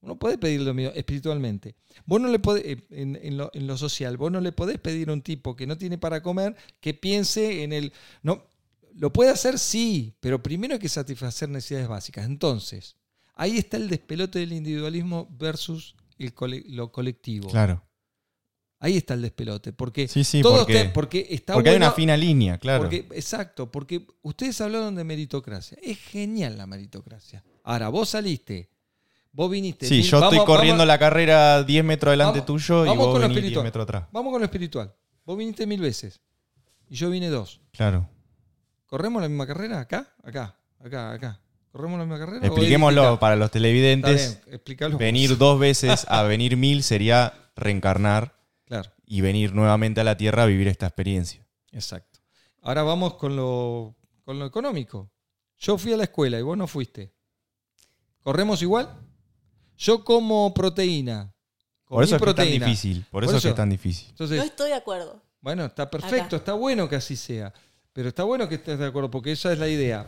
Uno 0.00 0.18
puede 0.18 0.38
pedir 0.38 0.62
lo 0.62 0.74
mismo 0.74 0.92
espiritualmente. 0.94 1.76
Vos 2.06 2.20
no 2.20 2.28
le 2.28 2.38
podés, 2.38 2.64
eh, 2.64 2.86
en, 2.90 3.36
lo, 3.36 3.78
social, 3.78 4.16
vos 4.16 4.32
no 4.32 4.40
le 4.40 4.52
podés 4.52 4.78
pedir 4.78 5.10
a 5.10 5.12
un 5.12 5.22
tipo 5.22 5.54
que 5.54 5.66
no 5.66 5.76
tiene 5.76 5.98
para 5.98 6.22
comer 6.22 6.56
que 6.80 6.94
piense 6.94 7.62
en 7.64 7.72
el. 7.72 7.92
No, 8.22 8.46
lo 8.94 9.12
puede 9.12 9.30
hacer, 9.30 9.58
sí, 9.58 10.14
pero 10.20 10.42
primero 10.42 10.74
hay 10.74 10.80
que 10.80 10.88
satisfacer 10.88 11.48
necesidades 11.48 11.88
básicas. 11.88 12.26
Entonces, 12.26 12.96
ahí 13.34 13.58
está 13.58 13.76
el 13.76 13.88
despelote 13.88 14.38
del 14.38 14.52
individualismo 14.52 15.28
versus 15.38 15.94
el 16.18 16.64
lo 16.68 16.92
colectivo. 16.92 17.48
Claro. 17.48 17.84
Ahí 18.80 18.96
está 18.96 19.14
el 19.14 19.22
despelote, 19.22 19.72
porque 19.72 20.06
sí, 20.06 20.22
sí, 20.22 20.40
porque, 20.40 20.90
porque, 20.94 21.26
está 21.30 21.54
porque 21.54 21.70
hay 21.70 21.76
una 21.76 21.90
fina 21.90 22.16
línea, 22.16 22.58
claro. 22.58 22.88
exacto, 22.92 23.72
porque 23.72 24.06
ustedes 24.22 24.60
hablaron 24.60 24.94
de 24.94 25.02
meritocracia. 25.02 25.76
Es 25.82 25.98
genial 25.98 26.56
la 26.56 26.66
meritocracia. 26.66 27.42
Ahora, 27.64 27.88
vos 27.88 28.10
saliste, 28.10 28.70
vos 29.32 29.50
viniste. 29.50 29.86
Sí, 29.86 30.02
yo 30.02 30.22
estoy 30.22 30.44
corriendo 30.44 30.86
la 30.86 30.96
carrera 30.96 31.64
10 31.64 31.84
metros 31.84 32.12
delante 32.12 32.42
tuyo 32.42 32.86
y 32.86 32.96
vos 32.96 33.18
venís 33.20 33.42
10 33.42 33.62
metros 33.64 33.82
atrás. 33.82 34.04
Vamos 34.12 34.30
con 34.30 34.40
lo 34.40 34.44
espiritual. 34.44 34.94
Vos 35.24 35.36
viniste 35.36 35.66
mil 35.66 35.80
veces 35.80 36.20
y 36.88 36.94
yo 36.94 37.10
vine 37.10 37.28
dos. 37.28 37.60
Claro. 37.72 38.08
¿Corremos 38.86 39.20
la 39.20 39.28
misma 39.28 39.46
carrera? 39.46 39.80
¿Acá? 39.80 40.14
Acá, 40.22 40.56
acá, 40.78 41.12
acá. 41.12 41.40
¿Corremos 41.78 42.00
la 42.00 42.06
misma 42.06 42.18
carrera? 42.18 42.44
Expliquémoslo 42.44 43.20
para 43.20 43.36
los 43.36 43.52
televidentes. 43.52 44.40
venir 44.98 45.38
dos 45.38 45.60
veces 45.60 46.06
a 46.08 46.24
venir 46.24 46.56
mil 46.56 46.82
sería 46.82 47.52
reencarnar 47.54 48.34
y 49.06 49.20
venir 49.20 49.54
nuevamente 49.54 50.00
a 50.00 50.04
la 50.04 50.16
Tierra 50.16 50.42
a 50.42 50.46
vivir 50.46 50.66
esta 50.66 50.86
experiencia. 50.86 51.46
Exacto. 51.70 52.18
Ahora 52.62 52.82
vamos 52.82 53.14
con 53.14 53.36
lo, 53.36 53.94
con 54.24 54.40
lo 54.40 54.46
económico. 54.46 55.12
Yo 55.56 55.78
fui 55.78 55.92
a 55.92 55.96
la 55.96 56.02
escuela 56.02 56.36
y 56.40 56.42
vos 56.42 56.58
no 56.58 56.66
fuiste. 56.66 57.14
¿Corremos 58.24 58.60
igual? 58.60 58.92
Yo 59.76 60.02
como 60.02 60.52
proteína. 60.52 61.32
Por 61.84 62.02
eso 62.02 62.16
es 62.16 62.34
tan 62.34 62.50
difícil. 62.50 63.06
Por, 63.08 63.22
eso, 63.22 63.36
es 63.36 63.42
que 63.44 63.50
es 63.50 63.54
tan 63.54 63.70
difícil. 63.70 64.12
Yo 64.16 64.24
estoy 64.24 64.70
de 64.70 64.74
acuerdo. 64.74 65.22
Bueno, 65.40 65.66
está 65.66 65.88
perfecto, 65.88 66.34
está 66.34 66.54
bueno 66.54 66.88
que 66.88 66.96
así 66.96 67.14
sea. 67.14 67.54
Pero 67.98 68.10
está 68.10 68.22
bueno 68.22 68.48
que 68.48 68.54
estés 68.54 68.78
de 68.78 68.86
acuerdo, 68.86 69.10
porque 69.10 69.32
esa 69.32 69.52
es 69.52 69.58
la 69.58 69.66
idea. 69.66 70.06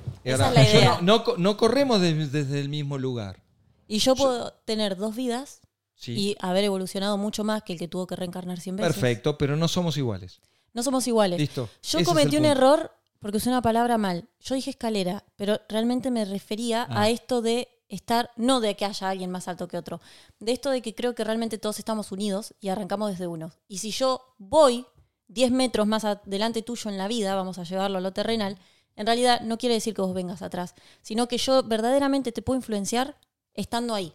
No, 1.02 1.56
corremos 1.56 2.00
desde 2.00 2.60
el 2.60 2.68
mismo 2.68 2.98
lugar. 2.98 3.42
Y 3.88 3.98
yo 3.98 4.14
puedo 4.14 4.52
tener 4.64 4.96
dos 4.96 5.16
vidas 5.16 5.60
y 6.06 6.36
haber 6.38 6.62
evolucionado 6.62 7.18
mucho 7.18 7.42
más 7.42 7.64
que 7.64 7.72
el 7.72 7.80
que 7.80 7.88
tuvo 7.88 8.06
que 8.06 8.14
reencarnar 8.14 8.60
100 8.60 8.76
veces. 8.76 8.92
Perfecto, 8.92 9.36
pero 9.36 9.56
no 9.56 9.66
somos 9.66 9.96
iguales. 9.96 10.40
No 10.72 10.84
somos 10.84 11.04
iguales. 11.08 11.40
Listo. 11.40 11.68
Yo 11.82 12.04
cometí 12.04 12.36
un 12.36 12.44
error 12.44 12.92
porque 13.18 13.38
usé 13.38 13.48
una 13.48 13.60
palabra 13.60 13.98
mal. 13.98 14.28
Yo 14.38 14.54
dije 14.54 14.70
escalera, 14.70 15.24
pero 15.34 15.60
realmente 15.68 16.12
me 16.12 16.24
refería 16.24 16.84
a 16.84 17.02
ah. 17.02 17.10
esto 17.10 17.42
de 17.42 17.66
estar, 17.88 18.30
no 18.36 18.60
de 18.60 18.76
que 18.76 18.84
haya 18.84 19.08
alguien 19.08 19.32
más 19.32 19.48
alto 19.48 19.66
que 19.66 19.76
otro, 19.76 20.00
de 20.38 20.52
esto 20.52 20.70
de 20.70 20.80
que 20.80 20.94
creo 20.94 21.16
que 21.16 21.24
realmente 21.24 21.58
todos 21.58 21.80
estamos 21.80 22.12
unidos 22.12 22.54
y 22.60 22.68
arrancamos 22.68 23.10
desde 23.10 23.26
uno. 23.26 23.50
Y 23.66 23.78
si 23.78 23.90
yo 23.90 24.36
voy 24.38 24.86
10 25.30 25.52
metros 25.52 25.86
más 25.86 26.04
adelante 26.04 26.62
tuyo 26.62 26.90
en 26.90 26.98
la 26.98 27.08
vida, 27.08 27.34
vamos 27.34 27.58
a 27.58 27.64
llevarlo 27.64 27.98
a 27.98 28.00
lo 28.00 28.12
terrenal, 28.12 28.58
en 28.96 29.06
realidad 29.06 29.40
no 29.42 29.58
quiere 29.58 29.76
decir 29.76 29.94
que 29.94 30.02
vos 30.02 30.12
vengas 30.12 30.42
atrás, 30.42 30.74
sino 31.02 31.28
que 31.28 31.38
yo 31.38 31.62
verdaderamente 31.62 32.32
te 32.32 32.42
puedo 32.42 32.58
influenciar 32.58 33.16
estando 33.54 33.94
ahí. 33.94 34.12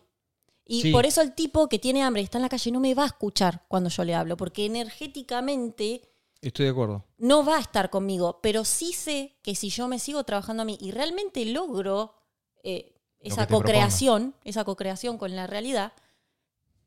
Y 0.67 0.91
por 0.91 1.05
eso 1.05 1.21
el 1.21 1.33
tipo 1.33 1.69
que 1.69 1.79
tiene 1.79 2.01
hambre 2.01 2.21
y 2.21 2.25
está 2.25 2.39
en 2.39 2.41
la 2.41 2.49
calle 2.49 2.71
no 2.71 2.79
me 2.79 2.95
va 2.95 3.03
a 3.03 3.07
escuchar 3.07 3.63
cuando 3.67 3.89
yo 3.89 4.03
le 4.03 4.15
hablo, 4.15 4.35
porque 4.35 4.65
energéticamente... 4.65 6.09
Estoy 6.41 6.65
de 6.65 6.71
acuerdo. 6.71 7.05
No 7.17 7.45
va 7.45 7.57
a 7.57 7.61
estar 7.61 7.89
conmigo, 7.89 8.39
pero 8.41 8.65
sí 8.65 8.91
sé 8.91 9.37
que 9.41 9.55
si 9.55 9.69
yo 9.69 9.87
me 9.87 9.99
sigo 9.99 10.23
trabajando 10.23 10.63
a 10.63 10.65
mí 10.65 10.77
y 10.81 10.91
realmente 10.91 11.45
logro 11.45 12.15
eh, 12.63 12.95
esa 13.19 13.47
co-creación, 13.47 14.35
esa 14.43 14.63
co-creación 14.65 15.17
con 15.17 15.35
la 15.35 15.47
realidad, 15.47 15.93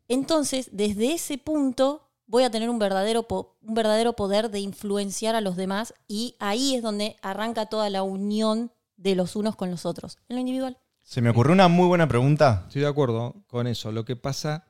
entonces 0.09 0.71
desde 0.73 1.15
ese 1.15 1.39
punto 1.39 2.08
voy 2.29 2.45
a 2.45 2.51
tener 2.51 2.71
un 2.71 2.79
verdadero, 2.79 3.27
un 3.31 3.75
verdadero 3.75 4.13
poder 4.13 4.51
de 4.51 4.61
influenciar 4.61 5.35
a 5.35 5.41
los 5.41 5.57
demás 5.57 5.95
y 6.07 6.37
ahí 6.39 6.77
es 6.77 6.83
donde 6.83 7.17
arranca 7.23 7.67
toda 7.67 7.91
la 7.91 8.05
unión 8.05 8.71
de 8.97 9.17
los 9.17 9.35
unos 9.35 9.57
con 9.57 9.71
los 9.71 9.85
otros, 9.87 10.19
en 10.29 10.37
lo 10.37 10.41
individual. 10.41 10.79
Se 11.03 11.23
me 11.23 11.31
ocurrió 11.31 11.55
una 11.55 11.69
muy 11.69 11.87
buena 11.87 12.07
pregunta. 12.07 12.65
Estoy 12.67 12.83
de 12.83 12.89
acuerdo 12.89 13.35
con 13.47 13.67
eso. 13.67 13.91
Lo 13.91 14.05
que 14.05 14.15
pasa. 14.15 14.67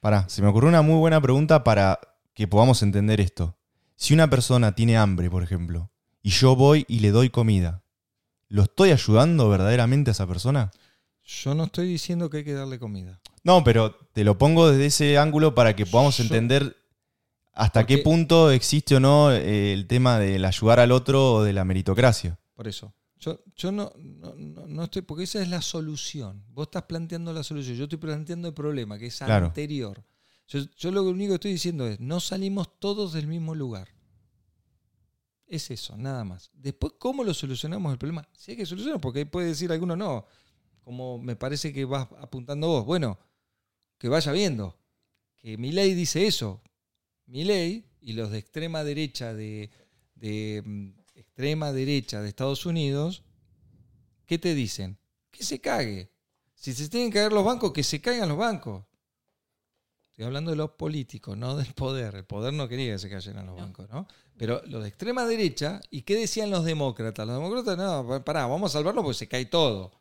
Pará, 0.00 0.28
se 0.28 0.42
me 0.42 0.48
ocurrió 0.48 0.68
una 0.70 0.82
muy 0.82 0.96
buena 0.96 1.20
pregunta 1.20 1.62
para 1.62 2.00
que 2.32 2.48
podamos 2.48 2.82
entender 2.82 3.20
esto. 3.20 3.56
Si 3.96 4.14
una 4.14 4.28
persona 4.28 4.74
tiene 4.74 4.96
hambre, 4.96 5.30
por 5.30 5.42
ejemplo, 5.42 5.90
y 6.22 6.30
yo 6.30 6.56
voy 6.56 6.84
y 6.88 7.00
le 7.00 7.10
doy 7.10 7.28
comida, 7.30 7.84
¿lo 8.48 8.62
estoy 8.62 8.92
ayudando 8.92 9.48
verdaderamente 9.48 10.10
a 10.10 10.12
esa 10.12 10.26
persona? 10.26 10.70
Yo 11.22 11.54
no 11.54 11.64
estoy 11.64 11.86
diciendo 11.86 12.28
que 12.28 12.38
hay 12.38 12.44
que 12.44 12.54
darle 12.54 12.78
comida. 12.78 13.20
No, 13.44 13.62
pero 13.62 13.94
te 13.94 14.24
lo 14.24 14.36
pongo 14.36 14.70
desde 14.70 14.86
ese 14.86 15.18
ángulo 15.18 15.54
para 15.54 15.76
que 15.76 15.86
podamos 15.86 16.18
entender 16.20 16.76
hasta 17.54 17.86
qué 17.86 17.98
punto 17.98 18.50
existe 18.50 18.96
o 18.96 19.00
no 19.00 19.32
eh, 19.32 19.72
el 19.72 19.86
tema 19.86 20.18
del 20.18 20.44
ayudar 20.44 20.80
al 20.80 20.92
otro 20.92 21.34
o 21.34 21.42
de 21.42 21.52
la 21.52 21.64
meritocracia. 21.64 22.38
Por 22.54 22.68
eso. 22.68 22.92
Yo, 23.56 23.72
no, 23.72 23.90
no, 23.96 24.84
estoy, 24.84 25.00
porque 25.02 25.24
esa 25.24 25.40
es 25.40 25.48
la 25.48 25.62
solución. 25.62 26.44
Vos 26.50 26.66
estás 26.66 26.82
planteando 26.82 27.32
la 27.32 27.42
solución, 27.42 27.76
yo 27.76 27.84
estoy 27.84 27.98
planteando 27.98 28.48
el 28.48 28.54
problema, 28.54 28.98
que 28.98 29.06
es 29.06 29.22
anterior. 29.22 30.04
Yo, 30.46 30.90
lo 30.90 31.02
único 31.04 31.30
que 31.30 31.34
estoy 31.36 31.52
diciendo 31.52 31.86
es, 31.86 32.00
no 32.00 32.20
salimos 32.20 32.78
todos 32.78 33.14
del 33.14 33.26
mismo 33.26 33.54
lugar. 33.54 33.88
Es 35.46 35.70
eso, 35.70 35.96
nada 35.96 36.24
más. 36.24 36.50
Después, 36.52 36.94
¿cómo 36.98 37.24
lo 37.24 37.32
solucionamos 37.32 37.92
el 37.92 37.98
problema? 37.98 38.28
Si 38.34 38.50
hay 38.50 38.56
que 38.58 38.66
solucionar, 38.66 39.00
porque 39.00 39.24
puede 39.24 39.48
decir 39.48 39.72
alguno, 39.72 39.96
no, 39.96 40.26
como 40.82 41.18
me 41.18 41.34
parece 41.34 41.72
que 41.72 41.86
vas 41.86 42.08
apuntando 42.20 42.68
vos. 42.68 42.84
Bueno, 42.84 43.18
que 43.96 44.08
vaya 44.08 44.32
viendo. 44.32 44.78
Que 45.36 45.56
mi 45.56 45.72
ley 45.72 45.94
dice 45.94 46.26
eso. 46.26 46.62
Mi 47.26 47.44
ley 47.44 47.86
y 48.00 48.12
los 48.12 48.30
de 48.30 48.38
extrema 48.38 48.84
derecha 48.84 49.34
de 49.34 49.70
mm, 50.64 50.90
extrema 51.14 51.72
derecha 51.72 52.22
de 52.22 52.28
Estados 52.28 52.66
Unidos, 52.66 53.22
¿qué 54.26 54.38
te 54.38 54.54
dicen? 54.54 54.98
Que 55.30 55.44
se 55.44 55.60
cague. 55.60 56.10
Si 56.54 56.72
se 56.72 56.88
tienen 56.88 57.10
que 57.10 57.18
caer 57.18 57.32
los 57.32 57.44
bancos, 57.44 57.72
que 57.72 57.82
se 57.82 58.00
caigan 58.00 58.28
los 58.28 58.38
bancos. 58.38 58.84
Estoy 60.10 60.26
hablando 60.26 60.52
de 60.52 60.56
los 60.56 60.70
políticos, 60.70 61.36
no 61.36 61.56
del 61.56 61.74
poder. 61.74 62.14
El 62.14 62.24
poder 62.24 62.54
no 62.54 62.68
quería 62.68 62.92
que 62.92 62.98
se 63.00 63.10
cayeran 63.10 63.46
los 63.46 63.56
bancos, 63.56 63.88
¿no? 63.90 64.06
Pero 64.36 64.62
los 64.66 64.82
de 64.82 64.88
extrema 64.88 65.26
derecha, 65.26 65.80
¿y 65.90 66.02
qué 66.02 66.16
decían 66.16 66.50
los 66.50 66.64
demócratas? 66.64 67.26
Los 67.26 67.36
demócratas, 67.36 67.76
no, 67.76 68.24
pará, 68.24 68.46
vamos 68.46 68.70
a 68.70 68.78
salvarlo 68.78 69.02
porque 69.02 69.18
se 69.18 69.28
cae 69.28 69.46
todo. 69.46 69.92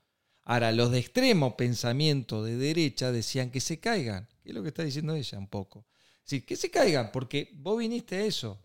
Ahora, 0.44 0.72
los 0.72 0.91
de 0.91 1.00
extremo 1.00 1.58
pensamiento 1.58 2.44
de 2.44 2.58
derecha 2.58 3.12
decían 3.12 3.50
que 3.50 3.60
se 3.60 3.80
caigan. 3.80 4.28
¿Qué 4.44 4.50
es 4.50 4.56
lo 4.56 4.62
que 4.62 4.70
está 4.70 4.84
diciendo 4.84 5.16
ella 5.16 5.40
un 5.40 5.48
poco? 5.48 5.86
Sí, 6.24 6.41
que 6.41 6.56
se 6.56 6.72
caigan, 6.72 7.12
porque 7.12 7.50
vos 7.56 7.78
viniste 7.78 8.16
a 8.16 8.22
eso. 8.26 8.60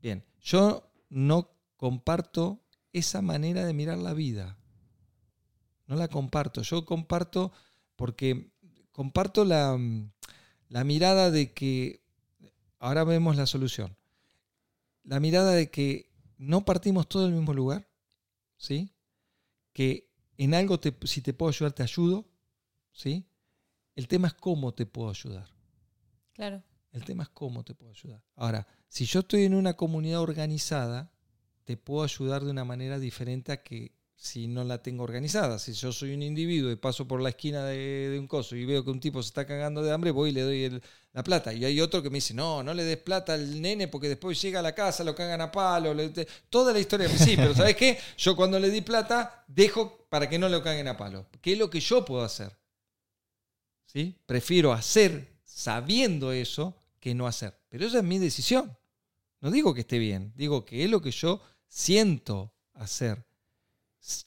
Bien, 0.00 0.24
yo 0.40 0.90
no 1.08 1.50
comparto 1.76 2.62
esa 2.92 3.20
manera 3.22 3.64
de 3.64 3.74
mirar 3.74 3.98
la 3.98 4.14
vida. 4.14 4.58
No 5.86 5.96
la 5.96 6.08
comparto. 6.08 6.62
Yo 6.62 6.84
comparto 6.84 7.52
porque 7.96 8.52
comparto 8.92 9.44
la, 9.44 9.78
la 10.68 10.84
mirada 10.84 11.30
de 11.30 11.52
que, 11.52 12.02
ahora 12.78 13.04
vemos 13.04 13.36
la 13.36 13.46
solución, 13.46 13.96
la 15.02 15.20
mirada 15.20 15.52
de 15.52 15.70
que 15.70 16.10
no 16.38 16.64
partimos 16.64 17.08
todo 17.08 17.24
del 17.24 17.34
mismo 17.34 17.52
lugar, 17.52 17.88
¿sí? 18.56 18.94
Que 19.72 20.10
en 20.38 20.54
algo, 20.54 20.80
te, 20.80 20.94
si 21.06 21.20
te 21.20 21.34
puedo 21.34 21.50
ayudar, 21.50 21.72
te 21.72 21.82
ayudo, 21.82 22.24
¿sí? 22.92 23.26
El 23.94 24.08
tema 24.08 24.28
es 24.28 24.34
cómo 24.34 24.72
te 24.72 24.86
puedo 24.86 25.10
ayudar. 25.10 25.48
Claro. 26.32 26.62
El 26.94 27.04
tema 27.04 27.24
es 27.24 27.28
cómo 27.30 27.64
te 27.64 27.74
puedo 27.74 27.90
ayudar. 27.90 28.22
Ahora, 28.36 28.66
si 28.88 29.04
yo 29.04 29.20
estoy 29.20 29.42
en 29.42 29.54
una 29.54 29.74
comunidad 29.74 30.20
organizada, 30.20 31.10
te 31.64 31.76
puedo 31.76 32.04
ayudar 32.04 32.44
de 32.44 32.52
una 32.52 32.64
manera 32.64 33.00
diferente 33.00 33.50
a 33.50 33.62
que 33.64 33.92
si 34.14 34.46
no 34.46 34.62
la 34.62 34.80
tengo 34.80 35.02
organizada. 35.02 35.58
Si 35.58 35.72
yo 35.72 35.92
soy 35.92 36.14
un 36.14 36.22
individuo 36.22 36.70
y 36.70 36.76
paso 36.76 37.08
por 37.08 37.20
la 37.20 37.30
esquina 37.30 37.64
de, 37.64 38.16
un 38.16 38.28
coso 38.28 38.54
y 38.54 38.64
veo 38.64 38.84
que 38.84 38.92
un 38.92 39.00
tipo 39.00 39.20
se 39.20 39.26
está 39.26 39.44
cagando 39.44 39.82
de 39.82 39.90
hambre, 39.90 40.12
voy 40.12 40.30
y 40.30 40.32
le 40.34 40.42
doy 40.42 40.80
la 41.12 41.24
plata. 41.24 41.52
Y 41.52 41.64
hay 41.64 41.80
otro 41.80 42.00
que 42.00 42.10
me 42.10 42.18
dice, 42.18 42.32
no, 42.32 42.62
no 42.62 42.72
le 42.72 42.84
des 42.84 42.98
plata 42.98 43.34
al 43.34 43.60
nene 43.60 43.88
porque 43.88 44.08
después 44.08 44.40
llega 44.40 44.60
a 44.60 44.62
la 44.62 44.72
casa, 44.72 45.02
lo 45.02 45.16
cagan 45.16 45.40
a 45.40 45.50
palo. 45.50 45.92
le- 45.92 46.10
te-". 46.10 46.28
Toda 46.48 46.72
la 46.72 46.78
historia. 46.78 47.08
Sí, 47.08 47.34
pero 47.36 47.54
¿sabes 47.54 47.74
qué? 47.74 47.98
Yo 48.16 48.36
cuando 48.36 48.60
le 48.60 48.70
di 48.70 48.82
plata, 48.82 49.44
dejo 49.48 50.06
para 50.08 50.28
que 50.28 50.38
no 50.38 50.48
lo 50.48 50.62
caguen 50.62 50.86
a 50.86 50.96
palo. 50.96 51.26
¿Qué 51.40 51.54
es 51.54 51.58
lo 51.58 51.68
que 51.68 51.80
yo 51.80 52.04
puedo 52.04 52.22
hacer? 52.22 52.56
¿Sí? 53.86 54.16
Prefiero 54.26 54.72
hacer 54.72 55.34
sabiendo 55.44 56.32
eso 56.32 56.83
que 57.04 57.14
no 57.14 57.26
hacer. 57.26 57.54
Pero 57.68 57.84
esa 57.84 57.98
es 57.98 58.04
mi 58.04 58.18
decisión. 58.18 58.74
No 59.42 59.50
digo 59.50 59.74
que 59.74 59.82
esté 59.82 59.98
bien, 59.98 60.32
digo 60.36 60.64
que 60.64 60.84
es 60.84 60.90
lo 60.90 61.02
que 61.02 61.10
yo 61.10 61.42
siento 61.68 62.54
hacer 62.72 63.26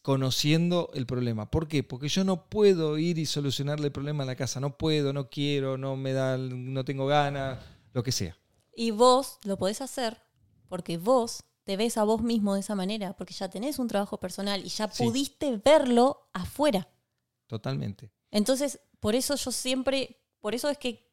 conociendo 0.04 0.92
el 0.94 1.08
problema. 1.08 1.50
¿Por 1.50 1.68
qué? 1.68 1.82
Porque 1.82 2.08
yo 2.08 2.24
no 2.24 2.48
puedo 2.50 3.00
ir 3.00 3.18
y 3.18 3.26
solucionarle 3.26 3.88
el 3.88 3.92
problema 3.92 4.22
a 4.22 4.28
la 4.28 4.36
casa. 4.36 4.60
No 4.60 4.78
puedo, 4.78 5.12
no 5.12 5.28
quiero, 5.32 5.76
no 5.78 5.96
me 5.96 6.14
da, 6.14 6.38
no 6.38 6.86
tengo 6.86 7.08
ganas, 7.08 7.60
lo 7.94 8.04
que 8.04 8.12
sea. 8.12 8.38
Y 8.76 8.92
vos 8.92 9.40
lo 9.44 9.58
podés 9.58 9.82
hacer 9.82 10.22
porque 10.70 11.00
vos 11.00 11.44
te 11.64 11.78
ves 11.78 11.98
a 11.98 12.04
vos 12.04 12.22
mismo 12.22 12.54
de 12.54 12.60
esa 12.60 12.76
manera, 12.76 13.18
porque 13.18 13.34
ya 13.34 13.50
tenés 13.50 13.80
un 13.80 13.88
trabajo 13.88 14.20
personal 14.20 14.64
y 14.64 14.70
ya 14.70 14.88
Sí. 14.92 15.04
pudiste 15.04 15.58
verlo 15.58 16.30
afuera. 16.32 16.88
Totalmente. 17.48 18.12
Entonces, 18.30 18.80
por 19.00 19.16
eso 19.16 19.36
yo 19.36 19.52
siempre, 19.52 20.22
por 20.40 20.54
eso 20.54 20.70
es 20.70 20.78
que, 20.78 21.07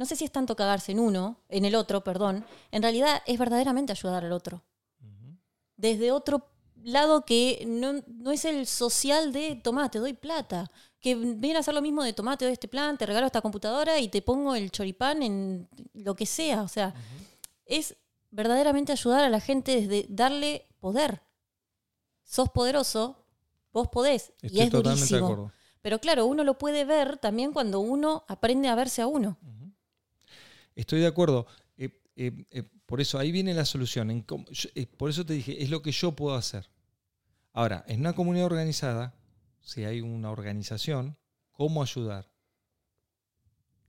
no 0.00 0.06
sé 0.06 0.16
si 0.16 0.24
es 0.24 0.32
tanto 0.32 0.56
cagarse 0.56 0.92
en 0.92 0.98
uno, 0.98 1.36
en 1.50 1.66
el 1.66 1.74
otro, 1.74 2.02
perdón, 2.02 2.46
en 2.70 2.82
realidad 2.82 3.20
es 3.26 3.38
verdaderamente 3.38 3.92
ayudar 3.92 4.24
al 4.24 4.32
otro. 4.32 4.64
Desde 5.76 6.10
otro 6.10 6.48
lado 6.82 7.26
que 7.26 7.64
no, 7.66 8.02
no 8.06 8.30
es 8.32 8.46
el 8.46 8.66
social 8.66 9.30
de, 9.30 9.56
tomá, 9.56 9.90
te 9.90 9.98
doy 9.98 10.14
plata. 10.14 10.70
Que 11.00 11.14
viene 11.14 11.56
a 11.56 11.58
hacer 11.60 11.74
lo 11.74 11.82
mismo 11.82 12.02
de, 12.02 12.14
tomá, 12.14 12.38
te 12.38 12.46
doy 12.46 12.54
este 12.54 12.66
plan, 12.66 12.96
te 12.96 13.04
regalo 13.04 13.26
esta 13.26 13.42
computadora 13.42 13.98
y 14.00 14.08
te 14.08 14.22
pongo 14.22 14.54
el 14.54 14.70
choripán 14.70 15.22
en 15.22 15.68
lo 15.92 16.16
que 16.16 16.24
sea. 16.24 16.62
O 16.62 16.68
sea, 16.68 16.94
es 17.66 17.94
verdaderamente 18.30 18.92
ayudar 18.92 19.22
a 19.22 19.28
la 19.28 19.40
gente 19.40 19.82
desde 19.82 20.06
darle 20.08 20.66
poder. 20.80 21.20
Sos 22.24 22.48
poderoso, 22.48 23.26
vos 23.70 23.88
podés. 23.88 24.32
y 24.40 24.46
Estoy 24.46 24.60
es 24.62 24.70
totalmente 24.70 25.04
de 25.04 25.20
durísimo. 25.20 25.26
acuerdo. 25.26 25.52
Pero 25.82 25.98
claro, 25.98 26.24
uno 26.24 26.42
lo 26.42 26.56
puede 26.56 26.86
ver 26.86 27.18
también 27.18 27.52
cuando 27.52 27.80
uno 27.80 28.24
aprende 28.28 28.68
a 28.68 28.74
verse 28.74 29.02
a 29.02 29.06
uno. 29.06 29.36
Estoy 30.80 31.00
de 31.00 31.06
acuerdo. 31.06 31.46
Eh, 31.76 31.90
eh, 32.16 32.32
eh, 32.50 32.62
por 32.86 33.00
eso 33.00 33.18
ahí 33.18 33.30
viene 33.32 33.54
la 33.54 33.64
solución. 33.64 34.10
En 34.10 34.22
cómo- 34.22 34.46
yo- 34.50 34.70
por 34.96 35.10
eso 35.10 35.24
te 35.24 35.34
dije, 35.34 35.62
es 35.62 35.70
lo 35.70 35.82
que 35.82 35.92
yo 35.92 36.12
puedo 36.12 36.34
hacer. 36.36 36.68
Ahora, 37.52 37.84
en 37.88 38.00
una 38.00 38.14
comunidad 38.14 38.46
organizada, 38.46 39.14
si 39.60 39.84
hay 39.84 40.00
una 40.00 40.30
organización, 40.30 41.16
¿cómo 41.52 41.82
ayudar? 41.82 42.30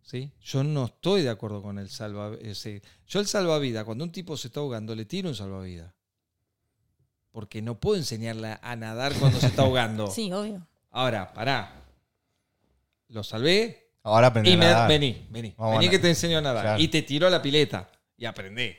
¿Sí? 0.01 0.31
Yo 0.41 0.63
no 0.63 0.85
estoy 0.85 1.21
de 1.21 1.29
acuerdo 1.29 1.61
con 1.61 1.77
el 1.79 1.89
salvavidas. 1.89 2.67
Yo 3.07 3.19
el 3.19 3.27
salvavidas, 3.27 3.85
cuando 3.85 4.03
un 4.03 4.11
tipo 4.11 4.35
se 4.35 4.47
está 4.47 4.59
ahogando, 4.59 4.95
le 4.95 5.05
tiro 5.05 5.29
un 5.29 5.35
salvavidas. 5.35 5.93
Porque 7.31 7.61
no 7.61 7.79
puedo 7.79 7.97
enseñarle 7.97 8.57
a 8.61 8.75
nadar 8.75 9.13
cuando 9.17 9.39
se 9.39 9.47
está 9.47 9.61
ahogando. 9.61 10.07
Sí, 10.11 10.31
obvio. 10.33 10.67
Ahora, 10.89 11.31
pará. 11.33 11.85
Lo 13.07 13.23
salvé, 13.23 13.90
Ahora 14.03 14.27
aprender 14.27 14.51
y 14.51 14.55
a 14.55 14.59
me, 14.59 14.65
nadar. 14.65 14.89
vení, 14.89 15.27
vení. 15.29 15.53
Vamos 15.57 15.75
vení 15.75 15.87
a 15.87 15.91
que 15.91 15.99
te 15.99 16.09
enseño 16.09 16.37
a 16.37 16.41
nadar. 16.41 16.63
Claro. 16.63 16.81
Y 16.81 16.87
te 16.87 17.01
tiró 17.03 17.27
a 17.27 17.29
la 17.29 17.41
pileta. 17.41 17.89
Y 18.17 18.25
aprendé. 18.25 18.77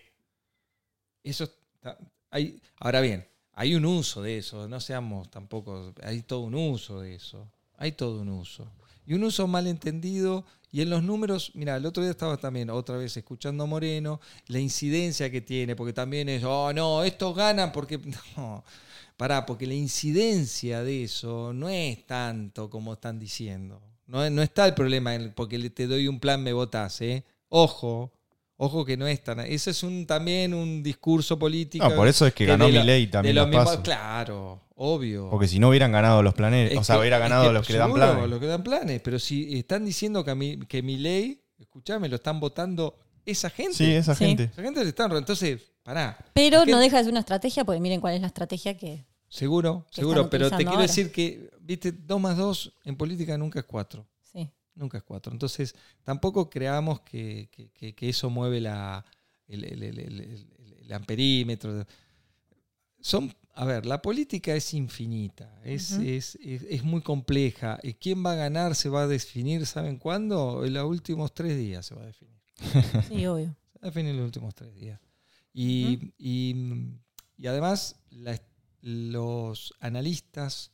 Eso 1.22 1.44
está- 1.44 1.96
hay, 2.30 2.60
ahora 2.78 3.00
bien, 3.00 3.26
hay 3.52 3.74
un 3.74 3.84
uso 3.84 4.22
de 4.22 4.38
eso. 4.38 4.66
No 4.68 4.80
seamos 4.80 5.30
tampoco. 5.30 5.92
Hay 6.02 6.22
todo 6.22 6.40
un 6.40 6.54
uso 6.54 7.00
de 7.00 7.14
eso. 7.14 7.48
Hay 7.76 7.92
todo 7.92 8.20
un 8.22 8.28
uso. 8.30 8.66
Y 9.06 9.14
un 9.14 9.24
uso 9.24 9.46
mal 9.46 9.66
entendido. 9.66 10.44
Y 10.70 10.80
en 10.80 10.88
los 10.90 11.02
números, 11.02 11.50
mira, 11.54 11.76
el 11.76 11.84
otro 11.84 12.02
día 12.02 12.12
estaba 12.12 12.36
también 12.38 12.70
otra 12.70 12.96
vez 12.96 13.14
escuchando 13.16 13.64
a 13.64 13.66
Moreno, 13.66 14.20
la 14.46 14.58
incidencia 14.58 15.30
que 15.30 15.42
tiene, 15.42 15.76
porque 15.76 15.92
también 15.92 16.28
es, 16.30 16.42
oh, 16.44 16.72
no, 16.72 17.04
estos 17.04 17.36
ganan 17.36 17.70
porque. 17.72 17.98
No, 18.36 18.64
pará, 19.16 19.44
porque 19.46 19.66
la 19.66 19.74
incidencia 19.74 20.82
de 20.82 21.04
eso 21.04 21.52
no 21.52 21.68
es 21.68 22.06
tanto 22.06 22.70
como 22.70 22.94
están 22.94 23.18
diciendo. 23.20 23.80
No, 24.12 24.28
no 24.28 24.42
está 24.42 24.66
el 24.66 24.74
problema 24.74 25.14
en 25.14 25.32
porque 25.32 25.56
le- 25.58 25.70
te 25.70 25.86
doy 25.86 26.06
un 26.06 26.20
plan, 26.20 26.42
me 26.42 26.52
votás, 26.52 27.00
¿eh? 27.00 27.24
Ojo, 27.48 28.12
ojo 28.58 28.84
que 28.84 28.96
no 28.98 29.06
es 29.06 29.24
tan. 29.24 29.40
Ese 29.40 29.70
es 29.70 29.82
un, 29.82 30.06
también 30.06 30.52
un 30.52 30.82
discurso 30.82 31.38
político. 31.38 31.88
No, 31.88 31.96
por 31.96 32.06
eso 32.08 32.26
es 32.26 32.34
que 32.34 32.44
ganó 32.44 32.68
Milei 32.68 33.06
de 33.06 33.10
también 33.12 33.34
los 33.36 33.48
mismos-. 33.48 33.78
Claro, 33.78 34.60
obvio. 34.76 35.30
Porque 35.30 35.48
si 35.48 35.58
no 35.58 35.70
hubieran 35.70 35.92
ganado 35.92 36.22
los 36.22 36.34
planes, 36.34 36.72
Es 36.72 36.78
o 36.78 36.84
sea, 36.84 36.96
que- 36.96 37.00
hubiera 37.00 37.16
es 37.16 37.22
ganado 37.22 37.46
que 37.48 37.52
los 37.54 37.66
que 37.66 37.72
le 37.72 37.78
dan 37.78 37.92
planes. 37.94 38.28
Los 38.28 38.38
que 38.38 38.46
dan 38.46 38.62
planes, 38.62 39.00
pero 39.02 39.18
si 39.18 39.58
están 39.58 39.84
diciendo 39.86 40.22
que, 40.24 40.30
a 40.30 40.34
mí, 40.34 40.58
que 40.68 40.82
mi 40.82 40.98
ley, 40.98 41.40
escuchame, 41.58 42.08
lo 42.10 42.16
están 42.16 42.38
votando 42.38 42.94
esa 43.24 43.48
gente. 43.48 43.72
Sí, 43.74 43.90
esa 43.94 44.14
Sí. 44.14 44.26
gente. 44.26 44.44
Esa 44.52 44.62
gente 44.62 44.82
le 44.82 44.90
están. 44.90 45.10
Entonces, 45.16 45.62
pará. 45.82 46.18
Pero 46.34 46.66
no 46.66 46.78
deja 46.80 46.98
de 46.98 47.04
ser 47.04 47.12
una 47.12 47.20
estrategia, 47.20 47.64
porque 47.64 47.80
miren 47.80 48.00
cuál 48.00 48.14
es 48.14 48.20
la 48.20 48.26
estrategia 48.26 48.76
que. 48.76 49.06
Seguro, 49.32 49.86
seguro. 49.90 50.28
Pero 50.28 50.50
te 50.50 50.56
quiero 50.56 50.72
ahora. 50.72 50.82
decir 50.82 51.10
que, 51.10 51.50
viste, 51.60 51.90
dos 51.92 52.20
más 52.20 52.36
dos 52.36 52.74
en 52.84 52.96
política 52.96 53.38
nunca 53.38 53.60
es 53.60 53.64
cuatro. 53.64 54.06
Sí. 54.30 54.50
Nunca 54.74 54.98
es 54.98 55.04
cuatro. 55.04 55.32
Entonces, 55.32 55.74
tampoco 56.02 56.50
creamos 56.50 57.00
que, 57.00 57.48
que- 57.50 57.70
que- 57.70 57.94
que 57.94 58.08
eso 58.10 58.28
mueve 58.28 58.60
la, 58.60 59.02
el, 59.48 59.64
el- 59.64 59.82
el- 59.98 60.92
amperímetro. 60.92 61.86
Son, 63.00 63.34
a 63.54 63.64
ver, 63.64 63.86
la 63.86 64.02
política 64.02 64.54
es 64.54 64.74
infinita, 64.74 65.58
es, 65.64 65.92
es, 65.92 66.36
es- 66.42 66.62
es 66.68 66.84
muy 66.84 67.00
compleja. 67.00 67.78
¿Y 67.82 67.94
quién 67.94 68.22
va 68.24 68.32
a 68.32 68.36
ganar 68.36 68.74
se 68.74 68.90
va 68.90 69.04
a 69.04 69.06
definir, 69.06 69.64
¿saben 69.64 69.96
cuándo? 69.96 70.64
En 70.66 70.74
los 70.74 70.84
últimos 70.86 71.32
tres 71.32 71.56
días 71.56 71.86
se 71.86 71.94
va 71.94 72.02
a 72.02 72.06
definir. 72.06 72.36
Sí, 73.08 73.26
obvio. 73.26 73.46
Se 73.72 73.78
va 73.78 73.84
a 73.84 73.86
definir 73.86 74.10
en 74.10 74.18
los 74.18 74.26
últimos 74.26 74.54
tres 74.54 74.74
días. 74.74 75.00
Y, 75.54 76.12
y- 76.18 76.94
y 77.38 77.46
además, 77.46 77.96
la- 78.10 78.38
los 78.82 79.72
analistas 79.80 80.72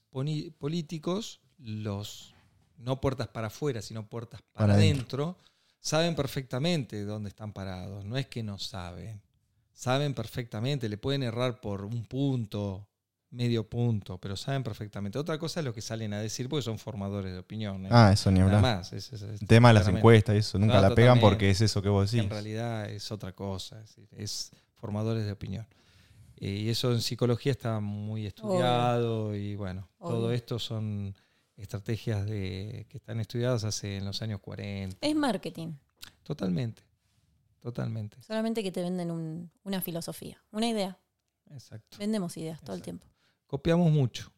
políticos, 0.59 1.41
los 1.59 2.35
no 2.79 3.01
puertas 3.01 3.29
para 3.29 3.49
afuera, 3.49 3.83
sino 3.83 4.09
puertas 4.09 4.41
para, 4.53 4.69
Para 4.69 4.75
adentro, 4.75 5.37
saben 5.81 6.15
perfectamente 6.15 7.05
dónde 7.05 7.29
están 7.29 7.53
parados. 7.53 8.05
No 8.05 8.17
es 8.17 8.27
que 8.27 8.43
no 8.43 8.59
saben. 8.59 9.21
Saben 9.73 10.15
perfectamente, 10.15 10.89
le 10.89 10.99
pueden 10.99 11.23
errar 11.23 11.61
por 11.61 11.85
un 11.85 12.05
punto, 12.05 12.89
medio 13.31 13.69
punto, 13.69 14.19
pero 14.19 14.37
saben 14.37 14.63
perfectamente. 14.65 15.19
Otra 15.19 15.39
cosa 15.39 15.61
es 15.61 15.65
lo 15.67 15.75
que 15.75 15.83
salen 15.83 16.13
a 16.15 16.21
decir, 16.21 16.49
porque 16.49 16.63
son 16.63 16.79
formadores 16.79 17.33
de 17.33 17.39
opinión. 17.39 17.85
¿eh? 17.87 17.89
Ah, 17.93 18.11
eso 18.13 18.31
ni 18.31 18.41
Nada 18.41 18.57
hablar. 18.57 18.77
más. 18.79 18.93
es- 18.93 19.13
es- 19.13 19.23
es- 19.23 19.41
El 19.43 19.47
tema 19.49 19.69
de 19.69 19.75
las 19.75 19.89
encuestas 19.89 20.35
eso, 20.37 20.59
nunca 20.59 20.77
No, 20.77 20.89
la 20.89 20.95
pegan 20.95 21.21
porque 21.21 21.51
es 21.51 21.61
eso 21.61 21.83
que 21.83 21.89
vos 21.91 22.11
decís. 22.11 22.25
en 22.25 22.31
realidad 22.31 22.89
es 22.91 23.13
otra 23.13 23.33
cosa, 23.35 23.83
es 24.17 24.51
formadores 24.77 25.27
de 25.27 25.33
opinión. 25.33 25.67
Y 26.41 26.69
eso 26.69 26.93
en 26.93 27.01
psicología 27.01 27.53
está 27.53 27.81
muy 27.81 28.27
estudiado 28.27 29.35
y 29.35 29.57
bueno, 29.57 29.89
todo 29.99 30.31
esto 30.33 30.59
son 30.59 31.15
estrategias 31.57 32.25
de, 32.27 32.87
que 32.89 32.99
están 32.99 33.19
estudiadas 33.19 33.65
hace 33.65 33.97
en 33.97 34.05
los 34.05 34.23
años 34.23 34.41
40. 34.41 34.99
Es 35.01 35.17
marketing. 35.17 35.73
Totalmente, 36.23 36.83
totalmente, 37.61 38.23
Solamente 38.23 38.63
que 38.63 38.71
te 38.71 38.83
venden 38.83 39.11
un- 39.11 39.51
una 39.65 39.81
filosofía, 39.81 40.41
una 40.53 40.69
idea. 40.69 40.97
exacto. 41.51 41.97
Vendemos 41.99 42.37
ideas 42.37 42.61
todo 42.63 42.77
el 42.77 42.83
tiempo. 42.83 43.07
Copiamos 43.47 43.91
mucho. 43.91 44.31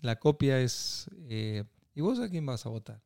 La 0.00 0.18
copia 0.18 0.60
es... 0.60 1.08
eh, 1.28 1.64
¿Y 1.94 2.00
vos 2.02 2.18
a 2.20 2.28
quién 2.28 2.44
vas 2.44 2.66
a 2.66 2.68
votar? 2.68 3.00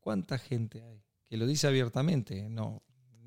¿Cuánta 0.00 0.38
gente 0.38 0.82
hay 0.82 1.02
que 1.24 1.36
lo 1.36 1.46
dice 1.46 1.66
abiertamente? 1.66 2.48
No, 2.48 2.82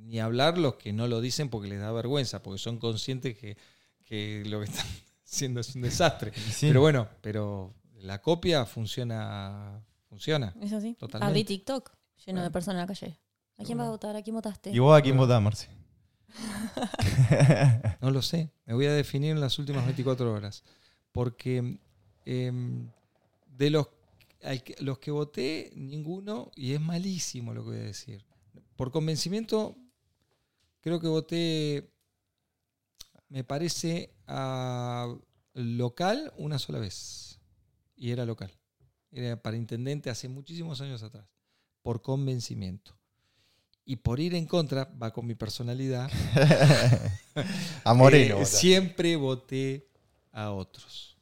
ni 0.08 0.20
hablar 0.20 0.58
los 0.58 0.76
que 0.76 0.94
no 0.94 1.08
lo 1.08 1.20
dicen 1.22 1.50
porque 1.50 1.68
les 1.68 1.80
da 1.82 1.92
vergüenza, 1.92 2.42
porque 2.42 2.58
son 2.60 2.78
conscientes 2.80 3.38
que, 3.38 3.58
que 4.06 4.44
lo 4.46 4.60
que 4.60 4.66
están 4.66 4.86
haciendo 5.26 5.60
es 5.60 5.76
un 5.76 5.82
desastre. 5.82 6.32
Sí. 6.34 6.68
Pero 6.68 6.82
bueno, 6.82 7.08
pero 7.22 7.74
la 7.96 8.22
copia 8.22 8.66
funciona, 8.66 9.84
funciona. 10.10 10.54
¿Es 10.62 10.72
así? 10.74 10.94
Totalmente. 10.96 11.30
Abrí 11.30 11.44
TikTok 11.44 11.92
lleno 12.26 12.42
de 12.42 12.50
personas 12.52 12.76
en 12.76 12.82
la 12.82 12.88
calle. 12.88 13.20
¿A 13.58 13.64
quién 13.64 13.78
Bueno. 13.78 13.84
vas 13.84 13.88
a 13.88 13.92
votar? 13.92 14.16
¿A 14.16 14.22
quién 14.22 14.36
votaste? 14.36 14.70
¿Y 14.72 14.80
vos 14.80 14.98
a 14.98 15.02
quién 15.02 15.18
votás, 15.18 15.42
Marci? 15.42 15.68
No 18.02 18.12
lo 18.12 18.22
sé. 18.22 18.52
Me 18.66 18.74
voy 18.74 18.86
a 18.86 18.94
definir 18.94 19.32
en 19.32 19.42
las 19.42 19.58
últimas 19.60 19.86
24 19.86 20.32
horas. 20.32 20.64
Porque 21.12 21.80
em, 22.26 22.90
de 23.48 23.70
los, 23.70 23.88
que- 24.64 24.76
los 24.80 25.00
que 25.00 25.12
voté, 25.12 25.72
ninguno, 25.76 26.52
y 26.56 26.74
es 26.74 26.82
malísimo 26.82 27.54
lo 27.54 27.64
que 27.64 27.70
voy 27.72 27.80
a 27.80 27.84
decir. 27.84 28.24
Por 28.76 28.92
convencimiento, 28.92 29.76
creo 30.88 31.02
que 31.02 31.08
voté, 31.08 31.92
me 33.28 33.44
parece, 33.44 34.14
a 34.26 35.14
local 35.54 36.32
una 36.38 36.58
sola 36.60 36.80
vez. 36.80 37.42
Y 37.98 38.12
era 38.12 38.24
local. 38.26 38.52
era 39.12 39.42
para 39.42 39.58
intendente 39.58 40.10
hace 40.10 40.30
muchísimos 40.30 40.80
años 40.80 41.04
atrás, 41.04 41.26
por 41.82 42.02
convencimiento. 42.02 42.98
Y 43.84 43.98
por 43.98 44.20
ir 44.22 44.34
en 44.36 44.46
contra, 44.46 44.86
va 45.02 45.12
con 45.12 45.26
mi 45.26 45.36
personalidad, 45.36 46.10
A 47.84 47.94
Moreno. 47.94 48.40
eh, 48.40 48.46
siempre 48.46 49.16
voté 49.18 49.90
a 50.32 50.52
otros. 50.52 51.18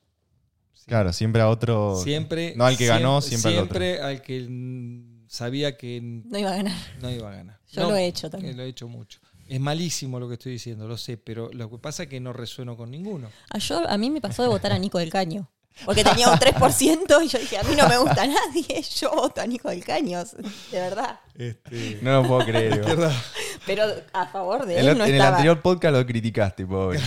Sí. 0.73 0.85
Claro, 0.85 1.11
siempre 1.13 1.41
a 1.41 1.49
otro. 1.49 1.95
Siempre. 2.03 2.53
No 2.55 2.65
al 2.65 2.77
que 2.77 2.85
ganó, 2.85 3.21
siempre, 3.21 3.51
siempre 3.51 3.99
al 4.01 4.21
que 4.21 4.45
mm, 4.47 5.25
sabía 5.27 5.75
que 5.77 6.01
No 6.01 6.37
iba 6.37 6.51
a 6.51 6.55
ganar. 6.57 6.77
no 7.01 7.09
iba 7.11 7.31
a 7.31 7.35
ganar. 7.35 7.59
Yo 7.71 7.81
No, 7.83 7.89
lo 7.89 7.95
he 7.97 8.05
hecho 8.07 8.27
que 8.27 8.31
también. 8.31 8.57
Lo 8.57 8.63
he 8.63 8.67
hecho 8.67 8.87
mucho. 8.87 9.19
Es 9.47 9.59
malísimo 9.59 10.19
lo 10.19 10.27
que 10.27 10.34
estoy 10.35 10.53
diciendo, 10.53 10.88
lo 10.88 10.97
sé, 10.97 11.17
pero 11.17 11.49
lo 11.53 11.69
que 11.69 11.77
pasa 11.77 12.03
es 12.03 12.09
que 12.09 12.19
no 12.19 12.34
resueno 12.34 12.76
con 12.76 12.89
ninguno. 12.91 13.30
A, 13.49 13.57
yo, 13.59 13.88
a 13.88 13.97
mí 13.97 14.09
me 14.09 14.22
pasó 14.22 14.41
de 14.41 14.49
votar 14.49 14.72
a 14.72 14.80
Nico 14.80 14.97
del 14.99 15.11
Caño. 15.11 15.49
Porque 15.84 16.03
tenía 16.05 16.30
un 16.30 16.38
3% 16.39 17.26
y 17.26 17.27
yo 17.27 17.38
dije, 17.38 17.57
a 17.57 17.63
mí 17.63 17.76
no 17.76 17.88
me 17.88 17.97
gusta 17.97 18.26
nadie, 18.26 18.81
yo 18.99 19.11
voto 19.11 19.41
a 19.41 19.45
Nico 19.45 19.69
del 19.69 19.84
Caño, 19.84 20.23
de 20.23 20.80
verdad. 20.80 21.19
Este, 21.35 21.99
No 22.01 22.22
lo 22.22 22.27
puedo 22.27 22.45
creer. 22.45 22.81
Pero 23.65 23.84
a 24.13 24.27
favor 24.27 24.65
de 24.65 24.80
él 24.80 24.88
el- 24.89 24.97
no 24.97 25.05
en 25.05 25.15
el 25.15 25.22
anterior 25.22 25.61
podcast 25.61 25.95
lo 25.95 26.05
criticaste, 26.05 26.65
pobre. 26.65 26.99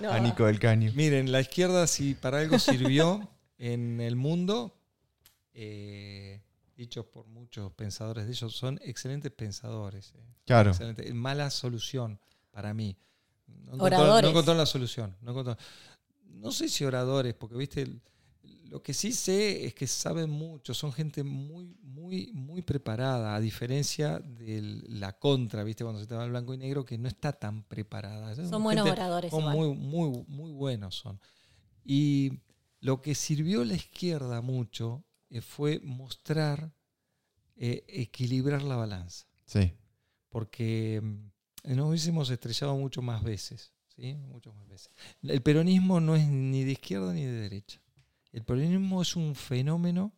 No, 0.00 0.12
A 0.12 0.18
Nico 0.20 0.46
del 0.46 0.58
Caño. 0.60 0.92
Miren, 0.94 1.32
la 1.32 1.40
izquierda, 1.40 1.86
si 1.86 2.14
para 2.14 2.38
algo 2.38 2.58
sirvió 2.58 3.28
en 3.58 4.00
el 4.00 4.16
mundo, 4.16 4.76
eh, 5.54 6.40
dichos 6.80 7.06
por 7.06 7.26
muchos 7.26 7.72
pensadores 7.72 8.24
de 8.26 8.32
ellos, 8.32 8.54
son 8.54 8.78
excelentes 8.82 9.30
pensadores. 9.32 10.12
eh. 10.16 10.24
Claro. 10.46 10.70
Excelente. 10.70 11.12
Mala 11.14 11.50
solución 11.50 12.18
para 12.50 12.72
mí. 12.74 12.96
No 13.46 13.74
encontró- 13.74 13.84
Oradores. 13.86 14.22
No 14.24 14.30
encontró 14.30 14.54
la 14.54 14.66
solución. 14.66 15.16
No, 15.20 15.32
encontró- 15.32 15.56
no 16.24 16.50
sé 16.52 16.68
si 16.68 16.84
oradores, 16.84 17.34
porque 17.34 17.56
viste, 17.56 17.86
lo 18.70 18.82
que 18.82 18.94
sí 18.94 19.12
sé 19.12 19.66
es 19.66 19.74
que 19.74 19.86
saben 19.86 20.30
mucho, 20.30 20.72
son 20.74 20.92
gente 20.92 21.22
muy, 21.24 21.76
muy, 21.82 22.30
muy 22.32 22.62
preparada, 22.62 23.34
a 23.34 23.40
diferencia 23.40 24.18
de 24.20 24.62
la 24.88 25.18
contra, 25.18 25.64
viste, 25.64 25.84
cuando 25.84 26.00
se 26.00 26.06
te 26.06 26.14
va 26.14 26.22
al 26.24 26.30
blanco 26.30 26.54
y 26.54 26.58
negro, 26.58 26.84
que 26.84 26.96
no 26.96 27.08
está 27.08 27.32
tan 27.32 27.64
preparada. 27.64 28.34
Son 28.36 28.62
buenos 28.62 28.86
gente- 28.86 29.00
oradores 29.00 29.30
son 29.30 29.42
muy, 29.52 29.74
muy, 29.76 30.24
muy 30.28 30.52
buenos 30.52 30.94
son. 30.94 31.20
Y 31.84 32.40
lo 32.80 33.02
que 33.02 33.14
sirvió 33.14 33.62
a 33.62 33.64
la 33.64 33.74
izquierda 33.74 34.40
mucho 34.40 35.04
eh, 35.30 35.40
fue 35.40 35.80
mostrar, 35.80 36.72
eh, 37.56 37.84
equilibrar 37.88 38.62
la 38.62 38.76
balanza 38.76 39.26
Sí. 39.46 39.72
porque 40.28 41.00
mm, 41.02 41.74
nos 41.76 41.88
hubiésemos 41.88 42.30
estrellado 42.30 42.76
mucho 42.76 43.02
más 43.02 43.22
veces. 43.22 43.72
¿sí? 43.96 44.14
Muchas 44.14 44.54
más 44.54 44.68
veces. 44.68 44.90
El 45.22 45.42
peronismo 45.42 46.00
no 46.00 46.14
es 46.16 46.26
ni 46.26 46.64
de 46.64 46.72
izquierda 46.72 47.12
ni 47.12 47.24
de 47.24 47.32
derecha. 47.32 47.80
El 48.32 48.44
peronismo 48.44 49.02
es 49.02 49.16
un 49.16 49.34
fenómeno. 49.34 50.12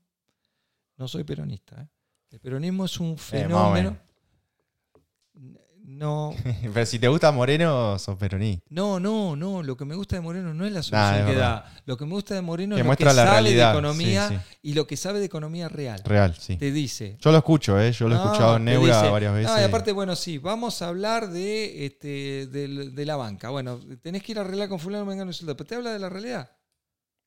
No 0.96 1.08
soy 1.08 1.24
peronista. 1.24 1.82
¿eh? 1.82 1.88
El 2.30 2.40
peronismo 2.40 2.84
es 2.84 3.00
un 3.00 3.16
fenómeno. 3.18 3.98
No, 5.84 6.34
Pero 6.74 6.86
si 6.86 6.98
te 6.98 7.08
gusta 7.08 7.32
Moreno, 7.32 7.98
sos 7.98 8.16
peronista. 8.16 8.64
no, 8.70 9.00
no, 9.00 9.34
no. 9.36 9.62
Lo 9.62 9.76
que 9.76 9.84
me 9.84 9.94
gusta 9.94 10.16
de 10.16 10.22
Moreno 10.22 10.54
no 10.54 10.64
es 10.64 10.72
la 10.72 10.82
solución 10.82 11.26
que 11.26 11.34
da. 11.34 11.72
Lo 11.86 11.96
que 11.96 12.04
me 12.06 12.12
gusta 12.12 12.34
de 12.34 12.40
Moreno 12.40 12.76
Que 12.76 12.82
es 12.82 12.86
lo 12.86 12.96
que 12.96 13.04
la 13.04 13.14
sabe 13.14 13.30
realidad, 13.30 13.72
de 13.72 13.78
economía 13.78 14.28
sí, 14.28 14.36
y 14.62 14.74
lo 14.74 14.86
que 14.86 14.96
sabe 14.96 15.18
de 15.18 15.26
economía 15.26 15.68
real. 15.68 16.00
Real, 16.04 16.34
sí. 16.38 16.56
Te 16.56 16.70
dice, 16.70 17.16
Yo 17.20 17.32
lo 17.32 17.38
escucho, 17.38 17.80
¿eh? 17.80 17.92
Yo 17.92 18.08
lo 18.08 18.14
he 18.14 18.18
No, 18.18 18.24
escuchado 18.26 18.56
en 18.56 18.64
Neura 18.64 18.98
dice, 18.98 19.10
varias 19.10 19.34
veces. 19.34 19.50
No, 19.52 19.60
y 19.60 19.64
aparte, 19.64 19.92
bueno, 19.92 20.14
sí, 20.14 20.38
vamos 20.38 20.80
a 20.82 20.88
hablar 20.88 21.28
de, 21.30 21.86
este, 21.86 22.46
de 22.46 23.06
la 23.06 23.16
banca. 23.16 23.50
Bueno, 23.50 23.80
tenés 24.02 24.22
que 24.22 24.32
ir 24.32 24.38
a 24.38 24.42
arreglar 24.42 24.68
con 24.68 24.78
fulano, 24.78 25.04
mengano 25.04 25.30
y 25.32 25.44
pero 25.44 25.56
te 25.64 25.74
habla 25.74 25.92
de 25.92 25.98
la 25.98 26.08
realidad. 26.08 26.50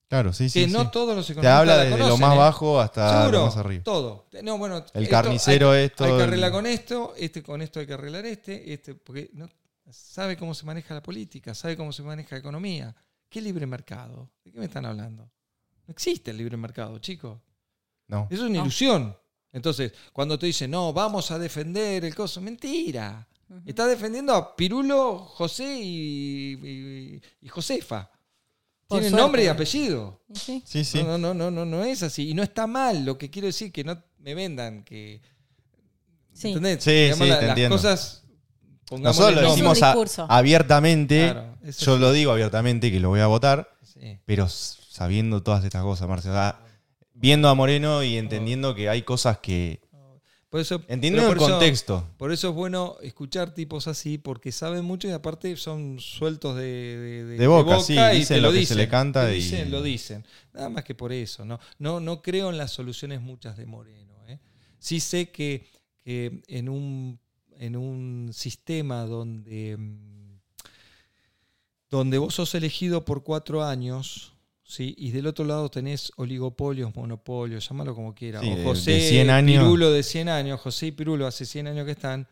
Claro, 0.07 0.33
sí, 0.33 0.49
sí. 0.49 0.61
que 0.61 0.65
sí. 0.67 0.71
no 0.73 0.89
todos 0.91 1.15
los 1.15 1.25
Te 1.27 1.33
economistas 1.33 1.59
habla 1.59 1.77
la 1.77 1.83
desde 1.83 1.97
lo 1.97 2.17
más 2.17 2.33
¿eh? 2.35 2.37
bajo 2.37 2.79
hasta 2.79 3.19
Seguro, 3.21 3.39
lo 3.39 3.45
más 3.45 3.57
arriba. 3.57 3.83
todo. 3.83 4.25
No, 4.43 4.57
bueno, 4.57 4.77
El 4.93 5.03
esto 5.03 5.11
carnicero 5.11 5.71
hay, 5.71 5.85
esto. 5.85 6.03
Hay 6.05 6.11
que 6.11 6.15
el- 6.17 6.23
arreglar 6.23 6.51
con 6.51 6.65
esto, 6.65 7.13
este 7.17 7.43
con 7.43 7.61
esto 7.61 7.79
hay 7.79 7.87
que 7.87 7.93
arreglar 7.93 8.25
este, 8.25 8.73
este, 8.73 8.95
porque 8.95 9.29
no, 9.33 9.47
sabe 9.89 10.35
cómo 10.37 10.53
se 10.53 10.65
maneja 10.65 10.93
la 10.93 11.03
política, 11.03 11.53
sabe 11.53 11.75
cómo 11.77 11.91
se 11.91 12.03
maneja 12.03 12.35
la 12.35 12.39
economía. 12.39 12.95
¿Qué 13.29 13.41
libre 13.41 13.65
mercado? 13.65 14.29
¿De 14.43 14.51
qué 14.51 14.59
me 14.59 14.65
están 14.65 14.85
hablando? 14.85 15.23
No 15.87 15.91
existe 15.91 16.31
el 16.31 16.37
libre 16.37 16.57
mercado, 16.57 16.97
chicos. 16.99 17.37
No. 18.07 18.27
Eso 18.29 18.43
es 18.45 18.49
una 18.49 18.59
No. 18.59 18.65
ilusión. 18.65 19.17
Entonces, 19.51 19.93
cuando 20.13 20.37
te 20.37 20.45
dicen, 20.47 20.71
no, 20.71 20.91
vamos 20.93 21.31
a 21.31 21.39
defender 21.39 22.03
el 22.05 22.13
coso, 22.15 22.41
mentira. 22.41 23.27
Ujú. 23.49 23.61
Está 23.65 23.85
defendiendo 23.85 24.33
a 24.33 24.55
Pirulo, 24.55 25.19
José 25.19 25.77
y, 25.79 26.53
y- 26.53 27.21
y 27.41 27.47
Josefa. 27.47 28.09
Suerte. 28.87 29.09
nombre 29.11 29.43
y 29.43 29.47
apellido. 29.47 30.21
Sí. 30.33 30.61
Sí, 30.65 30.83
sí. 30.85 31.03
No, 31.03 31.17
no, 31.17 31.33
no, 31.33 31.49
no, 31.51 31.65
no 31.65 31.83
es 31.83 32.03
así. 32.03 32.29
Y 32.29 32.33
no 32.33 32.43
está 32.43 32.67
mal. 32.67 33.03
Lo 33.05 33.17
que 33.17 33.29
quiero 33.31 33.47
decir 33.47 33.71
que 33.71 33.83
no 33.83 34.01
me 34.19 34.35
vendan 34.35 34.83
que. 34.83 35.21
Sí. 36.33 36.49
¿Entendés? 36.49 36.83
Sí, 36.83 36.91
Digamos, 36.91 37.17
sí, 37.19 37.29
la- 37.29 37.39
te 37.39 37.45
las 37.45 37.49
entiendo. 37.51 37.75
cosas. 37.77 38.23
Nosotros 38.91 39.17
lo 39.35 39.41
nombre. 39.41 39.49
decimos 39.51 39.81
a- 39.81 39.87
discurso. 39.87 40.27
abiertamente. 40.29 41.31
Claro, 41.31 41.57
eso 41.63 41.85
Yo 41.85 41.95
sí. 41.95 42.01
lo 42.01 42.11
digo 42.11 42.31
abiertamente 42.31 42.91
que 42.91 42.99
lo 42.99 43.09
voy 43.09 43.19
a 43.21 43.27
votar, 43.27 43.75
Sí. 43.81 44.19
pero 44.25 44.45
s- 44.45 44.77
sabiendo 44.89 45.41
todas 45.41 45.63
estas 45.65 45.81
cosas. 45.81 46.07
O 46.07 46.21
sea, 46.21 46.59
viendo 47.13 47.49
a 47.49 47.55
Moreno 47.55 48.03
y 48.03 48.17
entendiendo 48.17 48.75
que 48.75 48.89
hay 48.89 49.01
cosas 49.01 49.39
que. 49.39 49.81
Por 50.55 50.61
eso, 50.61 50.81
Entiendo 50.87 51.21
el 51.29 51.35
eso- 51.37 51.49
contexto. 51.49 52.07
Por 52.15 52.31
eso 52.31 52.47
es 52.47 52.55
bueno 52.55 52.95
escuchar 53.01 53.53
tipos 53.53 53.89
así, 53.89 54.17
porque 54.17 54.53
saben 54.53 54.85
mucho 54.85 55.05
y 55.09 55.11
aparte 55.11 55.53
son 55.57 55.99
sueltos 55.99 56.55
de, 56.55 56.63
de, 56.63 57.23
De 57.37 57.47
boca, 57.47 57.81
sí, 57.81 57.91
y 57.93 58.19
dicen 58.19 58.37
te 58.37 58.41
lo 58.41 58.53
que 58.53 58.65
se 58.65 58.75
le 58.75 58.87
canta 58.87 59.25
te 59.25 59.33
y- 59.33 59.41
dicen, 59.41 59.69
lo 59.69 59.81
dicen. 59.81 60.25
Nada 60.53 60.69
más 60.69 60.85
que 60.85 60.95
por 60.95 61.11
eso. 61.11 61.43
No, 61.43 61.59
no, 61.77 61.99
no 61.99 62.21
creo 62.21 62.51
en 62.51 62.57
las 62.57 62.71
soluciones 62.71 63.19
muchas 63.19 63.57
de 63.57 63.65
Moreno. 63.65 64.13
¿eh? 64.29 64.39
Sí 64.79 65.01
sé 65.01 65.29
que, 65.29 65.67
que 65.99 66.41
en, 66.47 66.69
un, 66.69 67.19
en 67.59 67.75
un 67.75 68.29
sistema 68.31 69.01
donde, 69.05 69.75
mm, 69.75 70.37
donde 71.89 72.17
vos 72.17 72.33
sos 72.33 72.55
elegido 72.55 73.03
por 73.03 73.23
cuatro 73.23 73.61
años. 73.61 74.31
¿Sí? 74.65 74.93
Y 74.97 75.11
del 75.11 75.27
otro 75.27 75.45
lado 75.45 75.69
tenés 75.69 76.11
oligopolios, 76.17 76.93
monopolios, 76.95 77.67
llámalo 77.69 77.95
como 77.95 78.13
quieras. 78.13 78.41
Sí, 78.41 78.51
o 78.51 78.63
José 78.63 78.91
de 78.91 79.01
100 79.09 79.29
años. 79.29 79.63
Pirulo 79.63 79.91
de 79.91 80.03
100 80.03 80.29
años, 80.29 80.59
José 80.59 80.87
y 80.87 80.91
Pirulo 80.91 81.27
hace 81.27 81.45
100 81.45 81.67
años 81.67 81.85
que 81.85 81.91
están. 81.91 82.27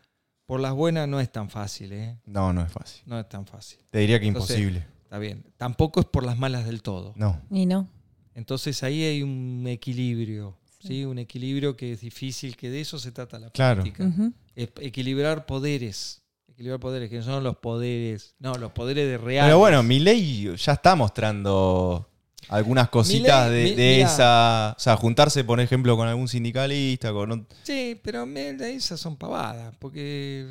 Por 0.46 0.60
las 0.60 0.74
buenas 0.74 1.08
no 1.08 1.20
es 1.20 1.32
tan 1.32 1.48
fácil, 1.48 1.92
¿eh? 1.94 2.18
No, 2.26 2.52
no 2.52 2.62
es 2.62 2.70
fácil. 2.70 3.02
No 3.06 3.18
es 3.18 3.26
tan 3.28 3.46
fácil. 3.46 3.78
Te 3.90 4.00
diría 4.00 4.20
que 4.20 4.26
Entonces- 4.26 4.58
imposible. 4.58 4.86
Está 5.04 5.18
bien. 5.18 5.44
Tampoco 5.56 6.00
es 6.00 6.06
por 6.06 6.24
las 6.26 6.36
malas 6.36 6.66
del 6.66 6.82
todo. 6.82 7.12
No. 7.16 7.40
Y 7.50 7.64
no. 7.66 7.88
Entonces 8.34 8.82
ahí 8.82 9.04
hay 9.04 9.22
un 9.22 9.64
equilibrio. 9.68 10.58
¿sí? 10.80 11.04
Un 11.06 11.18
equilibrio 11.18 11.76
que 11.76 11.92
es 11.92 12.00
difícil, 12.02 12.56
que 12.58 12.68
de 12.68 12.80
eso 12.82 12.98
se 12.98 13.10
trata 13.12 13.38
la 13.38 13.48
Claro. 13.50 13.80
política. 13.82 14.10
Es 14.54 14.68
equilibrar 14.80 15.46
poderes. 15.46 16.20
Equilibrar 16.48 16.78
poderes, 16.78 17.08
que 17.08 17.16
no 17.18 17.22
son 17.24 17.42
los 17.42 17.56
poderes. 17.56 18.34
No, 18.38 18.54
los 18.56 18.72
poderes 18.72 19.08
de 19.08 19.16
real. 19.18 19.46
Pero 19.46 19.58
bueno, 19.58 19.82
Milei 19.82 20.54
ya 20.56 20.72
está 20.72 20.94
mostrando 20.94 22.10
algunas 22.48 22.88
cositas 22.88 23.50
de, 23.50 23.74
mi- 23.76 24.02
esa. 24.02 24.74
O 24.76 24.80
sea, 24.80 24.96
juntarse, 24.96 25.44
por 25.44 25.60
ejemplo, 25.60 25.96
con 25.96 26.08
algún 26.08 26.28
sindicalista, 26.28 27.12
con 27.12 27.46
Sí, 27.62 28.00
pero 28.02 28.24
esas 28.24 29.00
son 29.00 29.16
pavadas, 29.16 29.74
porque 29.78 30.46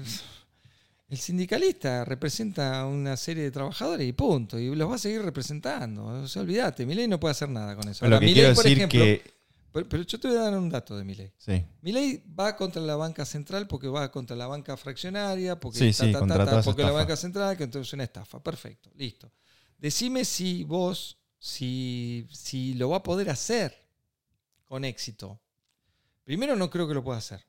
el 1.10 1.18
sindicalista 1.20 2.04
representa 2.06 2.80
a 2.82 2.86
una 2.88 3.16
serie 3.18 3.44
de 3.44 3.52
trabajadores 3.52 4.08
y 4.08 4.14
punto, 4.14 4.58
y 4.58 4.74
los 4.76 4.90
va 4.90 4.96
a 4.96 4.98
seguir 4.98 5.22
representando. 5.22 6.06
O 6.06 6.28
sea, 6.28 6.42
olvídate, 6.42 6.86
Milei 6.86 7.08
no 7.08 7.20
puede 7.20 7.34
hacer 7.34 7.50
nada 7.50 7.76
con 7.76 7.88
eso. 7.88 8.00
Pero 8.02 8.16
lo 8.16 8.20
que 8.20 8.34
quiero 8.34 8.50
decir 8.50 8.72
ejemplo, 8.78 9.00
que. 9.00 9.22
pero, 9.72 9.88
pero 9.90 10.04
yo 10.04 10.20
te 10.20 10.28
voy 10.28 10.38
a 10.38 10.42
dar 10.42 10.58
un 10.58 10.70
dato 10.70 10.98
de 10.98 11.04
Milei. 11.04 11.32
Sí. 11.38 11.64
Milei 11.82 12.24
va 12.40 12.56
contra 12.56 12.82
la 12.82 12.96
banca 12.96 13.26
central 13.26 13.68
porque 13.68 13.88
va 13.88 14.10
contra 14.12 14.36
la 14.36 14.48
banca 14.48 14.76
fraccionaria, 14.76 15.60
porque, 15.60 15.78
Sí, 15.78 15.86
ta, 15.96 16.06
sí, 16.06 16.12
ta, 16.28 16.62
porque 16.64 16.82
la 16.82 16.92
banca 16.92 17.16
central, 17.16 17.56
que 17.58 17.66
entonces 17.66 17.90
es 17.90 17.94
una 17.94 18.06
estafa. 18.06 18.42
Perfecto, 18.42 18.90
listo. 18.96 19.32
Decime 19.78 20.26
si 20.26 20.64
vos, 20.64 21.20
si, 21.44 22.26
si 22.32 22.74
lo 22.76 22.88
va 22.92 22.98
a 22.98 23.04
poder 23.04 23.30
hacer 23.30 23.76
con 24.64 24.86
éxito. 24.86 25.42
Primero, 26.24 26.56
no 26.56 26.70
creo 26.70 26.88
que 26.88 26.94
lo 26.94 27.04
pueda 27.04 27.18
hacer. 27.18 27.46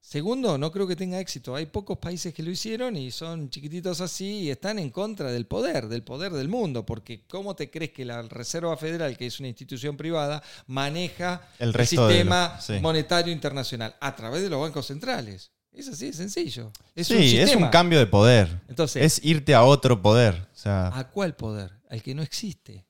Segundo, 0.00 0.56
no 0.56 0.72
creo 0.72 0.86
que 0.86 0.96
tenga 0.96 1.20
éxito. 1.20 1.54
Hay 1.54 1.66
pocos 1.66 1.98
países 1.98 2.32
que 2.32 2.42
lo 2.42 2.50
hicieron 2.50 2.96
y 2.96 3.10
son 3.10 3.50
chiquititos 3.50 4.00
así 4.00 4.44
y 4.44 4.50
están 4.50 4.78
en 4.78 4.88
contra 4.88 5.30
del 5.30 5.46
poder, 5.46 5.88
del 5.88 6.02
poder 6.02 6.32
del 6.32 6.48
mundo. 6.48 6.86
Porque 6.86 7.26
¿cómo 7.26 7.54
te 7.54 7.70
crees 7.70 7.92
que 7.92 8.06
la 8.06 8.22
Reserva 8.22 8.74
Federal, 8.78 9.18
que 9.18 9.26
es 9.26 9.38
una 9.38 9.48
institución 9.48 9.98
privada, 9.98 10.42
maneja 10.66 11.46
El 11.58 11.74
resto 11.74 12.08
sistema 12.08 12.58
sí. 12.58 12.78
monetario 12.80 13.34
internacional? 13.34 13.94
A 14.00 14.16
través 14.16 14.42
de 14.42 14.48
los 14.48 14.62
bancos 14.62 14.86
centrales. 14.86 15.50
Es 15.72 15.88
así 15.88 16.10
sencillo. 16.14 16.72
Es 16.94 17.10
un 17.10 17.18
sí, 17.18 17.36
es 17.36 17.50
sistema. 17.50 17.66
un 17.66 17.70
cambio 17.70 17.98
de 17.98 18.06
poder. 18.06 18.62
Entonces, 18.68 19.02
Es 19.02 19.24
irte 19.24 19.54
a 19.54 19.64
otro 19.64 20.00
poder. 20.00 20.48
O 20.54 20.56
sea, 20.56 20.86
¿a 20.88 21.10
cuál 21.10 21.34
poder? 21.36 21.70
Al 21.90 22.02
que 22.02 22.14
no 22.14 22.22
existe. 22.22 22.86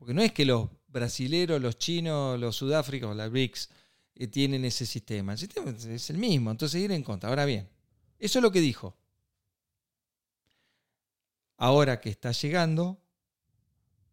Porque 0.00 0.14
no 0.14 0.22
es 0.22 0.32
que 0.32 0.46
los 0.46 0.70
brasileros, 0.88 1.60
los 1.60 1.76
chinos, 1.76 2.40
los 2.40 2.56
sudáfricos, 2.56 3.14
la 3.14 3.28
BRICS, 3.28 3.68
eh, 4.14 4.28
tienen 4.28 4.64
ese 4.64 4.86
sistema. 4.86 5.32
El 5.32 5.38
sistema 5.38 5.72
es 5.72 6.08
el 6.08 6.16
mismo, 6.16 6.50
entonces 6.50 6.80
ir 6.80 6.90
en 6.90 7.02
contra. 7.02 7.28
Ahora 7.28 7.44
bien, 7.44 7.68
eso 8.18 8.38
es 8.38 8.42
lo 8.42 8.50
que 8.50 8.62
dijo. 8.62 8.96
Ahora 11.58 12.00
que 12.00 12.08
está 12.08 12.32
llegando, 12.32 12.98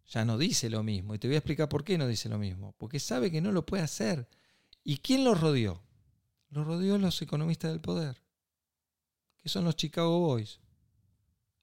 ya 0.07 0.26
no 0.26 0.38
dice 0.38 0.69
lo 0.69 0.84
mismo. 0.84 1.15
Y 1.15 1.19
te 1.19 1.30
voy 1.30 1.35
a 1.35 1.38
explicar 1.38 1.69
por 1.69 1.85
qué 1.85 1.97
no 1.97 2.05
dice 2.05 2.27
lo 2.27 2.38
mismo. 2.38 2.76
Porque 2.77 2.99
sabe 2.99 3.31
que 3.31 3.39
no 3.39 3.53
lo 3.53 3.65
puede 3.65 3.84
hacer. 3.84 4.27
¿Y 4.84 4.97
quién 4.97 5.23
lo 5.23 5.35
rodeó? 5.35 5.81
Lo 6.49 6.65
rodeó 6.65 6.97
los 6.97 7.22
economistas 7.22 7.72
del 7.72 7.80
poder, 7.80 8.22
que 9.38 9.47
son 9.47 9.64
los 9.64 9.77
Chicago 9.77 10.19
Boys. 10.19 10.59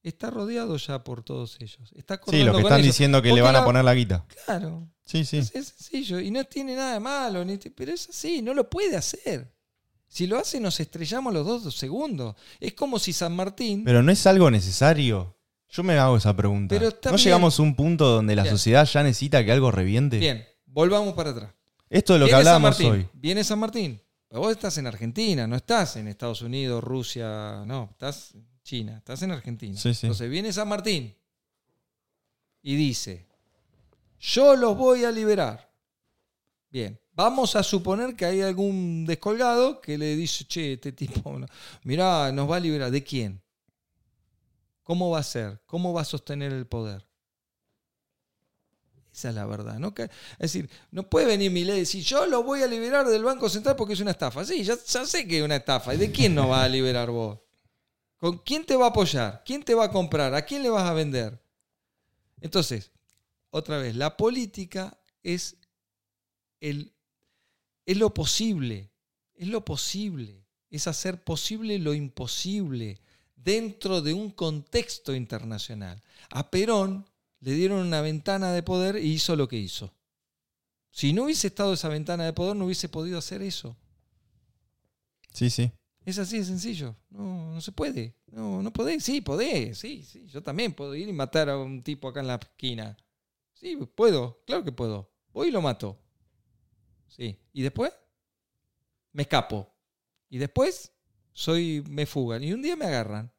Está 0.05 0.31
rodeado 0.31 0.77
ya 0.77 1.03
por 1.03 1.25
todos 1.25 1.57
ellos. 1.61 1.91
Está 1.97 2.21
Sí, 2.29 2.45
lo 2.45 2.53
que 2.53 2.61
están 2.61 2.83
diciendo 2.83 3.23
que 3.23 3.33
le 3.33 3.41
van 3.41 3.57
a 3.57 3.65
poner 3.65 3.85
la 3.85 3.95
guita. 3.95 4.25
Claro. 4.45 4.87
Sí, 5.05 5.25
sí. 5.25 5.39
Es, 5.39 5.55
es 5.55 5.69
sencillo. 5.69 6.21
Y 6.21 6.31
no 6.31 6.45
tiene 6.45 6.77
nada 6.77 6.93
de 6.93 7.01
malo, 7.01 7.43
ni 7.45 7.57
pero 7.57 7.93
es 7.93 8.11
así, 8.11 8.43
no 8.43 8.53
lo 8.53 8.69
puede 8.69 8.97
hacer. 8.97 9.51
Si 10.07 10.27
lo 10.27 10.39
hace, 10.39 10.61
nos 10.61 10.79
estrellamos 10.79 11.33
los 11.33 11.47
dos, 11.47 11.65
dos 11.65 11.77
segundos. 11.77 12.37
Es 12.61 12.75
como 12.75 12.99
si 12.99 13.15
San 13.15 13.35
Martín. 13.35 13.83
Pero 13.83 14.03
no 14.03 14.13
es 14.13 14.27
algo 14.27 14.51
necesario. 14.51 15.37
Yo 15.71 15.83
me 15.83 15.99
hago 15.99 16.19
esa 16.19 16.37
pregunta. 16.37 16.79
Pero 16.79 16.91
¿No 17.11 17.17
llegamos 17.17 17.59
a 17.59 17.63
un 17.63 17.75
punto 17.75 18.07
donde 18.07 18.37
la 18.37 18.43
Bien. 18.43 18.55
sociedad 18.55 18.87
ya 18.87 19.03
necesita 19.03 19.45
que 19.45 19.51
algo 19.53 19.71
reviente? 19.71 20.19
Bien, 20.19 20.47
volvamos 20.67 21.15
para 21.15 21.31
atrás. 21.31 21.55
Esto 21.89 22.13
de 22.13 22.19
lo 22.19 22.27
que 22.27 22.29
Viene 22.35 22.39
hablábamos 22.39 22.79
hoy. 22.81 23.09
Viene 23.15 23.43
San 23.43 23.59
Martín. 23.59 24.01
Pero 24.29 24.43
vos 24.43 24.53
estás 24.53 24.77
en 24.79 24.87
Argentina, 24.87 25.47
no 25.47 25.57
estás 25.57 25.97
en 25.97 26.09
Estados 26.09 26.43
Unidos, 26.43 26.85
Rusia, 26.85 27.65
no, 27.67 27.89
estás 27.91 28.35
China, 28.65 28.97
estás 28.99 29.23
en 29.23 29.31
Argentina. 29.31 29.79
Sí, 29.79 29.95
sí. 29.95 30.07
Entonces 30.07 30.29
viene 30.31 30.53
San 30.53 30.67
Martín 30.69 31.15
y 32.63 32.75
dice, 32.77 33.27
yo 34.19 34.57
los 34.57 34.77
voy 34.77 35.05
a 35.05 35.13
liberar. 35.13 35.71
Bien, 36.71 36.99
vamos 37.13 37.55
a 37.57 37.63
suponer 37.63 38.17
que 38.17 38.25
hay 38.25 38.41
algún 38.41 39.05
descolgado 39.07 39.81
que 39.81 39.97
le 39.99 40.17
dice, 40.17 40.45
che, 40.47 40.73
este 40.73 40.91
tipo, 40.93 41.39
no, 41.39 41.47
mirá, 41.85 42.33
nos 42.33 42.51
va 42.51 42.57
a 42.57 42.61
liberar. 42.61 42.91
¿De 42.91 43.05
quién? 43.05 43.41
¿Cómo 44.83 45.11
va 45.11 45.19
a 45.21 45.23
ser? 45.23 45.61
¿Cómo 45.67 45.93
va 45.93 46.01
a 46.01 46.05
sostener 46.05 46.53
el 46.53 46.67
poder? 46.67 47.07
Esa 49.13 49.29
es 49.29 49.35
la 49.35 49.47
verdad. 49.47 49.79
¿no? 49.79 49.95
Que- 49.95 50.05
Es 50.05 50.53
decir, 50.53 50.69
no 50.91 51.09
puede 51.09 51.27
venir 51.27 51.51
mi 51.51 51.65
ley 51.65 51.77
y 51.77 51.81
decir, 51.81 52.03
yo 52.03 52.27
lo 52.27 52.43
voy 52.43 52.63
a 52.63 52.67
liberar 52.67 53.07
del 53.07 53.23
Banco 53.23 53.49
Central 53.49 53.77
porque 53.77 53.93
es 53.93 54.01
una 54.01 54.11
estafa. 54.11 54.45
Sí, 54.45 54.65
ya, 54.65 54.75
ya 54.77 55.07
sé 55.07 55.29
que 55.29 55.39
es 55.39 55.45
una 55.45 55.57
estafa. 55.57 55.95
¿Y 55.95 55.99
de 55.99 56.11
quién 56.11 56.35
nos 56.35 56.51
va 56.51 56.65
a 56.65 56.69
liberar 56.69 57.11
vos? 57.11 57.39
¿Con 58.25 58.39
quién 58.39 58.65
te 58.65 58.75
va 58.75 58.87
a 58.87 58.89
apoyar? 58.89 59.43
¿Quién 59.45 59.63
te 59.63 59.75
va 59.75 59.85
a 59.85 59.91
comprar? 59.91 60.35
¿A 60.35 60.47
quién 60.47 60.63
le 60.63 60.71
vas 60.71 60.89
a 60.89 60.95
vender? 60.95 61.39
Entonces, 62.41 62.91
otra 63.51 63.77
vez, 63.77 63.97
la 63.97 64.17
política 64.17 64.99
es, 65.23 65.59
el, 66.59 66.95
es 67.85 67.99
lo 67.99 68.15
posible. 68.15 68.89
Es 69.35 69.49
lo 69.49 69.63
posible. 69.63 70.43
Es 70.71 70.87
hacer 70.87 71.23
posible 71.23 71.79
lo 71.79 71.93
imposible 71.93 72.99
dentro 73.37 74.01
de 74.01 74.15
un 74.15 74.31
contexto 74.31 75.15
internacional. 75.15 76.03
A 76.31 76.51
Perón 76.51 77.05
le 77.41 77.53
dieron 77.53 77.87
una 77.87 78.01
ventana 78.01 78.53
de 78.53 78.63
poder 78.63 78.97
y 78.97 79.13
hizo 79.13 79.37
lo 79.37 79.49
que 79.49 79.59
hizo. 79.59 79.93
Si 80.93 81.13
no 81.13 81.25
hubiese 81.25 81.49
estado 81.49 81.75
esa 81.75 81.91
ventana 81.91 82.25
de 82.25 82.33
poder, 82.33 82.57
no 82.57 82.65
hubiese 82.65 82.89
podido 82.89 83.19
hacer 83.19 83.43
eso. 83.43 83.77
Sí, 85.35 85.51
sí. 85.51 85.71
Es 86.05 86.19
así 86.19 86.39
de 86.39 86.45
sencillo. 86.45 86.95
No, 87.11 87.55
no 87.55 87.61
se 87.61 87.73
puede. 87.73 88.15
No, 88.31 88.63
no 88.63 88.73
podés. 88.73 89.05
Sí, 89.05 89.21
podés. 89.21 89.79
Sí, 89.79 90.03
sí. 90.03 90.27
Yo 90.27 90.43
también 90.43 90.75
puedo 90.75 90.95
ir 90.95 91.09
y 91.09 91.13
matar 91.13 91.49
a 91.49 91.57
un 91.59 91.83
tipo 91.83 92.09
acá 92.09 92.21
en 92.21 92.27
la 92.27 92.35
esquina. 92.35 92.97
Sí, 93.55 93.77
puedo. 93.95 94.43
Claro 94.47 94.65
que 94.65 94.73
puedo. 94.73 95.11
Voy 95.33 95.49
y 95.49 95.51
lo 95.51 95.63
mato. 95.63 95.99
Sí. 97.09 97.39
¿Y 97.53 97.63
después? 97.63 97.93
Me 99.13 99.23
escapo. 99.23 99.73
Y 100.29 100.39
después 100.39 100.93
soy, 101.33 101.83
me 101.89 102.07
fugan. 102.07 102.45
Y 102.45 102.53
un 102.53 102.61
día 102.61 102.77
me 102.77 102.85
agarran. 102.85 103.33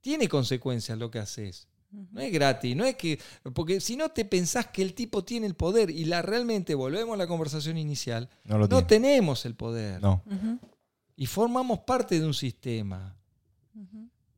Tiene 0.00 0.28
consecuencias 0.28 0.96
lo 0.98 1.10
que 1.10 1.18
haces. 1.18 1.68
No 1.90 2.20
es 2.20 2.32
gratis, 2.32 2.76
no 2.76 2.84
es 2.84 2.94
que. 2.94 3.18
Porque 3.52 3.80
si 3.80 3.96
no 3.96 4.10
te 4.10 4.24
pensás 4.24 4.68
que 4.68 4.80
el 4.80 4.94
tipo 4.94 5.24
tiene 5.24 5.48
el 5.48 5.54
poder 5.54 5.90
y 5.90 6.04
la 6.04 6.22
realmente, 6.22 6.74
volvemos 6.76 7.14
a 7.14 7.16
la 7.16 7.26
conversación 7.26 7.76
inicial, 7.76 8.30
No 8.44 8.58
lo 8.58 8.68
no 8.68 8.86
tenemos 8.86 9.44
el 9.44 9.56
poder. 9.56 10.00
No. 10.00 10.22
Y 11.20 11.26
formamos 11.26 11.80
parte 11.80 12.18
de 12.18 12.24
un 12.24 12.32
sistema 12.32 13.14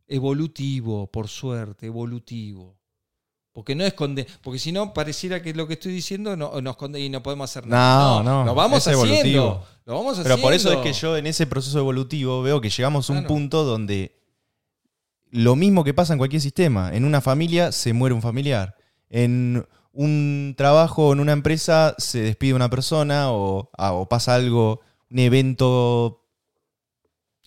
evolutivo, 0.09 1.07
por 1.07 1.29
suerte, 1.29 1.87
evolutivo. 1.87 2.77
Porque 3.53 3.77
no 3.77 3.85
esconde, 3.85 4.27
porque 4.43 4.59
si 4.59 4.73
no 4.73 4.93
pareciera 4.93 5.41
que 5.41 5.55
lo 5.55 5.69
que 5.69 5.75
estoy 5.75 5.93
diciendo 5.93 6.37
no, 6.37 6.61
nos 6.61 6.73
esconde 6.73 6.99
y 6.99 7.09
no 7.09 7.23
podemos 7.23 7.49
hacer 7.49 7.69
nada. 7.69 8.21
No, 8.21 8.23
no, 8.25 8.45
lo 8.47 8.55
vamos 8.57 8.85
es 8.85 8.89
haciendo. 8.97 9.15
evolutivo. 9.15 9.65
Lo 9.85 9.95
vamos 9.95 10.19
Pero 10.25 10.39
por 10.39 10.55
eso 10.55 10.73
es 10.73 10.79
que 10.79 10.93
yo 10.93 11.17
en 11.17 11.29
ese 11.29 11.47
proceso 11.47 11.79
evolutivo 11.79 12.43
veo 12.43 12.61
que 12.61 12.69
llegamos 12.69 13.09
a 13.09 13.13
un 13.13 13.19
Claro. 13.21 13.29
punto 13.29 13.63
donde 13.63 14.19
lo 15.31 15.55
mismo 15.55 15.85
que 15.85 15.95
pasa 15.95 16.15
en 16.15 16.19
cualquier 16.19 16.43
sistema. 16.43 16.91
En 16.93 17.05
una 17.05 17.21
familia 17.21 17.71
se 17.71 17.93
muere 17.93 18.13
un 18.13 18.23
familiar. 18.23 18.75
En 19.09 19.65
un 19.93 20.55
trabajo 20.57 21.07
o 21.11 21.13
en 21.13 21.21
una 21.21 21.33
empresa 21.33 21.95
se 21.99 22.23
despide 22.23 22.55
una 22.55 22.71
persona 22.71 23.31
o, 23.31 23.71
ah, 23.79 23.93
o 23.93 24.09
pasa 24.09 24.35
algo, 24.35 24.81
un 25.13 25.21
evento 25.21 26.22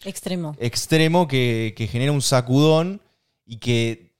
Extremo. 0.05 0.55
extremo 0.59 1.27
que, 1.27 1.73
que 1.75 1.87
genera 1.87 2.11
un 2.11 2.21
sacudón 2.21 3.01
y 3.45 3.57
que, 3.57 4.15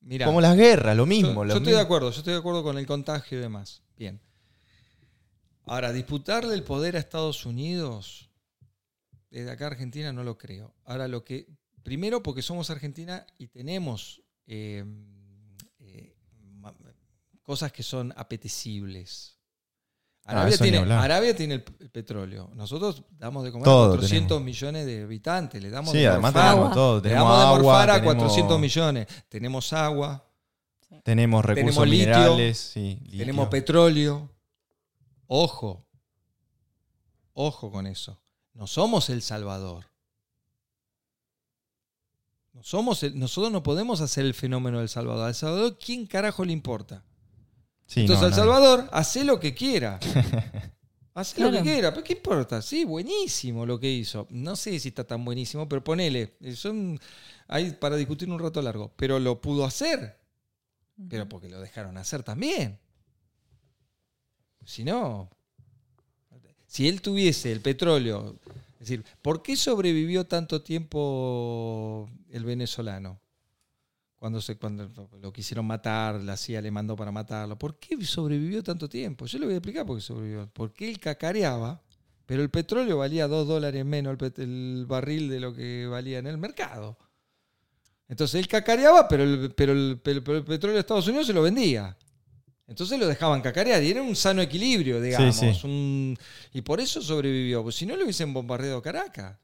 Mirá, 0.00 0.26
como 0.26 0.40
las 0.40 0.56
guerras, 0.56 0.96
lo 0.96 1.06
mismo. 1.06 1.34
yo 1.34 1.44
lo 1.44 1.56
estoy 1.56 1.72
de 1.72 1.80
acuerdo, 1.80 2.10
yo 2.10 2.18
estoy 2.18 2.34
de 2.34 2.38
acuerdo 2.40 2.62
con 2.62 2.76
el 2.76 2.86
contagio 2.86 3.38
y 3.38 3.40
demás. 3.40 3.82
Bien. 3.96 4.20
Ahora, 5.66 5.92
disputarle 5.92 6.54
el 6.54 6.62
poder 6.62 6.96
a 6.96 6.98
Estados 6.98 7.46
Unidos 7.46 8.28
desde 9.34 9.50
acá 9.50 9.64
a 9.64 9.68
Argentina 9.68 10.12
no 10.12 10.22
lo 10.22 10.38
creo. 10.38 10.74
Ahora, 10.84 11.08
lo 11.08 11.24
que. 11.24 11.48
Primero, 11.82 12.22
porque 12.22 12.40
somos 12.40 12.70
Argentina 12.70 13.26
y 13.36 13.48
tenemos 13.48 14.22
eh, 14.46 14.84
eh, 15.80 16.14
cosas 17.42 17.72
que 17.72 17.82
son 17.82 18.14
apetecibles. 18.16 19.33
Ah, 20.26 20.30
Arabia, 20.32 20.54
eso 20.54 20.64
ni 20.64 20.70
tiene. 20.70 20.92
Arabia 20.94 21.36
tiene 21.36 21.54
el, 21.54 21.62
petróleo. 21.62 22.50
Nosotros 22.54 23.02
damos 23.18 23.44
de 23.44 23.52
comer 23.52 23.64
Todo 23.64 23.84
a 23.84 23.88
400 23.90 24.28
tenemos. 24.28 24.44
millones 24.44 24.86
de 24.86 25.02
habitantes. 25.02 25.62
Le 25.62 25.68
damos 25.70 25.92
Sí, 25.92 25.98
de 25.98 26.06
además 26.08 26.32
morfar. 26.32 26.50
tenemos. 26.54 26.70
Le 27.02 27.10
damos 27.10 27.36
de 27.38 27.42
agua, 27.44 27.58
morfar 27.58 27.90
a 27.90 27.94
tenemos- 28.00 28.14
400 28.14 28.58
millones. 28.60 29.06
Tenemos 29.28 29.72
agua, 29.72 30.24
Tenemos 31.02 31.44
recursos 31.44 31.74
Tenemos 31.74 31.88
litio, 31.88 32.06
minerales. 32.06 32.58
sí, 32.58 32.98
litio. 33.02 33.18
tenemos 33.18 33.48
petróleo. 33.48 34.30
Ojo. 35.26 35.84
Ojo 37.34 37.70
con 37.70 37.86
eso. 37.86 38.18
No 38.54 38.66
somos 38.66 39.10
El 39.10 39.20
Salvador. 39.20 39.84
No 42.52 42.62
somos 42.62 43.02
el- 43.02 43.18
nosotros 43.18 43.52
no 43.52 43.62
podemos 43.62 44.00
hacer 44.00 44.24
el 44.24 44.32
fenómeno 44.34 44.78
del 44.78 44.88
Salvador. 44.88 45.26
Al 45.26 45.34
Salvador, 45.34 45.76
¿quién 45.84 46.06
carajo 46.06 46.44
le 46.44 46.52
importa? 46.52 47.02
Sí, 47.86 48.00
Entonces, 48.00 48.30
no, 48.30 48.30
no. 48.30 48.36
Salvador, 48.36 48.88
hace 48.92 49.24
lo 49.24 49.38
que 49.38 49.54
quiera. 49.54 50.00
Hace 51.14 51.40
lo 51.40 51.52
que 51.52 51.62
quiera. 51.62 51.92
¿Pero 51.94 52.02
qué 52.02 52.14
importa? 52.14 52.60
Sí, 52.60 52.84
buenísimo 52.84 53.64
lo 53.64 53.78
que 53.78 53.88
hizo. 53.88 54.26
No 54.30 54.56
sé 54.56 54.80
si 54.80 54.88
está 54.88 55.04
tan 55.04 55.24
buenísimo, 55.24 55.68
pero 55.68 55.84
ponele. 55.84 56.34
Son, 56.56 56.98
hay 57.46 57.70
para 57.70 57.94
discutir 57.94 58.28
un 58.28 58.40
rato 58.40 58.60
largo. 58.60 58.92
Pero 58.96 59.20
lo 59.20 59.40
pudo 59.40 59.64
hacer. 59.64 60.18
Pero 61.08 61.28
porque 61.28 61.48
lo 61.48 61.60
dejaron 61.60 61.96
hacer 61.98 62.24
también. 62.24 62.80
Si 64.64 64.82
no, 64.82 65.30
si 66.66 66.88
él 66.88 67.00
tuviese 67.02 67.52
el 67.52 67.60
petróleo, 67.60 68.40
es 68.72 68.80
decir, 68.80 69.04
¿por 69.22 69.42
qué 69.42 69.56
sobrevivió 69.56 70.26
tanto 70.26 70.62
tiempo 70.62 72.10
el 72.30 72.44
venezolano? 72.44 73.20
Cuando, 74.24 74.40
se, 74.40 74.56
cuando 74.56 74.88
lo 75.20 75.30
quisieron 75.34 75.66
matar, 75.66 76.18
la 76.18 76.38
CIA 76.38 76.62
le 76.62 76.70
mandó 76.70 76.96
para 76.96 77.12
matarlo. 77.12 77.58
¿Por 77.58 77.78
qué 77.78 78.02
sobrevivió 78.06 78.62
tanto 78.62 78.88
tiempo? 78.88 79.26
Yo 79.26 79.38
le 79.38 79.44
voy 79.44 79.52
a 79.52 79.58
explicar 79.58 79.84
por 79.84 79.98
qué 79.98 80.00
sobrevivió. 80.00 80.48
Porque 80.50 80.88
él 80.88 80.98
cacareaba, 80.98 81.82
pero 82.24 82.40
el 82.42 82.48
petróleo 82.48 82.96
valía 82.96 83.28
dos 83.28 83.46
dólares 83.46 83.84
menos 83.84 84.16
el, 84.38 84.86
barril 84.88 85.28
de 85.28 85.40
lo 85.40 85.52
que 85.54 85.86
valía 85.88 86.20
en 86.20 86.26
el 86.26 86.38
mercado. 86.38 86.96
Entonces 88.08 88.40
él 88.40 88.48
cacareaba, 88.48 89.08
pero 89.08 89.24
el, 89.24 89.52
pero 89.54 89.72
el- 89.72 90.00
pero- 90.02 90.36
el 90.38 90.44
petróleo 90.44 90.76
de 90.76 90.80
Estados 90.80 91.06
Unidos 91.06 91.26
se 91.26 91.34
lo 91.34 91.42
vendía. 91.42 91.94
Entonces 92.66 92.98
lo 92.98 93.06
dejaban 93.06 93.42
cacarear 93.42 93.82
y 93.82 93.90
era 93.90 94.00
un 94.00 94.16
sano 94.16 94.40
equilibrio, 94.40 95.02
digamos. 95.02 95.36
sí. 95.36 95.52
un- 95.64 96.16
y 96.54 96.62
por 96.62 96.80
eso 96.80 97.02
sobrevivió. 97.02 97.62
Pues 97.62 97.74
si 97.74 97.84
no 97.84 97.94
le 97.94 98.04
hubiesen 98.04 98.32
bombardeado 98.32 98.80
Caracas. 98.80 99.36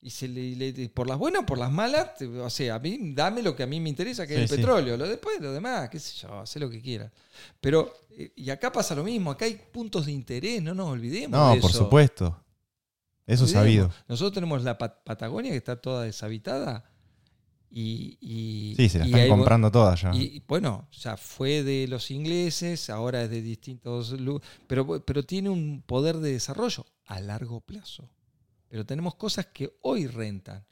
Y 0.00 0.10
se 0.10 0.28
le, 0.28 0.54
le- 0.54 0.88
por 0.90 1.08
las 1.08 1.18
buenas 1.18 1.42
o 1.42 1.46
por 1.46 1.58
las 1.58 1.72
malas, 1.72 2.14
te- 2.16 2.26
o 2.26 2.48
sea, 2.50 2.76
a 2.76 2.78
mí 2.78 2.98
dame 3.14 3.42
lo 3.42 3.56
que 3.56 3.64
a 3.64 3.66
mí 3.66 3.80
me 3.80 3.88
interesa, 3.88 4.26
que 4.28 4.34
es 4.42 4.48
Sí, 4.48 4.54
el 4.54 4.60
petróleo. 4.60 4.96
Lo 4.96 5.08
después, 5.08 5.40
lo 5.40 5.52
demás, 5.52 5.88
qué 5.88 5.98
sé 5.98 6.14
yo, 6.20 6.38
hace 6.40 6.60
lo 6.60 6.70
que 6.70 6.80
quiera. 6.80 7.10
Pero, 7.60 7.92
eh, 8.10 8.32
y 8.36 8.48
acá 8.50 8.70
pasa 8.70 8.94
lo 8.94 9.02
mismo, 9.02 9.32
acá 9.32 9.44
hay 9.46 9.54
puntos 9.72 10.06
de 10.06 10.12
interés, 10.12 10.62
no 10.62 10.72
nos 10.74 10.88
olvidemos. 10.90 11.38
No, 11.38 11.52
de 11.54 11.60
por 11.60 11.70
eso. 11.70 11.80
supuesto. 11.80 12.40
Eso 13.26 13.44
es 13.44 13.50
sabido. 13.50 13.86
Olvidemos. 13.86 14.04
Nosotros 14.08 14.34
tenemos 14.34 14.62
la 14.62 14.78
Pat- 14.78 15.02
Patagonia 15.04 15.50
que 15.50 15.56
está 15.58 15.74
toda 15.80 16.04
deshabitada. 16.04 16.84
Y, 17.70 18.16
y- 18.20 18.74
Sí, 18.76 18.88
se 18.88 18.98
la 19.00 19.04
y 19.04 19.08
están 19.08 19.20
hay- 19.22 19.28
comprando 19.28 19.70
todas 19.70 20.00
ya. 20.00 20.14
y 20.14 20.42
bueno, 20.48 20.88
ya 20.92 21.16
fue 21.18 21.62
de 21.62 21.86
los 21.86 22.10
ingleses, 22.10 22.88
ahora 22.88 23.24
es 23.24 23.30
de 23.30 23.42
distintos 23.42 24.12
lu- 24.12 24.40
pero, 24.66 25.04
pero 25.04 25.22
tiene 25.24 25.50
un 25.50 25.82
poder 25.82 26.16
de 26.18 26.32
desarrollo 26.32 26.86
a 27.04 27.20
largo 27.20 27.60
plazo. 27.60 28.08
Pero 28.68 28.84
tenemos 28.84 29.14
cosas 29.14 29.46
que 29.46 29.78
hoy 29.82 30.06
rentan. 30.06 30.64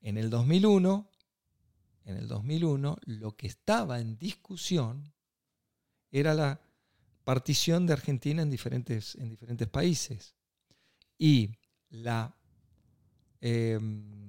En 0.00 0.18
el 0.18 0.28
2001, 0.28 1.10
en 2.04 2.16
el 2.16 2.28
2001, 2.28 2.98
lo 3.04 3.36
que 3.36 3.46
estaba 3.46 4.00
en 4.00 4.18
discusión 4.18 5.12
era 6.10 6.34
la 6.34 6.60
partición 7.24 7.86
de 7.86 7.92
Argentina 7.92 8.42
en 8.42 8.50
diferentes, 8.50 9.14
en 9.14 9.28
diferentes 9.28 9.68
países. 9.68 10.34
Y 11.16 11.50
la 11.90 12.34
eh, 13.40 13.78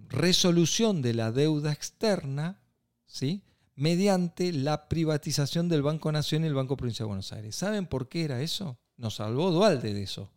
resolución 0.07 1.01
de 1.01 1.13
la 1.13 1.31
deuda 1.31 1.71
externa, 1.71 2.61
¿sí? 3.05 3.43
mediante 3.75 4.51
la 4.51 4.89
privatización 4.89 5.69
del 5.69 5.81
Banco 5.81 6.11
Nación 6.11 6.43
y 6.43 6.47
el 6.47 6.53
Banco 6.53 6.75
Provincia 6.75 7.03
de 7.03 7.07
Buenos 7.07 7.31
Aires. 7.31 7.55
¿Saben 7.55 7.87
por 7.87 8.09
qué 8.09 8.25
era 8.25 8.41
eso? 8.41 8.77
Nos 8.97 9.15
salvó 9.15 9.51
Dualde 9.51 9.93
de 9.93 10.03
eso. 10.03 10.29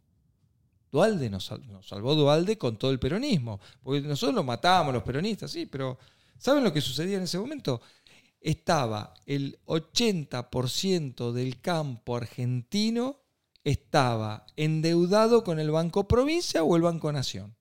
Dualde 0.93 1.31
nos, 1.31 1.51
salvó 1.83 2.15
Dualde 2.15 2.59
con 2.59 2.77
todo 2.77 2.93
el 2.93 3.01
peronismo. 3.01 3.59
Porque 3.83 4.03
nosotros 4.03 4.37
lo 4.37 4.45
matábamos 4.45 4.95
los 4.95 5.03
peronistas, 5.03 5.51
sí, 5.51 5.67
pero 5.67 5.99
¿saben 6.39 6.63
lo 6.63 6.73
que 6.73 6.81
sucedía 6.81 7.17
en 7.17 7.25
ese 7.25 7.39
momento? 7.39 7.81
Estaba 8.41 9.15
el 9.27 9.59
80% 9.67 11.33
del 11.33 11.61
campo 11.61 12.17
argentino 12.17 13.23
estaba 13.65 14.47
endeudado 14.57 15.45
con 15.45 15.59
el 15.59 15.71
Banco 15.71 16.09
Provincia 16.09 16.65
o 16.65 16.77
el 16.77 16.83
Banco 16.83 17.13
Nación. 17.13 17.55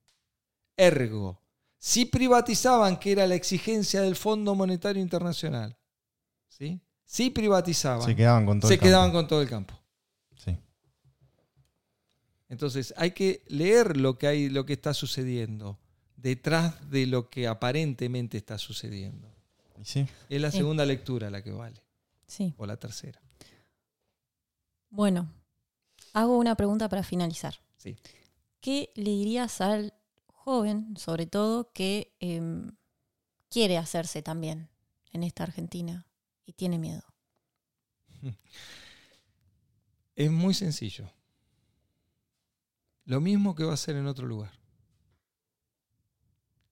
Ergo, 0.76 1.40
si 1.78 2.06
privatizaban, 2.06 2.98
que 2.98 3.12
era 3.12 3.26
la 3.26 3.34
exigencia 3.34 4.02
del 4.02 4.16
Fondo 4.16 4.54
Monetario 4.54 5.02
Internacional, 5.02 5.76
¿sí? 6.48 6.80
si 7.04 7.30
privatizaban, 7.30 8.02
se 8.06 8.16
quedaban 8.16 8.46
con 8.46 8.60
todo, 8.60 8.68
se 8.68 8.74
el, 8.74 8.80
quedaban 8.80 9.08
campo. 9.08 9.18
con 9.18 9.28
todo 9.28 9.42
el 9.42 9.48
campo. 9.48 9.74
Entonces 12.52 12.92
hay 12.98 13.12
que 13.12 13.42
leer 13.48 13.96
lo 13.96 14.18
que, 14.18 14.26
hay, 14.26 14.50
lo 14.50 14.66
que 14.66 14.74
está 14.74 14.92
sucediendo 14.92 15.78
detrás 16.16 16.90
de 16.90 17.06
lo 17.06 17.30
que 17.30 17.48
aparentemente 17.48 18.36
está 18.36 18.58
sucediendo. 18.58 19.26
¿Y 19.80 19.86
sí? 19.86 20.06
Es 20.28 20.38
la 20.38 20.50
Sí. 20.50 20.58
segunda 20.58 20.84
lectura 20.84 21.30
la 21.30 21.42
que 21.42 21.50
vale, 21.50 21.80
Sí. 22.26 22.52
o 22.58 22.66
la 22.66 22.76
tercera. 22.76 23.22
Bueno, 24.90 25.32
hago 26.12 26.36
una 26.36 26.54
pregunta 26.54 26.90
para 26.90 27.02
finalizar. 27.02 27.58
Sí. 27.78 27.96
¿Qué 28.60 28.92
le 28.96 29.12
dirías 29.12 29.62
al 29.62 29.94
joven, 30.26 30.94
sobre 30.98 31.24
todo, 31.24 31.72
que 31.72 32.14
em, 32.20 32.72
quiere 33.48 33.78
hacerse 33.78 34.20
también 34.20 34.68
en 35.12 35.22
esta 35.22 35.44
Argentina 35.44 36.06
y 36.44 36.52
tiene 36.52 36.78
miedo? 36.78 37.02
Es 40.14 40.30
muy 40.30 40.52
sencillo. 40.52 41.10
Lo 43.04 43.20
mismo 43.20 43.54
que 43.54 43.64
va 43.64 43.72
a 43.72 43.74
hacer 43.74 43.96
en 43.96 44.06
otro 44.06 44.26
lugar. 44.26 44.52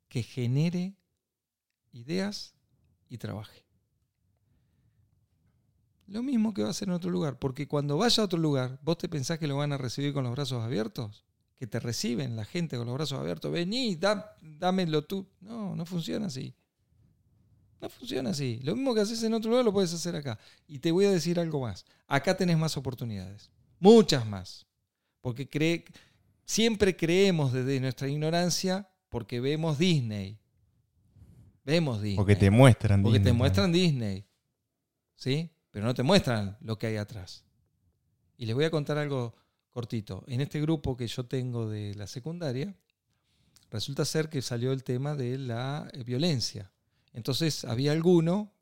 Que 0.09 0.23
genere 0.23 0.97
ideas 1.93 2.55
y 3.09 3.19
trabaje. 3.19 3.65
Lo 6.07 6.23
mismo 6.23 6.52
que 6.52 6.62
va 6.62 6.69
a 6.69 6.70
hacer 6.73 6.89
en 6.89 6.94
otro 6.94 7.11
lugar. 7.11 7.39
Porque 7.39 7.69
cuando 7.69 7.97
vaya 7.97 8.23
a 8.23 8.27
otro 8.27 8.39
lugar, 8.39 8.81
¿vos 8.82 8.98
te 8.98 9.09
pensás 9.09 9.39
que 9.39 9.47
lo 9.47 9.57
van 9.57 9.73
a 9.73 9.78
recibir 9.78 10.12
con 10.12 10.24
los 10.24 10.32
brazos 10.32 10.62
abiertos? 10.62 11.24
Que 11.57 11.66
te 11.66 11.78
reciben 11.78 12.36
la 12.36 12.44
gente 12.44 12.77
con 12.77 12.86
los 12.86 12.94
brazos 12.94 13.19
abiertos. 13.20 13.52
Vení, 13.52 13.97
dámelo 13.97 15.05
tú. 15.05 15.28
No, 15.40 15.77
no 15.77 15.86
funciona 15.86 16.27
así. 16.27 16.55
No 17.81 17.89
funciona 17.89 18.31
así. 18.31 18.61
Lo 18.62 18.74
mismo 18.74 18.94
que 18.94 19.01
haces 19.01 19.23
en 19.23 19.35
otro 19.35 19.51
lugar 19.51 19.65
lo 19.65 19.73
puedes 19.73 19.93
hacer 19.94 20.16
acá. 20.16 20.39
Y 20.66 20.81
te 20.81 20.90
voy 20.90 21.05
a 21.05 21.11
decir 21.11 21.39
algo 21.39 21.61
más. 21.61 21.85
Acá 22.07 22.36
tenés 22.36 22.59
más 22.59 22.77
oportunidades. 22.77 23.51
Muchas 23.78 24.27
más. 24.27 24.66
Porque 25.20 25.48
cree, 25.48 25.85
siempre 26.51 26.97
creemos 26.97 27.52
desde 27.52 27.78
nuestra 27.78 28.09
ignorancia 28.09 28.89
porque 29.09 29.39
vemos 29.39 29.78
Disney. 29.78 30.36
Vemos 31.64 32.02
Disney. 32.02 32.16
Porque 32.16 32.35
te 32.35 32.51
muestran. 32.51 33.05
Porque 33.05 33.20
te 33.20 33.27
Disney, 33.27 33.39
muestran 33.39 33.72
Disney. 33.72 34.27
¿Sí? 35.14 35.48
Pero 35.70 35.85
no 35.85 35.94
te 35.94 36.02
muestran 36.02 36.56
lo 36.60 36.77
que 36.77 36.89
hay 36.89 36.97
atrás. 36.97 37.44
Y 38.36 38.47
les 38.47 38.56
voy 38.56 38.64
a 38.64 38.70
contar 38.70 38.98
algo 38.98 39.36
cortito. 39.70 40.24
En 40.27 40.40
este 40.40 40.60
grupo 40.60 40.97
que 40.97 41.06
yo 41.06 41.24
tengo 41.24 41.68
de 41.68 41.94
la 41.94 42.09
secundaria, 42.09 42.74
resulta 43.70 44.05
ser 44.05 44.28
que 44.28 44.43
salió 44.43 44.72
el 44.72 44.82
tema 44.82 45.14
de 45.14 45.39
la 45.39 45.89
eh, 45.93 46.02
violencia. 46.02 46.72
Entonces 47.12 47.64
había 47.64 47.93
alguno 47.93 48.52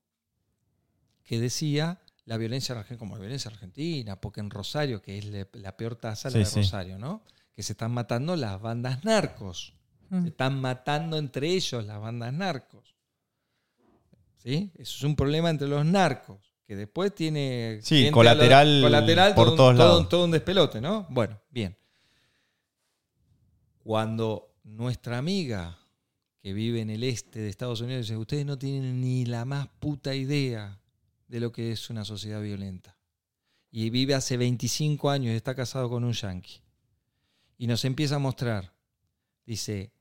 que 1.24 1.40
decía 1.40 2.02
la 2.26 2.36
violencia 2.36 2.74
argentina, 2.74 2.98
como 2.98 3.14
la 3.14 3.20
violencia 3.20 3.50
argentina, 3.50 4.20
porque 4.20 4.40
en 4.40 4.50
Rosario, 4.50 5.00
que 5.00 5.16
es 5.16 5.24
la 5.54 5.74
peor 5.78 5.96
tasa, 5.96 6.28
la 6.28 6.32
Sí, 6.32 6.38
de 6.40 6.44
sí. 6.44 6.56
Rosario, 6.60 6.98
¿no? 6.98 7.22
Que 7.58 7.64
se 7.64 7.72
están 7.72 7.90
matando 7.90 8.36
las 8.36 8.60
bandas 8.60 9.02
narcos. 9.04 9.74
Mm. 10.10 10.22
Se 10.22 10.28
están 10.28 10.60
matando 10.60 11.16
entre 11.16 11.48
ellos 11.48 11.84
las 11.84 12.00
bandas 12.00 12.32
narcos. 12.32 12.94
¿Sí? 14.36 14.70
Eso 14.76 14.96
es 14.98 15.02
un 15.02 15.16
problema 15.16 15.50
entre 15.50 15.66
los 15.66 15.84
narcos, 15.84 16.54
que 16.68 16.76
después 16.76 17.12
tiene... 17.12 17.80
Sí, 17.82 18.12
colateral 18.12 18.78
colateral 18.80 19.34
por 19.34 19.46
todo, 19.46 19.50
un- 19.50 19.56
todos 19.56 19.76
todo- 19.76 19.88
lados. 19.88 20.08
todo 20.08 20.24
un 20.26 20.30
despelote, 20.30 20.80
¿no? 20.80 21.08
Bueno, 21.10 21.40
bien. 21.50 21.76
Cuando 23.82 24.54
nuestra 24.62 25.18
amiga 25.18 25.78
que 26.40 26.52
vive 26.52 26.80
en 26.80 26.90
el 26.90 27.02
este 27.02 27.40
de 27.40 27.48
Estados 27.48 27.80
Unidos 27.80 28.02
dice, 28.06 28.16
ustedes 28.16 28.46
no 28.46 28.56
tienen 28.56 29.00
ni 29.00 29.24
la 29.24 29.44
más 29.44 29.66
puta 29.80 30.14
idea 30.14 30.78
de 31.26 31.40
lo 31.40 31.50
que 31.50 31.72
es 31.72 31.90
una 31.90 32.04
sociedad 32.04 32.40
violenta. 32.40 32.96
Y 33.72 33.90
vive 33.90 34.14
hace 34.14 34.36
25 34.36 35.10
años 35.10 35.32
y 35.32 35.36
está 35.36 35.56
casado 35.56 35.88
con 35.90 36.04
un 36.04 36.12
yanqui. 36.12 36.60
Y 37.58 37.66
nos 37.66 37.84
empieza 37.84 38.16
a 38.16 38.20
mostrar, 38.20 38.72
dice, 39.44 39.92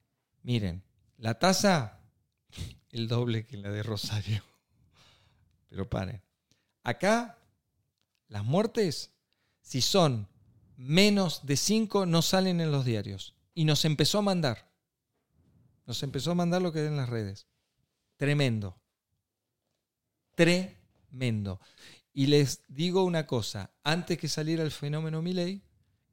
miren, 0.44 0.84
la 1.18 1.40
tasa, 1.40 2.00
el 2.92 3.08
doble 3.08 3.46
que 3.46 3.58
la 3.58 3.72
de 3.72 3.84
Rosario. 3.84 4.44
Pero 5.70 5.90
paren. 5.90 6.22
Acá, 6.84 7.38
las 8.30 8.46
muertes, 8.46 9.12
si 9.62 9.82
son 9.82 10.30
menos 10.78 11.46
de 11.46 11.58
5, 11.58 12.06
no 12.06 12.22
salen 12.22 12.62
en 12.62 12.72
los 12.72 12.86
diarios. 12.86 13.36
Y 13.54 13.66
nos 13.66 13.84
empezó 13.84 14.20
a 14.20 14.22
mandar. 14.22 14.72
Nos 15.88 16.04
empezó 16.04 16.32
a 16.32 16.36
mandar 16.36 16.62
lo 16.62 16.72
que 16.72 16.80
hay 16.80 16.88
en 16.88 16.98
las 16.98 17.10
redes. 17.10 17.48
Tremendo. 18.18 18.80
Tremendo. 20.36 21.60
Y 22.14 22.28
les 22.28 22.62
digo 22.68 23.04
una 23.04 23.26
cosa, 23.26 23.72
antes 23.84 24.18
que 24.18 24.28
saliera 24.28 24.64
el 24.64 24.72
fenómeno 24.72 25.22
Milley, 25.22 25.64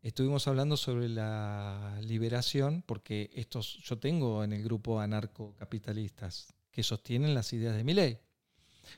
estuvimos 0.08 0.46
hablando 0.48 0.76
sobre 0.76 1.08
la 1.08 1.98
liberación, 2.02 2.82
porque 2.86 3.30
estos, 3.34 3.78
yo 3.82 3.98
tengo 3.98 4.44
en 4.44 4.52
el 4.52 4.62
grupo 4.62 5.00
anarcocapitalistas 5.00 6.52
que 6.70 6.82
sostienen 6.82 7.34
las 7.34 7.52
ideas 7.54 7.74
de 7.74 7.84
Milley. 7.84 8.18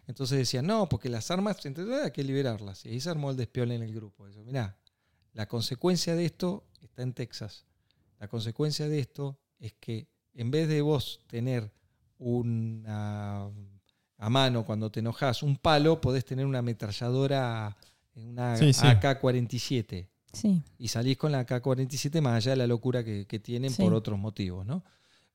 Entonces 0.09 0.37
decían, 0.37 0.67
no, 0.67 0.89
porque 0.89 1.09
las 1.09 1.31
armas, 1.31 1.59
hay 1.65 2.11
que 2.11 2.25
liberarlas. 2.25 2.85
Y 2.85 2.89
ahí 2.89 3.01
se 3.01 3.09
armó 3.09 3.31
el 3.31 3.37
despiole 3.37 3.77
en 3.77 3.83
el 3.83 3.95
grupo. 3.95 4.27
Dice, 4.27 4.43
mirá, 4.43 4.77
la 5.33 5.47
consecuencia 5.47 6.17
de 6.17 6.25
esto 6.25 6.65
está 6.81 7.03
en 7.03 7.13
Texas. 7.13 7.67
La 8.19 8.27
consecuencia 8.27 8.89
de 8.89 8.99
esto 8.99 9.39
es 9.61 9.75
que 9.75 10.09
en 10.35 10.51
vez 10.51 10.67
de 10.67 10.83
vos 10.83 11.21
tener 11.29 11.71
una 12.19 13.49
a 14.19 14.31
mano 14.31 14.65
cuando 14.65 14.91
te 14.91 15.01
enojas 15.01 15.45
un 15.45 15.57
palo, 15.57 16.01
podés 16.01 16.25
tener 16.25 16.47
una 16.47 16.59
ametralladora, 16.59 17.77
una 18.15 18.57
Sí, 18.57 18.73
sí. 18.73 18.87
AK-47 18.87 20.09
Sí. 20.37 20.63
y 20.79 20.89
salís 20.89 21.17
con 21.17 21.33
la 21.33 21.41
AK-47 21.47 22.21
más 22.21 22.35
allá 22.37 22.53
de 22.53 22.57
la 22.57 22.67
locura 22.67 23.03
que, 23.05 23.27
que 23.27 23.39
tienen 23.39 23.71
Sí. 23.71 23.83
por 23.83 23.95
otros 23.95 24.19
motivos, 24.19 24.67
¿no? 24.67 24.85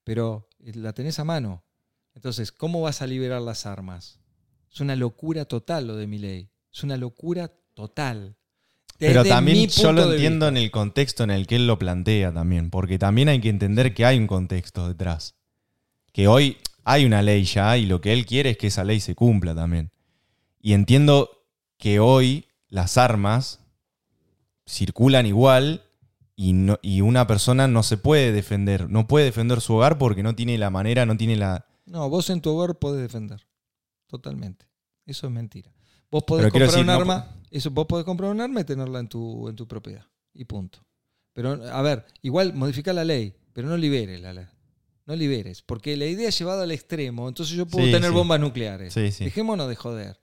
Pero 0.03 0.47
eh, 0.59 0.71
la 0.75 0.93
tenés 0.93 1.19
a 1.19 1.23
mano. 1.23 1.63
Entonces, 2.13 2.51
¿cómo 2.51 2.81
vas 2.81 3.01
a 3.01 3.07
liberar 3.07 3.41
las 3.41 3.65
armas? 3.65 4.19
Es 4.71 4.79
una 4.81 4.95
locura 4.95 5.45
total 5.45 5.87
lo 5.87 5.95
de 5.95 6.07
mi 6.07 6.17
ley. 6.17 6.49
Es 6.73 6.83
una 6.83 6.97
locura 6.97 7.51
total. 7.73 8.35
Pero 8.97 9.23
también 9.25 9.57
mi 9.57 9.67
yo 9.67 9.91
lo 9.91 10.11
entiendo 10.13 10.47
en 10.47 10.57
el 10.57 10.69
contexto 10.69 11.23
en 11.23 11.31
el 11.31 11.47
que 11.47 11.55
él 11.55 11.65
lo 11.65 11.79
plantea 11.79 12.31
también, 12.31 12.69
porque 12.69 12.99
también 12.99 13.29
hay 13.29 13.41
que 13.41 13.49
entender 13.49 13.93
que 13.95 14.05
hay 14.05 14.17
un 14.19 14.27
contexto 14.27 14.87
detrás. 14.87 15.35
Que 16.13 16.27
hoy 16.27 16.57
hay 16.83 17.05
una 17.05 17.21
ley 17.23 17.43
ya 17.45 17.77
y 17.77 17.85
lo 17.87 17.99
que 18.01 18.13
él 18.13 18.25
quiere 18.25 18.51
es 18.51 18.57
que 18.57 18.67
esa 18.67 18.83
ley 18.83 18.99
se 18.99 19.15
cumpla 19.15 19.55
también. 19.55 19.91
Y 20.61 20.73
entiendo 20.73 21.31
que 21.77 21.99
hoy 21.99 22.45
las 22.67 22.97
armas 22.97 23.60
circulan 24.71 25.25
igual 25.25 25.83
y, 26.35 26.53
no- 26.53 26.79
y 26.81 27.01
una 27.01 27.27
persona 27.27 27.67
no 27.67 27.83
se 27.83 27.97
puede 27.97 28.31
defender, 28.31 28.89
no 28.89 29.07
puede 29.07 29.25
defender 29.25 29.61
su 29.61 29.75
hogar 29.75 29.97
porque 29.97 30.23
no 30.23 30.35
tiene 30.35 30.57
la 30.57 30.69
manera, 30.69 31.05
no 31.05 31.17
tiene 31.17 31.35
la... 31.35 31.65
No, 31.85 32.09
vos 32.09 32.29
en 32.29 32.41
tu 32.41 32.51
hogar 32.51 32.79
podés 32.79 33.01
defender. 33.01 33.45
Totalmente. 34.07 34.65
Eso 35.05 35.27
es 35.27 35.33
mentira. 35.33 35.71
Vos 36.09 36.23
podés 36.23 36.43
Pero 36.43 36.51
comprar 36.53 36.69
decir, 36.69 36.81
un 36.81 36.87
no 36.87 36.93
arma, 36.93 37.35
eso, 37.49 37.69
vos 37.71 37.85
podés 37.85 38.05
comprar 38.05 38.31
un 38.31 38.41
arma 38.41 38.61
y 38.61 38.63
tenerla 38.63 38.99
en 38.99 39.07
tu, 39.07 39.47
en 39.49 39.55
tu 39.55 39.67
propiedad. 39.67 40.05
Y 40.33 40.45
punto. 40.45 40.79
Pero, 41.33 41.51
a 41.71 41.81
ver, 41.81 42.05
igual 42.21 42.53
modifica 42.53 42.91
la 42.93 43.03
ley, 43.05 43.33
pero 43.53 43.67
no 43.69 43.77
liberes 43.77 44.21
la 44.21 44.33
ley. 44.33 44.45
No 45.05 45.15
liberes. 45.15 45.61
Porque 45.61 45.95
la 45.97 46.05
idea 46.05 46.29
es 46.29 46.37
llevada 46.37 46.63
al 46.63 46.71
extremo. 46.71 47.27
Entonces 47.27 47.55
yo 47.55 47.65
puedo 47.65 47.85
Sí, 47.85 47.91
tener 47.91 48.09
sí. 48.09 48.15
bombas 48.15 48.39
nucleares. 48.39 48.93
Sí, 48.93 49.11
sí. 49.11 49.25
Dejémonos 49.25 49.67
de 49.69 49.75
joder. 49.75 50.19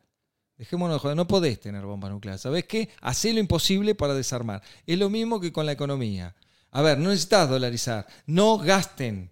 Dejémonos 0.58 0.96
de 0.96 1.00
joder. 1.00 1.16
No 1.16 1.26
podés 1.28 1.60
tener 1.60 1.82
bombas 1.86 2.10
nucleares. 2.10 2.40
¿Sabés 2.42 2.64
qué? 2.64 2.88
Hacé 3.00 3.32
lo 3.32 3.38
imposible 3.40 3.94
para 3.94 4.12
desarmar. 4.14 4.60
Es 4.86 4.98
lo 4.98 5.08
mismo 5.08 5.40
que 5.40 5.52
con 5.52 5.64
la 5.66 5.72
economía. 5.72 6.34
A 6.72 6.82
ver, 6.82 6.98
no 6.98 7.08
necesitas 7.10 7.48
dolarizar. 7.48 8.06
No 8.26 8.58
gasten. 8.58 9.30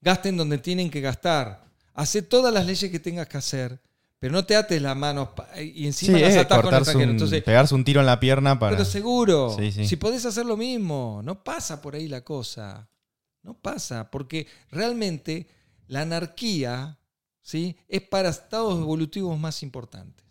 Gasten 0.00 0.36
donde 0.36 0.58
tienen 0.58 0.90
que 0.90 1.00
gastar. 1.00 1.64
Hacé 1.94 2.22
todas 2.22 2.52
las 2.52 2.66
leyes 2.66 2.90
que 2.90 2.98
tengas 2.98 3.28
que 3.28 3.36
hacer. 3.38 3.78
Pero 4.18 4.32
no 4.32 4.44
te 4.44 4.54
ates 4.54 4.80
las 4.80 4.96
manos 4.96 5.30
pa- 5.30 5.48
y 5.60 5.72
Sí, 5.80 5.86
encima 5.86 6.18
las 6.18 6.30
es 6.30 6.36
atás 6.36 6.58
con 6.58 6.62
cortarse 6.62 6.90
extranjero. 6.92 7.10
un- 7.10 7.16
Entonces, 7.16 7.42
pegarse 7.42 7.74
un 7.74 7.84
tiro 7.84 8.00
en 8.00 8.06
la 8.06 8.20
pierna 8.20 8.56
para... 8.58 8.76
pero 8.76 8.88
seguro, 8.88 9.54
Sí, 9.58 9.72
sí. 9.72 9.86
si 9.86 9.96
podés 9.96 10.24
hacer 10.24 10.46
lo 10.46 10.56
mismo, 10.56 11.20
no 11.24 11.42
pasa 11.42 11.82
por 11.82 11.96
ahí 11.96 12.06
la 12.06 12.20
cosa. 12.22 12.88
No 13.42 13.54
pasa, 13.54 14.08
porque 14.12 14.46
realmente 14.70 15.48
la 15.88 16.02
anarquía 16.02 16.98
¿sí? 17.42 17.76
es 17.88 18.02
para 18.02 18.30
estados 18.30 18.80
evolutivos 18.80 19.38
más 19.38 19.62
importantes 19.62 20.24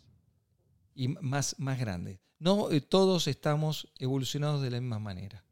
y 0.95 1.09
más, 1.09 1.55
más 1.59 1.79
grandes. 1.79 2.19
No 2.39 2.71
eh, 2.71 2.81
todos 2.81 3.27
estamos 3.27 3.88
evolucionados 3.99 4.61
de 4.61 4.71
la 4.71 4.81
misma 4.81 4.99
manera. 4.99 5.45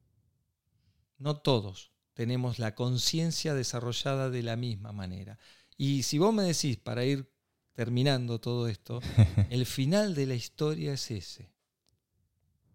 No 1.17 1.37
todos 1.37 1.91
tenemos 2.13 2.59
la 2.59 2.75
conciencia 2.75 3.53
desarrollada 3.53 4.29
de 4.29 4.43
la 4.43 4.55
misma 4.55 4.91
manera. 4.91 5.37
Y 5.77 6.03
si 6.03 6.17
vos 6.17 6.33
me 6.33 6.43
decís, 6.43 6.77
para 6.77 7.05
ir 7.05 7.31
terminando 7.73 8.41
todo 8.41 8.67
esto, 8.67 9.01
el 9.49 9.65
final 9.65 10.15
de 10.15 10.25
la 10.25 10.35
historia 10.35 10.93
es 10.93 11.11
ese. 11.11 11.51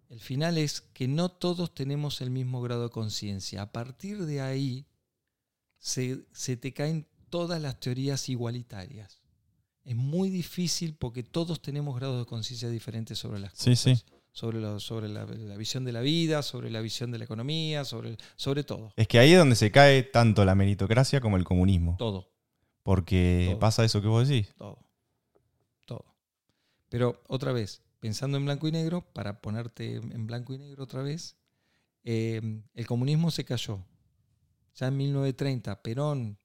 El 0.08 0.20
final 0.20 0.58
es 0.58 0.80
que 0.80 1.08
no 1.08 1.30
todos 1.30 1.74
tenemos 1.74 2.20
el 2.20 2.30
mismo 2.30 2.62
grado 2.62 2.84
de 2.84 2.90
conciencia. 2.90 3.62
A 3.62 3.72
partir 3.72 4.24
de 4.26 4.40
ahí 4.40 4.86
se, 5.78 6.24
se 6.32 6.56
te 6.56 6.72
caen 6.72 7.06
todas 7.34 7.60
las 7.60 7.80
teorías 7.80 8.28
igualitarias. 8.28 9.20
Es 9.84 9.96
muy 9.96 10.30
difícil 10.30 10.94
porque 10.94 11.24
todos 11.24 11.60
tenemos 11.60 11.96
grados 11.96 12.20
de 12.20 12.26
conciencia 12.26 12.68
diferentes 12.68 13.18
sobre 13.18 13.40
las 13.40 13.52
Sí, 13.54 13.70
cosas. 13.70 13.98
sí. 13.98 14.04
Sobre, 14.30 14.60
lo- 14.60 14.78
sobre 14.78 15.08
la, 15.08 15.24
la 15.26 15.56
visión 15.56 15.84
de 15.84 15.90
la 15.90 16.00
vida, 16.00 16.42
sobre 16.42 16.70
la 16.70 16.80
visión 16.80 17.10
de 17.10 17.18
la 17.18 17.24
economía, 17.24 17.84
sobre, 17.84 18.16
sobre 18.36 18.62
todo. 18.62 18.92
Es 18.94 19.08
que 19.08 19.18
ahí 19.18 19.32
es 19.32 19.38
donde 19.38 19.56
se 19.56 19.72
cae 19.72 20.04
tanto 20.04 20.44
la 20.44 20.54
meritocracia 20.54 21.20
como 21.20 21.36
el 21.36 21.42
comunismo. 21.44 21.96
Todo. 21.98 22.30
Porque 22.84 23.46
Todo. 23.50 23.58
pasa 23.58 23.84
eso 23.84 24.00
que 24.00 24.06
vos 24.06 24.28
decís. 24.28 24.54
Todo. 24.56 24.78
Todo. 25.86 26.04
Pero 26.88 27.20
otra 27.26 27.50
vez, 27.52 27.82
pensando 27.98 28.36
en 28.38 28.44
blanco 28.44 28.68
y 28.68 28.72
negro, 28.72 29.00
para 29.12 29.40
ponerte 29.40 29.96
en 29.96 30.26
blanco 30.28 30.54
y 30.54 30.58
negro 30.58 30.84
otra 30.84 31.02
vez, 31.02 31.36
eh, 32.04 32.60
el 32.74 32.86
comunismo 32.86 33.32
se 33.32 33.44
cayó. 33.44 33.84
Ya 34.76 34.86
en 34.86 34.96
1930, 34.98 35.82
Perón 35.82 36.38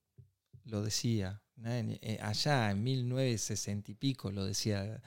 lo 0.66 0.82
decía. 0.82 1.42
eh, 1.64 2.20
Allá 2.22 2.72
en 2.72 2.84
1960 2.84 3.92
y 3.92 3.96
pico 3.96 4.32
lo 4.32 4.46
decía 4.46 5.02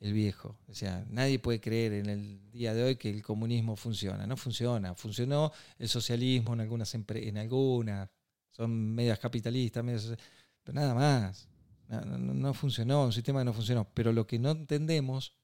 el 0.00 0.12
viejo. 0.12 0.58
O 0.68 0.74
sea, 0.74 1.04
nadie 1.08 1.38
puede 1.38 1.60
creer 1.60 1.92
en 1.94 2.08
el 2.10 2.50
día 2.50 2.74
de 2.74 2.82
hoy 2.82 2.96
que 2.96 3.08
el 3.10 3.22
comunismo 3.22 3.74
funciona. 3.76 4.26
No 4.26 4.36
funciona. 4.36 4.94
Funcionó 4.94 5.50
el 5.78 5.88
socialismo 5.88 6.52
en 6.54 6.60
algunas, 6.60 6.94
en 6.94 7.38
algunas. 7.38 8.10
Son 8.50 8.70
medias 8.94 9.18
capitalistas, 9.18 9.82
medias 9.82 10.14
pero 10.62 10.74
nada 10.74 10.94
más. 10.94 11.48
No, 11.88 12.00
no- 12.02 12.34
no 12.34 12.54
funcionó, 12.54 13.04
un 13.06 13.12
sistema 13.12 13.40
que 13.40 13.44
no 13.46 13.52
funcionó. 13.52 13.88
Pero 13.94 14.12
lo 14.12 14.26
que 14.26 14.38
no 14.38 14.50
entendemos 14.50 15.34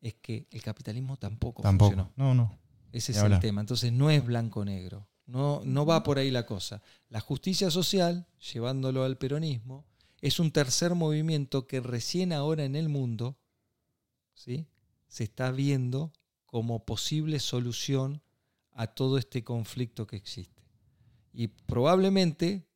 es 0.00 0.14
que 0.14 0.46
el 0.50 0.62
capitalismo 0.62 1.16
tampoco, 1.16 1.62
Tampoco. 1.62 1.90
funcionó. 1.92 2.12
No, 2.16 2.34
no. 2.34 2.58
Ese 2.92 3.12
es 3.12 3.18
el 3.18 3.38
tema. 3.40 3.60
Entonces 3.60 3.92
no 3.92 4.10
es 4.10 4.24
blanco-negro. 4.24 5.08
No, 5.28 5.60
no 5.64 5.86
va 5.86 6.02
por 6.02 6.18
ahí 6.18 6.30
la 6.32 6.44
cosa. 6.46 6.82
La 7.08 7.20
justicia 7.20 7.70
social, 7.70 8.26
llevándolo 8.52 9.04
al 9.04 9.16
peronismo, 9.18 9.84
es 10.20 10.40
un 10.40 10.50
tercer 10.50 10.94
movimiento 10.96 11.66
que 11.68 11.80
recién 11.80 12.32
ahora 12.32 12.64
en 12.64 12.74
el 12.74 12.88
mundo 12.88 13.38
¿sí? 14.34 14.66
se 15.06 15.24
está 15.24 15.52
viendo 15.52 16.12
como 16.46 16.84
posible 16.84 17.38
solución 17.40 18.22
a 18.72 18.86
todo 18.88 19.18
este 19.18 19.44
conflicto 19.44 20.06
que 20.06 20.16
existe. 20.16 20.62
Y 21.32 21.48
probablemente 21.48 22.66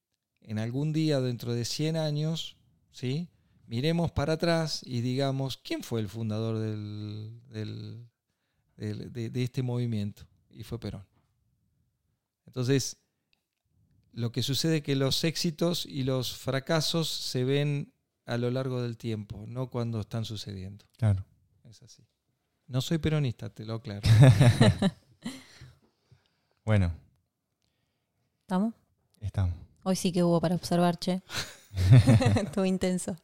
en 0.43 0.59
algún 0.59 0.93
día 0.93 1.21
dentro 1.21 1.55
de 1.55 1.65
100 1.65 1.97
años, 1.97 2.57
¿sí? 2.93 3.29
miremos 3.67 4.13
para 4.13 4.35
atrás 4.35 4.83
y 4.85 5.01
digamos, 5.01 5.57
¿quién 5.57 5.83
fue 5.83 6.01
el 6.01 6.09
fundador 6.09 6.59
del, 6.59 7.41
del- 7.49 8.07
del- 8.77 9.13
de, 9.13 9.31
de 9.31 9.43
este 9.43 9.63
movimiento? 9.63 10.25
Y 10.51 10.65
fue 10.65 10.79
Perón. 10.79 11.07
Entonces, 12.53 12.99
lo 14.13 14.31
que 14.31 14.43
sucede 14.43 14.77
es 14.77 14.83
que 14.83 14.95
los 14.95 15.25
éxitos 15.25 15.87
y 15.87 16.03
los 16.03 16.37
fracasos 16.37 17.09
se 17.09 17.45
ven 17.45 17.95
a 18.27 18.37
lo 18.37 18.51
largo 18.51 18.83
del 18.83 18.99
tiempo, 18.99 19.47
no 19.49 19.71
cuando 19.71 20.01
están 20.01 20.27
sucediendo. 20.27 20.85
Claro. 20.99 21.25
Es 21.65 21.83
así. 21.83 22.07
No 22.67 22.83
soy 22.83 22.99
peronista, 22.99 23.49
te 23.49 23.65
lo 23.65 23.75
aclaro. 23.75 24.03
Bueno, 26.65 26.93
¿Estamos? 28.43 28.73
estamos. 29.21 29.57
Hoy 29.83 29.97
sí 29.97 30.13
que 30.13 30.23
hubo 30.23 30.41
para 30.41 30.55
observar, 30.55 30.97
che. 30.97 31.23
Estuvo 32.37 32.65
intenso. 32.65 33.17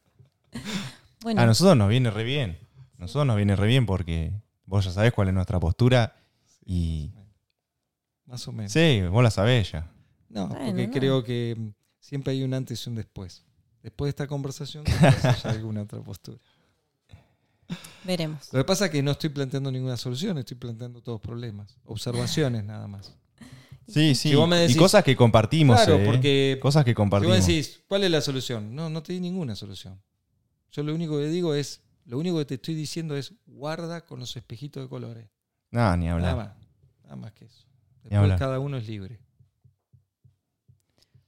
Bueno, 1.21 1.39
A 1.39 1.45
nosotros 1.45 1.77
nos 1.77 1.87
viene 1.87 2.11
re 2.11 2.25
bien. 2.25 2.57
A 2.97 3.03
nosotros 3.03 3.27
nos 3.27 3.37
viene 3.37 3.55
re 3.55 3.67
bien 3.67 3.85
porque 3.85 4.33
vos 4.65 4.83
ya 4.83 4.91
sabés 4.91 5.13
cuál 5.13 5.29
es 5.29 5.33
nuestra 5.33 5.57
postura 5.57 6.17
y... 6.65 7.13
Más 8.29 8.47
o 8.47 8.51
menos. 8.53 8.71
Sí, 8.71 9.01
vos 9.11 9.23
la 9.23 9.31
sabés 9.31 9.71
ya. 9.71 9.91
No, 10.29 10.47
Bueno, 10.47 10.65
porque 10.67 10.87
no. 10.87 10.93
creo 10.93 11.23
que 11.23 11.73
siempre 11.99 12.31
hay 12.33 12.43
un 12.43 12.53
antes 12.53 12.85
y 12.85 12.89
un 12.89 12.95
después. 12.95 13.43
Después 13.81 14.07
de 14.07 14.09
esta 14.11 14.27
conversación, 14.27 14.83
haya 15.01 15.49
alguna 15.49 15.81
otra 15.81 15.99
postura. 16.01 16.37
veremos. 18.03 18.51
Lo 18.53 18.59
que 18.59 18.65
pasa 18.65 18.85
es 18.85 18.91
que 18.91 19.01
no 19.03 19.11
estoy 19.11 19.29
planteando 19.29 19.71
ninguna 19.71 19.97
solución, 19.97 20.37
estoy 20.37 20.57
planteando 20.57 21.01
todos 21.01 21.19
problemas. 21.21 21.75
Observaciones 21.85 22.63
nada 22.63 22.87
más. 22.87 23.13
Sí, 23.87 24.13
sí. 24.13 24.29
Si 24.29 24.35
decís- 24.35 24.75
y 24.75 24.75
cosas 24.75 25.03
que 25.03 25.15
compartimos. 25.15 25.77
Claro, 25.77 25.95
eh. 25.99 26.05
porque 26.05 26.59
Cosas 26.61 26.85
que 26.85 26.91
si 26.91 26.95
compartimos. 26.95 27.37
vos 27.37 27.47
decís, 27.47 27.81
¿cuál 27.87 28.03
es 28.03 28.11
la 28.11 28.21
solución? 28.21 28.75
No, 28.75 28.89
no 28.89 29.01
te 29.01 29.13
di 29.13 29.19
ninguna 29.19 29.55
solución. 29.55 29.99
Yo 30.71 30.83
lo 30.83 30.93
único 30.93 31.17
que 31.17 31.25
digo 31.27 31.55
es, 31.55 31.81
lo 32.05 32.19
único 32.19 32.37
que 32.37 32.45
te 32.45 32.55
estoy 32.55 32.75
diciendo 32.75 33.15
es, 33.17 33.33
guarda 33.47 34.05
con 34.05 34.19
los 34.19 34.35
espejitos 34.37 34.83
de 34.83 34.89
colores. 34.89 35.27
No, 35.71 35.97
ni 35.97 36.05
Nada 36.05 36.15
hablar. 36.15 36.35
más. 36.35 36.49
Nada 37.03 37.15
más 37.15 37.31
que 37.33 37.45
eso. 37.45 37.65
Después 38.09 38.39
cada 38.39 38.59
uno 38.59 38.77
es 38.77 38.87
libre. 38.87 39.19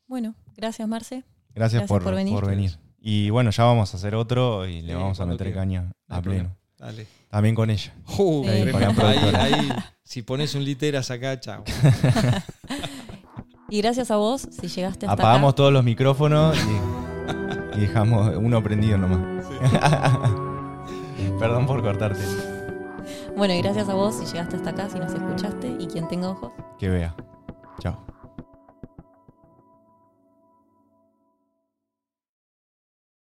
Bueno, 0.07 0.35
gracias, 0.57 0.87
Marce. 0.87 1.23
Gracias, 1.53 1.81
Gracias 1.81 1.87
por, 1.87 2.03
por 2.03 2.15
venir. 2.15 2.33
por 2.33 2.47
venir. 2.47 2.77
Y 2.99 3.29
bueno, 3.29 3.49
ya 3.51 3.63
vamos 3.63 3.93
a 3.93 3.97
hacer 3.97 4.15
otro 4.15 4.65
y 4.67 4.81
le 4.81 4.93
Sí, 4.93 4.99
vamos 4.99 5.19
a 5.19 5.25
meter 5.25 5.53
caña 5.53 5.91
No 6.07 6.15
a 6.15 6.21
pleno. 6.21 6.55
Dale. 6.77 7.07
También 7.29 7.55
con 7.55 7.69
ella. 7.69 7.93
Uh, 8.17 8.45
Ahí, 8.47 8.71
con 8.71 9.83
si 10.03 10.21
pones 10.21 10.55
un 10.55 10.63
literas 10.65 11.11
acá, 11.11 11.39
chao. 11.39 11.63
Y 13.69 13.81
gracias 13.81 14.11
a 14.11 14.17
vos, 14.17 14.49
si 14.51 14.67
llegaste 14.67 15.05
hasta 15.05 15.13
Apagamos 15.13 15.51
acá. 15.51 15.55
todos 15.55 15.71
los 15.71 15.85
micrófonos 15.85 16.57
y, 16.57 17.77
y 17.77 17.79
dejamos 17.79 18.35
uno 18.35 18.61
prendido 18.61 18.97
nomás. 18.97 19.45
Perdón 21.39 21.65
por 21.67 21.81
cortarte. 21.81 22.21
Bueno, 23.41 23.55
y 23.55 23.61
gracias 23.63 23.89
a 23.89 23.95
vos 23.95 24.13
si 24.13 24.25
llegaste 24.25 24.57
hasta 24.57 24.69
acá, 24.69 24.87
si 24.87 24.99
nos 24.99 25.11
escuchaste 25.11 25.75
y 25.79 25.87
quien 25.87 26.07
tenga 26.07 26.29
ojos. 26.29 26.51
Que 26.77 26.89
vea. 26.89 27.15
Chao. 27.79 28.05